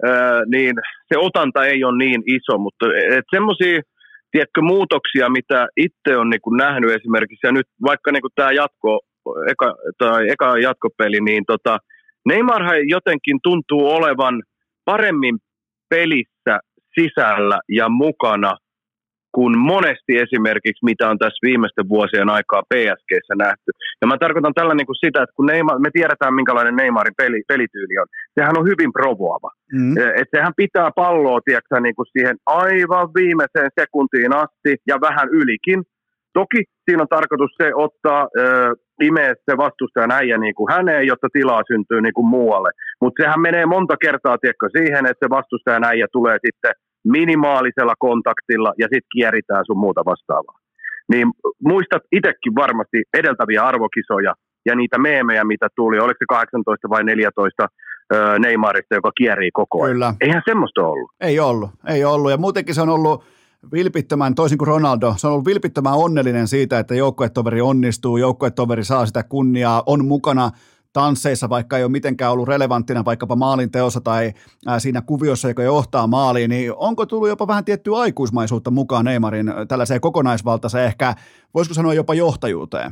ää, 0.05 0.43
niin 0.55 0.75
se 1.09 1.19
otanta 1.19 1.67
ei 1.67 1.85
ole 1.85 1.99
niin 1.99 2.23
iso, 2.27 2.59
mutta 2.59 2.87
semmoisia 3.35 3.81
tiedätkö, 4.31 4.61
muutoksia, 4.63 5.29
mitä 5.29 5.67
itse 5.77 6.17
on 6.17 6.31
niinku 6.31 6.51
nähnyt 6.51 6.91
esimerkiksi, 6.91 7.47
ja 7.47 7.53
nyt 7.53 7.67
vaikka 7.83 8.13
niinku 8.13 8.29
tämä 8.35 8.53
jatko, 8.53 9.01
eka, 9.53 9.75
tai 9.99 10.31
eka 10.31 10.59
jatkopeli, 10.59 11.21
niin 11.21 11.45
tota, 11.47 11.79
Neymarhan 12.29 12.89
jotenkin 12.89 13.39
tuntuu 13.43 13.91
olevan 13.91 14.43
paremmin 14.85 15.37
pelissä 15.89 16.55
sisällä 17.01 17.59
ja 17.69 17.89
mukana 17.89 18.57
kuin 19.37 19.59
monesti 19.59 20.13
esimerkiksi, 20.25 20.85
mitä 20.91 21.05
on 21.11 21.19
tässä 21.19 21.47
viimeisten 21.49 21.89
vuosien 21.89 22.29
aikaa 22.37 22.69
PSGssä 22.71 23.35
nähty. 23.45 23.71
Ja 24.01 24.07
mä 24.07 24.17
tarkoitan 24.19 24.55
tällä 24.55 24.75
niin 24.75 24.87
kuin 24.91 25.03
sitä, 25.05 25.23
että 25.23 25.37
kun 25.37 25.47
Neymar, 25.47 25.79
me 25.79 25.91
tiedetään 25.93 26.35
minkälainen 26.35 26.77
Neymarin 26.77 27.21
peli, 27.23 27.41
pelityyli 27.49 27.99
on, 28.03 28.09
sehän 28.35 28.59
on 28.59 28.69
hyvin 28.71 28.93
provoava. 28.99 29.51
Mm. 29.73 29.95
Että 30.21 30.37
sehän 30.37 30.55
pitää 30.57 30.91
palloa 31.03 31.41
tiedätkö, 31.41 31.81
niin 31.81 31.97
kuin 31.99 32.07
siihen 32.15 32.37
aivan 32.47 33.09
viimeiseen 33.19 33.71
sekuntiin 33.81 34.33
asti 34.43 34.73
ja 34.91 34.97
vähän 35.07 35.29
ylikin. 35.41 35.79
Toki 36.39 36.61
siinä 36.85 37.03
on 37.03 37.15
tarkoitus 37.17 37.53
se 37.63 37.67
ottaa, 37.75 38.29
ö, 38.39 38.75
imeä 39.03 39.35
se 39.51 39.57
vastustajan 39.57 40.11
äijä 40.11 40.39
niin 40.39 40.55
kuin 40.55 40.73
häneen, 40.75 41.07
jotta 41.07 41.29
tilaa 41.33 41.63
syntyy 41.67 42.01
niin 42.01 42.15
kuin 42.15 42.27
muualle. 42.27 42.71
Mutta 43.01 43.23
sehän 43.23 43.41
menee 43.41 43.67
monta 43.67 43.97
kertaa 43.97 44.39
tiedätkö, 44.39 44.69
siihen, 44.79 45.07
että 45.07 45.27
se 45.27 45.31
vastustajan 45.31 45.85
äijä 45.85 46.07
tulee 46.13 46.39
sitten 46.47 46.73
minimaalisella 47.17 47.95
kontaktilla 47.99 48.73
ja 48.79 48.87
sitten 48.87 49.15
kieritään 49.15 49.65
sun 49.67 49.79
muuta 49.79 50.03
vastaavaa. 50.05 50.59
Niin 51.13 51.27
muistat 51.69 52.03
itsekin 52.13 52.55
varmasti 52.55 52.99
edeltäviä 53.15 53.63
arvokisoja 53.63 54.35
ja 54.67 54.75
niitä 54.77 54.99
meemejä, 54.99 55.45
mitä 55.45 55.69
tuli, 55.77 55.99
oliko 55.99 56.19
se 56.19 56.25
18 56.29 56.89
vai 56.91 57.05
14 57.05 57.69
ö, 58.15 58.39
Neymarista, 58.39 58.95
joka 58.95 59.11
kierii 59.17 59.51
koko 59.53 59.83
ajan. 59.83 59.95
Kyllä. 59.95 60.15
Eihän 60.21 60.43
semmoista 60.45 60.87
ollut. 60.87 61.11
Ei 61.21 61.41
ollut, 61.41 61.71
ei 61.89 62.05
ollut. 62.05 62.31
Ja 62.31 62.37
muutenkin 62.37 62.75
se 62.75 62.83
on 62.83 62.89
ollut 62.89 63.25
vilpittömän, 63.73 64.35
toisin 64.35 64.59
kuin 64.59 64.69
Ronaldo, 64.69 65.15
se 65.17 65.27
on 65.27 65.33
ollut 65.33 65.47
vilpittömän 65.47 65.95
onnellinen 65.95 66.49
siitä, 66.49 66.79
että 66.79 66.95
joukkuetoveri 66.95 67.61
onnistuu, 67.61 68.17
joukkuetoveri 68.17 68.85
saa 68.85 69.07
sitä 69.07 69.23
kunniaa, 69.23 69.83
on 69.87 70.05
mukana 70.05 70.51
tansseissa, 70.93 71.49
vaikka 71.49 71.77
ei 71.77 71.85
ole 71.85 71.91
mitenkään 71.91 72.33
ollut 72.33 72.49
relevanttina 72.49 73.05
vaikkapa 73.05 73.37
maalin 73.37 73.71
teossa 73.71 74.01
tai 74.01 74.33
siinä 74.79 75.03
kuviossa, 75.03 75.49
joka 75.49 75.63
johtaa 75.63 76.07
maaliin, 76.07 76.51
niin 76.51 76.73
onko 76.77 77.07
tullut 77.07 77.29
jopa 77.29 77.47
vähän 77.47 77.65
tiettyä 77.65 77.97
aikuismaisuutta 77.97 78.71
mukaan 78.71 79.05
Neymarin 79.05 79.53
tällaiseen 79.69 80.01
kokonaisvaltaiseen 80.01 80.85
ehkä, 80.85 81.15
voisiko 81.55 81.75
sanoa 81.75 81.95
jopa 81.95 82.15
johtajuuteen? 82.15 82.91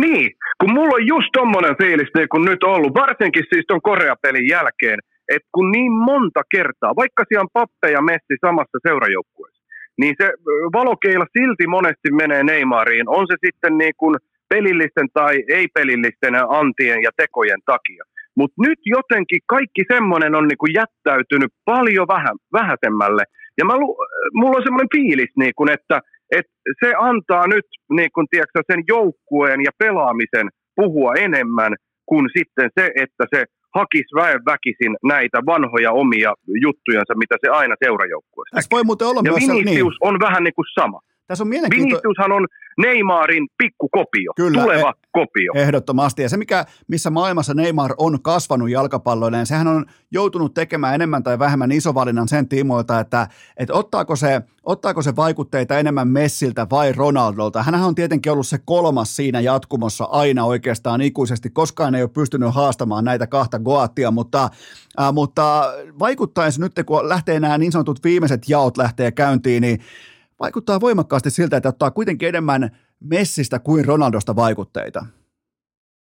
Niin, 0.00 0.30
kun 0.60 0.72
mulla 0.72 0.94
on 0.94 1.06
just 1.06 1.28
tommonen 1.32 1.76
fiilis 1.82 2.08
niin 2.14 2.28
kun 2.28 2.44
nyt 2.44 2.62
ollut, 2.62 2.94
varsinkin 2.94 3.44
siis 3.52 3.64
ton 3.68 3.82
Korea-pelin 3.82 4.48
jälkeen, 4.48 4.98
että 5.34 5.48
kun 5.54 5.70
niin 5.70 5.92
monta 5.92 6.40
kertaa, 6.50 6.96
vaikka 6.96 7.24
siellä 7.28 7.42
on 7.42 7.48
Pappe 7.52 7.90
ja 7.96 8.02
Messi 8.02 8.36
samassa 8.46 8.78
seurajoukkueessa, 8.88 9.57
niin 9.98 10.14
se 10.22 10.32
valokeila 10.72 11.26
silti 11.38 11.66
monesti 11.66 12.10
menee 12.12 12.42
Neymariin, 12.44 13.08
on 13.08 13.26
se 13.30 13.36
sitten 13.46 13.78
niin 13.78 13.96
kuin 13.96 14.16
pelillisten 14.48 15.08
tai 15.14 15.44
ei-pelillisten 15.48 16.34
antien 16.48 17.02
ja 17.02 17.10
tekojen 17.16 17.60
takia. 17.66 18.04
Mutta 18.36 18.62
nyt 18.66 18.80
jotenkin 18.96 19.40
kaikki 19.46 19.82
semmoinen 19.92 20.34
on 20.34 20.48
niinku 20.48 20.66
jättäytynyt 20.66 21.52
paljon 21.64 22.08
vähän, 22.08 22.36
vähäisemmälle. 22.52 23.24
Ja 23.58 23.64
mä, 23.64 23.76
lu- 23.76 23.96
mulla 24.34 24.56
on 24.56 24.62
semmoinen 24.62 24.94
fiilis, 24.96 25.32
niinku, 25.36 25.66
että, 25.76 26.00
että 26.38 26.52
se 26.80 26.92
antaa 26.98 27.46
nyt 27.46 27.66
niinku, 27.90 28.24
tiedätkö, 28.30 28.60
sen 28.72 28.82
joukkueen 28.88 29.60
ja 29.66 29.70
pelaamisen 29.78 30.48
puhua 30.76 31.12
enemmän 31.14 31.72
kuin 32.06 32.26
sitten 32.36 32.70
se, 32.78 32.90
että 33.04 33.24
se 33.34 33.44
hakisi 33.74 34.14
väen 34.14 34.40
väkisin 34.44 34.96
näitä 35.02 35.38
vanhoja 35.46 35.92
omia 35.92 36.34
juttujansa, 36.64 37.14
mitä 37.14 37.36
se 37.40 37.48
aina 37.48 37.74
seurajoukkueessa 37.84 38.56
Tässä 38.56 38.70
voi 38.70 38.84
muuten 38.84 39.08
olla 39.08 39.20
Ja 39.24 39.32
myös 39.32 39.46
se, 39.46 39.52
Vinicius 39.52 39.96
niin, 40.00 40.08
on 40.08 40.20
vähän 40.20 40.44
niin 40.44 40.54
kuin 40.54 40.66
sama. 40.80 41.00
Tässä 41.28 41.44
on 41.44 41.48
mielenkiintoista. 41.48 42.08
Viniciushan 42.08 42.32
on 42.32 42.46
Neymarin 42.78 43.48
pikkukopio, 43.58 44.32
Kyllä, 44.36 44.62
tuleva 44.62 44.94
kopio. 45.12 45.52
Ehdottomasti. 45.54 46.22
Ja 46.22 46.28
se, 46.28 46.36
mikä, 46.36 46.64
missä 46.88 47.10
maailmassa 47.10 47.54
Neymar 47.54 47.94
on 47.98 48.22
kasvanut 48.22 48.70
jalkapalloilleen, 48.70 49.46
sehän 49.46 49.66
on 49.66 49.86
joutunut 50.10 50.54
tekemään 50.54 50.94
enemmän 50.94 51.22
tai 51.22 51.38
vähemmän 51.38 51.72
isovalinnan 51.72 52.28
sen 52.28 52.48
tiimoilta, 52.48 53.00
että, 53.00 53.28
että 53.56 53.74
ottaako, 53.74 54.16
se, 54.16 54.40
ottaako 54.62 55.02
se 55.02 55.16
vaikutteita 55.16 55.78
enemmän 55.78 56.08
Messiltä 56.08 56.66
vai 56.70 56.92
Ronaldolta. 56.92 57.62
Hänhän 57.62 57.88
on 57.88 57.94
tietenkin 57.94 58.32
ollut 58.32 58.46
se 58.46 58.58
kolmas 58.64 59.16
siinä 59.16 59.40
jatkumossa 59.40 60.04
aina 60.04 60.44
oikeastaan 60.44 61.00
ikuisesti. 61.00 61.50
Koskaan 61.50 61.94
ei 61.94 62.02
ole 62.02 62.10
pystynyt 62.14 62.54
haastamaan 62.54 63.04
näitä 63.04 63.26
kahta 63.26 63.58
Goattia, 63.58 64.10
mutta, 64.10 64.50
äh, 65.00 65.12
mutta 65.12 65.74
vaikuttaisi 65.98 66.60
nyt, 66.60 66.72
kun 66.86 67.08
lähtee 67.08 67.40
nämä 67.40 67.58
niin 67.58 67.72
sanotut 67.72 68.04
viimeiset 68.04 68.48
jaot 68.48 68.76
lähtee 68.76 69.12
käyntiin, 69.12 69.60
niin 69.60 69.80
vaikuttaa 70.40 70.80
voimakkaasti 70.80 71.30
siltä, 71.30 71.56
että 71.56 71.68
ottaa 71.68 71.90
kuitenkin 71.90 72.28
enemmän 72.28 72.70
Messistä 73.00 73.58
kuin 73.58 73.84
Ronaldosta 73.84 74.36
vaikutteita. 74.36 75.06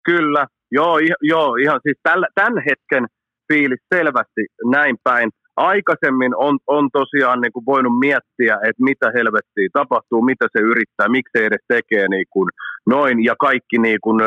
Kyllä, 0.05 0.47
joo, 0.71 0.99
joo, 1.21 1.55
ihan 1.55 1.79
siis 1.83 1.97
tämän 2.35 2.63
hetken 2.69 3.05
fiilis 3.53 3.79
selvästi 3.95 4.41
näin 4.71 4.97
päin. 5.03 5.29
Aikaisemmin 5.55 6.35
on, 6.35 6.59
on 6.67 6.89
tosiaan 6.93 7.41
niin 7.41 7.51
kuin 7.53 7.65
voinut 7.65 7.99
miettiä, 7.99 8.55
että 8.67 8.83
mitä 8.83 9.11
helvettiä 9.15 9.69
tapahtuu, 9.73 10.21
mitä 10.21 10.45
se 10.53 10.59
yrittää, 10.59 11.07
miksi 11.09 11.31
se 11.37 11.45
edes 11.45 11.65
tekee 11.67 12.07
niin 12.07 12.25
kuin 12.29 12.49
noin, 12.85 13.23
ja 13.23 13.35
kaikki 13.39 13.77
niin 13.77 13.99
kuin, 14.03 14.19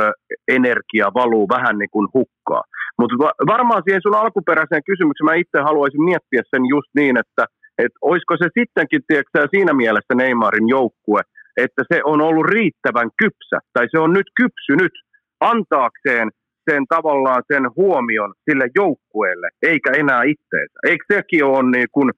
energia 0.49 1.15
valuu 1.15 1.49
vähän 1.49 1.79
niin 1.79 1.91
kuin 1.91 2.09
hukkaa. 2.15 2.63
Mutta 2.99 3.15
va- 3.19 3.39
varmaan 3.47 3.83
siihen 3.85 4.03
sun 4.03 4.15
alkuperäiseen 4.15 4.89
kysymykseen 4.91 5.25
mä 5.25 5.35
itse 5.35 5.59
haluaisin 5.61 6.05
miettiä 6.05 6.43
sen 6.51 6.63
just 6.75 6.91
niin, 6.95 7.17
että 7.17 7.45
et 7.79 7.93
olisiko 8.03 8.37
se 8.37 8.49
sittenkin 8.59 9.01
tiedätkö, 9.07 9.49
siinä 9.51 9.73
mielessä 9.73 10.15
Neymarin 10.15 10.69
joukkue, 10.69 11.21
että 11.57 11.83
se 11.93 12.01
on 12.05 12.21
ollut 12.21 12.47
riittävän 12.47 13.11
kypsä, 13.23 13.59
tai 13.73 13.87
se 13.91 13.99
on 13.99 14.13
nyt 14.13 14.27
kypsynyt 14.37 14.93
antaakseen 15.41 16.29
sen 16.71 16.83
tavallaan 16.89 17.43
sen 17.53 17.65
huomion 17.77 18.35
sille 18.51 18.67
joukkueelle, 18.75 19.49
eikä 19.63 19.91
enää 19.93 20.23
itteensä. 20.23 20.79
Eikö 20.87 21.05
sekin 21.13 21.45
ole 21.45 21.71
niin 21.71 21.89
kuin, 21.93 22.11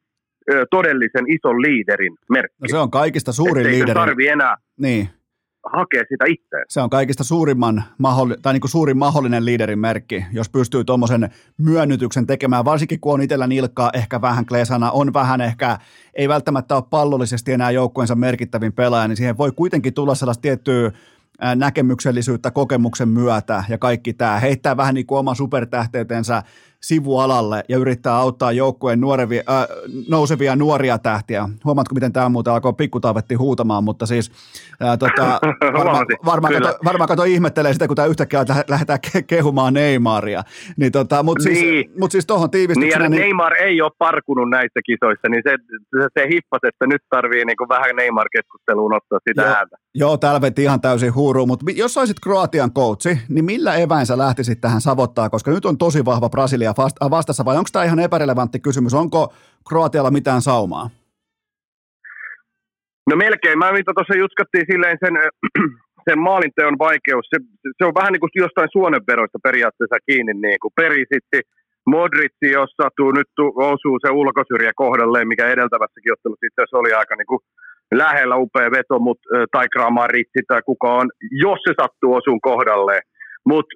todellisen 0.70 1.24
ison 1.28 1.62
liiderin 1.62 2.14
merkki? 2.30 2.56
No 2.62 2.68
se 2.68 2.76
on 2.78 2.90
kaikista 2.90 3.32
suurin 3.32 3.66
Ettei 3.66 3.78
liideri. 3.78 3.94
tarvi 3.94 4.28
enää 4.28 4.56
Niin, 4.80 5.08
hakea 5.72 6.04
sitä 6.08 6.24
itseensä. 6.28 6.66
se 6.68 6.80
on 6.80 6.90
kaikista 6.90 7.24
suurimman 7.24 7.84
maholli- 7.98 8.36
tai 8.42 8.52
niin 8.52 8.60
kuin 8.60 8.70
suurin 8.70 8.98
mahdollinen 8.98 9.44
liiderin 9.44 9.78
merkki, 9.78 10.24
jos 10.32 10.48
pystyy 10.48 10.84
tuommoisen 10.84 11.30
myönnytyksen 11.58 12.26
tekemään, 12.26 12.64
varsinkin 12.64 13.00
kun 13.00 13.14
on 13.14 13.22
itsellä 13.22 13.46
nilkkaa 13.46 13.90
ehkä 13.94 14.20
vähän 14.20 14.46
kleesana, 14.46 14.90
on 14.90 15.12
vähän 15.14 15.40
ehkä, 15.40 15.78
ei 16.14 16.28
välttämättä 16.28 16.76
ole 16.76 16.84
pallollisesti 16.90 17.52
enää 17.52 17.70
joukkueensa 17.70 18.14
merkittävin 18.14 18.72
pelaaja, 18.72 19.08
niin 19.08 19.16
siihen 19.16 19.38
voi 19.38 19.52
kuitenkin 19.52 19.94
tulla 19.94 20.14
sellaista 20.14 20.42
tiettyä 20.42 20.92
näkemyksellisyyttä 21.56 22.50
kokemuksen 22.50 23.08
myötä 23.08 23.64
ja 23.68 23.78
kaikki 23.78 24.12
tämä. 24.12 24.38
Heittää 24.38 24.76
vähän 24.76 24.94
niin 24.94 25.06
kuin 25.06 25.18
oman 25.18 25.36
supertähteytensä 25.36 26.42
sivualalle 26.82 27.64
ja 27.68 27.78
yrittää 27.78 28.16
auttaa 28.16 28.52
joukkueen 28.52 29.00
nuorevia, 29.00 29.42
äh, 29.50 29.66
nousevia 30.08 30.56
nuoria 30.56 30.98
tähtiä. 30.98 31.48
Huomaatko, 31.64 31.94
miten 31.94 32.12
tämä 32.12 32.28
muuten 32.28 32.52
alkoi 32.52 32.72
pikkutaavetti 32.72 33.34
huutamaan, 33.34 33.84
mutta 33.84 34.06
siis 34.06 34.30
ää, 34.80 34.96
tota, 34.96 35.40
varma, 35.78 36.04
varmaan, 36.26 36.54
kyllä. 36.54 36.66
kato, 36.68 36.78
varmaan 36.84 37.08
kato 37.08 37.24
ihmettelee 37.24 37.72
sitä, 37.72 37.86
kun 37.86 37.96
tämä 37.96 38.06
yhtäkkiä 38.06 38.44
lähdetään 38.68 38.98
ke- 39.06 39.22
kehumaan 39.26 39.74
Neymaria. 39.74 40.42
Niin 40.76 40.92
tota, 40.92 41.22
mutta 41.22 41.42
siis, 41.42 41.60
Niin. 41.60 41.90
mut 41.98 42.12
siis 42.12 42.26
tuohon 42.26 42.44
Niin, 42.46 42.50
tiivistyksenä, 42.50 43.04
ja 43.04 43.08
niin, 43.08 43.20
Neymar 43.20 43.52
ei 43.62 43.82
ole 43.82 43.90
parkunut 43.98 44.50
näissä 44.50 44.80
kisoissa, 44.86 45.28
niin 45.28 45.42
se, 45.48 45.56
se, 46.00 46.08
se 46.18 46.28
hippas, 46.28 46.60
että 46.68 46.86
nyt 46.86 47.02
tarvii 47.10 47.44
niin 47.44 47.56
kuin 47.56 47.68
vähän 47.68 47.96
Neymar-keskusteluun 47.96 48.94
ottaa 48.96 49.18
sitä 49.28 49.42
Joo. 49.42 49.54
ääntä. 49.54 49.76
joo, 49.94 50.16
täällä 50.16 50.40
veti 50.40 50.62
ihan 50.62 50.80
täysin 50.80 51.14
huuruun, 51.14 51.48
mutta 51.48 51.64
jos 51.74 51.94
saisit 51.94 52.16
Kroatian 52.22 52.72
coachi, 52.72 53.18
niin 53.28 53.44
millä 53.44 53.74
eväin 53.74 54.06
sä 54.06 54.18
lähtisit 54.18 54.60
tähän 54.60 54.80
savottaa, 54.80 55.30
koska 55.30 55.50
nyt 55.50 55.64
on 55.66 55.78
tosi 55.78 56.04
vahva 56.04 56.28
Brasilia 56.28 56.65
äh, 56.70 57.10
vastassa, 57.10 57.44
vai 57.44 57.56
onko 57.56 57.68
tämä 57.72 57.84
ihan 57.84 58.00
epärelevantti 58.00 58.60
kysymys, 58.60 58.94
onko 58.94 59.32
Kroatialla 59.68 60.10
mitään 60.10 60.42
saumaa? 60.42 60.90
No 63.10 63.16
melkein. 63.16 63.58
Mä 63.58 63.72
mitä 63.72 63.92
tuossa 63.94 64.22
jutkattiin 64.24 64.66
silleen 64.70 64.98
sen, 65.04 65.14
sen 66.08 66.18
maalinteon 66.18 66.78
vaikeus. 66.78 67.26
Se, 67.30 67.38
se, 67.78 67.84
on 67.88 67.94
vähän 67.98 68.12
niin 68.12 68.24
kuin 68.24 68.30
jostain 68.44 68.68
suonenveroista 68.72 69.38
periaatteessa 69.48 70.06
kiinni. 70.06 70.34
Niin 70.34 70.60
kuin 70.62 70.72
perisitti, 70.80 71.40
Modritsi, 71.94 72.46
jos 72.58 72.70
sattuu 72.82 73.10
nyt 73.12 73.32
osuu 73.72 73.96
se 74.04 74.10
ulkosyrjä 74.20 74.72
kohdalleen, 74.82 75.28
mikä 75.28 75.44
edeltävässäkin 75.46 76.12
ottelussa 76.12 76.46
itse 76.46 76.60
asiassa 76.60 76.82
oli 76.82 76.92
aika 76.92 77.14
niin 77.16 77.30
kuin 77.32 77.42
lähellä 78.02 78.36
upea 78.36 78.70
veto, 78.70 78.98
mut, 78.98 79.20
tai 79.52 79.66
Kramaritsi 79.68 80.40
tai 80.48 80.62
kuka 80.66 80.88
on, 81.00 81.08
jos 81.44 81.58
se 81.66 81.72
sattuu 81.80 82.14
osuun 82.14 82.40
kohdalleen. 82.40 83.02
Mutta 83.50 83.74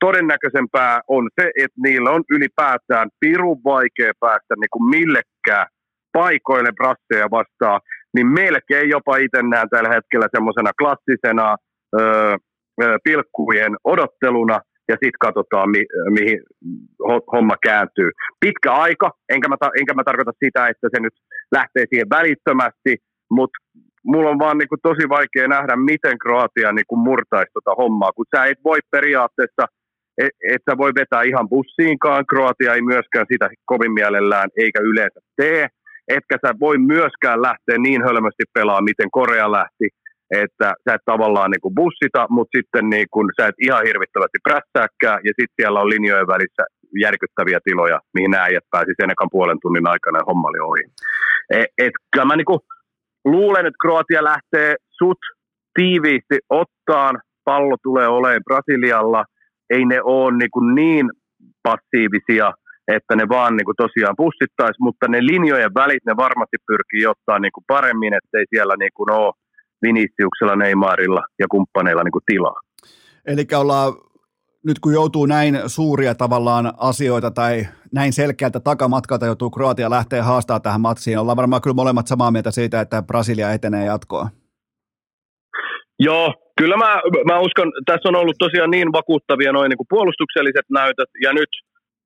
todennäköisempää 0.00 1.00
on 1.08 1.30
se, 1.40 1.50
että 1.62 1.80
niillä 1.86 2.10
on 2.10 2.22
ylipäätään 2.30 3.08
pirun 3.20 3.60
vaikea 3.64 4.12
päästä 4.20 4.54
niin 4.56 4.72
kuin 4.72 4.88
millekään 4.90 5.66
paikoille 6.12 6.72
brasseja 6.72 7.30
vastaan, 7.30 7.80
niin 8.14 8.26
melkein 8.26 8.88
jopa 8.90 9.16
itse 9.16 9.42
näen 9.42 9.68
tällä 9.68 9.90
hetkellä 9.94 10.26
semmoisena 10.36 10.70
klassisena 10.80 11.56
öö, 12.00 12.36
pilkkujen 13.04 13.76
odotteluna, 13.84 14.60
ja 14.88 14.94
sitten 14.94 15.24
katsotaan, 15.26 15.70
mi, 15.70 15.82
mihin 16.10 16.40
homma 17.32 17.56
kääntyy. 17.62 18.10
Pitkä 18.40 18.72
aika, 18.72 19.10
enkä 19.28 19.48
mä, 19.48 19.56
enkä 19.80 19.94
mä 19.94 20.04
tarkoita 20.04 20.32
sitä, 20.44 20.68
että 20.68 20.88
se 20.94 21.00
nyt 21.00 21.16
lähtee 21.52 21.84
siihen 21.90 22.10
välittömästi, 22.10 22.92
mutta 23.30 23.58
mulla 24.04 24.30
on 24.30 24.38
vaan 24.38 24.58
niinku 24.58 24.76
tosi 24.82 25.08
vaikea 25.08 25.48
nähdä, 25.48 25.76
miten 25.76 26.18
Kroatia 26.18 26.72
niinku 26.72 26.96
murtaisi 26.96 27.52
tota 27.54 27.74
hommaa, 27.80 28.12
kun 28.12 28.26
sä 28.36 28.44
et 28.44 28.58
voi 28.64 28.78
periaatteessa, 28.90 29.62
et, 30.18 30.30
et 30.52 30.62
sä 30.70 30.78
voi 30.78 30.92
vetää 31.00 31.22
ihan 31.22 31.48
bussiinkaan, 31.48 32.26
Kroatia 32.26 32.74
ei 32.74 32.82
myöskään 32.82 33.26
sitä 33.32 33.48
kovin 33.64 33.92
mielellään 33.92 34.48
eikä 34.56 34.80
yleensä 34.82 35.20
tee, 35.36 35.68
etkä 36.08 36.36
sä 36.46 36.54
voi 36.60 36.78
myöskään 36.78 37.42
lähteä 37.42 37.78
niin 37.78 38.02
hölmösti 38.02 38.44
pelaamaan, 38.54 38.84
miten 38.84 39.10
Korea 39.10 39.52
lähti, 39.52 39.88
että 40.30 40.74
sä 40.84 40.94
et 40.94 41.00
tavallaan 41.04 41.50
niin 41.50 41.60
kuin 41.60 41.74
bussita, 41.74 42.26
mutta 42.30 42.56
sitten 42.56 42.90
niin 42.90 43.06
kuin, 43.10 43.26
sä 43.40 43.46
et 43.46 43.54
ihan 43.66 43.86
hirvittävästi 43.86 44.38
prässääkään, 44.48 45.20
ja 45.24 45.32
sitten 45.38 45.56
siellä 45.60 45.80
on 45.80 45.88
linjojen 45.88 46.26
välissä 46.26 46.62
järkyttäviä 47.00 47.58
tiloja, 47.64 48.00
mihin 48.14 48.30
nämä 48.30 48.44
äijät 48.44 48.64
pääsi 48.70 48.92
sen 49.00 49.10
ekan 49.10 49.28
puolen 49.32 49.58
tunnin 49.62 49.88
aikana 49.88 50.18
ja 50.18 50.28
homma 50.28 50.48
oli 50.48 50.60
ohi. 50.70 50.84
Et, 51.50 51.66
et, 51.78 51.92
kyllä 52.12 52.26
mä 52.26 52.36
niin 52.36 52.50
kuin, 52.52 52.60
luulen, 53.24 53.66
että 53.66 53.82
Kroatia 53.82 54.24
lähtee 54.24 54.74
sut 54.98 55.18
tiiviisti 55.74 56.38
ottaan, 56.50 57.20
pallo 57.44 57.76
tulee 57.82 58.08
olemaan 58.08 58.44
Brasilialla, 58.44 59.24
ei 59.70 59.84
ne 59.84 60.02
ole 60.02 60.36
niin, 60.36 60.50
kuin 60.50 60.74
niin 60.74 61.10
passiivisia, 61.62 62.52
että 62.88 63.16
ne 63.16 63.28
vaan 63.28 63.56
niin 63.56 63.64
kuin 63.64 63.80
tosiaan 63.84 64.14
pussittaisi, 64.16 64.78
mutta 64.80 65.08
ne 65.08 65.26
linjojen 65.26 65.74
välit 65.74 66.04
ne 66.06 66.16
varmasti 66.16 66.56
pyrkii 66.66 67.06
ottaa 67.06 67.38
niin 67.38 67.52
kuin 67.52 67.64
paremmin, 67.66 68.14
ettei 68.14 68.44
siellä 68.50 68.74
niin 68.78 68.94
kuin 68.94 69.10
ole 69.10 69.32
Viniciuksella, 69.82 70.56
Neymarilla 70.56 71.22
ja 71.38 71.46
kumppaneilla 71.50 72.02
niin 72.04 72.12
kuin 72.12 72.26
tilaa. 72.26 72.60
Eli 73.26 73.46
ollaan 73.56 73.92
nyt 74.66 74.78
kun 74.78 74.92
joutuu 74.92 75.26
näin 75.26 75.58
suuria 75.66 76.14
tavallaan 76.14 76.72
asioita 76.78 77.30
tai 77.30 77.66
näin 77.92 78.12
selkeältä 78.12 78.60
takamatkalta 78.60 79.26
joutuu 79.26 79.50
Kroatia 79.50 79.90
lähteä 79.90 80.22
haastaa 80.22 80.60
tähän 80.60 80.80
matsiin, 80.80 81.18
ollaan 81.18 81.36
varmaan 81.36 81.62
kyllä 81.62 81.74
molemmat 81.74 82.06
samaa 82.06 82.30
mieltä 82.30 82.50
siitä, 82.50 82.80
että 82.80 83.02
Brasilia 83.02 83.52
etenee 83.52 83.84
jatkoa. 83.84 84.28
Joo, 85.98 86.34
kyllä 86.60 86.76
mä, 86.76 86.90
mä 87.30 87.40
uskon, 87.40 87.72
tässä 87.86 88.08
on 88.08 88.16
ollut 88.16 88.36
tosiaan 88.38 88.70
niin 88.70 88.92
vakuuttavia 88.92 89.52
noin 89.52 89.68
niin 89.68 89.76
kuin 89.76 89.92
puolustukselliset 89.94 90.66
näytöt, 90.70 91.10
ja 91.22 91.32
nyt, 91.32 91.48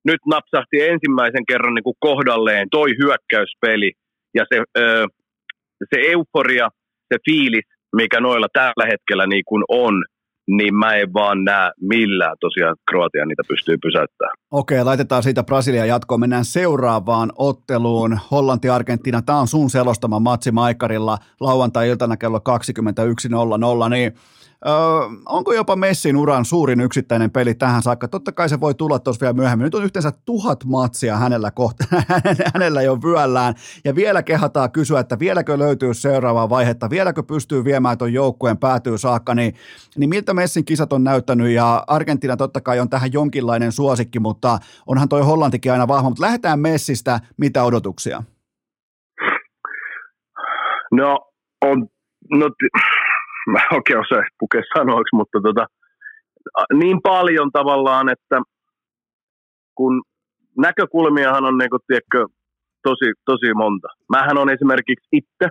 nyt 0.05 0.21
napsahti 0.25 0.81
ensimmäisen 0.81 1.45
kerran 1.45 1.73
niin 1.73 1.83
kuin 1.83 1.99
kohdalleen 1.99 2.67
toi 2.71 2.89
hyökkäyspeli, 3.03 3.91
ja 4.37 4.45
se, 4.53 4.61
ö, 4.77 5.07
se 5.89 5.97
euforia, 6.11 6.69
se 7.13 7.17
fiilis, 7.29 7.65
mikä 7.95 8.19
noilla 8.19 8.47
tällä 8.53 8.85
hetkellä 8.91 9.27
niin 9.27 9.43
kuin 9.45 9.63
on, 9.69 10.03
niin 10.47 10.75
mä 10.75 10.95
en 10.95 11.13
vaan 11.13 11.43
näe 11.43 11.71
millään 11.81 12.35
tosiaan 12.39 12.75
Kroatia 12.89 13.25
niitä 13.25 13.43
pystyy 13.47 13.77
pysäyttämään. 13.81 14.33
Okei, 14.51 14.83
laitetaan 14.83 15.23
siitä 15.23 15.43
Brasilia 15.43 15.85
jatkoon. 15.85 16.19
Mennään 16.19 16.45
seuraavaan 16.45 17.31
otteluun. 17.35 18.19
Hollanti-Argentiina, 18.31 19.21
tämä 19.21 19.39
on 19.39 19.47
sun 19.47 19.69
selostama 19.69 20.19
matsi 20.19 20.51
Maikarilla 20.51 21.17
lauantai-iltana 21.39 22.17
kello 22.17 22.39
21.00, 23.83 23.89
niin 23.89 24.11
Öö, 24.67 24.73
onko 25.25 25.53
jopa 25.53 25.75
Messin 25.75 26.17
uran 26.17 26.45
suurin 26.45 26.81
yksittäinen 26.81 27.31
peli 27.31 27.53
tähän 27.53 27.81
saakka? 27.81 28.07
Totta 28.07 28.31
kai 28.31 28.49
se 28.49 28.59
voi 28.59 28.75
tulla 28.75 28.99
tuossa 28.99 29.21
vielä 29.21 29.33
myöhemmin. 29.33 29.63
Nyt 29.63 29.75
on 29.75 29.83
yhteensä 29.83 30.11
tuhat 30.25 30.65
matsia 30.65 31.17
hänellä, 31.17 31.51
kohta, 31.51 31.83
hänellä 32.53 32.81
jo 32.81 32.97
vyöllään. 33.01 33.55
Ja 33.85 33.95
vielä 33.95 34.23
kehataan 34.23 34.71
kysyä, 34.71 34.99
että 34.99 35.19
vieläkö 35.19 35.59
löytyy 35.59 35.93
seuraavaa 35.93 36.49
vaihetta, 36.49 36.89
vieläkö 36.89 37.23
pystyy 37.23 37.63
viemään 37.63 37.97
tuon 37.97 38.13
joukkueen 38.13 38.57
päätyy 38.57 38.97
saakka. 38.97 39.35
Niin, 39.35 39.55
niin 39.97 40.09
miltä 40.09 40.33
Messin 40.33 40.65
kisat 40.65 40.93
on 40.93 41.03
näyttänyt? 41.03 41.49
Ja 41.49 41.83
Argentiina 41.87 42.37
totta 42.37 42.61
kai 42.61 42.79
on 42.79 42.89
tähän 42.89 43.13
jonkinlainen 43.13 43.71
suosikki, 43.71 44.19
mutta 44.19 44.59
onhan 44.87 45.09
toi 45.09 45.21
Hollantikin 45.21 45.71
aina 45.71 45.87
vahva. 45.87 46.09
Mutta 46.09 46.23
lähdetään 46.23 46.59
Messistä, 46.59 47.19
mitä 47.37 47.63
odotuksia? 47.63 48.23
No, 50.91 51.19
on, 51.61 51.87
no 52.31 52.49
mä 53.47 53.59
oikein 53.71 53.99
osaa 53.99 54.23
pukea 54.39 54.61
sanoiksi, 54.77 55.15
mutta 55.15 55.39
tota, 55.43 55.65
niin 56.73 57.01
paljon 57.01 57.51
tavallaan, 57.51 58.09
että 58.09 58.41
kun 59.75 60.01
näkökulmiahan 60.57 61.45
on 61.45 61.57
niin 61.57 61.69
kuin, 61.69 61.79
tiedätkö, 61.87 62.25
tosi, 62.83 63.11
tosi 63.25 63.53
monta. 63.53 63.87
Mähän 64.09 64.37
on 64.37 64.49
esimerkiksi 64.49 65.07
itse 65.11 65.47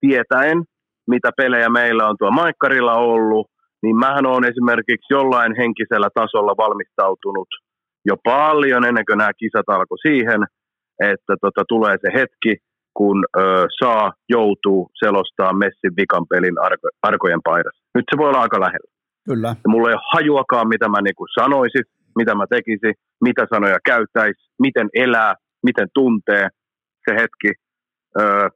tietäen, 0.00 0.62
mitä 1.06 1.30
pelejä 1.36 1.68
meillä 1.68 2.08
on 2.08 2.16
tuo 2.18 2.30
Maikkarilla 2.30 2.94
ollut, 2.94 3.46
niin 3.82 3.96
mähän 3.96 4.26
on 4.26 4.44
esimerkiksi 4.44 5.14
jollain 5.14 5.56
henkisellä 5.56 6.08
tasolla 6.14 6.54
valmistautunut 6.56 7.48
jo 8.04 8.16
paljon 8.24 8.84
ennen 8.84 9.04
kuin 9.06 9.18
nämä 9.18 9.32
kisat 9.38 9.68
alkoi 9.68 9.98
siihen, 9.98 10.40
että 11.12 11.34
tota, 11.40 11.62
tulee 11.68 11.96
se 12.00 12.08
hetki, 12.14 12.56
kun 12.94 13.24
ö, 13.38 13.66
saa, 13.80 14.12
joutuu 14.28 14.90
selostaa 15.04 15.52
Messin 15.52 15.96
vikan 15.96 16.26
pelin 16.30 16.58
arko, 16.58 16.88
arkojen 17.02 17.40
paidassa. 17.44 17.84
Nyt 17.94 18.04
se 18.10 18.18
voi 18.18 18.28
olla 18.28 18.40
aika 18.40 18.60
lähellä. 18.60 18.92
Kyllä. 19.24 19.48
Ja 19.48 19.68
mulla 19.68 19.88
ei 19.88 19.94
ole 19.94 20.10
hajuakaan, 20.12 20.68
mitä 20.68 20.88
mä 20.88 21.00
niin 21.00 21.40
sanoisin, 21.40 21.84
mitä 22.16 22.34
mä 22.34 22.44
tekisin, 22.50 22.94
mitä 23.24 23.46
sanoja 23.54 23.78
käyttäisi, 23.84 24.40
miten 24.58 24.88
elää, 24.94 25.34
miten 25.62 25.88
tuntee 25.94 26.48
se 27.04 27.14
hetki, 27.14 27.50
ö, 28.20 28.50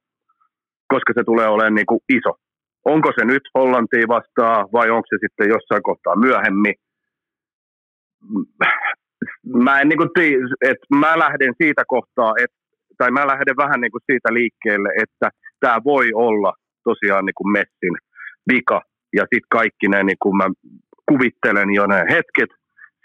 koska 0.89 1.13
se 1.15 1.25
tulee 1.25 1.49
olemaan 1.49 1.75
niin 1.75 1.87
kuin 1.87 2.01
iso. 2.09 2.33
Onko 2.85 3.13
se 3.19 3.25
nyt 3.25 3.43
Hollantia 3.55 4.09
vastaan 4.09 4.69
vai 4.73 4.91
onko 4.91 5.07
se 5.09 5.17
sitten 5.21 5.49
jossain 5.49 5.83
kohtaa 5.83 6.17
myöhemmin? 6.17 6.75
Mä 9.65 9.81
en 9.81 9.89
niin 9.89 9.99
kuin 9.99 10.11
tii, 10.15 10.37
että 10.61 10.87
mä 10.97 11.19
lähden 11.19 11.55
siitä 11.59 11.85
kohtaa, 11.89 12.33
että 12.45 12.57
tai 12.99 13.11
mä 13.11 13.27
lähden 13.27 13.57
vähän 13.57 13.81
niin 13.81 13.93
kuin 13.93 14.07
siitä 14.11 14.35
liikkeelle, 14.35 14.89
että 15.03 15.31
tämä 15.61 15.79
voi 15.85 16.07
olla 16.15 16.53
tosiaan 16.85 17.25
niin 17.25 17.39
kuin 17.39 17.53
Messin 17.53 17.97
vika. 18.53 18.81
Ja 19.17 19.23
sitten 19.23 19.55
kaikki 19.59 19.89
ne, 19.89 20.03
niin 20.03 20.21
kuin 20.23 20.37
mä 20.37 20.47
kuvittelen 21.09 21.71
jo 21.75 21.87
ne 21.87 22.05
hetket 22.11 22.51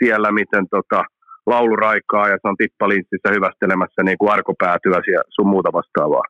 siellä, 0.03 0.31
miten 0.31 0.65
tota, 0.69 1.03
lauluraikaa 1.45 2.27
ja 2.27 2.37
se 2.41 2.47
on 2.47 2.57
tippalinssissä 2.57 3.29
hyvästelemässä 3.35 4.03
niin 4.03 4.17
kuin 4.17 4.31
arkopäätyä 4.31 4.99
ja 5.15 5.21
sun 5.29 5.47
muuta 5.47 5.69
vastaavaa. 5.73 6.23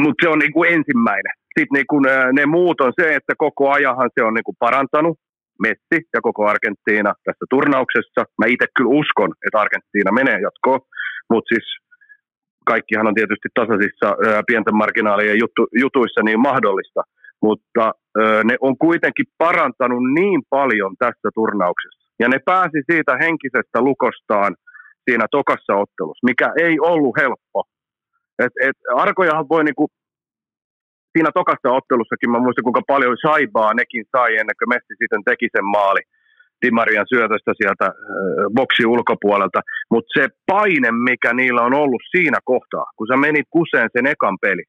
Mutta 0.00 0.20
se 0.22 0.28
on 0.28 0.38
niin 0.38 0.52
kuin 0.52 0.72
ensimmäinen. 0.72 1.34
Sitten 1.58 1.76
niin 1.78 1.86
kuin 1.90 2.04
ne 2.32 2.46
muut 2.46 2.80
on 2.80 2.92
se, 3.00 3.14
että 3.14 3.34
koko 3.38 3.70
ajahan 3.70 4.10
se 4.14 4.22
on 4.24 4.34
niin 4.34 4.44
kuin 4.48 4.56
parantanut 4.58 5.18
Messi 5.62 5.98
ja 6.14 6.20
koko 6.22 6.46
Argentiina 6.46 7.12
tässä 7.24 7.44
turnauksessa. 7.50 8.20
Mä 8.38 8.46
itse 8.46 8.66
kyllä 8.76 8.90
uskon, 9.00 9.30
että 9.46 9.60
Argentiina 9.60 10.12
menee 10.12 10.38
jatkoon, 10.40 10.80
mutta 11.30 11.48
siis 11.54 11.66
kaikkihan 12.72 13.06
on 13.06 13.14
tietysti 13.14 13.48
tasaisissa 13.54 14.08
pienten 14.46 14.76
marginaalien 14.76 15.38
jutu, 15.42 15.62
jutuissa 15.82 16.20
niin 16.22 16.40
mahdollista, 16.40 17.02
mutta 17.42 17.84
ne 18.44 18.56
on 18.60 18.74
kuitenkin 18.78 19.26
parantanut 19.38 20.02
niin 20.18 20.40
paljon 20.50 20.92
tässä 20.98 21.28
turnauksessa. 21.34 22.06
Ja 22.20 22.28
ne 22.28 22.38
pääsi 22.44 22.78
siitä 22.90 23.12
henkisestä 23.24 23.78
lukostaan 23.88 24.56
siinä 25.10 25.26
tokassa 25.30 25.72
ottelussa, 25.82 26.28
mikä 26.30 26.48
ei 26.64 26.74
ollut 26.80 27.16
helppo. 27.22 27.58
Et, 28.44 28.52
et 28.68 28.78
Arkojahan 28.94 29.48
voi 29.48 29.64
niinku, 29.64 29.84
siinä 31.12 31.30
tokassa 31.34 31.68
ottelussakin, 31.78 32.30
mä 32.30 32.44
muistan 32.44 32.66
kuinka 32.66 32.82
paljon 32.86 33.16
saibaa 33.26 33.74
nekin 33.74 34.04
sai 34.16 34.30
ennen 34.40 34.56
kuin 34.58 34.68
Messi 34.68 34.94
sitten 34.98 35.24
teki 35.24 35.48
sen 35.56 35.64
maali. 35.64 36.02
Dimarian 36.62 37.06
syötöstä 37.08 37.52
sieltä 37.56 37.86
boksi 38.54 38.86
ulkopuolelta, 38.86 39.60
mutta 39.90 40.20
se 40.20 40.28
paine, 40.46 40.90
mikä 40.90 41.34
niillä 41.34 41.62
on 41.62 41.74
ollut 41.74 42.02
siinä 42.10 42.38
kohtaa, 42.44 42.84
kun 42.96 43.06
sä 43.06 43.16
menit 43.16 43.46
kuseen 43.50 43.88
sen 43.92 44.06
ekan 44.06 44.38
peli, 44.40 44.64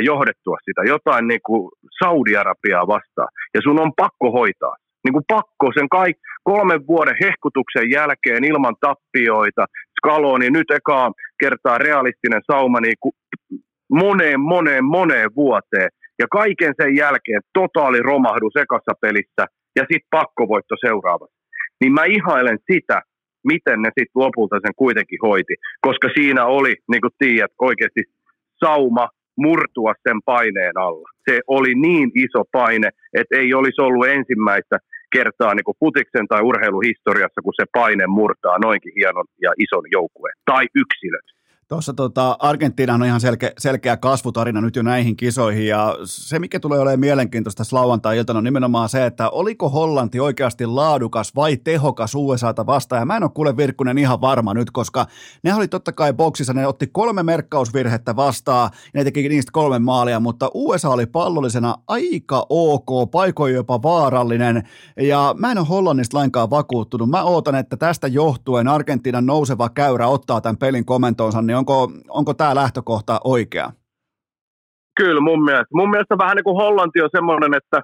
johdettua 0.00 0.56
sitä, 0.64 0.82
jotain 0.86 1.28
niin 1.28 1.40
kuin 1.46 1.70
Saudi-Arabiaa 2.04 2.86
vastaan, 2.86 3.28
ja 3.54 3.60
sun 3.62 3.80
on 3.80 3.92
pakko 3.96 4.30
hoitaa. 4.30 4.76
Niin 5.04 5.12
kuin 5.12 5.24
pakko 5.28 5.66
sen 5.78 5.88
kaik- 5.88 6.20
kolmen 6.42 6.86
vuoden 6.86 7.16
hehkutuksen 7.24 7.90
jälkeen 7.90 8.44
ilman 8.44 8.76
tappioita, 8.80 9.66
Scaloni 9.98 10.50
nyt 10.50 10.70
ekaa 10.70 11.12
kertaa 11.40 11.78
realistinen 11.78 12.42
sauma 12.52 12.80
niin 12.80 12.98
kuin 13.00 13.12
moneen, 13.90 14.40
moneen, 14.40 14.84
moneen 14.84 15.30
vuoteen. 15.36 15.90
Ja 16.18 16.26
kaiken 16.30 16.74
sen 16.82 16.96
jälkeen 16.96 17.40
totaali 17.52 18.00
romahdus 18.02 18.56
ekassa 18.56 18.92
pelissä 19.00 19.44
ja 19.76 19.82
sitten 19.82 20.10
pakkovoitto 20.10 20.74
seuraavassa. 20.86 21.36
Niin 21.80 21.92
mä 21.92 22.04
ihailen 22.04 22.58
sitä, 22.72 23.02
miten 23.52 23.82
ne 23.82 23.90
sitten 23.98 24.22
lopulta 24.24 24.56
sen 24.64 24.74
kuitenkin 24.76 25.18
hoiti. 25.22 25.54
Koska 25.80 26.08
siinä 26.16 26.46
oli, 26.46 26.74
niin 26.90 27.00
kuin 27.00 27.18
tiedät, 27.18 27.52
oikeasti 27.60 28.02
sauma 28.64 29.08
murtua 29.38 29.92
sen 30.08 30.18
paineen 30.24 30.76
alla. 30.86 31.08
Se 31.30 31.40
oli 31.46 31.74
niin 31.74 32.10
iso 32.14 32.42
paine, 32.52 32.88
että 33.18 33.36
ei 33.40 33.54
olisi 33.54 33.80
ollut 33.80 34.06
ensimmäistä 34.06 34.76
kertaa 35.12 35.54
niin 35.54 35.64
kuin 35.64 35.80
futiksen 35.82 36.26
tai 36.28 36.40
urheiluhistoriassa, 36.42 37.40
kun 37.44 37.58
se 37.60 37.66
paine 37.72 38.06
murtaa 38.06 38.58
noinkin 38.58 38.92
hienon 38.98 39.26
ja 39.42 39.52
ison 39.64 39.86
joukkueen 39.96 40.36
tai 40.50 40.64
yksilöt. 40.82 41.26
Tuossa 41.68 41.94
tota, 41.94 42.36
Argentiina 42.38 42.94
on 42.94 43.04
ihan 43.04 43.20
selkeä, 43.20 43.50
selkeä 43.58 43.96
kasvutarina 43.96 44.60
nyt 44.60 44.76
jo 44.76 44.82
näihin 44.82 45.16
kisoihin 45.16 45.66
ja 45.66 45.96
se, 46.04 46.38
mikä 46.38 46.60
tulee 46.60 46.80
olemaan 46.80 47.00
mielenkiintoista 47.00 47.64
lauantai-iltana 47.72 48.38
on 48.38 48.44
nimenomaan 48.44 48.88
se, 48.88 49.06
että 49.06 49.30
oliko 49.30 49.68
Hollanti 49.68 50.20
oikeasti 50.20 50.66
laadukas 50.66 51.34
vai 51.34 51.56
tehokas 51.56 52.14
USAta 52.14 52.66
vastaan 52.66 53.00
ja 53.00 53.06
mä 53.06 53.16
en 53.16 53.22
ole 53.22 53.30
kuule 53.34 53.56
Virkkunen 53.56 53.98
ihan 53.98 54.20
varma 54.20 54.54
nyt, 54.54 54.70
koska 54.70 55.06
ne 55.42 55.54
oli 55.54 55.68
totta 55.68 55.92
kai 55.92 56.12
boksissa, 56.12 56.52
ne 56.52 56.66
otti 56.66 56.86
kolme 56.86 57.22
merkkausvirhettä 57.22 58.16
vastaan 58.16 58.70
ja 58.94 59.00
ne 59.00 59.04
teki 59.04 59.28
niistä 59.28 59.52
kolme 59.52 59.78
maalia, 59.78 60.20
mutta 60.20 60.50
USA 60.54 60.88
oli 60.88 61.06
pallollisena 61.06 61.74
aika 61.88 62.46
ok, 62.48 63.10
paikoin 63.10 63.54
jopa 63.54 63.82
vaarallinen 63.82 64.68
ja 65.00 65.34
mä 65.38 65.52
en 65.52 65.58
ole 65.58 65.66
Hollannista 65.66 66.16
lainkaan 66.16 66.50
vakuuttunut. 66.50 67.10
Mä 67.10 67.22
ootan, 67.22 67.54
että 67.54 67.76
tästä 67.76 68.06
johtuen 68.06 68.68
Argentiinan 68.68 69.26
nouseva 69.26 69.68
käyrä 69.68 70.08
ottaa 70.08 70.40
tämän 70.40 70.56
pelin 70.56 70.84
komentoonsa, 70.84 71.42
niin 71.42 71.55
onko, 71.56 71.90
onko 72.08 72.34
tämä 72.34 72.54
lähtökohta 72.54 73.20
oikea? 73.24 73.70
Kyllä 74.96 75.20
mun 75.20 75.44
mielestä. 75.44 75.74
Mun 75.74 75.90
mielestä 75.90 76.18
vähän 76.18 76.36
niin 76.36 76.44
kuin 76.44 76.56
Hollanti 76.56 77.00
on 77.02 77.10
semmoinen, 77.12 77.54
että 77.54 77.82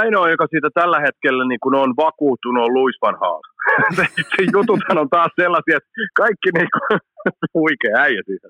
ainoa, 0.00 0.30
joka 0.30 0.46
siitä 0.50 0.70
tällä 0.74 1.00
hetkellä 1.00 1.44
niin 1.48 1.60
kuin 1.62 1.74
on 1.74 1.94
vakuuttunut, 1.96 2.64
on 2.64 2.74
Louis 2.74 2.96
van 3.02 3.18
Gaal. 3.20 3.42
se 3.96 4.42
jututhan 4.52 4.98
on 4.98 5.10
taas 5.10 5.32
sellaisia, 5.40 5.76
että 5.76 5.90
kaikki 6.16 6.50
niin 6.58 6.68
kuin, 6.74 7.00
huikea 7.60 7.96
äijä 8.04 8.22
siis. 8.26 8.42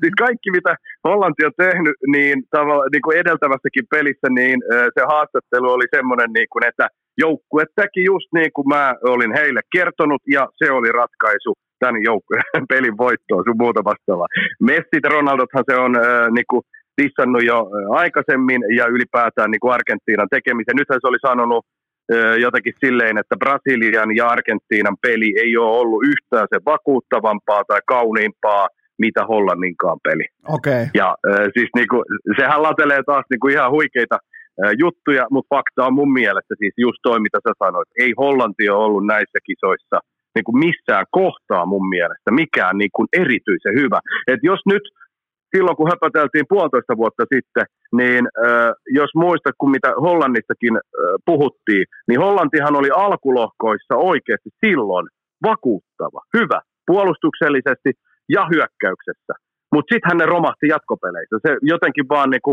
siis 0.00 0.14
kaikki 0.18 0.50
mitä 0.50 0.76
Hollanti 1.08 1.44
on 1.46 1.52
tehnyt, 1.56 1.96
niin, 2.06 2.36
tavalla, 2.50 2.84
niin 2.92 3.02
kuin 3.02 3.16
edeltävässäkin 3.18 3.86
pelissä, 3.90 4.28
niin 4.38 4.56
se 4.94 5.02
haastattelu 5.12 5.68
oli 5.72 5.86
semmoinen, 5.96 6.30
niin 6.32 6.50
kuin, 6.52 6.64
että 6.70 6.88
joukkue 7.18 7.64
teki 7.76 8.04
just 8.04 8.28
niin 8.34 8.52
kuin 8.54 8.68
mä 8.68 8.94
olin 9.04 9.32
heille 9.32 9.60
kertonut, 9.72 10.22
ja 10.26 10.48
se 10.56 10.70
oli 10.70 10.92
ratkaisu 10.92 11.52
tämän 11.78 12.02
joukkueen 12.02 12.44
pelin 12.72 12.96
voittoon 12.98 13.44
sun 13.44 13.62
muuta 13.62 13.84
vastaavaa. 13.84 14.26
Messi 14.60 14.98
ja 15.02 15.10
Ronaldothan 15.10 15.64
se 15.70 15.76
on 15.76 15.96
äh, 15.96 16.30
niinku 16.36 16.62
dissannut 17.02 17.44
jo 17.44 17.58
aikaisemmin 17.90 18.62
ja 18.76 18.86
ylipäätään 18.86 19.50
niinku 19.50 19.68
Argentiinan 19.68 20.28
tekemisen. 20.30 20.76
Nythän 20.76 21.00
se 21.00 21.08
oli 21.08 21.20
sanonut 21.28 21.62
äh, 21.66 22.36
jotenkin 22.46 22.74
silleen, 22.84 23.18
että 23.18 23.36
Brasilian 23.36 24.16
ja 24.16 24.28
Argentiinan 24.28 24.96
peli 25.02 25.30
ei 25.42 25.56
ole 25.56 25.78
ollut 25.80 26.02
yhtään 26.12 26.46
se 26.52 26.58
vakuuttavampaa 26.66 27.62
tai 27.64 27.80
kauniimpaa, 27.86 28.68
mitä 28.98 29.26
Hollanninkaan 29.26 29.98
peli. 30.02 30.26
Okay. 30.48 30.86
Ja 30.94 31.08
äh, 31.30 31.46
siis 31.56 31.70
niinku, 31.76 32.04
sehän 32.38 32.62
latelee 32.62 33.02
taas 33.06 33.24
niinku 33.30 33.48
ihan 33.48 33.70
huikeita 33.70 34.18
juttuja, 34.78 35.26
mutta 35.30 35.56
fakta 35.56 35.86
on 35.86 35.94
mun 35.94 36.12
mielestä 36.12 36.54
siis 36.58 36.74
just 36.76 36.98
toi, 37.02 37.20
mitä 37.20 37.38
sä 37.44 37.52
sanoit. 37.64 37.88
Ei 37.98 38.12
Hollanti 38.18 38.68
ole 38.68 38.84
ollut 38.84 39.06
näissä 39.06 39.38
kisoissa– 39.48 39.98
niin 40.34 40.44
kuin 40.44 40.58
missään 40.66 41.06
kohtaa 41.10 41.66
mun 41.66 41.88
mielestä 41.88 42.30
mikään 42.30 42.78
niin 42.78 42.90
kuin 42.96 43.08
erityisen 43.12 43.74
hyvä. 43.80 44.00
Et 44.32 44.40
jos 44.42 44.60
nyt 44.66 44.82
silloin, 45.56 45.76
kun 45.76 45.90
höpöteltiin 45.92 46.46
puolitoista 46.48 46.96
vuotta 46.96 47.24
sitten, 47.34 47.64
niin 48.00 48.24
äh, 48.46 48.72
jos 48.98 49.10
muistat, 49.14 49.54
kun 49.58 49.70
mitä 49.70 49.88
Hollannistakin 50.06 50.76
äh, 50.76 50.82
puhuttiin, 51.26 51.84
niin 52.08 52.20
Hollantihan 52.20 52.76
oli 52.80 52.90
alkulohkoissa 53.06 53.94
oikeasti 53.96 54.50
silloin 54.66 55.06
vakuuttava, 55.42 56.20
hyvä, 56.38 56.60
puolustuksellisesti 56.86 57.90
ja 58.28 58.42
hyökkäyksessä. 58.52 59.32
Mutta 59.72 59.94
sittenhän 59.94 60.18
ne 60.18 60.26
romahti 60.26 60.66
jatkopeleissä. 60.74 61.36
Se 61.46 61.56
jotenkin 61.62 62.06
vaan 62.08 62.30
niinku, 62.30 62.52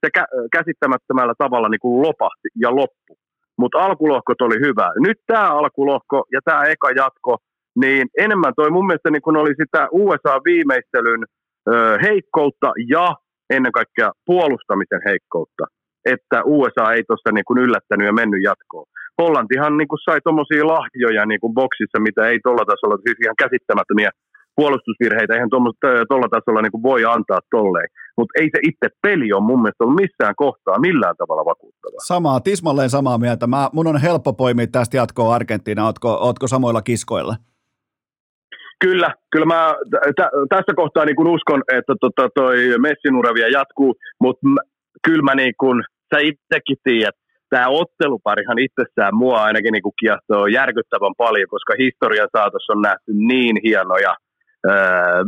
se 0.00 0.08
kä- 0.18 0.48
käsittämättömällä 0.52 1.34
tavalla 1.38 1.68
niinku 1.68 2.02
lopahti 2.02 2.48
ja 2.62 2.70
loppu 2.76 3.18
mutta 3.58 3.78
alkulohkot 3.78 4.40
oli 4.40 4.58
hyvä. 4.66 4.92
Nyt 5.06 5.18
tämä 5.26 5.50
alkulohko 5.60 6.24
ja 6.32 6.40
tämä 6.44 6.64
eka 6.64 6.90
jatko, 6.90 7.36
niin 7.82 8.06
enemmän 8.18 8.52
toi 8.56 8.70
mun 8.70 8.86
mielestä 8.86 9.10
niin 9.10 9.22
kun 9.22 9.36
oli 9.36 9.54
sitä 9.62 9.88
USA-viimeistelyn 9.92 11.22
ö, 11.24 11.98
heikkoutta 12.02 12.72
ja 12.94 13.06
ennen 13.50 13.72
kaikkea 13.72 14.10
puolustamisen 14.26 15.02
heikkoutta, 15.08 15.64
että 16.04 16.38
USA 16.44 16.92
ei 16.92 17.02
tuossa 17.04 17.30
niin 17.32 17.62
yllättänyt 17.64 18.06
ja 18.06 18.12
mennyt 18.12 18.42
jatkoon. 18.42 18.86
Hollantihan 19.22 19.76
niin 19.76 19.88
kuin 19.88 20.04
sai 20.04 20.20
tuommoisia 20.24 20.66
lahjoja 20.74 21.26
niin 21.26 21.40
kuin 21.40 21.54
boksissa, 21.54 21.98
mitä 22.00 22.22
ei 22.28 22.38
tuolla 22.44 22.64
tasolla, 22.70 22.96
siis 23.04 23.18
ihan 23.24 23.40
käsittämättömiä 23.44 24.10
puolustusvirheitä, 24.56 25.34
eihän 25.34 25.50
tuolla 25.50 26.28
tasolla 26.28 26.62
niin 26.62 26.72
kuin 26.72 26.82
voi 26.82 27.04
antaa 27.04 27.40
tolleen 27.50 27.88
mutta 28.18 28.34
ei 28.40 28.48
se 28.54 28.58
itse 28.70 28.88
peli 29.02 29.32
ole 29.32 29.48
mun 29.50 29.62
mielestä 29.62 29.84
ollut 29.84 30.00
missään 30.00 30.34
kohtaa 30.36 30.78
millään 30.78 31.16
tavalla 31.16 31.44
vakuuttava. 31.44 31.96
Samaa, 31.98 32.40
tismalleen 32.40 32.90
samaa 32.90 33.18
mieltä. 33.18 33.46
Mä, 33.46 33.70
mun 33.72 33.86
on 33.86 34.00
helppo 34.00 34.32
poimia 34.32 34.66
tästä 34.66 34.96
jatkoa 34.96 35.34
Argentiina. 35.34 35.86
Ootko, 35.86 36.08
ootko 36.26 36.46
samoilla 36.46 36.82
kiskoilla? 36.82 37.34
Kyllä, 38.84 39.14
kyllä 39.32 39.46
mä 39.46 39.74
t- 40.18 40.34
tässä 40.48 40.72
kohtaa 40.76 41.04
niin 41.04 41.16
kun 41.16 41.28
uskon, 41.36 41.62
että 41.78 41.94
tota 42.00 42.28
toi 42.34 42.56
Messin 42.78 43.14
vielä 43.34 43.58
jatkuu, 43.58 43.94
mutta 44.20 44.46
kyllä 45.06 45.22
mä 45.22 45.34
niin 45.34 45.54
kun, 45.60 45.84
sä 46.14 46.18
itsekin 46.20 46.76
tiedät, 46.84 47.14
tämä 47.50 47.68
otteluparihan 47.68 48.58
itsessään 48.58 49.14
mua 49.14 49.42
ainakin 49.42 49.72
niin 49.72 49.98
kiehtoo 50.00 50.46
järkyttävän 50.46 51.14
paljon, 51.16 51.48
koska 51.48 51.74
historian 51.78 52.28
saatossa 52.36 52.72
on 52.72 52.82
nähty 52.82 53.12
niin 53.14 53.56
hienoja– 53.64 54.14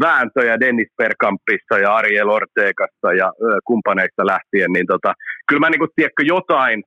vääntöjä 0.01 0.61
Dennis 0.61 0.89
Perkampista 0.97 1.79
ja 1.79 1.95
Ariel 1.97 2.29
Ortegasta 2.29 3.13
ja 3.13 3.33
kumppaneista 3.65 4.27
lähtien, 4.27 4.73
niin 4.73 4.87
tota, 4.87 5.15
kyllä 5.49 5.61
mä 5.61 5.71
niin 5.71 5.79
kuin, 5.79 5.91
tiedätkö, 5.97 6.23
jotain, 6.27 6.83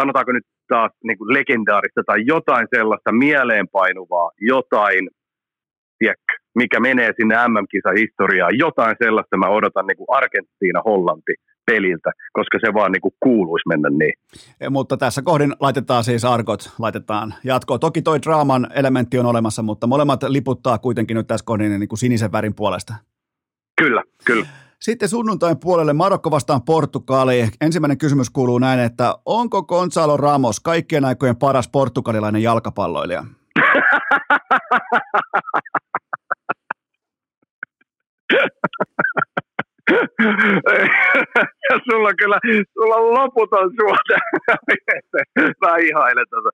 sanotaanko 0.00 0.32
nyt 0.32 0.44
taas 0.68 0.92
niin 1.04 1.18
kuin 1.18 1.34
legendaarista 1.34 2.02
tai 2.06 2.18
jotain 2.26 2.66
sellaista 2.74 3.12
mieleenpainuvaa, 3.12 4.30
jotain, 4.40 5.08
tiedätkö, 5.98 6.34
mikä 6.54 6.80
menee 6.80 7.12
sinne 7.16 7.34
MM-kisahistoriaan, 7.48 8.58
jotain 8.58 8.96
sellaista 9.02 9.36
mä 9.36 9.48
odotan 9.48 9.86
niin 9.86 9.96
kuin 9.96 10.16
Argentiina-Hollanti 10.18 11.34
peliltä, 11.66 12.10
koska 12.32 12.58
se 12.66 12.74
vaan 12.74 12.92
niin 12.92 13.12
kuuluisi 13.20 13.68
mennä 13.68 13.90
niin. 13.90 14.12
Ja, 14.60 14.70
mutta 14.70 14.96
tässä 14.96 15.22
kohdin 15.22 15.54
laitetaan 15.60 16.04
siis 16.04 16.24
arkot, 16.24 16.70
laitetaan 16.78 17.34
jatkoon. 17.44 17.80
Toki 17.80 18.02
toi 18.02 18.22
draaman 18.22 18.68
elementti 18.74 19.18
on 19.18 19.26
olemassa, 19.26 19.62
mutta 19.62 19.86
molemmat 19.86 20.22
liputtaa 20.22 20.78
kuitenkin 20.78 21.16
nyt 21.16 21.26
tässä 21.26 21.44
kohdin 21.44 21.80
niin 21.80 21.88
kuin 21.88 21.98
sinisen 21.98 22.32
värin 22.32 22.54
puolesta. 22.54 22.94
Kyllä, 23.76 24.02
kyllä. 24.24 24.46
Sitten 24.80 25.08
sunnuntain 25.08 25.60
puolelle 25.60 25.92
Marokko 25.92 26.30
vastaan 26.30 26.62
Portugali. 26.62 27.48
Ensimmäinen 27.60 27.98
kysymys 27.98 28.30
kuuluu 28.30 28.58
näin, 28.58 28.80
että 28.80 29.14
onko 29.26 29.62
Gonzalo 29.62 30.16
Ramos 30.16 30.60
kaikkien 30.60 31.04
aikojen 31.04 31.36
paras 31.36 31.68
portugalilainen 31.68 32.42
jalkapalloilija? 32.42 33.24
ja 41.70 41.76
sulla 41.90 42.10
kyllä, 42.18 42.38
sulla 42.72 42.94
on 42.96 43.14
loputon 43.14 43.70
suote. 43.80 44.16
Mä 45.60 45.76
ihailen 45.76 46.26
tota. 46.30 46.48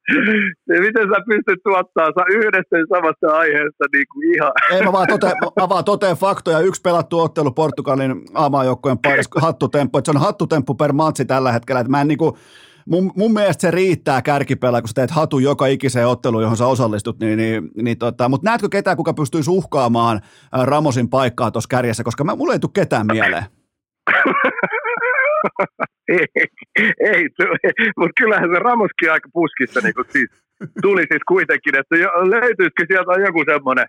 Miten 0.69 1.09
sä 1.09 1.17
pystyt 1.29 1.63
tuottaa 1.65 2.07
sä 2.07 2.25
yhdestä 2.29 2.77
samasta 2.95 3.27
aiheesta 3.37 3.85
niin 3.93 4.07
kuin 4.13 4.35
ihan... 4.35 4.53
Ei, 4.73 4.83
mä 4.83 4.93
vaan, 4.93 5.07
toteen, 5.07 5.33
mä 5.61 5.69
vaan 5.69 5.85
toteen 5.85 6.17
faktoja. 6.17 6.61
Yksi 6.61 6.81
pelattu 6.81 7.21
ottelu 7.21 7.51
Portugalin 7.51 8.15
aamajoukkojen 8.35 8.99
paras 8.99 9.29
hattutemppu. 9.37 9.99
Että 9.99 10.13
se 10.13 10.19
on 10.19 10.25
hattutemppu 10.25 10.75
per 10.75 10.93
matsi 10.93 11.25
tällä 11.25 11.53
hetkellä. 11.53 11.81
Että 11.81 11.91
mä 11.91 12.01
en 12.01 12.09
niin 12.09 12.19
kuin, 12.19 12.35
mun, 12.87 13.13
mun 13.17 13.33
mielestä 13.33 13.61
se 13.61 13.71
riittää 13.71 14.23
kärkipelaa, 14.23 14.81
kun 14.81 14.89
sä 14.89 14.95
teet 14.95 15.11
hatu 15.11 15.39
joka 15.39 15.67
ikiseen 15.67 16.07
otteluun, 16.07 16.43
johon 16.43 16.57
sä 16.57 16.67
osallistut, 16.67 17.21
niin, 17.21 17.39
niin, 17.39 17.71
niin 17.83 17.99
tota, 17.99 18.29
mutta 18.29 18.51
näetkö 18.51 18.69
ketään, 18.69 18.97
kuka 18.97 19.15
pystyisi 19.15 19.51
uhkaamaan 19.51 20.21
Ramosin 20.65 21.09
paikkaa 21.09 21.51
tuossa 21.51 21.69
kärjessä, 21.69 22.05
koska 22.05 22.25
mä, 22.25 22.37
mulla 22.37 22.53
ei 22.53 22.59
tule 22.59 22.71
ketään 22.75 23.07
mieleen. 23.13 23.45
ei, 26.09 26.27
ei 27.01 27.29
mutta 27.97 28.13
kyllähän 28.21 28.51
se 28.55 28.59
Ramoskin 28.59 29.13
aika 29.13 29.29
puskissa 29.33 29.81
niin 29.81 29.95
siis, 30.09 30.31
tuli 30.83 31.05
siis 31.11 31.23
kuitenkin, 31.29 31.75
että 31.79 31.95
löytyisikö 32.31 32.85
sieltä 32.87 33.21
joku 33.27 33.45
semmoinen 33.53 33.87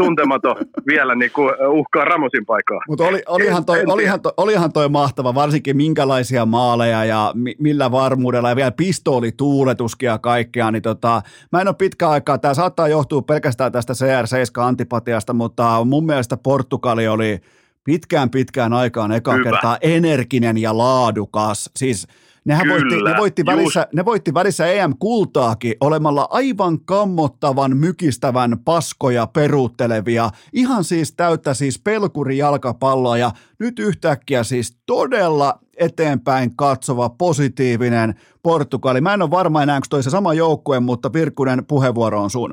tuntematon 0.00 0.56
vielä 0.86 1.14
niin 1.14 1.30
kuin 1.34 1.54
uhkaa 1.68 2.04
Ramosin 2.04 2.46
paikkaa. 2.46 2.80
Mutta 2.88 3.04
oli, 3.04 3.22
olihan, 3.28 3.64
toi, 3.64 3.84
olihan, 3.86 4.20
toi, 4.20 4.32
olihan 4.36 4.72
toi 4.72 4.88
mahtava, 4.88 5.34
varsinkin 5.34 5.76
minkälaisia 5.76 6.46
maaleja 6.46 7.04
ja 7.04 7.32
mi, 7.34 7.54
millä 7.58 7.90
varmuudella 7.90 8.48
ja 8.48 8.56
vielä 8.56 8.72
pistoolituuletuskin 8.72 10.06
ja 10.06 10.18
kaikkea. 10.18 10.70
Niin 10.70 10.82
tota, 10.82 11.22
mä 11.52 11.60
en 11.60 11.68
ole 11.68 11.76
pitkä 11.78 12.08
aikaa, 12.08 12.38
tämä 12.38 12.54
saattaa 12.54 12.88
johtua 12.88 13.22
pelkästään 13.22 13.72
tästä 13.72 13.92
CR7-antipatiasta, 13.92 15.32
mutta 15.32 15.84
mun 15.84 16.06
mielestä 16.06 16.36
Portugali 16.36 17.08
oli 17.08 17.40
pitkään 17.84 18.30
pitkään 18.30 18.72
aikaan 18.72 19.12
eka 19.12 19.32
Hyvä. 19.32 19.44
kertaa 19.44 19.78
energinen 19.80 20.58
ja 20.58 20.78
laadukas. 20.78 21.70
Siis 21.76 22.06
nehän 22.44 22.62
Kyllä, 22.62 22.74
voitti, 22.74 23.02
ne, 23.04 23.16
voitti 23.18 23.42
just. 23.42 23.52
välissä, 23.52 23.86
ne 23.94 24.04
voitti 24.04 24.34
välissä 24.34 24.66
EM-kultaakin 24.66 25.74
olemalla 25.80 26.28
aivan 26.30 26.84
kammottavan, 26.84 27.76
mykistävän, 27.76 28.56
paskoja 28.64 29.26
peruuttelevia. 29.26 30.30
Ihan 30.52 30.84
siis 30.84 31.14
täyttä 31.16 31.54
siis 31.54 31.82
pelkuri 31.84 32.38
jalkapalloa 32.38 33.18
ja 33.18 33.30
nyt 33.58 33.78
yhtäkkiä 33.78 34.42
siis 34.42 34.78
todella 34.86 35.58
eteenpäin 35.76 36.56
katsova, 36.56 37.08
positiivinen 37.08 38.14
Portugali. 38.42 39.00
Mä 39.00 39.14
en 39.14 39.22
ole 39.22 39.30
varma 39.30 39.62
enää, 39.62 39.76
onko 39.76 39.86
toi 39.90 40.02
se 40.02 40.10
sama 40.10 40.34
joukkue, 40.34 40.80
mutta 40.80 41.12
Virkkunen 41.12 41.66
puheenvuoro 41.66 42.22
on 42.22 42.30
sun. 42.30 42.52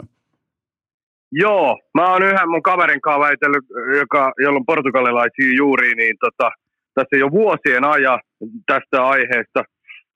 Joo, 1.32 1.80
mä 1.94 2.12
oon 2.12 2.24
yhden 2.24 2.50
mun 2.50 2.64
kaverin 2.64 3.02
kanssa 3.02 3.20
väitellyt, 3.20 3.66
joka, 4.00 4.32
jolla 4.44 4.58
on 4.58 4.66
portugalilaisia 4.66 5.58
juuri, 5.58 5.96
niin 5.96 6.16
tota, 6.20 6.52
tässä 6.94 7.16
jo 7.16 7.32
vuosien 7.32 7.84
ajan 7.84 8.20
tästä 8.66 9.04
aiheesta. 9.04 9.64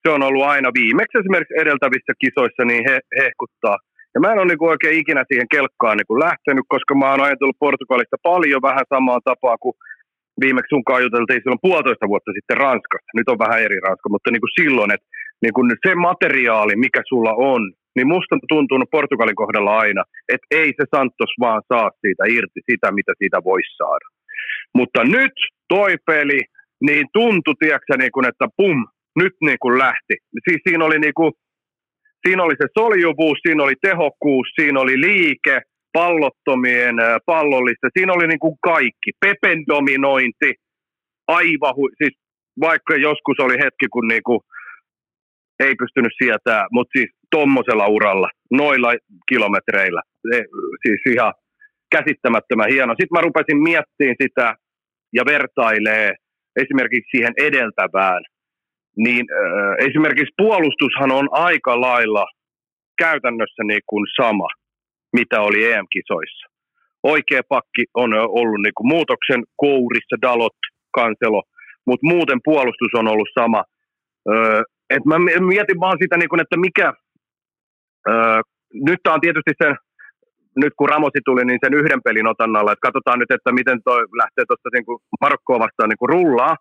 Se 0.03 0.09
on 0.15 0.23
ollut 0.27 0.49
aina 0.53 0.69
viimeksi 0.79 1.17
esimerkiksi 1.17 1.59
edeltävissä 1.63 2.13
kisoissa, 2.23 2.63
niin 2.65 2.83
he, 2.87 2.95
hehkuttaa. 3.19 3.77
Ja 4.13 4.19
mä 4.21 4.31
en 4.31 4.39
ole 4.39 4.49
niinku 4.49 4.67
oikein 4.73 4.99
ikinä 5.01 5.23
siihen 5.27 5.51
kelkkaan 5.55 5.97
niinku 5.97 6.19
lähtenyt, 6.19 6.65
koska 6.73 6.93
mä 6.95 7.11
oon 7.11 7.25
ajatellut 7.25 7.63
Portugalista 7.65 8.17
paljon 8.31 8.61
vähän 8.69 8.85
samaa 8.93 9.19
tapaa 9.29 9.57
kuin 9.63 9.75
viimeksi 10.43 10.69
sun 10.69 10.83
juteltiin 11.05 11.41
silloin 11.41 11.65
puolitoista 11.67 12.11
vuotta 12.11 12.31
sitten 12.37 12.57
Ranskasta. 12.57 13.15
Nyt 13.17 13.29
on 13.29 13.43
vähän 13.45 13.63
eri 13.65 13.79
Ranska, 13.85 14.09
mutta 14.09 14.31
niin 14.31 14.43
kuin 14.43 14.57
silloin, 14.61 14.91
että 14.95 15.07
niin 15.43 15.53
kuin 15.53 15.67
se 15.87 15.95
materiaali, 15.95 16.75
mikä 16.75 17.01
sulla 17.11 17.33
on, 17.53 17.61
niin 17.95 18.07
musta 18.07 18.35
on 18.35 18.41
tuntunut 18.47 18.89
Portugalin 18.91 19.41
kohdalla 19.43 19.77
aina, 19.85 20.03
että 20.33 20.47
ei 20.51 20.69
se 20.77 20.85
Santos 20.95 21.31
vaan 21.39 21.61
saa 21.73 21.89
siitä 22.01 22.23
irti 22.37 22.61
sitä, 22.71 22.87
mitä 22.91 23.13
siitä 23.17 23.39
voisi 23.43 23.75
saada. 23.81 24.07
Mutta 24.77 25.03
nyt 25.03 25.35
toi 25.67 25.95
peli, 26.05 26.39
niin 26.87 27.05
tuntui, 27.13 27.53
tiedätkö, 27.59 27.97
niin 27.97 28.11
kuin, 28.11 28.27
että 28.27 28.45
pum, 28.57 28.77
nyt 29.15 29.33
niin 29.41 29.57
kuin 29.61 29.77
lähti. 29.77 30.15
Siis 30.49 30.61
siinä 30.67 30.85
oli, 30.85 30.99
niin 30.99 31.13
kuin, 31.13 31.31
siinä 32.27 32.43
oli 32.43 32.55
se 32.61 32.67
soljuvuus, 32.79 33.37
siinä 33.41 33.63
oli 33.63 33.73
tehokkuus, 33.81 34.47
siinä 34.59 34.79
oli 34.79 35.01
liike, 35.01 35.61
pallottomien 35.93 36.99
ää, 36.99 37.17
pallollista. 37.25 37.87
Siinä 37.97 38.13
oli 38.13 38.27
niin 38.27 38.39
kuin 38.39 38.55
kaikki. 38.63 39.11
Pepen 39.19 39.59
dominointi, 39.67 40.53
aivan, 41.27 41.73
hu- 41.77 41.95
siis 41.97 42.13
vaikka 42.61 42.95
joskus 42.95 43.39
oli 43.39 43.53
hetki, 43.53 43.87
kun 43.93 44.07
niin 44.07 44.23
kuin 44.23 44.39
ei 45.59 45.75
pystynyt 45.75 46.11
sietää, 46.23 46.67
mutta 46.71 46.91
siis 46.97 47.09
tommosella 47.31 47.87
uralla, 47.87 48.29
noilla 48.51 48.93
kilometreillä, 49.29 50.01
se, 50.31 50.43
siis 50.81 51.01
ihan 51.15 51.33
käsittämättömän 51.91 52.69
hieno. 52.73 52.93
Sitten 52.93 53.15
mä 53.17 53.21
rupesin 53.21 53.63
miettimään 53.63 54.15
sitä 54.23 54.55
ja 55.13 55.23
vertailee 55.25 56.15
esimerkiksi 56.61 57.11
siihen 57.11 57.33
edeltävään, 57.37 58.23
niin 58.97 59.25
äh, 59.31 59.87
esimerkiksi 59.87 60.33
puolustushan 60.37 61.11
on 61.11 61.27
aika 61.31 61.81
lailla 61.81 62.25
käytännössä 62.97 63.63
niin 63.63 63.85
kuin 63.87 64.05
sama, 64.21 64.47
mitä 65.13 65.41
oli 65.41 65.71
EM-kisoissa. 65.71 66.45
Oikea 67.03 67.41
pakki 67.49 67.83
on 67.93 68.13
ollut 68.13 68.61
niin 68.63 68.77
kuin 68.77 68.87
muutoksen 68.87 69.43
kourissa, 69.55 70.15
Dalot, 70.21 70.59
Kanselo, 70.97 71.41
mutta 71.87 72.07
muuten 72.07 72.39
puolustus 72.43 72.91
on 72.93 73.07
ollut 73.07 73.29
sama. 73.39 73.63
Öö, 74.29 74.61
et 74.89 75.05
mä 75.05 75.15
mietin 75.53 75.79
vaan 75.79 75.97
sitä, 76.01 76.17
niin 76.17 76.29
kun, 76.29 76.41
että 76.41 76.57
mikä, 76.57 76.93
öö, 78.09 78.41
nyt 78.73 78.99
tämä 79.03 79.13
on 79.13 79.21
tietysti 79.21 79.53
sen, 79.63 79.75
nyt 80.55 80.73
kun 80.77 80.89
Ramosi 80.89 81.21
tuli, 81.25 81.45
niin 81.45 81.59
sen 81.63 81.73
yhden 81.73 82.01
pelin 82.05 82.27
otannalla, 82.27 82.71
että 82.71 82.87
katsotaan 82.87 83.19
nyt, 83.19 83.31
että 83.31 83.51
miten 83.51 83.79
toi 83.83 84.01
lähtee 84.21 84.45
tuosta 84.47 84.69
niin 84.73 85.01
Marokkoa 85.21 85.59
vastaan 85.65 85.89
niin 85.89 86.01
kuin 86.01 86.13
rullaa, 86.15 86.55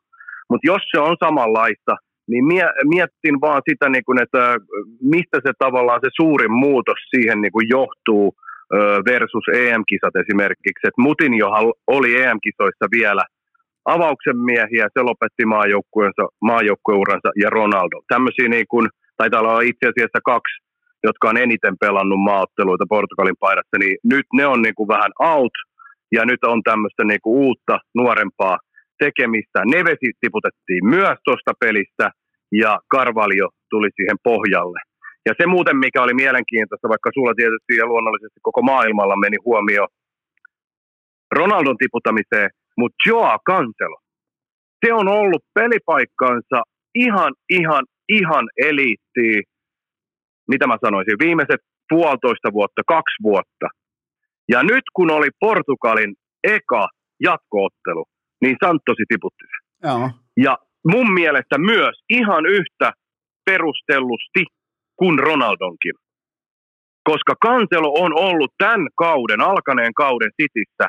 mutta 0.50 0.66
jos 0.72 0.82
se 0.90 0.98
on 1.00 1.16
samanlaista, 1.24 1.96
niin 2.30 2.44
mie- 2.44 2.76
miettin 2.94 3.40
vaan 3.40 3.62
sitä, 3.70 3.88
niin 3.88 4.04
kun, 4.04 4.22
että 4.22 4.56
mistä 5.02 5.38
se 5.44 5.52
tavallaan 5.58 6.00
se 6.04 6.10
suurin 6.16 6.52
muutos 6.52 7.00
siihen 7.10 7.40
niin 7.40 7.52
kuin 7.52 7.66
johtuu 7.68 8.34
öö, 8.74 8.98
versus 9.10 9.46
EM-kisat 9.54 10.16
esimerkiksi, 10.22 10.86
että 10.88 11.02
Mutinjohan 11.06 11.64
oli 11.86 12.10
EM-kisoissa 12.22 12.86
vielä– 12.98 13.24
avauksen 13.84 14.38
miehiä, 14.38 14.88
se 14.94 15.02
lopetti 15.02 15.44
maajoukkueuransa 16.40 17.28
ja 17.42 17.50
Ronaldo. 17.50 17.96
Tämmöisiä 18.08 18.48
niin 18.48 18.66
kuin, 18.68 18.88
taitaa 19.16 19.40
olla 19.40 19.60
itse 19.60 19.84
asiassa 19.88 20.20
kaksi, 20.24 20.56
jotka 21.02 21.28
on 21.28 21.36
eniten 21.36 21.76
pelannut 21.80 22.20
maaotteluita 22.20 22.84
Portugalin 22.88 23.40
paidassa, 23.40 23.76
niin 23.78 23.96
nyt 24.04 24.26
ne 24.32 24.46
on 24.46 24.62
niin 24.62 24.74
kuin 24.74 24.88
vähän 24.88 25.12
out, 25.20 25.56
ja 26.12 26.24
nyt 26.24 26.44
on 26.44 26.62
tämmöistä 26.62 27.04
niin 27.04 27.20
kuin 27.22 27.36
uutta, 27.44 27.78
nuorempaa 27.94 28.58
tekemistä. 28.98 29.58
Nevesi 29.64 30.08
tiputettiin 30.20 30.86
myös 30.86 31.18
tuosta 31.24 31.52
pelistä, 31.60 32.10
ja 32.52 32.78
Carvalho 32.94 33.48
tuli 33.70 33.88
siihen 33.96 34.16
pohjalle. 34.24 34.80
Ja 35.26 35.32
se 35.38 35.46
muuten, 35.46 35.76
mikä 35.76 36.02
oli 36.02 36.14
mielenkiintoista, 36.14 36.88
vaikka 36.88 37.10
sulla 37.14 37.34
tietysti 37.36 37.72
ja 37.76 37.86
luonnollisesti 37.86 38.40
koko 38.42 38.62
maailmalla 38.62 39.16
meni 39.16 39.36
huomio 39.44 39.86
Ronaldon 41.38 41.76
tiputamiseen, 41.76 42.50
mutta 42.78 42.96
Joa 43.06 43.36
Cancelo, 43.48 43.98
se 44.86 44.92
on 44.92 45.08
ollut 45.08 45.44
pelipaikkansa 45.54 46.62
ihan, 46.94 47.32
ihan, 47.48 47.84
ihan 48.08 48.44
eliitti, 48.56 49.28
mitä 50.48 50.66
mä 50.66 50.76
sanoisin, 50.84 51.22
viimeiset 51.24 51.60
puolitoista 51.88 52.48
vuotta, 52.52 52.82
kaksi 52.86 53.16
vuotta. 53.22 53.66
Ja 54.48 54.62
nyt 54.62 54.84
kun 54.94 55.10
oli 55.10 55.28
Portugalin 55.40 56.14
eka 56.44 56.88
jatkoottelu, 57.20 58.04
niin 58.42 58.56
Santosi 58.64 59.04
tiputti 59.08 59.44
sen. 59.50 59.90
Ja 60.36 60.58
mun 60.84 61.12
mielestä 61.12 61.58
myös 61.58 61.96
ihan 62.08 62.46
yhtä 62.46 62.92
perustellusti 63.44 64.44
kuin 64.96 65.18
Ronaldonkin. 65.18 65.96
Koska 67.04 67.34
Kanselo 67.42 67.90
on 68.04 68.12
ollut 68.14 68.52
tämän 68.58 68.86
kauden, 68.96 69.40
alkaneen 69.40 69.94
kauden 69.94 70.30
sitissä 70.40 70.86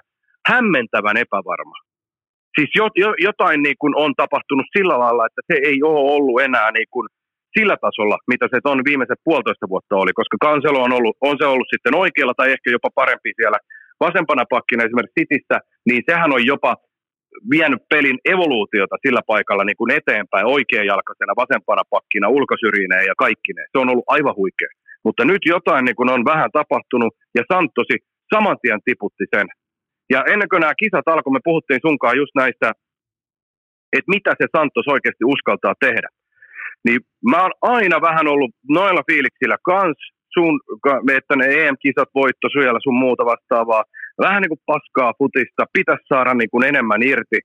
hämmentävän 0.49 1.17
epävarma. 1.17 1.77
Siis 2.55 2.69
jo, 2.75 2.85
jo, 2.95 3.13
jotain 3.17 3.63
niin 3.63 3.75
kuin 3.79 3.93
on 3.95 4.13
tapahtunut 4.15 4.65
sillä 4.77 4.99
lailla, 4.99 5.25
että 5.25 5.41
se 5.49 5.55
ei 5.69 5.83
ole 5.83 6.11
ollut 6.15 6.41
enää 6.41 6.71
niin 6.71 6.89
kuin 6.91 7.07
sillä 7.57 7.77
tasolla, 7.85 8.17
mitä 8.27 8.45
se 8.47 8.57
on 8.63 8.81
viimeiset 8.89 9.19
puolitoista 9.23 9.69
vuotta 9.69 9.95
oli, 9.95 10.13
koska 10.19 10.37
Kanselo 10.47 10.79
on, 10.83 10.93
ollut, 10.97 11.15
on 11.21 11.35
se 11.39 11.45
ollut 11.45 11.71
sitten 11.73 11.95
oikealla 12.03 12.33
tai 12.37 12.51
ehkä 12.51 12.67
jopa 12.71 12.89
parempi 12.95 13.31
siellä 13.35 13.59
vasempana 14.05 14.43
pakkina 14.53 14.83
esimerkiksi 14.83 15.19
Sitissä, 15.19 15.57
niin 15.87 16.01
sehän 16.09 16.33
on 16.35 16.45
jopa 16.53 16.71
vienyt 17.53 17.81
pelin 17.89 18.19
evoluutiota 18.33 18.95
sillä 19.05 19.21
paikalla 19.27 19.63
niin 19.63 19.79
kuin 19.81 19.91
eteenpäin 19.99 20.45
oikeajalkaisena 20.57 21.33
vasempana 21.41 21.83
pakkina, 21.89 22.33
ulkosyrjineen 22.37 23.05
ja 23.11 23.15
kaikkineen. 23.17 23.67
Se 23.71 23.77
on 23.81 23.89
ollut 23.89 24.11
aivan 24.15 24.35
huikea. 24.35 24.71
Mutta 25.05 25.25
nyt 25.25 25.43
jotain 25.45 25.85
niin 25.85 25.95
kuin 25.95 26.09
on 26.15 26.25
vähän 26.25 26.51
tapahtunut 26.59 27.13
ja 27.37 27.43
Santosi 27.53 27.97
saman 28.33 28.57
tien 28.61 28.79
tiputti 28.85 29.25
sen. 29.35 29.47
Ja 30.13 30.19
ennen 30.31 30.49
kuin 30.49 30.61
nämä 30.61 30.79
kisat 30.81 31.07
alkoi, 31.07 31.33
me 31.33 31.47
puhuttiin 31.49 31.81
sunkaan 31.87 32.17
just 32.21 32.33
näistä, 32.35 32.67
että 33.95 34.13
mitä 34.15 34.31
se 34.39 34.45
Santos 34.57 34.85
oikeasti 34.93 35.23
uskaltaa 35.33 35.75
tehdä. 35.85 36.09
Niin 36.85 36.99
mä 37.31 37.41
oon 37.41 37.55
aina 37.61 37.97
vähän 38.01 38.27
ollut 38.27 38.51
noilla 38.77 39.03
fiiliksillä 39.09 39.57
kans, 39.71 39.97
sun, 40.35 40.53
että 41.17 41.35
ne 41.35 41.45
EM-kisat 41.45 42.11
voitto 42.15 42.47
siellä 42.49 42.79
sun 42.83 42.97
muuta 43.03 43.23
vastaavaa. 43.25 43.83
Vähän 44.19 44.41
niin 44.41 44.53
kuin 44.53 44.65
paskaa 44.65 45.13
futista, 45.19 45.63
pitäisi 45.73 46.09
saada 46.13 46.33
niin 46.33 46.49
kuin 46.51 46.65
enemmän 46.65 47.03
irti. 47.03 47.39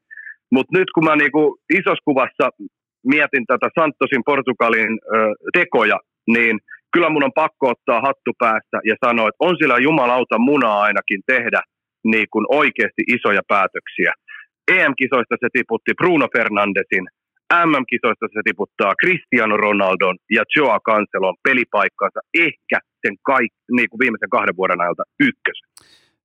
Mutta 0.53 0.79
nyt 0.79 0.89
kun 0.95 1.05
mä 1.05 1.17
niin 1.17 1.33
kuin 1.33 1.49
isossa 1.79 2.05
kuvassa 2.05 2.51
mietin 3.13 3.45
tätä 3.47 3.69
Santosin 3.79 4.23
Portugalin 4.27 4.93
ö, 4.93 5.17
tekoja, 5.53 5.99
niin 6.27 6.59
kyllä 6.93 7.11
mun 7.11 7.25
on 7.25 7.39
pakko 7.43 7.65
ottaa 7.75 8.01
hattu 8.01 8.33
päästä 8.39 8.79
ja 8.91 8.95
sanoa, 9.05 9.29
että 9.29 9.45
on 9.49 9.57
sillä 9.61 9.79
jumalauta 9.79 10.39
munaa 10.39 10.81
ainakin 10.83 11.21
tehdä 11.27 11.61
niin 12.05 12.27
kuin 12.33 12.47
oikeasti 12.49 13.03
isoja 13.17 13.43
päätöksiä. 13.49 14.13
EM-kisoista 14.73 15.37
se 15.41 15.49
tiputti 15.53 15.93
Bruno 16.01 16.27
Fernandesin, 16.37 17.07
MM-kisoista 17.69 18.27
se 18.35 18.41
tiputtaa 18.45 18.99
Cristiano 19.01 19.57
Ronaldon 19.57 20.17
ja 20.37 20.43
Joa 20.57 20.79
Cancelon 20.89 21.37
pelipaikkansa 21.45 22.21
ehkä 22.47 22.79
sen 23.03 23.15
kaik, 23.23 23.53
niin 23.77 23.89
kuin 23.91 23.99
viimeisen 24.03 24.35
kahden 24.37 24.57
vuoden 24.57 24.81
ajalta 24.81 25.03
ykkösen 25.21 25.69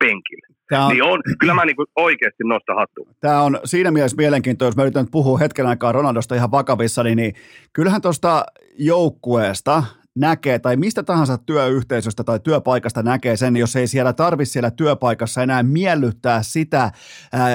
penkille. 0.02 0.48
Tämä 0.70 0.86
on, 0.86 0.92
Niin 0.92 1.04
on, 1.04 1.22
kyllä 1.40 1.54
mä 1.54 1.66
niin 1.66 1.76
oikeasti 1.96 2.44
nostan 2.44 2.76
hattua. 2.76 3.06
Tämä 3.20 3.42
on 3.42 3.60
siinä 3.66 3.92
mielessä 3.92 4.18
mielenkiintoista, 4.18 4.70
jos 4.70 4.76
mä 4.76 4.84
yritän 4.84 5.08
puhua 5.12 5.38
hetken 5.38 5.68
aikaa 5.68 5.92
Ronaldosta 5.92 6.36
ihan 6.36 6.52
vakavissa, 6.52 7.04
niin 7.04 7.34
kyllähän 7.74 8.02
tuosta 8.02 8.46
joukkueesta 8.80 9.84
näkee, 10.16 10.60
tai 10.60 10.78
mistä 10.78 11.04
tahansa 11.04 11.38
työyhteisöstä 11.38 12.24
tai 12.24 12.40
työpaikasta 12.40 13.04
näkee 13.04 13.38
sen, 13.38 13.58
jos 13.58 13.76
ei 13.76 13.88
siellä 13.88 14.14
tarvi 14.14 14.46
siellä 14.46 14.72
työpaikassa 14.72 15.44
enää 15.44 15.64
miellyttää 15.64 16.44
sitä. 16.44 16.92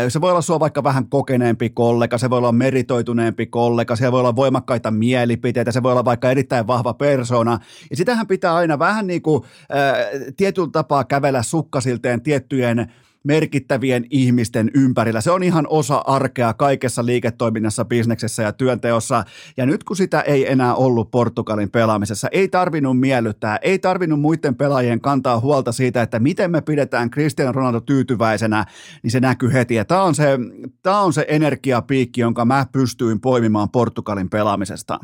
Se 0.08 0.20
voi 0.20 0.30
olla 0.30 0.40
sua 0.40 0.60
vaikka 0.60 0.84
vähän 0.84 1.08
kokeneempi 1.08 1.70
kollega, 1.70 2.18
se 2.18 2.30
voi 2.30 2.38
olla 2.38 2.52
meritoituneempi 2.52 3.46
kollega, 3.46 3.96
se 3.96 4.12
voi 4.12 4.20
olla 4.20 4.36
voimakkaita 4.36 4.90
mielipiteitä, 4.90 5.72
se 5.72 5.82
voi 5.82 5.92
olla 5.92 6.04
vaikka 6.04 6.30
erittäin 6.30 6.66
vahva 6.66 6.94
persona. 6.94 7.58
Ja 7.90 7.96
sitähän 7.96 8.26
pitää 8.26 8.54
aina 8.54 8.78
vähän 8.78 9.06
niin 9.06 9.22
kuin 9.22 9.42
äh, 9.44 9.96
tietyllä 10.36 10.68
tapaa 10.72 11.04
kävellä 11.04 11.42
sukkasilteen 11.42 12.22
tiettyjen 12.22 12.92
merkittävien 13.26 14.04
ihmisten 14.10 14.70
ympärillä. 14.74 15.20
Se 15.20 15.30
on 15.30 15.42
ihan 15.42 15.66
osa 15.68 16.02
arkea 16.06 16.54
kaikessa 16.54 17.06
liiketoiminnassa, 17.06 17.84
bisneksessä 17.84 18.42
ja 18.42 18.52
työnteossa. 18.52 19.24
Ja 19.56 19.66
nyt 19.66 19.84
kun 19.84 19.96
sitä 19.96 20.20
ei 20.20 20.52
enää 20.52 20.74
ollut 20.74 21.10
Portugalin 21.10 21.70
pelaamisessa, 21.70 22.28
ei 22.32 22.48
tarvinnut 22.48 23.00
miellyttää, 23.00 23.58
ei 23.62 23.78
tarvinnut 23.78 24.20
muiden 24.20 24.54
pelaajien 24.54 25.00
kantaa 25.00 25.40
huolta 25.40 25.72
siitä, 25.72 26.02
että 26.02 26.18
miten 26.18 26.50
me 26.50 26.60
pidetään 26.60 27.10
Cristiano 27.10 27.52
Ronaldo 27.52 27.80
tyytyväisenä, 27.80 28.64
niin 29.02 29.10
se 29.10 29.20
näkyy 29.20 29.52
heti. 29.52 29.74
Ja 29.74 29.84
tämä 29.84 30.02
on 30.02 30.14
se, 30.14 30.38
tämä 30.82 31.00
on 31.00 31.12
se 31.12 31.24
energiapiikki, 31.28 32.20
jonka 32.20 32.44
mä 32.44 32.66
pystyin 32.72 33.20
poimimaan 33.20 33.70
Portugalin 33.70 34.30
pelaamisesta. 34.30 34.98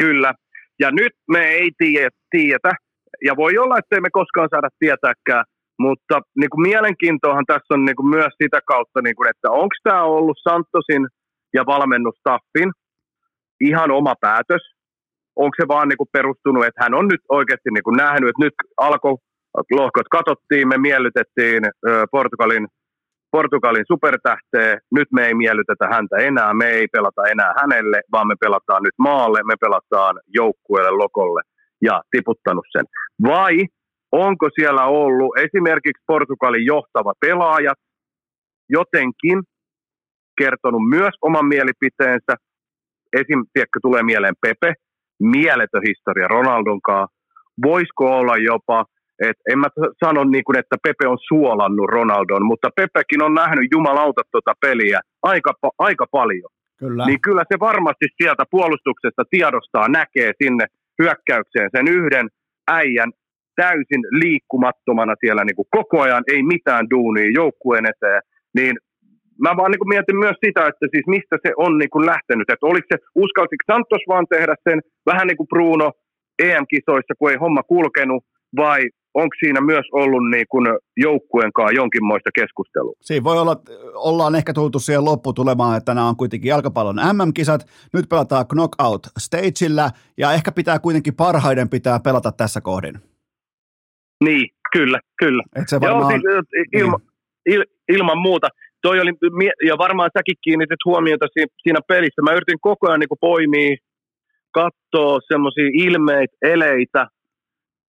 Kyllä. 0.00 0.34
Ja 0.80 0.90
nyt 0.90 1.12
me 1.28 1.48
ei 1.48 1.70
tiedetä, 2.30 2.70
ja 3.24 3.36
voi 3.36 3.58
olla, 3.58 3.78
että 3.78 3.96
ei 3.96 4.00
me 4.00 4.10
koskaan 4.12 4.48
saada 4.50 4.68
tietääkään, 4.78 5.44
mutta 5.78 6.20
niin 6.40 6.50
kuin 6.50 6.62
mielenkiintoahan 6.68 7.46
tässä 7.46 7.74
on 7.74 7.84
niin 7.84 7.96
kuin 7.96 8.08
myös 8.08 8.32
sitä 8.42 8.60
kautta, 8.66 9.00
niin 9.02 9.16
kuin, 9.16 9.28
että 9.30 9.50
onko 9.50 9.76
tämä 9.82 10.02
ollut 10.02 10.38
Santosin 10.48 11.06
ja 11.54 11.66
valmennustaffin 11.66 12.72
ihan 13.60 13.90
oma 13.90 14.14
päätös, 14.20 14.62
onko 15.36 15.54
se 15.60 15.68
vaan 15.68 15.88
niin 15.88 15.96
kuin 15.96 16.08
perustunut, 16.12 16.64
että 16.64 16.84
hän 16.84 16.94
on 16.94 17.08
nyt 17.08 17.20
oikeasti 17.28 17.70
niin 17.70 17.84
kuin 17.84 17.96
nähnyt, 17.96 18.28
että 18.28 18.44
nyt 18.44 18.54
alkoi 18.76 19.16
lohkot 19.70 20.08
katsottiin, 20.10 20.68
me 20.68 20.78
miellytettiin 20.78 21.62
Portugalin, 22.10 22.66
Portugalin 23.30 23.84
supertähteä, 23.92 24.78
nyt 24.94 25.08
me 25.12 25.26
ei 25.26 25.34
miellytetä 25.34 25.86
häntä 25.94 26.16
enää, 26.16 26.54
me 26.54 26.68
ei 26.68 26.86
pelata 26.92 27.22
enää 27.30 27.52
hänelle, 27.60 28.00
vaan 28.12 28.26
me 28.26 28.34
pelataan 28.40 28.82
nyt 28.82 28.94
maalle, 28.98 29.40
me 29.44 29.54
pelataan 29.60 30.14
joukkueelle, 30.34 30.90
lokolle 30.90 31.42
ja 31.82 32.02
tiputtanut 32.10 32.66
sen. 32.72 32.84
Vai 33.22 33.56
onko 34.14 34.48
siellä 34.54 34.84
ollut 34.86 35.38
esimerkiksi 35.38 36.02
Portugalin 36.06 36.66
johtava 36.66 37.12
pelaajat 37.20 37.78
jotenkin 38.68 39.42
kertonut 40.38 40.88
myös 40.88 41.14
oman 41.22 41.46
mielipiteensä, 41.46 42.32
esim. 43.12 43.44
Tiedätkö, 43.52 43.78
tulee 43.82 44.02
mieleen 44.02 44.34
Pepe, 44.40 44.74
mieletön 45.20 45.82
historia 45.88 46.28
Ronaldon 46.28 46.80
kanssa, 46.80 47.16
voisiko 47.64 48.04
olla 48.18 48.36
jopa, 48.36 48.84
että 49.28 49.42
en 49.52 49.58
mä 49.58 49.68
sano 50.04 50.24
niin 50.24 50.44
kuin, 50.44 50.58
että 50.58 50.76
Pepe 50.82 51.08
on 51.08 51.18
suolannut 51.28 51.90
Ronaldon, 51.90 52.44
mutta 52.44 52.68
Pepekin 52.76 53.22
on 53.22 53.34
nähnyt 53.34 53.68
jumalauta 53.72 54.22
tuota 54.30 54.52
peliä 54.60 55.00
aika, 55.22 55.52
aika 55.78 56.06
paljon. 56.10 56.50
Kyllä. 56.78 57.06
Niin 57.06 57.20
kyllä 57.20 57.44
se 57.52 57.56
varmasti 57.60 58.06
sieltä 58.22 58.44
puolustuksesta 58.50 59.22
tiedostaa, 59.30 59.88
näkee 59.88 60.32
sinne 60.42 60.66
hyökkäykseen 61.02 61.70
sen 61.76 61.88
yhden 61.88 62.28
äijän 62.68 63.12
täysin 63.56 64.02
liikkumattomana 64.22 65.14
siellä 65.20 65.44
niin 65.44 65.56
kuin 65.56 65.68
koko 65.70 66.00
ajan, 66.00 66.24
ei 66.32 66.42
mitään 66.42 66.90
duunia 66.90 67.30
joukkueen 67.40 67.86
eteen, 67.86 68.22
niin 68.58 68.74
mä 69.44 69.56
vaan 69.56 69.70
niin 69.70 69.92
mietin 69.94 70.16
myös 70.16 70.36
sitä, 70.44 70.66
että 70.66 70.86
siis 70.92 71.06
mistä 71.06 71.36
se 71.46 71.52
on 71.56 71.78
niin 71.78 71.90
kuin 71.90 72.06
lähtenyt, 72.06 72.50
että 72.50 72.66
oliko 72.66 72.86
se, 72.92 72.98
uskalsiko 73.14 73.64
Santos 73.72 74.02
vaan 74.08 74.26
tehdä 74.34 74.54
sen 74.68 74.78
vähän 75.06 75.26
niin 75.26 75.36
kuin 75.36 75.50
Bruno 75.52 75.92
EM-kisoissa, 76.42 77.14
kun 77.18 77.30
ei 77.30 77.36
homma 77.36 77.62
kulkenut, 77.62 78.24
vai 78.56 78.80
onko 79.14 79.34
siinä 79.44 79.60
myös 79.60 79.86
ollut 79.92 80.30
niin 80.30 80.46
kuin 80.48 80.66
joukkueen 80.96 81.52
kanssa 81.52 81.74
jonkinmoista 81.74 82.30
keskustelua? 82.34 82.92
Siinä 83.00 83.24
voi 83.24 83.38
olla, 83.38 83.56
ollaan 83.94 84.34
ehkä 84.34 84.52
tultu 84.52 84.78
siihen 84.78 85.04
lopputulemaan, 85.04 85.76
että 85.76 85.94
nämä 85.94 86.08
on 86.08 86.16
kuitenkin 86.16 86.48
jalkapallon 86.48 86.96
MM-kisat, 86.96 87.66
nyt 87.92 88.08
pelataan 88.08 88.46
knockout 88.46 89.06
stageillä, 89.18 89.90
ja 90.18 90.32
ehkä 90.32 90.52
pitää 90.52 90.78
kuitenkin 90.78 91.14
parhaiden 91.14 91.68
pitää 91.68 92.00
pelata 92.00 92.32
tässä 92.32 92.60
kohdin. 92.60 92.94
Niin, 94.24 94.50
kyllä, 94.72 95.00
kyllä. 95.18 95.42
Et 95.56 95.68
se 95.68 95.80
varmaan... 95.80 96.20
Joo, 96.24 96.42
siis, 96.50 96.68
ilma, 96.72 96.98
niin. 96.98 97.54
il, 97.54 97.64
ilman 97.88 98.18
muuta. 98.18 98.48
Toi 98.82 99.00
oli, 99.00 99.10
ja 99.66 99.78
varmaan 99.78 100.10
säkin 100.18 100.36
kiinnitit 100.44 100.84
huomiota 100.84 101.26
siinä 101.62 101.80
pelissä. 101.88 102.22
Mä 102.22 102.32
yritin 102.32 102.60
koko 102.60 102.88
ajan 102.88 103.00
niin 103.00 103.20
poimia, 103.20 103.76
katsoa 104.50 105.18
semmoisia 105.32 105.70
ilmeitä, 105.72 106.36
eleitä, 106.42 107.06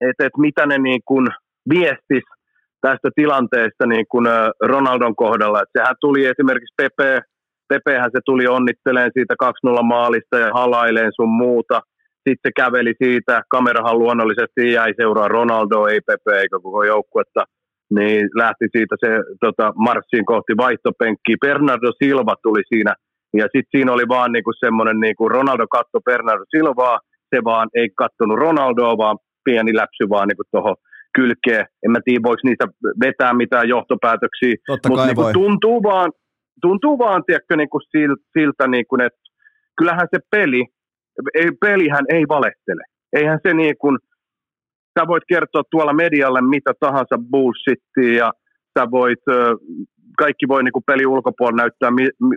että, 0.02 0.26
että 0.26 0.42
mitä 0.42 0.66
ne 0.66 0.78
niin 0.78 1.02
kuin 1.06 1.28
viestis 1.70 2.24
tästä 2.82 3.10
tilanteesta 3.16 3.86
niin 3.86 4.06
kuin 4.12 4.26
Ronaldon 4.62 5.16
kohdalla. 5.16 5.62
Että 5.62 5.80
sehän 5.80 5.96
tuli 6.02 6.26
esimerkiksi 6.26 6.74
Pepe, 6.78 7.22
Pepehän 7.68 8.12
se 8.14 8.20
tuli 8.26 8.48
onnitteleen 8.48 9.12
siitä 9.14 9.36
2-0 9.44 9.84
maalista 9.84 10.38
ja 10.40 10.54
halaileen 10.54 11.12
sun 11.16 11.30
muuta. 11.30 11.82
Sitten 12.30 12.52
käveli 12.56 12.94
siitä, 13.04 13.42
kamerahan 13.50 14.00
luonnollisesti 14.00 14.72
jäi 14.72 14.94
seuraa 14.98 15.28
Ronaldo, 15.28 15.88
ei 15.88 16.00
Pepe 16.08 16.40
eikä 16.40 16.58
koko 16.64 16.84
joukkuetta. 16.84 17.44
Niin 17.96 18.30
lähti 18.36 18.66
siitä 18.78 18.96
se 19.00 19.10
tota, 19.40 19.74
marssiin 19.76 20.26
kohti 20.26 20.54
vaihtopenkkiä. 20.58 21.36
Bernardo 21.42 21.92
Silva 22.04 22.36
tuli 22.44 22.62
siinä 22.74 22.94
ja 23.40 23.44
sitten 23.44 23.72
siinä 23.72 23.92
oli 23.94 24.08
vaan 24.08 24.32
niinku 24.32 24.52
semmoinen, 24.66 25.00
niinku 25.00 25.30
Ronaldo 25.30 25.68
katto 25.68 26.02
Bernardo 26.02 26.46
Silvaa, 26.56 27.00
se 27.36 27.44
vaan 27.44 27.68
ei 27.76 27.90
kattonut 27.98 28.38
Ronaldoa, 28.38 28.98
vaan 28.98 29.18
pieni 29.46 29.76
läpsy 29.76 30.10
vaan 30.10 30.28
niin 30.28 30.52
tuohon 30.52 30.76
kylkeen. 31.16 31.66
En 31.84 31.92
mä 31.92 32.00
tiedä, 32.06 32.24
voiko 32.24 32.42
niistä 32.44 32.68
vetää 33.06 33.34
mitään 33.34 33.68
johtopäätöksiä, 33.70 34.56
mutta 34.70 35.06
niin 35.06 35.34
tuntuu 35.34 35.84
vaan, 35.84 36.12
tuntuu 36.62 37.00
vaan 37.00 37.24
tiedätkö, 37.26 37.56
niin 37.56 37.70
kuin 37.70 37.82
siltä, 38.38 38.68
niin 38.68 38.86
kuin, 38.90 39.02
että 39.02 39.20
kyllähän 39.78 40.08
se 40.16 40.20
peli, 40.32 40.64
ei, 41.34 41.52
pelihän 41.62 42.06
ei 42.10 42.24
valehtele. 42.30 42.84
Eihän 43.14 43.40
se 43.48 43.54
niin 43.54 43.78
kuin, 43.78 43.98
sä 45.00 45.08
voit 45.08 45.24
kertoa 45.28 45.64
tuolla 45.72 45.94
medialle 45.94 46.42
mitä 46.42 46.72
tahansa 46.80 47.16
bullshittia 47.32 48.14
ja 48.18 48.32
sä 48.80 48.92
voit, 48.92 49.24
kaikki 50.18 50.48
voi 50.48 50.64
niin 50.64 50.72
kuin 50.72 50.84
peli 50.88 51.06
ulkopuolella 51.06 51.62
näyttää 51.62 51.92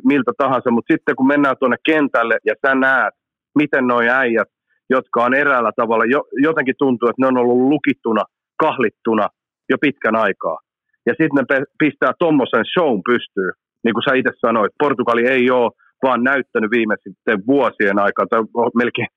miltä 0.05 0.33
tahansa, 0.39 0.71
mutta 0.71 0.93
sitten 0.93 1.17
kun 1.17 1.27
mennään 1.27 1.57
tuonne 1.61 1.77
kentälle 1.87 2.39
ja 2.47 2.55
sä 2.67 2.75
näet, 2.75 3.15
miten 3.55 3.87
nuo 3.87 4.01
äijät 4.01 4.49
jotka 4.91 5.25
on 5.25 5.35
eräällä 5.35 5.73
tavalla, 5.77 6.05
jo, 6.05 6.25
jotenkin 6.33 6.75
tuntuu, 6.79 7.09
että 7.09 7.23
ne 7.23 7.27
on 7.27 7.39
ollut 7.39 7.69
lukittuna, 7.69 8.25
kahlittuna 8.57 9.29
jo 9.69 9.77
pitkän 9.81 10.17
aikaa. 10.17 10.59
Ja 11.07 11.15
sitten 11.19 11.45
ne 11.51 11.65
pistää 11.79 12.13
tuommoisen 12.19 12.65
shown 12.73 13.03
pystyyn, 13.11 13.53
niin 13.85 13.95
kuin 13.95 14.05
sä 14.09 14.15
itse 14.15 14.31
sanoit, 14.47 14.73
Portugali 14.79 15.27
ei 15.27 15.51
ole 15.51 15.73
vaan 16.03 16.25
näyttänyt 16.31 16.71
viimeisten 16.71 17.47
vuosien 17.47 17.99
aikaa, 17.99 18.27
tai 18.31 18.41
melkein, 18.75 19.09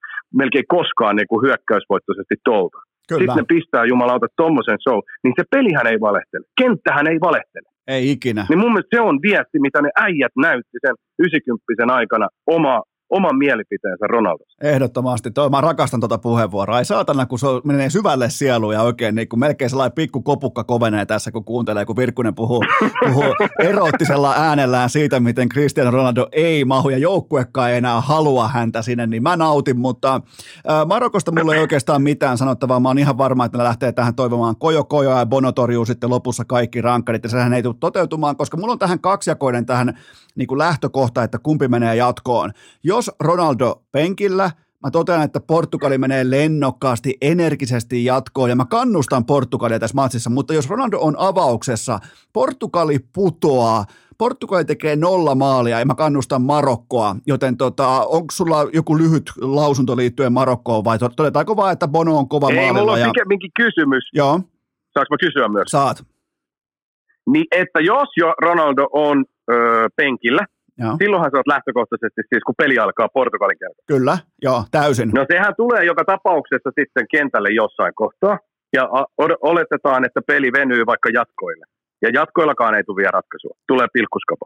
melkein 0.42 0.68
koskaan 0.68 1.16
niin 1.16 1.28
kuin 1.28 1.44
hyökkäysvoittoisesti 1.46 2.36
tolta. 2.44 2.78
Sitten 3.18 3.42
ne 3.42 3.54
pistää 3.56 3.86
jumalauta 3.86 4.28
tuommoisen 4.38 4.78
show, 4.84 5.00
niin 5.24 5.34
se 5.40 5.44
pelihän 5.52 5.88
ei 5.88 6.00
valehtele. 6.08 6.46
Kenttähän 6.62 7.08
ei 7.08 7.20
valehtele. 7.28 7.68
Ei 7.88 8.12
ikinä. 8.12 8.46
Niin 8.50 8.60
mun 8.60 8.72
mielestä 8.74 8.98
se 8.98 9.02
on 9.02 9.20
viesti, 9.22 9.58
mitä 9.60 9.82
ne 9.82 9.90
äijät 10.06 10.36
näytti 10.48 10.78
sen 10.86 10.96
90 11.20 11.94
aikana 11.94 12.28
oma, 12.48 12.82
oman 13.12 13.38
mielipiteensä 13.38 14.08
Ronaldo. 14.08 14.44
Ehdottomasti. 14.62 15.32
Toi, 15.32 15.50
mä 15.50 15.62
rakastan 15.62 16.00
tuota 16.00 16.18
puheenvuoroa. 16.18 16.80
Ei 16.80 16.86
saatana, 16.86 17.26
kun 17.26 17.40
se 17.40 17.48
menee 17.64 17.90
syvälle 17.90 18.30
sieluun 18.30 18.74
ja 18.74 18.82
oikein 18.82 19.16
niin 19.16 19.30
kuin 19.30 19.40
melkein 19.40 19.70
sellainen 19.70 19.96
pikku 19.96 20.22
kopukka 20.22 20.64
kovenee 20.64 21.06
tässä, 21.06 21.32
kun 21.32 21.46
kuuntelee, 21.46 21.86
kun 21.86 21.96
Virkkunen 21.96 22.36
puhuu, 22.36 22.64
puhuu 23.06 23.36
erottisella 23.60 24.34
äänellään 24.38 24.90
siitä, 24.90 25.20
miten 25.20 25.50
Cristiano 25.50 25.92
Ronaldo 25.92 26.28
ei 26.32 26.66
mahu 26.66 26.90
ja 26.90 26.98
joukkuekaan 26.98 27.72
ei 27.72 27.78
enää 27.78 28.02
halua 28.02 28.48
häntä 28.48 28.82
sinne, 28.82 29.08
niin 29.08 29.24
mä 29.24 29.38
nautin, 29.38 29.80
mutta 29.80 30.22
ää, 30.68 30.86
Marokosta 30.86 31.32
mulla 31.32 31.56
ei 31.56 31.62
oikeastaan 31.62 32.02
mitään 32.02 32.38
sanottavaa. 32.38 32.80
Mä 32.80 32.90
oon 32.90 33.00
ihan 33.00 33.18
varma, 33.18 33.46
että 33.46 33.58
ne 33.58 33.64
lähtee 33.64 33.92
tähän 33.92 34.16
toivomaan 34.16 34.56
kojo 34.56 34.84
kojoa 34.84 35.20
ja 35.20 35.26
Bono 35.26 35.52
torjuu 35.52 35.86
sitten 35.86 36.10
lopussa 36.10 36.46
kaikki 36.46 36.82
rankkarit 36.82 37.24
ja 37.24 37.30
sehän 37.30 37.54
ei 37.54 37.64
tule 37.64 37.76
toteutumaan, 37.80 38.38
koska 38.38 38.58
mulla 38.58 38.72
on 38.72 38.80
tähän 38.80 39.00
kaksijakoinen 39.00 39.66
tähän 39.66 39.98
niin 40.36 40.48
kuin 40.48 40.58
lähtökohta, 40.58 41.24
että 41.24 41.40
kumpi 41.40 41.68
menee 41.68 41.96
jatkoon. 41.96 42.52
Jos 42.84 43.01
Ronaldo 43.20 43.84
penkillä, 43.92 44.52
mä 44.84 44.92
totean, 44.92 45.24
että 45.24 45.40
Portugali 45.40 45.98
menee 45.98 46.30
lennokkaasti, 46.30 47.18
energisesti 47.22 48.06
jatkoon 48.06 48.50
ja 48.50 48.56
mä 48.56 48.66
kannustan 48.66 49.26
Portugalia 49.26 49.80
tässä 49.80 49.96
matsissa, 49.96 50.30
mutta 50.30 50.54
jos 50.54 50.70
Ronaldo 50.70 51.00
on 51.00 51.16
avauksessa, 51.18 52.00
Portugali 52.34 53.00
putoaa, 53.14 53.86
Portugali 54.18 54.66
tekee 54.66 54.96
nolla 54.96 55.36
maalia 55.36 55.80
ja 55.80 55.86
mä 55.86 55.96
kannustan 55.96 56.42
Marokkoa, 56.42 57.16
joten 57.28 57.58
tota, 57.58 57.88
onko 57.88 58.28
sulla 58.32 58.70
joku 58.74 58.98
lyhyt 58.98 59.32
lausunto 59.42 59.98
liittyen 59.98 60.34
Marokkoon 60.34 60.84
vai 60.84 60.98
todetaanko 61.16 61.56
vaan, 61.56 61.74
että 61.74 61.88
Bono 61.88 62.18
on 62.18 62.30
kova 62.30 62.50
Ei, 62.50 62.74
mulla 62.74 62.92
on 62.92 63.00
ja... 63.00 63.08
pikemminkin 63.08 63.52
kysymys. 63.56 64.04
Joo. 64.14 64.42
Saanko 64.94 65.08
mä 65.10 65.18
kysyä 65.20 65.48
myös? 65.48 65.66
Saat. 65.68 66.04
Niin, 67.30 67.46
että 67.52 67.80
jos 67.80 68.10
jo 68.18 68.34
Ronaldo 68.42 68.88
on 68.92 69.26
öö, 69.52 69.88
penkillä, 69.96 70.46
Joo. 70.78 70.96
silloinhan 71.02 71.32
sä 71.32 71.38
oot 71.38 71.54
lähtökohtaisesti 71.56 72.22
siis, 72.30 72.44
kun 72.46 72.56
peli 72.58 72.80
alkaa 72.80 73.16
Portugalin 73.18 73.60
kertaa. 73.64 73.84
Kyllä, 73.88 74.18
joo, 74.42 74.64
täysin. 74.72 75.10
No 75.16 75.26
sehän 75.32 75.54
tulee 75.58 75.84
joka 75.92 76.04
tapauksessa 76.06 76.70
sitten 76.80 77.06
kentälle 77.12 77.50
jossain 77.62 77.94
kohtaa, 77.96 78.38
ja 78.74 78.90
oletetaan, 79.42 80.06
että 80.06 80.22
peli 80.28 80.52
venyy 80.52 80.86
vaikka 80.86 81.10
jatkoille. 81.14 81.66
Ja 82.02 82.10
jatkoillakaan 82.14 82.76
ei 82.76 82.84
tule 82.84 82.98
vielä 82.98 83.12
ratkaisua. 83.12 83.54
Tulee 83.68 83.88
pilkkuskapa. 83.94 84.46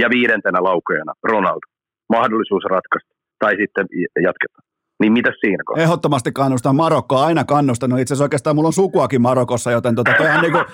Ja 0.00 0.10
viidentenä 0.10 0.58
laukeena 0.62 1.12
Ronaldo. 1.22 1.66
Mahdollisuus 2.08 2.64
ratkaista. 2.70 3.14
Tai 3.38 3.56
sitten 3.56 3.86
jatketaan. 4.22 4.64
Niin 5.00 5.12
mitä 5.12 5.32
siinä 5.40 5.62
kohtaa? 5.66 5.84
Ehdottomasti 5.84 6.32
kannustan 6.32 6.76
Marokkoa, 6.76 7.26
aina 7.26 7.44
kannustanut. 7.44 7.98
Itse 7.98 8.14
asiassa 8.14 8.24
oikeastaan 8.24 8.56
mulla 8.56 8.66
on 8.66 8.72
sukuakin 8.72 9.22
Marokossa, 9.22 9.70
joten 9.70 9.94
tota, 9.94 10.12
toihan 10.18 10.42
niinku... 10.42 10.58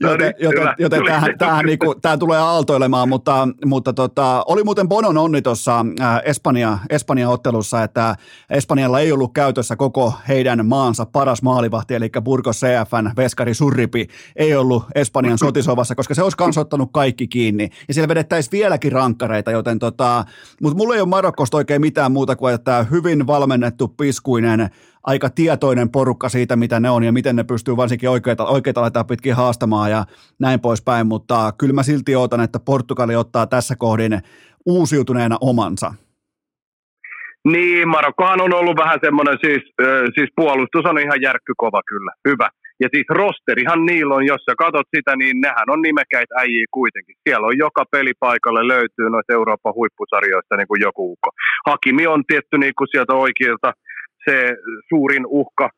joten, 0.00 0.34
joten, 0.38 0.68
joten 0.78 1.04
tämähän, 1.04 1.38
tämähän 1.38 1.66
niinku, 1.66 1.94
tämä 1.94 2.16
tulee 2.16 2.38
aaltoilemaan, 2.38 3.08
mutta, 3.08 3.48
mutta 3.64 3.92
tota, 3.92 4.44
oli 4.48 4.64
muuten 4.64 4.88
Bonon 4.88 5.18
onni 5.18 5.42
tuossa 5.42 5.86
äh, 6.00 6.20
Espanja, 6.24 6.78
Espanjan 6.90 7.30
ottelussa, 7.30 7.82
että 7.82 8.16
Espanjalla 8.50 9.00
ei 9.00 9.12
ollut 9.12 9.32
käytössä 9.32 9.76
koko 9.76 10.14
heidän 10.28 10.66
maansa 10.66 11.06
paras 11.06 11.42
maalivahti, 11.42 11.94
eli 11.94 12.10
Burgos 12.24 12.60
CFN 12.60 13.10
Veskari 13.16 13.54
Surripi, 13.54 14.08
ei 14.36 14.54
ollut 14.56 14.84
Espanjan 14.94 15.38
sotisovassa, 15.38 15.94
koska 15.94 16.14
se 16.14 16.22
olisi 16.22 16.36
kans 16.36 16.58
ottanut 16.58 16.90
kaikki 16.92 17.28
kiinni, 17.28 17.70
ja 17.88 17.94
siellä 17.94 18.08
vedettäisiin 18.08 18.52
vieläkin 18.52 18.92
rankkareita, 18.92 19.50
joten 19.50 19.78
tota, 19.78 20.24
mutta 20.62 20.76
mulla 20.76 20.94
ei 20.94 21.00
ole 21.00 21.08
Marokkosta 21.08 21.56
oikein 21.56 21.80
mitään 21.80 22.12
muuta 22.12 22.36
kuin, 22.36 22.54
että 22.54 22.86
hyvin 22.90 23.26
valmennettu 23.26 23.88
piskuinen 23.88 24.70
aika 25.04 25.30
tietoinen 25.30 25.90
porukka 25.90 26.28
siitä, 26.28 26.56
mitä 26.56 26.80
ne 26.80 26.90
on 26.90 27.04
ja 27.04 27.12
miten 27.12 27.36
ne 27.36 27.44
pystyy 27.44 27.76
varsinkin 27.76 28.08
oikeita, 28.08 28.46
oikeita 28.46 28.80
laittaa 28.80 29.04
pitkin 29.04 29.34
haastamaan 29.34 29.90
ja 29.90 30.04
näin 30.40 30.60
poispäin, 30.60 31.06
mutta 31.06 31.52
kyllä 31.58 31.74
mä 31.74 31.82
silti 31.82 32.16
odotan, 32.16 32.40
että 32.40 32.58
Portugali 32.60 33.16
ottaa 33.16 33.46
tässä 33.46 33.74
kohdin 33.78 34.20
uusiutuneena 34.66 35.36
omansa. 35.40 35.94
Niin, 37.44 37.88
Marokkohan 37.88 38.40
on 38.40 38.54
ollut 38.54 38.76
vähän 38.76 38.98
semmoinen, 39.04 39.38
siis, 39.44 39.62
siis 40.14 40.30
puolustus 40.36 40.84
on 40.84 40.98
ihan 40.98 41.22
järkkykova 41.22 41.82
kyllä, 41.86 42.12
hyvä. 42.28 42.48
Ja 42.80 42.88
siis 42.94 43.06
rosterihan 43.08 43.86
niillä 43.86 44.14
on, 44.14 44.26
jos 44.26 44.42
sä 44.44 44.54
katsot 44.58 44.88
sitä, 44.96 45.16
niin 45.16 45.40
nehän 45.40 45.70
on 45.74 45.82
nimekäitä 45.82 46.34
äijiä 46.38 46.66
kuitenkin. 46.70 47.16
Siellä 47.24 47.46
on 47.46 47.58
joka 47.58 47.84
pelipaikalle 47.90 48.68
löytyy 48.68 49.10
noita 49.10 49.32
Euroopan 49.32 49.74
huippusarjoista 49.74 50.56
niin 50.56 50.68
kuin 50.68 50.80
joku 50.80 51.12
ukko. 51.12 51.30
Hakimi 51.66 52.06
on 52.06 52.22
tietty 52.30 52.58
niin 52.58 52.76
kuin 52.78 52.88
sieltä 52.90 53.14
oikeilta 53.24 53.72
se 54.24 54.56
suurin 54.88 55.26
uhka, 55.26 55.68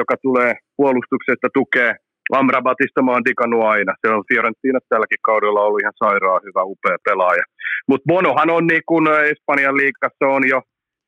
joka 0.00 0.14
tulee 0.22 0.54
puolustuksesta 0.76 1.48
tukee. 1.54 1.94
Amrabatista 2.32 3.02
mä 3.02 3.12
oon 3.12 3.28
digannut 3.28 3.64
aina. 3.64 3.94
Se 4.00 4.08
on 4.14 4.24
Fiorentina 4.28 4.78
tälläkin 4.88 5.26
kaudella 5.28 5.60
ollut 5.60 5.80
ihan 5.82 6.00
sairaan 6.04 6.40
hyvä, 6.46 6.62
upea 6.62 6.96
pelaaja. 7.04 7.44
Mutta 7.88 8.06
Bonohan 8.08 8.50
on 8.50 8.66
niin 8.66 8.82
kuin 8.86 9.04
Espanjan 9.32 9.76
liikassa 9.76 10.26
on 10.36 10.42
jo 10.48 10.60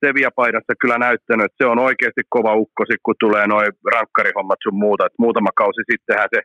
Sevilla-paidassa 0.05 0.81
kyllä 0.81 0.99
näyttänyt, 0.99 1.45
että 1.45 1.61
se 1.61 1.67
on 1.73 1.79
oikeasti 1.79 2.23
kova 2.29 2.55
ukko, 2.55 2.85
sit 2.85 3.01
kun 3.03 3.15
tulee 3.21 3.47
noin 3.47 3.71
rankkarihommat 3.95 4.61
sun 4.63 4.79
muuta. 4.85 5.07
Et 5.07 5.19
muutama 5.19 5.51
kausi 5.57 5.83
sittenhän 5.91 6.29
se 6.35 6.41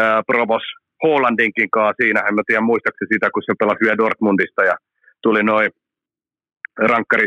ää, 0.00 0.22
provos 0.26 0.62
Hollandinkin 1.02 1.70
kanssa 1.70 2.00
siinä, 2.02 2.20
en 2.20 2.34
mä 2.34 2.42
tiedä 2.46 2.60
muistaakseni 2.70 3.12
sitä, 3.14 3.30
kun 3.30 3.42
se 3.42 3.52
pelasi 3.58 3.84
vielä 3.84 4.02
Dortmundista 4.02 4.62
ja 4.70 4.76
tuli 5.22 5.42
noin 5.42 5.70
rankkari, 6.78 7.26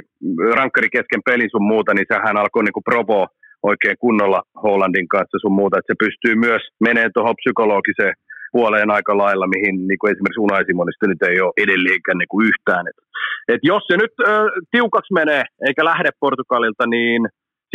rankkari 0.55 0.89
kesken 0.89 1.21
pelin 1.25 1.49
sun 1.51 1.67
muuta, 1.71 1.93
niin 1.93 2.05
sehän 2.13 2.37
alkoi 2.37 2.63
niinku 2.63 2.81
provo 2.81 3.27
oikein 3.63 3.97
kunnolla 3.99 4.41
Hollandin 4.63 5.07
kanssa 5.07 5.37
sun 5.41 5.55
muuta, 5.59 5.77
että 5.77 5.93
se 5.93 6.03
pystyy 6.05 6.35
myös 6.35 6.61
menemään 6.79 7.11
tuohon 7.13 7.35
psykologiseen 7.41 8.13
puoleen 8.51 8.91
aika 8.91 9.17
lailla, 9.17 9.47
mihin 9.55 9.75
niin 9.87 9.99
kuin 9.99 10.11
esimerkiksi 10.11 10.45
Unai 10.45 10.65
Simonista 10.65 11.07
nyt 11.07 11.21
ei 11.21 11.41
ole 11.41 11.57
edelleenkään 11.63 12.17
niin 12.17 12.31
kuin 12.31 12.47
yhtään. 12.49 12.83
Et, 12.87 12.97
et 13.53 13.61
jos 13.71 13.83
se 13.87 13.95
nyt 13.97 14.13
ö, 14.27 14.49
tiukaksi 14.71 15.13
menee 15.13 15.43
eikä 15.67 15.85
lähde 15.85 16.09
Portugalilta, 16.19 16.85
niin 16.87 17.21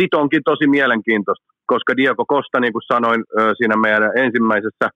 sit 0.01 0.15
onkin 0.15 0.43
tosi 0.45 0.67
mielenkiintoista, 0.67 1.47
koska 1.67 1.97
Diego 1.97 2.25
Costa, 2.33 2.61
niin 2.61 2.73
kuin 2.73 2.91
sanoin 2.93 3.21
ö, 3.39 3.53
siinä 3.59 3.77
meidän 3.77 4.13
ensimmäisessä 4.25 4.87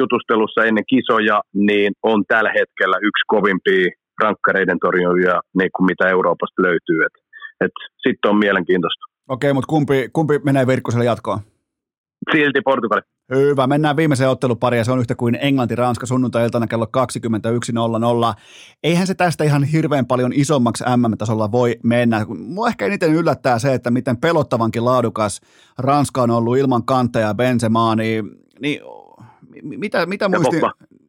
jutustelussa 0.00 0.64
ennen 0.64 0.84
kisoja, 0.92 1.40
niin 1.54 1.92
on 2.02 2.24
tällä 2.28 2.52
hetkellä 2.58 2.96
yksi 3.08 3.24
kovimpia 3.26 3.90
rankkareiden 4.22 4.78
torjujia, 4.78 5.40
niin 5.58 5.70
kuin 5.76 5.86
mitä 5.86 6.08
Euroopasta 6.08 6.62
löytyy. 6.62 7.04
Et, 7.06 7.14
et 7.64 7.72
Sitten 8.06 8.30
on 8.30 8.38
mielenkiintoista. 8.38 9.04
Okei, 9.28 9.52
mutta 9.52 9.68
kumpi, 9.68 10.08
kumpi 10.12 10.38
menee 10.38 10.66
Virkkoselle 10.66 11.04
jatkoon? 11.04 11.38
Silti 12.32 12.60
Portugali. 12.60 13.00
Hyvä, 13.34 13.66
mennään 13.66 13.96
viimeiseen 13.96 14.30
ottelupariin 14.30 14.78
ja 14.78 14.84
se 14.84 14.92
on 14.92 14.98
yhtä 14.98 15.14
kuin 15.14 15.38
Englanti-Ranska 15.40 16.06
sunnuntai-iltana 16.06 16.66
kello 16.66 16.86
21.00. 18.34 18.40
Eihän 18.82 19.06
se 19.06 19.14
tästä 19.14 19.44
ihan 19.44 19.64
hirveän 19.64 20.06
paljon 20.06 20.32
isommaksi 20.32 20.84
MM-tasolla 20.96 21.52
voi 21.52 21.78
mennä. 21.82 22.26
Mua 22.28 22.68
ehkä 22.68 22.86
eniten 22.86 23.12
yllättää 23.12 23.58
se, 23.58 23.74
että 23.74 23.90
miten 23.90 24.16
pelottavankin 24.16 24.84
laadukas 24.84 25.40
Ranska 25.78 26.22
on 26.22 26.30
ollut 26.30 26.58
ilman 26.58 26.84
kanteja 26.84 27.26
ja 27.26 27.34
Benzemaa, 27.34 27.96
niin, 27.96 28.30
niin 28.60 28.80
mitä, 29.62 30.06
mitä 30.06 30.28
muistin, 30.28 30.60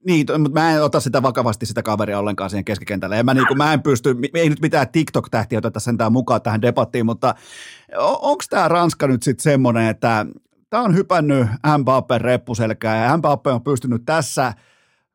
niin, 0.05 0.25
mutta 0.37 0.59
mä 0.59 0.71
en 0.71 0.83
ota 0.83 0.99
sitä 0.99 1.23
vakavasti 1.23 1.65
sitä 1.65 1.83
kaveria 1.83 2.19
ollenkaan 2.19 2.49
siihen 2.49 2.65
keskikentälle. 2.65 3.19
En 3.19 3.25
mä, 3.25 3.33
niin 3.33 3.47
kuin, 3.47 3.57
mä 3.57 3.73
en 3.73 3.81
pysty, 3.81 4.15
ei 4.33 4.49
nyt 4.49 4.61
mitään 4.61 4.87
TikTok-tähtiä 4.89 5.57
oteta 5.57 5.79
sentään 5.79 6.11
mukaan 6.11 6.41
tähän 6.41 6.61
debattiin, 6.61 7.05
mutta 7.05 7.35
onko 7.97 8.43
tämä 8.49 8.67
Ranska 8.67 9.07
nyt 9.07 9.23
sitten 9.23 9.43
semmoinen, 9.43 9.87
että 9.87 10.25
tämä 10.69 10.83
on 10.83 10.95
hypännyt 10.95 11.47
Mbappen 11.77 12.21
reppuselkää 12.21 13.05
ja 13.05 13.17
Mbappe 13.17 13.51
on 13.51 13.63
pystynyt 13.63 14.01
tässä 14.05 14.53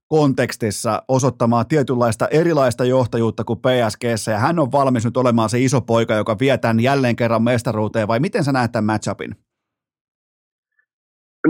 kontekstissa 0.09 1.03
osoittamaan 1.09 1.67
tietynlaista 1.67 2.29
erilaista 2.29 2.85
johtajuutta 2.85 3.45
kuin 3.45 3.59
PSGssä 3.59 4.33
ja 4.33 4.39
hän 4.39 4.59
on 4.59 4.73
valmis 4.73 5.05
nyt 5.05 5.17
olemaan 5.17 5.51
se 5.51 5.61
iso 5.61 5.81
poika, 5.81 6.15
joka 6.15 6.37
vie 6.41 6.59
tämän 6.59 6.81
jälleen 6.81 7.17
kerran 7.17 7.43
mestaruuteen 7.43 8.09
vai 8.09 8.21
miten 8.21 8.45
sä 8.45 8.53
näet 8.53 8.73
tämän 8.73 8.85
matchupin? 8.85 9.48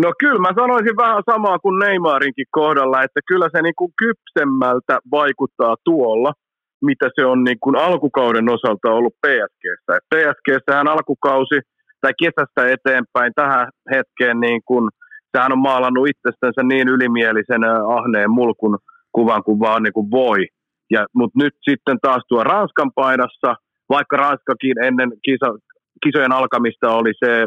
No 0.04 0.12
kyllä 0.18 0.40
mä 0.46 0.52
sanoisin 0.62 0.96
vähän 0.96 1.22
samaa 1.30 1.58
kuin 1.58 1.78
Neymarinkin 1.78 2.46
kohdalla, 2.50 3.02
että 3.02 3.20
kyllä 3.28 3.48
se 3.52 3.62
niin 3.62 3.78
kuin 3.78 3.92
kypsemmältä 4.02 4.98
vaikuttaa 5.10 5.76
tuolla, 5.84 6.32
mitä 6.82 7.06
se 7.14 7.26
on 7.26 7.44
niin 7.44 7.60
kuin 7.60 7.76
alkukauden 7.76 8.50
osalta 8.50 8.90
ollut 8.90 9.14
PSGssä. 9.26 9.98
PSGssähän 10.14 10.88
alkukausi 10.88 11.58
tai 12.00 12.12
kesästä 12.22 12.72
eteenpäin 12.74 13.32
tähän 13.34 13.68
hetkeen 13.94 14.40
niin 14.40 14.60
kuin, 14.66 14.88
sehän 15.36 15.52
on 15.52 15.58
maalannut 15.58 16.08
itsestänsä 16.08 16.62
niin 16.62 16.88
ylimielisen 16.88 17.64
ahneen 17.96 18.30
mulkun 18.30 18.78
kuvan 19.12 19.42
kuin 19.44 19.60
vaan 19.60 19.82
niin 19.82 19.92
kuin 19.92 20.10
voi. 20.10 20.46
Ja, 20.90 21.06
mutta 21.14 21.38
nyt 21.42 21.54
sitten 21.70 21.96
taas 22.02 22.22
tuo 22.28 22.44
Ranskan 22.44 22.90
paidassa, 22.94 23.54
vaikka 23.88 24.16
Ranskakin 24.16 24.84
ennen 24.84 25.10
kisa, 25.24 25.46
kisojen 26.04 26.32
alkamista 26.32 26.90
oli 26.90 27.12
se 27.24 27.46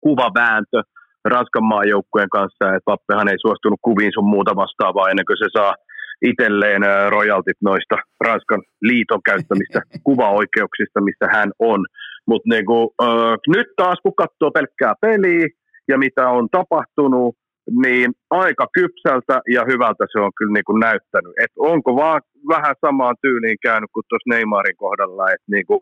kuvavääntö, 0.00 0.82
Ranskan 1.24 1.64
maajoukkueen 1.64 2.28
kanssa, 2.28 2.64
että 2.74 2.90
Vappehan 2.90 3.28
ei 3.28 3.38
suostunut 3.40 3.80
kuviin 3.82 4.12
sun 4.14 4.28
muuta 4.34 4.56
vastaavaa 4.56 5.10
ennen 5.10 5.26
kuin 5.26 5.38
se 5.38 5.48
saa 5.52 5.74
itselleen 6.22 6.82
rojaltit 7.08 7.56
noista 7.60 7.96
Ranskan 8.24 8.62
liiton 8.82 9.22
käyttämistä 9.22 9.80
kuvaoikeuksista, 10.06 11.00
missä 11.00 11.26
hän 11.32 11.50
on. 11.58 11.80
Mutta 12.26 12.48
niinku, 12.48 12.94
äh, 13.02 13.34
nyt 13.48 13.68
taas 13.76 13.98
kun 14.02 14.14
katsoo 14.16 14.50
pelkkää 14.50 14.94
peliä 15.00 15.46
ja 15.88 15.98
mitä 15.98 16.28
on 16.28 16.48
tapahtunut, 16.50 17.36
niin 17.82 18.10
aika 18.30 18.66
kypsältä 18.72 19.40
ja 19.54 19.62
hyvältä 19.70 20.04
se 20.12 20.18
on 20.20 20.32
kyllä 20.38 20.52
niinku 20.52 20.72
näyttänyt. 20.72 21.32
Et 21.44 21.52
onko 21.58 21.96
vaan 21.96 22.20
vähän 22.48 22.74
samaan 22.86 23.16
tyyliin 23.22 23.58
käynyt 23.62 23.90
kuin 23.92 24.04
tuossa 24.08 24.30
Neymarin 24.30 24.76
kohdalla, 24.76 25.30
että 25.30 25.48
niinku, 25.50 25.78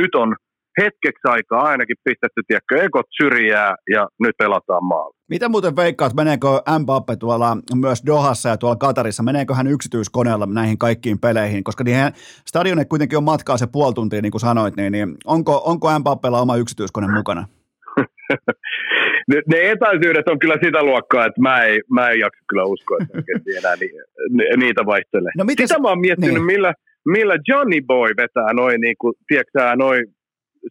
nyt 0.00 0.14
on 0.14 0.36
hetkeksi 0.82 1.24
aikaa 1.24 1.62
ainakin 1.62 1.96
pistetty, 2.04 2.40
tiedätkö, 2.46 2.82
ekot 2.84 3.06
syrjää 3.22 3.74
ja 3.90 4.08
nyt 4.20 4.34
pelataan 4.38 4.84
maalla. 4.84 5.14
Mitä 5.28 5.48
muuten 5.48 5.76
veikkaat, 5.76 6.14
meneekö 6.14 6.48
Mbappe 6.78 7.16
tuolla 7.16 7.56
myös 7.74 8.02
Dohassa 8.06 8.48
ja 8.48 8.56
tuolla 8.56 8.76
Katarissa, 8.76 9.22
meneekö 9.22 9.54
hän 9.54 9.66
yksityiskoneella 9.66 10.46
näihin 10.46 10.78
kaikkiin 10.78 11.18
peleihin, 11.20 11.64
koska 11.64 11.84
niihin 11.84 12.12
stadionet 12.48 12.88
kuitenkin 12.88 13.18
on 13.18 13.24
matkaa 13.24 13.56
se 13.56 13.66
puoli 13.72 13.94
tuntia, 13.94 14.22
niin 14.22 14.32
kuin 14.32 14.40
sanoit, 14.40 14.76
niin, 14.76 14.92
niin 14.92 15.16
onko, 15.24 15.62
onko 15.64 15.98
Mbappella 15.98 16.40
oma 16.40 16.56
yksityiskone 16.56 17.08
mukana? 17.08 17.48
ne, 19.28 19.70
etäisyydet 19.70 20.28
on 20.28 20.38
kyllä 20.38 20.56
sitä 20.64 20.82
luokkaa, 20.82 21.26
että 21.26 21.40
mä 21.40 21.64
en, 21.64 21.80
mä 21.90 22.10
en 22.10 22.18
jaksa 22.18 22.44
kyllä 22.48 22.64
uskoa, 22.64 22.98
että 23.00 23.58
enää 23.58 23.76
ni, 23.76 23.90
ni, 24.30 24.44
niitä 24.56 24.86
vaihtelee. 24.86 25.32
No 25.36 25.44
Sitä 25.48 25.78
mä 25.78 25.88
oon 25.88 26.00
miettinyt, 26.00 26.34
niin. 26.34 26.44
millä, 26.44 26.74
millä 27.04 27.34
Johnny 27.48 27.80
Boy 27.86 28.10
vetää 28.16 28.52
noin, 28.52 28.80
niin 28.80 28.96
kuin, 28.98 29.14
tiedätkö 29.28 29.76
noin 29.76 30.04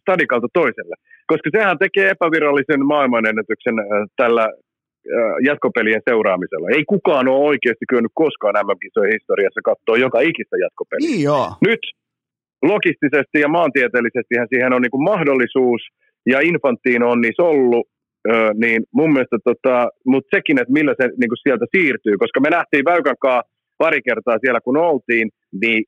stadikalta 0.02 0.48
toiselle. 0.52 0.96
Koska 1.26 1.48
sehän 1.56 1.78
tekee 1.78 2.10
epävirallisen 2.10 2.86
maailmanennätyksen 2.86 3.76
äh, 3.78 3.86
tällä 4.16 4.44
äh, 4.44 5.34
jatkopelien 5.48 6.02
seuraamisella. 6.10 6.68
Ei 6.76 6.84
kukaan 6.94 7.28
ole 7.28 7.46
oikeasti 7.50 7.84
kyennyt 7.88 8.14
koskaan 8.14 8.54
MM-kisojen 8.66 9.14
historiassa 9.16 9.60
katsoa 9.64 9.96
joka 10.06 10.20
ikistä 10.20 10.56
jatkopeliä. 10.64 11.08
Niin 11.08 11.22
joo. 11.22 11.46
Nyt 11.68 11.82
logistisesti 12.72 13.38
ja 13.44 13.48
maantieteellisesti 13.48 14.34
siihen 14.48 14.72
on 14.72 14.82
niin 14.82 14.94
kuin 14.94 15.08
mahdollisuus, 15.12 15.82
ja 16.26 16.40
Infantiin 16.40 17.02
on 17.02 17.20
niissä 17.20 17.42
ollut, 17.42 17.88
niin 18.54 18.82
mun 18.92 19.12
mielestä, 19.12 19.38
tota, 19.44 19.88
mutta 20.06 20.36
sekin, 20.36 20.60
että 20.60 20.72
millä 20.72 20.94
se 21.00 21.06
niin 21.20 21.30
kuin 21.30 21.42
sieltä 21.42 21.66
siirtyy, 21.76 22.16
koska 22.18 22.40
me 22.40 22.50
nähtiin 22.50 22.84
Väykänkaa 22.84 23.42
pari 23.78 24.00
kertaa 24.02 24.38
siellä, 24.40 24.60
kun 24.60 24.76
oltiin, 24.76 25.30
niin 25.62 25.84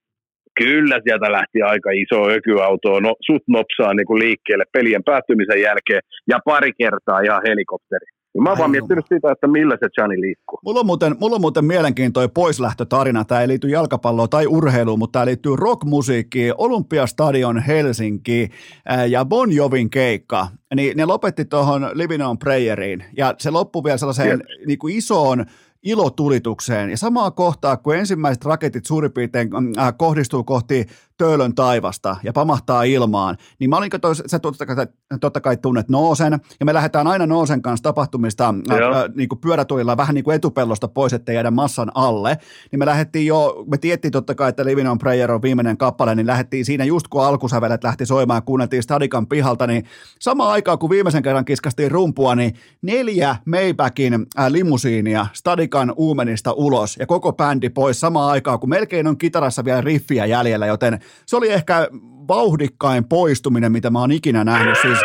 Kyllä 0.56 1.00
sieltä 1.04 1.32
lähti 1.32 1.62
aika 1.62 1.90
iso 1.90 2.28
ökyauto 2.28 3.00
no, 3.00 3.14
sut 3.26 3.42
nopsaa 3.48 3.94
niin 3.94 4.06
kuin 4.06 4.18
liikkeelle 4.18 4.64
pelien 4.72 5.04
päättymisen 5.04 5.60
jälkeen 5.60 6.00
ja 6.28 6.38
pari 6.44 6.72
kertaa 6.78 7.20
ihan 7.20 7.42
helikopteri. 7.48 8.06
Mä 8.40 8.50
oon 8.50 8.58
vaan 8.58 8.70
miettinyt 8.70 9.04
sitä, 9.08 9.32
että 9.32 9.46
millä 9.46 9.76
se 9.80 9.88
Johnny 9.98 10.20
liikkuu. 10.20 10.58
Mulla 10.64 10.80
on 10.80 10.86
muuten, 10.86 11.16
mulla 11.20 11.34
on 11.34 11.40
muuten 11.40 11.64
mielenkiintoinen 11.64 12.30
poislähtötarina. 12.34 13.24
Tämä 13.24 13.40
ei 13.40 13.48
liity 13.48 13.68
jalkapalloon 13.68 14.30
tai 14.30 14.46
urheiluun, 14.46 14.98
mutta 14.98 15.12
tämä 15.12 15.26
liittyy 15.26 15.56
rockmusiikkiin. 15.56 16.54
Olympiastadion 16.58 17.58
Helsinki 17.58 18.48
ja 19.08 19.24
Bon 19.24 19.52
Jovin 19.52 19.90
keikka. 19.90 20.46
Niin 20.74 20.96
ne 20.96 21.04
lopetti 21.04 21.44
tuohon 21.44 21.90
Living 21.94 22.26
on 22.26 22.38
Prayeriin 22.38 23.04
ja 23.16 23.34
se 23.38 23.50
loppui 23.50 23.84
vielä 23.84 23.96
sellaiseen 23.96 24.42
niin 24.66 24.78
kuin 24.78 24.96
isoon 24.96 25.44
ilotulitukseen. 25.86 26.90
Ja 26.90 26.96
samaa 26.96 27.30
kohtaa, 27.30 27.76
kun 27.76 27.96
ensimmäiset 27.96 28.44
raketit 28.44 28.86
suurin 28.86 29.12
piirtein 29.12 29.50
äh, 29.78 29.94
kohdistuu 29.98 30.44
kohti 30.44 30.86
töölön 31.18 31.54
taivasta 31.54 32.16
ja 32.22 32.32
pamahtaa 32.32 32.82
ilmaan, 32.82 33.36
niin 33.58 33.70
mä 33.70 33.76
olin, 33.76 33.90
sä 34.26 34.38
totta 34.38 34.66
kai, 34.66 34.86
totta 35.20 35.40
kai 35.40 35.56
tunnet 35.56 35.88
Noosen, 35.88 36.40
ja 36.60 36.66
me 36.66 36.74
lähdetään 36.74 37.06
aina 37.06 37.26
Noosen 37.26 37.62
kanssa 37.62 37.82
tapahtumista 37.82 38.54
ää, 38.70 38.76
ää, 38.76 39.08
niin 39.14 39.28
kuin 39.28 39.38
pyörätuilla 39.38 39.96
vähän 39.96 40.14
niin 40.14 40.24
kuin 40.24 40.34
etupellosta 40.34 40.88
pois, 40.88 41.12
ettei 41.12 41.34
jäädä 41.34 41.50
massan 41.50 41.92
alle, 41.94 42.38
niin 42.72 42.78
me 42.78 42.86
lähdettiin 42.86 43.26
jo, 43.26 43.64
me 43.70 43.78
tiettiin 43.78 44.12
totta 44.12 44.34
kai, 44.34 44.48
että 44.48 44.64
Living 44.64 44.90
on 44.90 44.98
Prayer 44.98 45.32
on 45.32 45.42
viimeinen 45.42 45.76
kappale, 45.76 46.14
niin 46.14 46.26
lähdettiin 46.26 46.64
siinä 46.64 46.84
just 46.84 47.08
kun 47.08 47.24
alkusävelet 47.24 47.84
lähti 47.84 48.06
soimaan, 48.06 48.42
kuunneltiin 48.42 48.82
Stadikan 48.82 49.26
pihalta, 49.26 49.66
niin 49.66 49.84
sama 50.20 50.50
aikaa 50.50 50.76
kun 50.76 50.90
viimeisen 50.90 51.22
kerran 51.22 51.44
kiskastiin 51.44 51.90
rumpua, 51.90 52.34
niin 52.34 52.54
neljä 52.82 53.36
Maybachin 53.44 54.26
ää, 54.36 54.52
limusiinia 54.52 55.26
Stadikan 55.32 55.92
uumenista 55.96 56.52
ulos 56.52 56.96
ja 56.96 57.06
koko 57.06 57.32
bändi 57.32 57.70
pois 57.70 58.00
samaan 58.00 58.30
aikaan, 58.30 58.60
kun 58.60 58.68
melkein 58.68 59.06
on 59.06 59.18
kitarassa 59.18 59.64
vielä 59.64 59.80
riffiä 59.80 60.26
jäljellä, 60.26 60.66
joten 60.66 60.98
se 61.26 61.36
oli 61.36 61.52
ehkä 61.52 61.88
vauhdikkain 62.28 63.04
poistuminen, 63.04 63.72
mitä 63.72 63.90
mä 63.90 64.00
oon 64.00 64.12
ikinä 64.12 64.44
nähnyt. 64.44 64.78
Siis, 64.82 64.98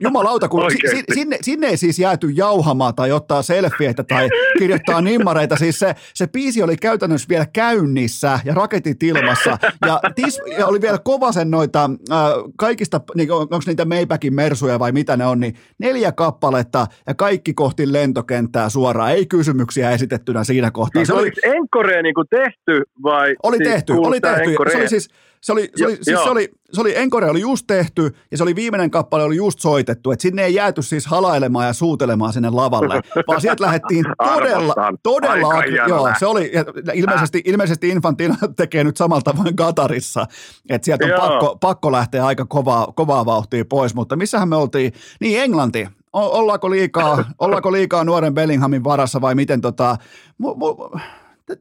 jumalauta, 0.00 0.48
kun 0.48 0.70
si, 0.70 1.02
sinne, 1.14 1.38
sinne 1.42 1.66
ei 1.66 1.76
siis 1.76 1.98
jääty 1.98 2.30
jauhamaan 2.30 2.94
tai 2.94 3.12
ottaa 3.12 3.42
selfieitä 3.42 4.04
tai 4.04 4.28
kirjoittaa 4.58 5.00
nimmareita. 5.00 5.56
Siis 5.56 5.78
se, 5.78 5.94
se 6.14 6.26
biisi 6.26 6.62
oli 6.62 6.76
käytännössä 6.76 7.28
vielä 7.28 7.46
käynnissä 7.52 8.40
ja 8.44 8.54
raketit 8.54 9.02
ilmassa. 9.02 9.58
Ja, 9.86 10.00
tis, 10.14 10.40
ja 10.58 10.66
oli 10.66 10.80
vielä 10.80 10.98
kovasen 10.98 11.50
noita 11.50 11.90
äh, 12.12 12.18
kaikista, 12.56 13.00
niin, 13.14 13.32
onko 13.32 13.60
niitä 13.66 13.84
Maybachin 13.84 14.34
mersuja 14.34 14.78
vai 14.78 14.92
mitä 14.92 15.16
ne 15.16 15.26
on, 15.26 15.40
niin 15.40 15.54
neljä 15.78 16.12
kappaletta 16.12 16.86
ja 17.06 17.14
kaikki 17.14 17.54
kohti 17.54 17.92
lentokenttää 17.92 18.68
suoraan. 18.68 19.12
Ei 19.12 19.26
kysymyksiä 19.26 19.90
esitettynä 19.90 20.44
siinä 20.44 20.70
kohtaa. 20.70 21.00
Siis 21.00 21.06
se 21.06 21.14
oli 21.14 21.30
Enkoreen 21.42 22.04
niin 22.04 22.14
tehty 22.30 22.82
vai? 23.02 23.36
Oli 23.42 23.56
siis 23.56 23.68
tehty, 23.68 23.92
oli 23.92 24.20
tehty. 24.20 24.54
Se 24.70 24.78
oli 24.78 24.88
siis 24.88 25.08
se 25.40 25.52
oli, 25.52 25.70
se, 25.76 25.86
oli, 25.86 25.98
siis 26.02 26.22
se, 26.22 26.30
oli, 26.30 26.48
se 26.72 26.80
oli, 26.80 26.96
Encore 26.96 27.30
oli 27.30 27.40
just 27.40 27.66
tehty 27.66 28.14
ja 28.30 28.36
se 28.36 28.42
oli 28.42 28.56
viimeinen 28.56 28.90
kappale 28.90 29.22
oli 29.22 29.36
just 29.36 29.58
soitettu, 29.60 30.10
että 30.10 30.22
sinne 30.22 30.44
ei 30.44 30.54
jääty 30.54 30.82
siis 30.82 31.06
halailemaan 31.06 31.66
ja 31.66 31.72
suutelemaan 31.72 32.32
sinne 32.32 32.50
lavalle, 32.50 33.00
vaan 33.28 33.40
sieltä 33.40 33.64
lähdettiin 33.64 34.04
todella, 34.34 34.74
todella, 35.02 35.64
joo, 35.88 36.10
se 36.18 36.26
oli, 36.26 36.52
ilmeisesti, 36.94 37.42
ilmeisesti 37.44 37.88
Infantino 37.88 38.34
tekee 38.56 38.84
nyt 38.84 38.96
samalla 38.96 39.22
tavoin 39.22 39.56
Katarissa, 39.56 40.26
että 40.68 40.84
sieltä 40.84 41.04
on 41.04 41.20
pakko, 41.20 41.56
pakko 41.60 41.92
lähteä 41.92 42.26
aika 42.26 42.46
kovaa, 42.46 42.92
kovaa 42.96 43.26
vauhtia 43.26 43.64
pois, 43.64 43.94
mutta 43.94 44.16
missähän 44.16 44.48
me 44.48 44.56
oltiin, 44.56 44.92
niin 45.20 45.42
Englanti, 45.42 45.88
ollaanko 46.12 46.70
liikaa, 46.70 47.24
ollaanko 47.38 47.72
liikaa 47.72 48.04
nuoren 48.04 48.34
Bellinghamin 48.34 48.84
varassa 48.84 49.20
vai 49.20 49.34
miten 49.34 49.60
tota, 49.60 49.96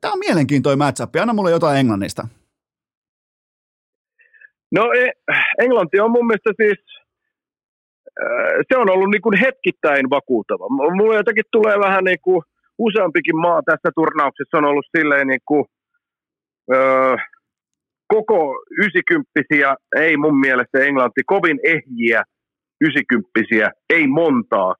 tämä 0.02 0.14
on 0.14 0.20
mielenkiintoinen 0.20 0.78
matchup, 0.78 1.16
anna 1.22 1.34
mulle 1.34 1.52
jotain 1.52 1.78
Englannista. 1.78 2.28
No 4.72 4.92
e, 4.94 5.12
Englanti 5.64 6.00
on 6.00 6.12
mun 6.12 6.28
mielestä 6.28 6.52
siis, 6.62 6.80
se 8.70 8.78
on 8.78 8.90
ollut 8.90 9.10
niin 9.12 9.22
kuin 9.22 9.40
hetkittäin 9.40 10.10
vakuutava. 10.10 10.70
Mulla 10.70 11.16
jotenkin 11.16 11.44
tulee 11.52 11.80
vähän 11.80 12.04
niin 12.04 12.22
kuin 12.22 12.42
useampikin 12.78 13.38
maa 13.38 13.62
tässä 13.66 13.90
turnauksessa 13.96 14.58
on 14.58 14.66
ollut 14.66 14.86
silleen 14.98 15.28
niin 15.28 15.46
kuin, 15.46 15.66
koko 18.08 18.64
90 18.78 19.76
ei 19.96 20.18
mun 20.18 20.40
mielestä 20.40 20.80
Englanti 20.80 21.22
kovin 21.26 21.60
ehjiä 21.64 22.24
90 22.82 23.72
ei 23.90 24.08
montaa 24.08 24.76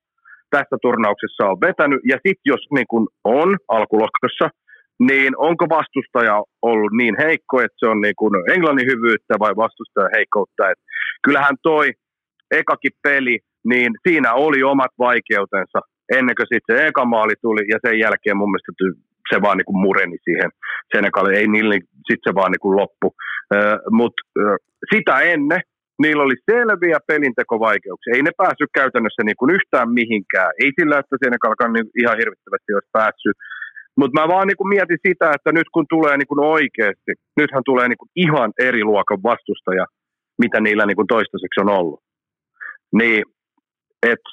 tässä 0.50 0.78
turnauksessa 0.82 1.46
on 1.46 1.62
vetänyt. 1.62 2.00
Ja 2.04 2.16
sitten 2.16 2.46
jos 2.46 2.62
niin 2.74 2.88
kun 2.90 3.08
on 3.24 3.58
alkulohkossa, 3.68 4.50
niin 5.00 5.34
onko 5.38 5.66
vastustaja 5.70 6.44
ollut 6.62 6.94
niin 6.98 7.16
heikko, 7.20 7.62
että 7.62 7.80
se 7.80 7.88
on 7.88 8.02
niin 8.02 8.16
kuin 8.18 8.34
Englannin 8.54 8.92
hyvyyttä 8.92 9.36
vai 9.40 9.54
vastustajan 9.56 10.16
heikkoutta. 10.16 10.70
Et 10.70 10.80
kyllähän 11.24 11.56
toi 11.64 11.92
ekakin 12.52 12.92
peli, 13.04 13.40
niin 13.66 13.92
siinä 14.08 14.34
oli 14.34 14.64
omat 14.64 14.92
vaikeutensa 15.00 15.80
ennen 16.18 16.36
kuin 16.36 16.48
sitten 16.54 16.78
se 16.78 16.86
eka 16.88 17.06
maali 17.06 17.34
tuli 17.42 17.64
ja 17.74 17.78
sen 17.86 18.00
jälkeen 18.00 18.38
mun 18.38 18.52
mielestä 18.52 18.72
se 19.32 19.42
vaan 19.42 19.58
niin 19.58 19.70
kuin 19.70 19.82
mureni 19.86 20.18
siihen 20.24 20.50
Senegalille, 20.96 21.38
ei 21.40 21.48
niille, 21.48 21.76
sitten 22.08 22.28
se 22.28 22.36
vaan 22.36 22.52
niin 22.52 22.64
kuin 22.66 22.78
loppu. 22.82 23.16
Mutta 23.92 24.22
sitä 24.94 25.20
ennen 25.20 25.62
niillä 26.04 26.24
oli 26.24 26.38
selviä 26.52 26.98
pelintekovaikeuksia. 27.08 28.16
Ei 28.16 28.24
ne 28.24 28.32
päässyt 28.38 28.72
käytännössä 28.80 29.22
niin 29.24 29.40
kuin 29.40 29.56
yhtään 29.58 29.90
mihinkään. 30.00 30.52
Ei 30.64 30.72
sillä, 30.80 31.00
että 31.00 31.16
Senegalkan 31.24 31.74
niin 31.74 31.88
ihan 32.02 32.18
hirvittävästi 32.22 32.74
olisi 32.74 32.96
päässyt 33.00 33.38
mutta 33.98 34.22
mä 34.22 34.28
vaan 34.28 34.48
niin 34.48 34.70
mietin 34.70 34.98
sitä, 35.08 35.32
että 35.36 35.52
nyt 35.52 35.70
kun 35.74 35.86
tulee 35.90 36.18
niin 36.18 36.40
oikeasti, 36.58 37.12
nythän 37.40 37.64
tulee 37.66 37.88
niin 37.88 38.12
ihan 38.16 38.52
eri 38.60 38.84
luokan 38.84 39.24
vastustaja, 39.24 39.86
mitä 40.42 40.60
niillä 40.62 40.86
niin 40.86 41.08
toistaiseksi 41.08 41.62
on 41.62 41.70
ollut. 41.70 42.00
Niin, 42.94 43.24
et 44.04 44.24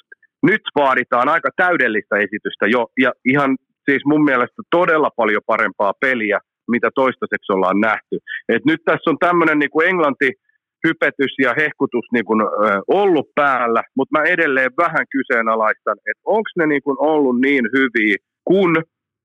nyt 0.42 0.62
vaaditaan 0.76 1.28
aika 1.28 1.50
täydellistä 1.56 2.16
esitystä 2.16 2.66
jo, 2.66 2.86
ja 2.98 3.12
ihan 3.24 3.56
siis 3.90 4.02
mun 4.06 4.24
mielestä 4.24 4.62
todella 4.70 5.10
paljon 5.16 5.42
parempaa 5.46 5.92
peliä, 6.00 6.38
mitä 6.70 6.88
toistaiseksi 6.94 7.52
ollaan 7.52 7.80
nähty. 7.80 8.16
Et 8.48 8.64
nyt 8.64 8.80
tässä 8.84 9.10
on 9.10 9.18
tämmöinen 9.18 9.58
niin 9.58 9.88
Englanti, 9.90 10.30
hypetys 10.86 11.34
ja 11.38 11.54
hehkutus 11.56 12.06
niin 12.12 12.24
kuin, 12.24 12.40
ö, 12.42 12.46
ollut 12.88 13.28
päällä, 13.34 13.82
mutta 13.96 14.18
mä 14.18 14.24
edelleen 14.24 14.70
vähän 14.76 15.06
kyseenalaistan, 15.16 15.96
että 16.10 16.22
onko 16.24 16.50
ne 16.56 16.66
niin 16.66 16.82
kuin 16.82 16.96
ollut 17.00 17.40
niin 17.40 17.64
hyviä, 17.76 18.16
kun 18.44 18.82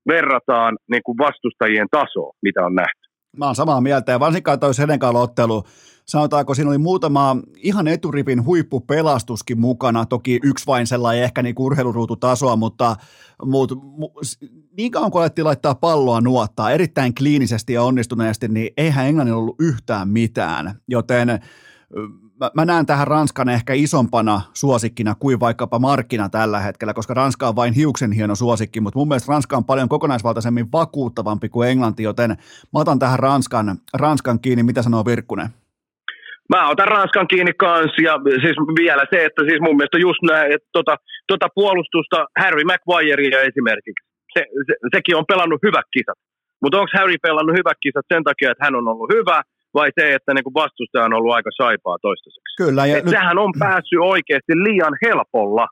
verrataan 0.08 0.78
niin 0.90 1.02
kuin 1.04 1.18
vastustajien 1.18 1.86
tasoa, 1.90 2.32
mitä 2.42 2.66
on 2.66 2.74
nähty. 2.74 3.10
Mä 3.36 3.46
oon 3.46 3.54
samaa 3.54 3.80
mieltä 3.80 4.12
ja 4.12 4.20
varsinkaan 4.20 4.60
toi 4.60 4.74
Senegal-ottelu, 4.74 5.62
sanotaanko 6.06 6.54
siinä 6.54 6.70
oli 6.70 6.78
muutama 6.78 7.36
ihan 7.56 7.88
eturipin 7.88 8.44
huippupelastuskin 8.44 9.60
mukana, 9.60 10.06
toki 10.06 10.40
yksi 10.44 10.66
vain 10.66 10.86
sellainen 10.86 11.24
ehkä 11.24 11.42
niin 11.42 11.54
urheiluruututasoa, 11.58 12.56
mutta, 12.56 12.96
mutta 13.44 13.74
niin 14.76 14.90
kauan 14.90 15.10
kun 15.10 15.20
alettiin 15.20 15.44
laittaa 15.44 15.74
palloa 15.74 16.20
nuottaa 16.20 16.70
erittäin 16.70 17.14
kliinisesti 17.14 17.72
ja 17.72 17.82
onnistuneesti, 17.82 18.48
niin 18.48 18.70
eihän 18.76 19.06
Englannilla 19.06 19.38
ollut 19.38 19.60
yhtään 19.60 20.08
mitään, 20.08 20.74
joten 20.88 21.28
mä, 22.40 22.50
mä 22.56 22.64
näen 22.64 22.86
tähän 22.86 23.06
Ranskan 23.06 23.48
ehkä 23.48 23.72
isompana 23.72 24.40
suosikkina 24.54 25.14
kuin 25.14 25.40
vaikkapa 25.40 25.78
markkina 25.78 26.28
tällä 26.28 26.60
hetkellä, 26.60 26.94
koska 26.94 27.14
Ranska 27.14 27.48
on 27.48 27.56
vain 27.56 27.74
hiuksen 27.74 28.12
hieno 28.12 28.34
suosikki, 28.34 28.80
mutta 28.80 28.98
mun 28.98 29.08
mielestä 29.08 29.32
Ranska 29.32 29.56
on 29.56 29.64
paljon 29.64 29.88
kokonaisvaltaisemmin 29.88 30.72
vakuuttavampi 30.72 31.48
kuin 31.48 31.68
Englanti, 31.68 32.02
joten 32.02 32.30
mä 32.72 32.80
otan 32.80 32.98
tähän 32.98 33.18
Ranskan, 33.18 33.66
Ranskan 33.94 34.40
kiinni. 34.40 34.62
Mitä 34.62 34.82
sanoo 34.82 35.04
Virkkunen? 35.04 35.48
Mä 36.48 36.68
otan 36.68 36.88
Ranskan 36.88 37.28
kiinni 37.28 37.52
kanssa 37.52 38.02
ja 38.02 38.14
siis 38.42 38.56
vielä 38.80 39.04
se, 39.10 39.24
että 39.24 39.42
siis 39.42 39.60
mun 39.60 39.76
mielestä 39.76 39.98
just 39.98 40.22
näin, 40.22 40.52
että 40.52 40.68
tota, 40.72 40.96
tota 41.28 41.48
puolustusta 41.54 42.26
Harry 42.40 42.64
Maguirea 42.64 43.40
esimerkiksi, 43.40 44.04
se, 44.34 44.42
se, 44.66 44.74
sekin 44.94 45.16
on 45.16 45.24
pelannut 45.28 45.62
hyvät 45.62 45.86
kisat. 45.92 46.18
Mutta 46.62 46.78
onko 46.78 46.90
Harry 46.98 47.16
pelannut 47.22 47.56
hyvät 47.56 47.78
kisat 47.82 48.06
sen 48.14 48.24
takia, 48.24 48.50
että 48.50 48.64
hän 48.64 48.74
on 48.74 48.88
ollut 48.88 49.10
hyvä– 49.14 49.42
vai 49.74 49.90
se, 50.00 50.14
että 50.14 50.34
niin 50.34 50.54
vastustaja 50.54 51.04
on 51.04 51.14
ollut 51.14 51.34
aika 51.34 51.50
saipaa 51.56 51.96
toistaiseksi. 52.02 52.56
Kyllä. 52.56 52.86
Ja 52.86 52.96
nyt... 52.96 53.08
Sehän 53.08 53.38
on 53.38 53.52
päässyt 53.58 53.98
oikeasti 54.00 54.52
liian 54.66 54.94
helpolla. 55.04 55.66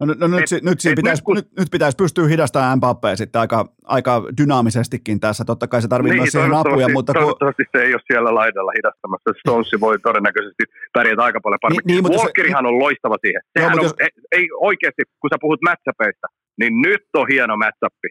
No, 0.00 0.06
no, 0.06 0.14
no 0.20 0.26
nyt, 0.36 0.52
et, 0.52 0.62
nyt, 0.68 0.78
et 0.86 0.94
pitäisi, 1.00 1.22
nyt, 1.28 1.36
nyt, 1.36 1.48
nyt 1.58 1.70
pitäisi 1.76 1.96
pystyä 2.02 2.26
hidastamaan 2.26 2.78
Mbappé 2.78 3.10
sitten 3.14 3.40
aika, 3.40 3.58
aika 3.96 4.12
dynaamisestikin 4.38 5.20
tässä. 5.20 5.42
Totta 5.44 5.66
kai 5.68 5.82
se 5.82 5.88
tarvitsee 5.88 6.14
niin, 6.14 6.22
myös 6.22 6.32
siihen 6.32 6.54
apuja. 6.62 6.88
Mutta 6.96 7.12
toivottavasti 7.12 7.64
kun... 7.64 7.72
se 7.74 7.84
ei 7.86 7.92
ole 7.96 8.02
siellä 8.10 8.30
laidalla 8.40 8.72
hidastamassa. 8.78 9.28
Stonesi 9.40 9.80
voi 9.80 9.96
todennäköisesti 9.98 10.64
pärjätä 10.96 11.22
aika 11.22 11.40
paljon 11.44 11.62
paremmin. 11.62 11.86
Niin, 11.86 12.04
niin, 12.04 12.18
Walkerihan 12.18 12.64
se... 12.64 12.68
on 12.68 12.78
loistava 12.84 13.16
siihen. 13.24 13.42
Sehän 13.58 13.76
no, 13.76 13.78
on, 13.78 13.84
jos... 13.84 13.94
ei, 14.04 14.10
ei 14.38 14.46
oikeasti, 14.70 15.02
kun 15.20 15.30
sä 15.32 15.44
puhut 15.44 15.60
matchapeista, 15.68 16.26
niin 16.60 16.72
nyt 16.86 17.04
on 17.20 17.26
hieno 17.32 17.54
matchapi. 17.56 18.08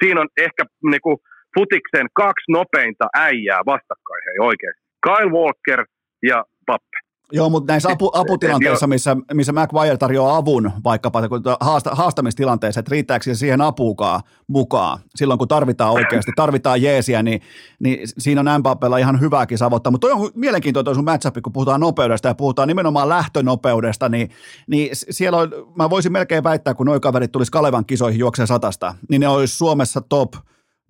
Siinä 0.00 0.20
on 0.20 0.28
ehkä 0.46 0.62
niin 0.90 1.04
kuin, 1.06 1.16
futiksen 1.58 2.06
kaksi 2.14 2.52
nopeinta 2.52 3.06
äijää 3.14 3.60
vastakkain, 3.66 4.22
hei 4.26 4.46
oikein. 4.48 4.74
Kyle 5.06 5.30
Walker 5.32 5.86
ja 6.22 6.44
Pappe. 6.66 6.96
Joo, 7.32 7.48
mutta 7.48 7.72
näissä 7.72 7.88
apu, 7.92 8.10
aputilanteissa, 8.22 8.86
missä, 8.86 9.16
missä 9.34 9.52
McGuire 9.52 9.96
tarjoaa 9.96 10.36
avun 10.36 10.70
vaikkapa 10.84 11.22
haasta, 11.60 11.90
haastamistilanteessa, 11.94 12.80
että 12.80 12.90
riittääkö 12.90 13.34
siihen 13.34 13.60
apuukaan 13.60 14.20
mukaan 14.46 14.98
silloin, 15.14 15.38
kun 15.38 15.48
tarvitaan 15.48 15.92
oikeasti, 15.92 16.32
tarvitaan 16.36 16.82
jeesiä, 16.82 17.22
niin, 17.22 17.40
niin 17.78 17.98
siinä 18.18 18.40
on 18.40 18.60
Mbappella 18.60 18.98
ihan 18.98 19.20
hyvääkin 19.20 19.58
savottaa. 19.58 19.90
Mutta 19.90 20.08
toi 20.08 20.20
on 20.20 20.30
mielenkiintoinen 20.34 20.94
sun 20.94 21.04
matchup, 21.04 21.36
kun 21.42 21.52
puhutaan 21.52 21.80
nopeudesta 21.80 22.28
ja 22.28 22.34
puhutaan 22.34 22.68
nimenomaan 22.68 23.08
lähtönopeudesta, 23.08 24.08
niin, 24.08 24.30
niin 24.66 24.88
siellä 24.92 25.38
on, 25.38 25.50
mä 25.76 25.90
voisin 25.90 26.12
melkein 26.12 26.44
väittää, 26.44 26.74
kun 26.74 26.86
noi 26.86 27.00
kaverit 27.00 27.32
tulisi 27.32 27.52
Kalevan 27.52 27.86
kisoihin 27.86 28.20
juokseen 28.20 28.46
satasta, 28.46 28.94
niin 29.08 29.20
ne 29.20 29.28
olisi 29.28 29.56
Suomessa 29.56 30.00
top, 30.00 30.32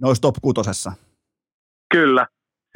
ne 0.02 0.08
olisi 0.08 0.20
top 0.20 0.34
kutosessa. 0.42 0.92
Kyllä. 1.94 2.26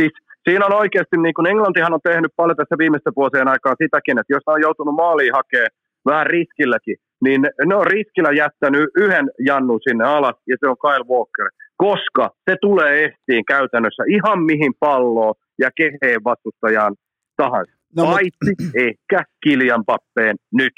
Siis 0.01 0.13
siinä 0.49 0.67
on 0.67 0.75
oikeasti, 0.75 1.17
niin 1.17 1.35
kuin 1.35 1.47
Englantihan 1.47 1.95
on 1.95 2.01
tehnyt 2.05 2.33
paljon 2.37 2.57
tässä 2.57 2.79
viimeisten 2.79 3.13
vuosien 3.17 3.49
aikaa 3.49 3.75
sitäkin, 3.83 4.19
että 4.19 4.33
jos 4.33 4.43
on 4.47 4.61
joutunut 4.61 4.95
maaliin 4.95 5.33
hakemaan 5.33 5.71
vähän 6.07 6.27
riskilläkin, 6.27 6.97
niin 7.25 7.41
ne 7.67 7.75
on 7.75 7.87
riskillä 7.87 8.33
jättänyt 8.33 8.91
yhden 8.97 9.31
jannun 9.47 9.81
sinne 9.89 10.05
alas, 10.05 10.37
ja 10.47 10.57
se 10.61 10.69
on 10.69 10.77
Kyle 10.85 11.05
Walker, 11.13 11.49
koska 11.77 12.31
se 12.51 12.57
tulee 12.61 13.05
ehtiin 13.05 13.45
käytännössä 13.45 14.03
ihan 14.09 14.43
mihin 14.43 14.73
palloon 14.81 15.35
ja 15.59 15.71
keheen 15.77 16.25
vastustajaan 16.25 16.95
tahansa. 17.37 17.73
No, 17.97 18.05
Paitsi 18.05 18.53
mutta... 18.61 18.79
ehkä 18.89 19.25
Kilian 19.43 19.85
Pappeen 19.85 20.37
nyt. 20.53 20.73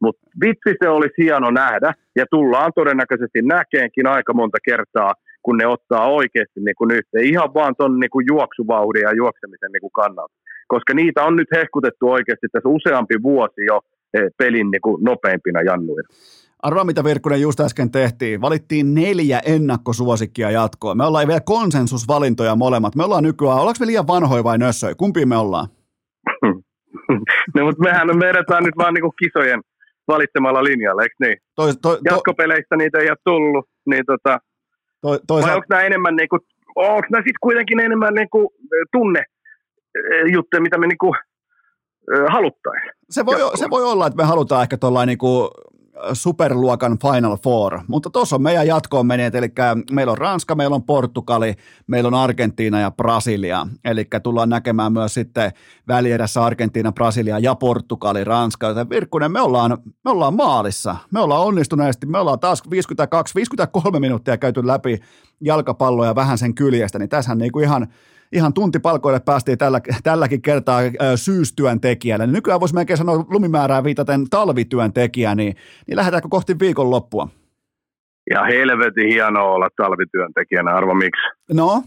Mutta 0.00 0.22
vitsi 0.44 0.72
se 0.82 0.88
olisi 0.88 1.14
hieno 1.18 1.50
nähdä, 1.50 1.92
ja 2.16 2.24
tullaan 2.30 2.72
todennäköisesti 2.74 3.42
näkeenkin 3.42 4.06
aika 4.06 4.34
monta 4.34 4.58
kertaa, 4.64 5.14
kun 5.46 5.56
ne 5.56 5.66
ottaa 5.66 6.06
oikeasti 6.20 6.60
niin 6.60 6.78
kuin 6.78 6.88
nyt, 6.88 7.06
ihan 7.22 7.54
vaan 7.54 7.74
tuon 7.78 8.00
niin 8.00 8.10
kuin 8.10 8.26
juoksuvauhdin 8.30 9.02
ja 9.02 9.12
juoksemisen 9.22 9.72
niin 9.72 9.80
kuin 9.80 9.96
kannalta. 10.00 10.34
Koska 10.68 10.94
niitä 10.94 11.24
on 11.24 11.36
nyt 11.36 11.48
hehkutettu 11.56 12.10
oikeasti 12.16 12.46
tässä 12.52 12.68
useampi 12.68 13.14
vuosi 13.22 13.60
jo 13.66 13.80
eh, 14.14 14.22
pelin 14.38 14.70
niin 14.70 14.80
kuin 14.80 15.04
nopeimpina 15.04 15.62
jannuina. 15.62 16.08
Arvaa, 16.62 16.84
mitä 16.84 17.04
Virkkunen 17.04 17.40
just 17.40 17.60
äsken 17.60 17.90
tehtiin. 17.90 18.40
Valittiin 18.40 18.94
neljä 18.94 19.40
ennakkosuosikkia 19.46 20.50
jatkoon. 20.50 20.96
Me 20.96 21.04
ollaan 21.04 21.28
vielä 21.28 21.40
konsensusvalintoja 21.40 22.56
molemmat. 22.56 22.94
Me 22.94 23.04
ollaan 23.04 23.22
nykyään, 23.22 23.58
ollaanko 23.58 23.80
me 23.80 23.86
liian 23.86 24.06
vanhoja 24.06 24.44
vai 24.44 24.58
nössöjä? 24.58 24.94
Kumpi 24.94 25.26
me 25.26 25.36
ollaan? 25.36 25.66
no, 27.54 27.64
mutta 27.64 27.82
mehän 27.82 28.18
me 28.18 28.28
edetään 28.28 28.64
nyt 28.64 28.76
vaan 28.78 28.94
niinku 28.94 29.12
kisojen 29.22 29.60
valitsemalla 30.08 30.64
linjalla, 30.64 31.02
eikö 31.02 31.14
niin? 31.20 31.38
Toi, 31.54 31.72
toi, 31.82 31.98
Jatkopeleistä 32.04 32.76
niitä 32.76 32.98
ei 32.98 33.08
ole 33.08 33.16
tullut, 33.24 33.64
niin 33.86 34.04
tota, 34.06 34.38
Toi, 35.06 35.18
toisa... 35.26 35.48
Vai 35.48 35.56
onko 35.56 35.66
nämä 35.70 35.82
enemmän, 35.82 36.16
niin 36.16 36.28
kuin, 36.28 36.40
onko 36.76 37.06
nämä 37.10 37.20
sitten 37.20 37.40
kuitenkin 37.40 37.80
enemmän 37.80 38.14
niin 38.14 38.30
kuin, 38.30 38.48
tunne 38.92 39.24
juttuja, 40.32 40.60
mitä 40.60 40.78
me 40.78 40.86
niin 40.86 40.98
kuin, 40.98 41.14
haluttaisiin? 42.28 42.92
Se 43.10 43.26
voi, 43.26 43.36
se 43.54 43.70
voi 43.70 43.84
olla, 43.84 44.06
että 44.06 44.16
me 44.16 44.24
halutaan 44.24 44.62
ehkä 44.62 44.76
tuollainen 44.76 45.08
niin 45.08 45.18
superluokan 46.12 46.98
Final 47.02 47.36
Four, 47.36 47.80
mutta 47.88 48.10
tuossa 48.10 48.36
on 48.36 48.42
meidän 48.42 48.66
jatkoon 48.66 49.06
menet, 49.06 49.34
eli 49.34 49.52
meillä 49.92 50.10
on 50.10 50.18
Ranska, 50.18 50.54
meillä 50.54 50.74
on 50.74 50.82
Portugali, 50.82 51.54
meillä 51.86 52.06
on 52.06 52.14
Argentiina 52.14 52.80
ja 52.80 52.90
Brasilia, 52.90 53.66
eli 53.84 54.06
tullaan 54.22 54.48
näkemään 54.48 54.92
myös 54.92 55.14
sitten 55.14 55.52
välierässä 55.88 56.44
Argentiina, 56.44 56.92
Brasilia 56.92 57.38
ja 57.38 57.54
Portugali, 57.54 58.24
Ranska, 58.24 58.66
joten 58.66 58.90
Virkkunen, 58.90 59.32
me 59.32 59.40
ollaan, 59.40 59.78
me 60.04 60.10
ollaan 60.10 60.34
maalissa, 60.34 60.96
me 61.10 61.20
ollaan 61.20 61.46
onnistuneesti, 61.46 62.06
me 62.06 62.18
ollaan 62.18 62.40
taas 62.40 62.62
52-53 63.96 63.98
minuuttia 63.98 64.36
käyty 64.36 64.66
läpi 64.66 65.00
jalkapalloja 65.40 66.14
vähän 66.14 66.38
sen 66.38 66.54
kyljestä, 66.54 66.98
niin 66.98 67.08
tässähän 67.08 67.38
niinku 67.38 67.60
ihan 67.60 67.86
ihan 68.32 68.54
tuntipalkoille 68.54 69.20
päästiin 69.20 69.58
tällä, 69.58 69.80
tälläkin 70.04 70.42
kertaa 70.42 70.80
syystyöntekijälle. 71.16 72.26
Niin 72.26 72.34
nykyään 72.34 72.60
voisi 72.60 72.74
melkein 72.74 72.96
sanoa 72.96 73.24
lumimäärää 73.30 73.84
viitaten 73.84 74.30
talvityöntekijä, 74.30 75.34
niin, 75.34 75.56
niin 75.86 75.96
lähdetäänkö 75.96 76.28
kohti 76.30 76.58
viikonloppua? 76.60 77.28
Ja 78.30 78.44
helvetin 78.44 79.08
hienoa 79.08 79.50
olla 79.50 79.68
talvityöntekijänä, 79.76 80.74
arvo 80.74 80.94
miksi? 80.94 81.22
No? 81.52 81.82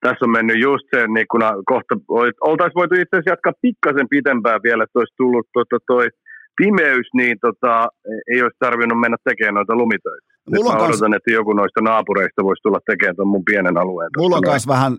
Tässä 0.00 0.24
on 0.24 0.30
mennyt 0.30 0.60
just 0.60 0.86
se, 0.94 1.06
niin 1.06 1.26
kun 1.30 1.40
kohta 1.66 1.94
oltaisiin 2.40 2.80
voitu 2.80 2.94
itse 2.94 3.16
asiassa 3.16 3.30
jatkaa 3.30 3.52
pikkasen 3.62 4.08
pitempään 4.08 4.60
vielä, 4.62 4.84
että 4.84 4.98
olisi 4.98 5.14
tullut 5.16 5.46
toi, 5.52 5.64
toi 5.86 6.08
pimeys, 6.56 7.06
niin 7.14 7.36
tota, 7.40 7.88
ei 8.32 8.42
olisi 8.42 8.56
tarvinnut 8.58 9.00
mennä 9.00 9.16
tekemään 9.24 9.54
noita 9.54 9.74
lumitöitä. 9.76 10.29
Mulla 10.50 10.70
Nyt 10.70 10.78
mä 10.78 10.84
odotan, 10.84 11.10
kans... 11.10 11.16
että 11.16 11.30
joku 11.30 11.52
noista 11.52 11.80
naapureista 11.80 12.44
voisi 12.44 12.62
tulla 12.62 12.78
tekemään 12.86 13.16
tuon 13.16 13.28
mun 13.28 13.44
pienen 13.44 13.76
alueen. 13.78 14.10
Mulla 14.18 14.36
on 14.36 14.42
myös 14.46 14.68
vähän, 14.68 14.92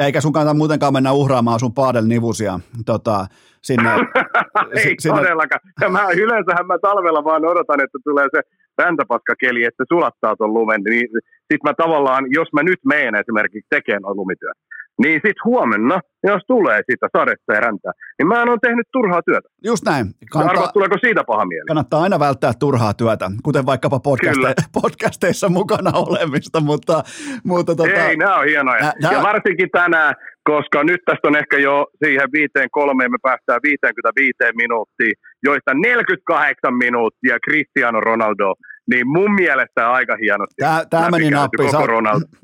eikä 0.00 0.20
sun 0.20 0.32
kannata 0.32 0.58
muutenkaan 0.58 0.92
mennä 0.92 1.12
uhraamaan 1.12 1.60
sun 1.60 1.74
paadelnivusia 1.74 2.60
tota, 2.86 3.26
sinne. 3.62 3.90
ei 4.84 4.94
sinne... 4.98 5.18
todellakaan. 5.18 5.60
Ja 5.80 5.88
mä, 5.88 6.02
yleensähän 6.24 6.66
mä 6.66 6.78
talvella 6.82 7.24
vaan 7.24 7.44
odotan, 7.44 7.80
että 7.84 7.98
tulee 8.04 8.26
se 8.34 8.40
räntäpaskakeli, 8.78 9.64
että 9.64 9.84
se 9.84 9.86
sulattaa 9.88 10.36
tuon 10.36 10.54
lumen. 10.54 10.82
Niin 10.82 11.08
sit 11.52 11.62
mä 11.64 11.72
tavallaan, 11.76 12.24
jos 12.38 12.48
mä 12.52 12.62
nyt 12.62 12.80
meen 12.84 13.14
esimerkiksi 13.14 13.68
tekemään 13.70 14.02
noin 14.02 14.16
lumityöt, 14.16 14.58
niin 15.02 15.14
sitten 15.14 15.44
huomenna, 15.44 16.00
jos 16.24 16.42
tulee 16.46 16.80
sitä 16.90 17.06
sadetta 17.16 17.52
ja 17.52 17.60
räntää, 17.60 17.92
niin 18.18 18.28
mä 18.28 18.38
oon 18.38 18.60
tehnyt 18.60 18.86
turhaa 18.92 19.22
työtä. 19.22 19.48
Just 19.64 19.84
näin. 19.84 20.06
Kannattaa, 20.32 20.60
Arvat, 20.60 20.72
tuleeko 20.72 20.96
siitä 21.00 21.24
paha 21.24 21.44
mieli? 21.44 21.66
Kannattaa 21.66 22.02
aina 22.02 22.18
välttää 22.18 22.52
turhaa 22.60 22.94
työtä, 22.94 23.30
kuten 23.42 23.66
vaikkapa 23.66 24.00
podcaste- 24.08 24.62
podcasteissa 24.82 25.48
mukana 25.48 25.90
olemista, 25.94 26.60
mutta... 26.60 27.02
mutta 27.44 27.74
tota, 27.74 28.08
Ei, 28.08 28.16
nämä 28.16 28.36
on 28.36 28.46
hienoja. 28.46 28.82
Nä, 28.82 28.92
nä... 29.02 29.12
Ja 29.12 29.22
varsinkin 29.22 29.70
tänään, 29.70 30.14
koska 30.44 30.84
nyt 30.84 31.00
tästä 31.04 31.28
on 31.28 31.36
ehkä 31.36 31.58
jo 31.58 31.86
siihen 32.04 32.28
viiteen 32.32 32.68
kolmeen, 32.70 33.10
me 33.10 33.18
päästään 33.22 33.60
55 33.62 34.36
minuuttia, 34.54 35.12
joista 35.42 35.74
48 35.74 36.74
minuuttia 36.74 37.36
Cristiano 37.46 38.00
Ronaldo 38.00 38.54
niin 38.90 39.08
mun 39.08 39.34
mielestä 39.34 39.90
aika 39.90 40.16
hienosti. 40.20 40.54
Tämä, 40.58 40.84
tämä 40.90 41.10
meni 41.10 41.30
nappiin. 41.30 41.70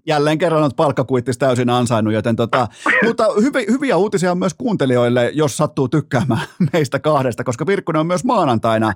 Jälleen 0.06 0.38
kerran 0.38 0.62
olet 0.62 0.76
palkkakuittis 0.76 1.38
täysin 1.38 1.70
ansainnut, 1.70 2.14
joten 2.14 2.36
tota, 2.36 2.66
mutta 3.06 3.24
hyvi, 3.42 3.66
hyviä 3.70 3.96
uutisia 3.96 4.30
on 4.30 4.38
myös 4.38 4.54
kuuntelijoille, 4.54 5.30
jos 5.34 5.56
sattuu 5.56 5.88
tykkäämään 5.88 6.46
meistä 6.72 6.98
kahdesta, 6.98 7.44
koska 7.44 7.66
Virkkunen 7.66 8.00
on 8.00 8.06
myös 8.06 8.24
maanantaina 8.24 8.92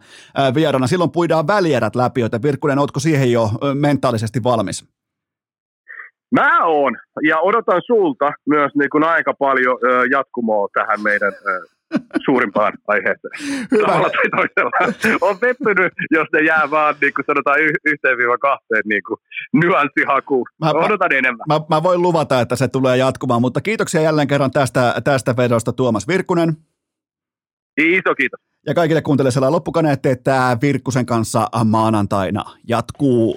vierana. 0.54 0.86
Silloin 0.86 1.10
puidaan 1.10 1.46
välierät 1.46 1.96
läpi, 1.96 2.20
joten 2.20 2.42
Virkkunen, 2.42 2.78
oletko 2.78 3.00
siihen 3.00 3.32
jo 3.32 3.50
mentaalisesti 3.74 4.42
valmis? 4.42 4.88
Mä 6.34 6.66
oon, 6.66 6.96
ja 7.28 7.40
odotan 7.40 7.82
sulta 7.86 8.32
myös 8.46 8.72
niin 8.74 8.90
kuin 8.90 9.04
aika 9.04 9.34
paljon 9.38 9.78
jatkumoa 10.10 10.68
tähän 10.74 11.02
meidän 11.02 11.32
suurimpaan 12.24 12.72
aiheeseen. 12.86 13.32
Hyvä. 13.70 13.86
Tavalla 13.86 14.10
tai 14.10 14.28
toisella. 14.36 14.94
On 15.20 15.38
pettynyt, 15.38 15.92
jos 16.10 16.28
ne 16.32 16.40
jää 16.40 16.70
vaan 16.70 16.94
niin 17.00 17.14
kuin 17.14 17.24
sanotaan 17.26 17.60
yhteen 17.84 18.18
viiva 18.18 18.38
kahteen 18.38 18.82
niin 18.84 19.02
kuin 19.06 19.18
nyanssihakuun. 19.52 20.46
Mä, 20.64 20.70
Odotan 20.70 21.10
mä, 21.12 21.18
enemmän. 21.18 21.44
Mä, 21.48 21.60
mä, 21.70 21.82
voin 21.82 22.02
luvata, 22.02 22.40
että 22.40 22.56
se 22.56 22.68
tulee 22.68 22.96
jatkumaan, 22.96 23.40
mutta 23.40 23.60
kiitoksia 23.60 24.00
jälleen 24.00 24.28
kerran 24.28 24.50
tästä, 24.50 24.94
tästä 25.04 25.36
vedosta 25.36 25.72
Tuomas 25.72 26.08
Virkkunen. 26.08 26.56
Iso 27.76 28.14
kiitos. 28.14 28.40
Ja 28.66 28.74
kaikille 28.74 29.02
kuuntelijoille 29.02 29.50
loppukaneette, 29.50 30.10
että 30.10 30.56
Virkkusen 30.62 31.06
kanssa 31.06 31.46
maanantaina 31.64 32.44
jatkuu. 32.68 33.36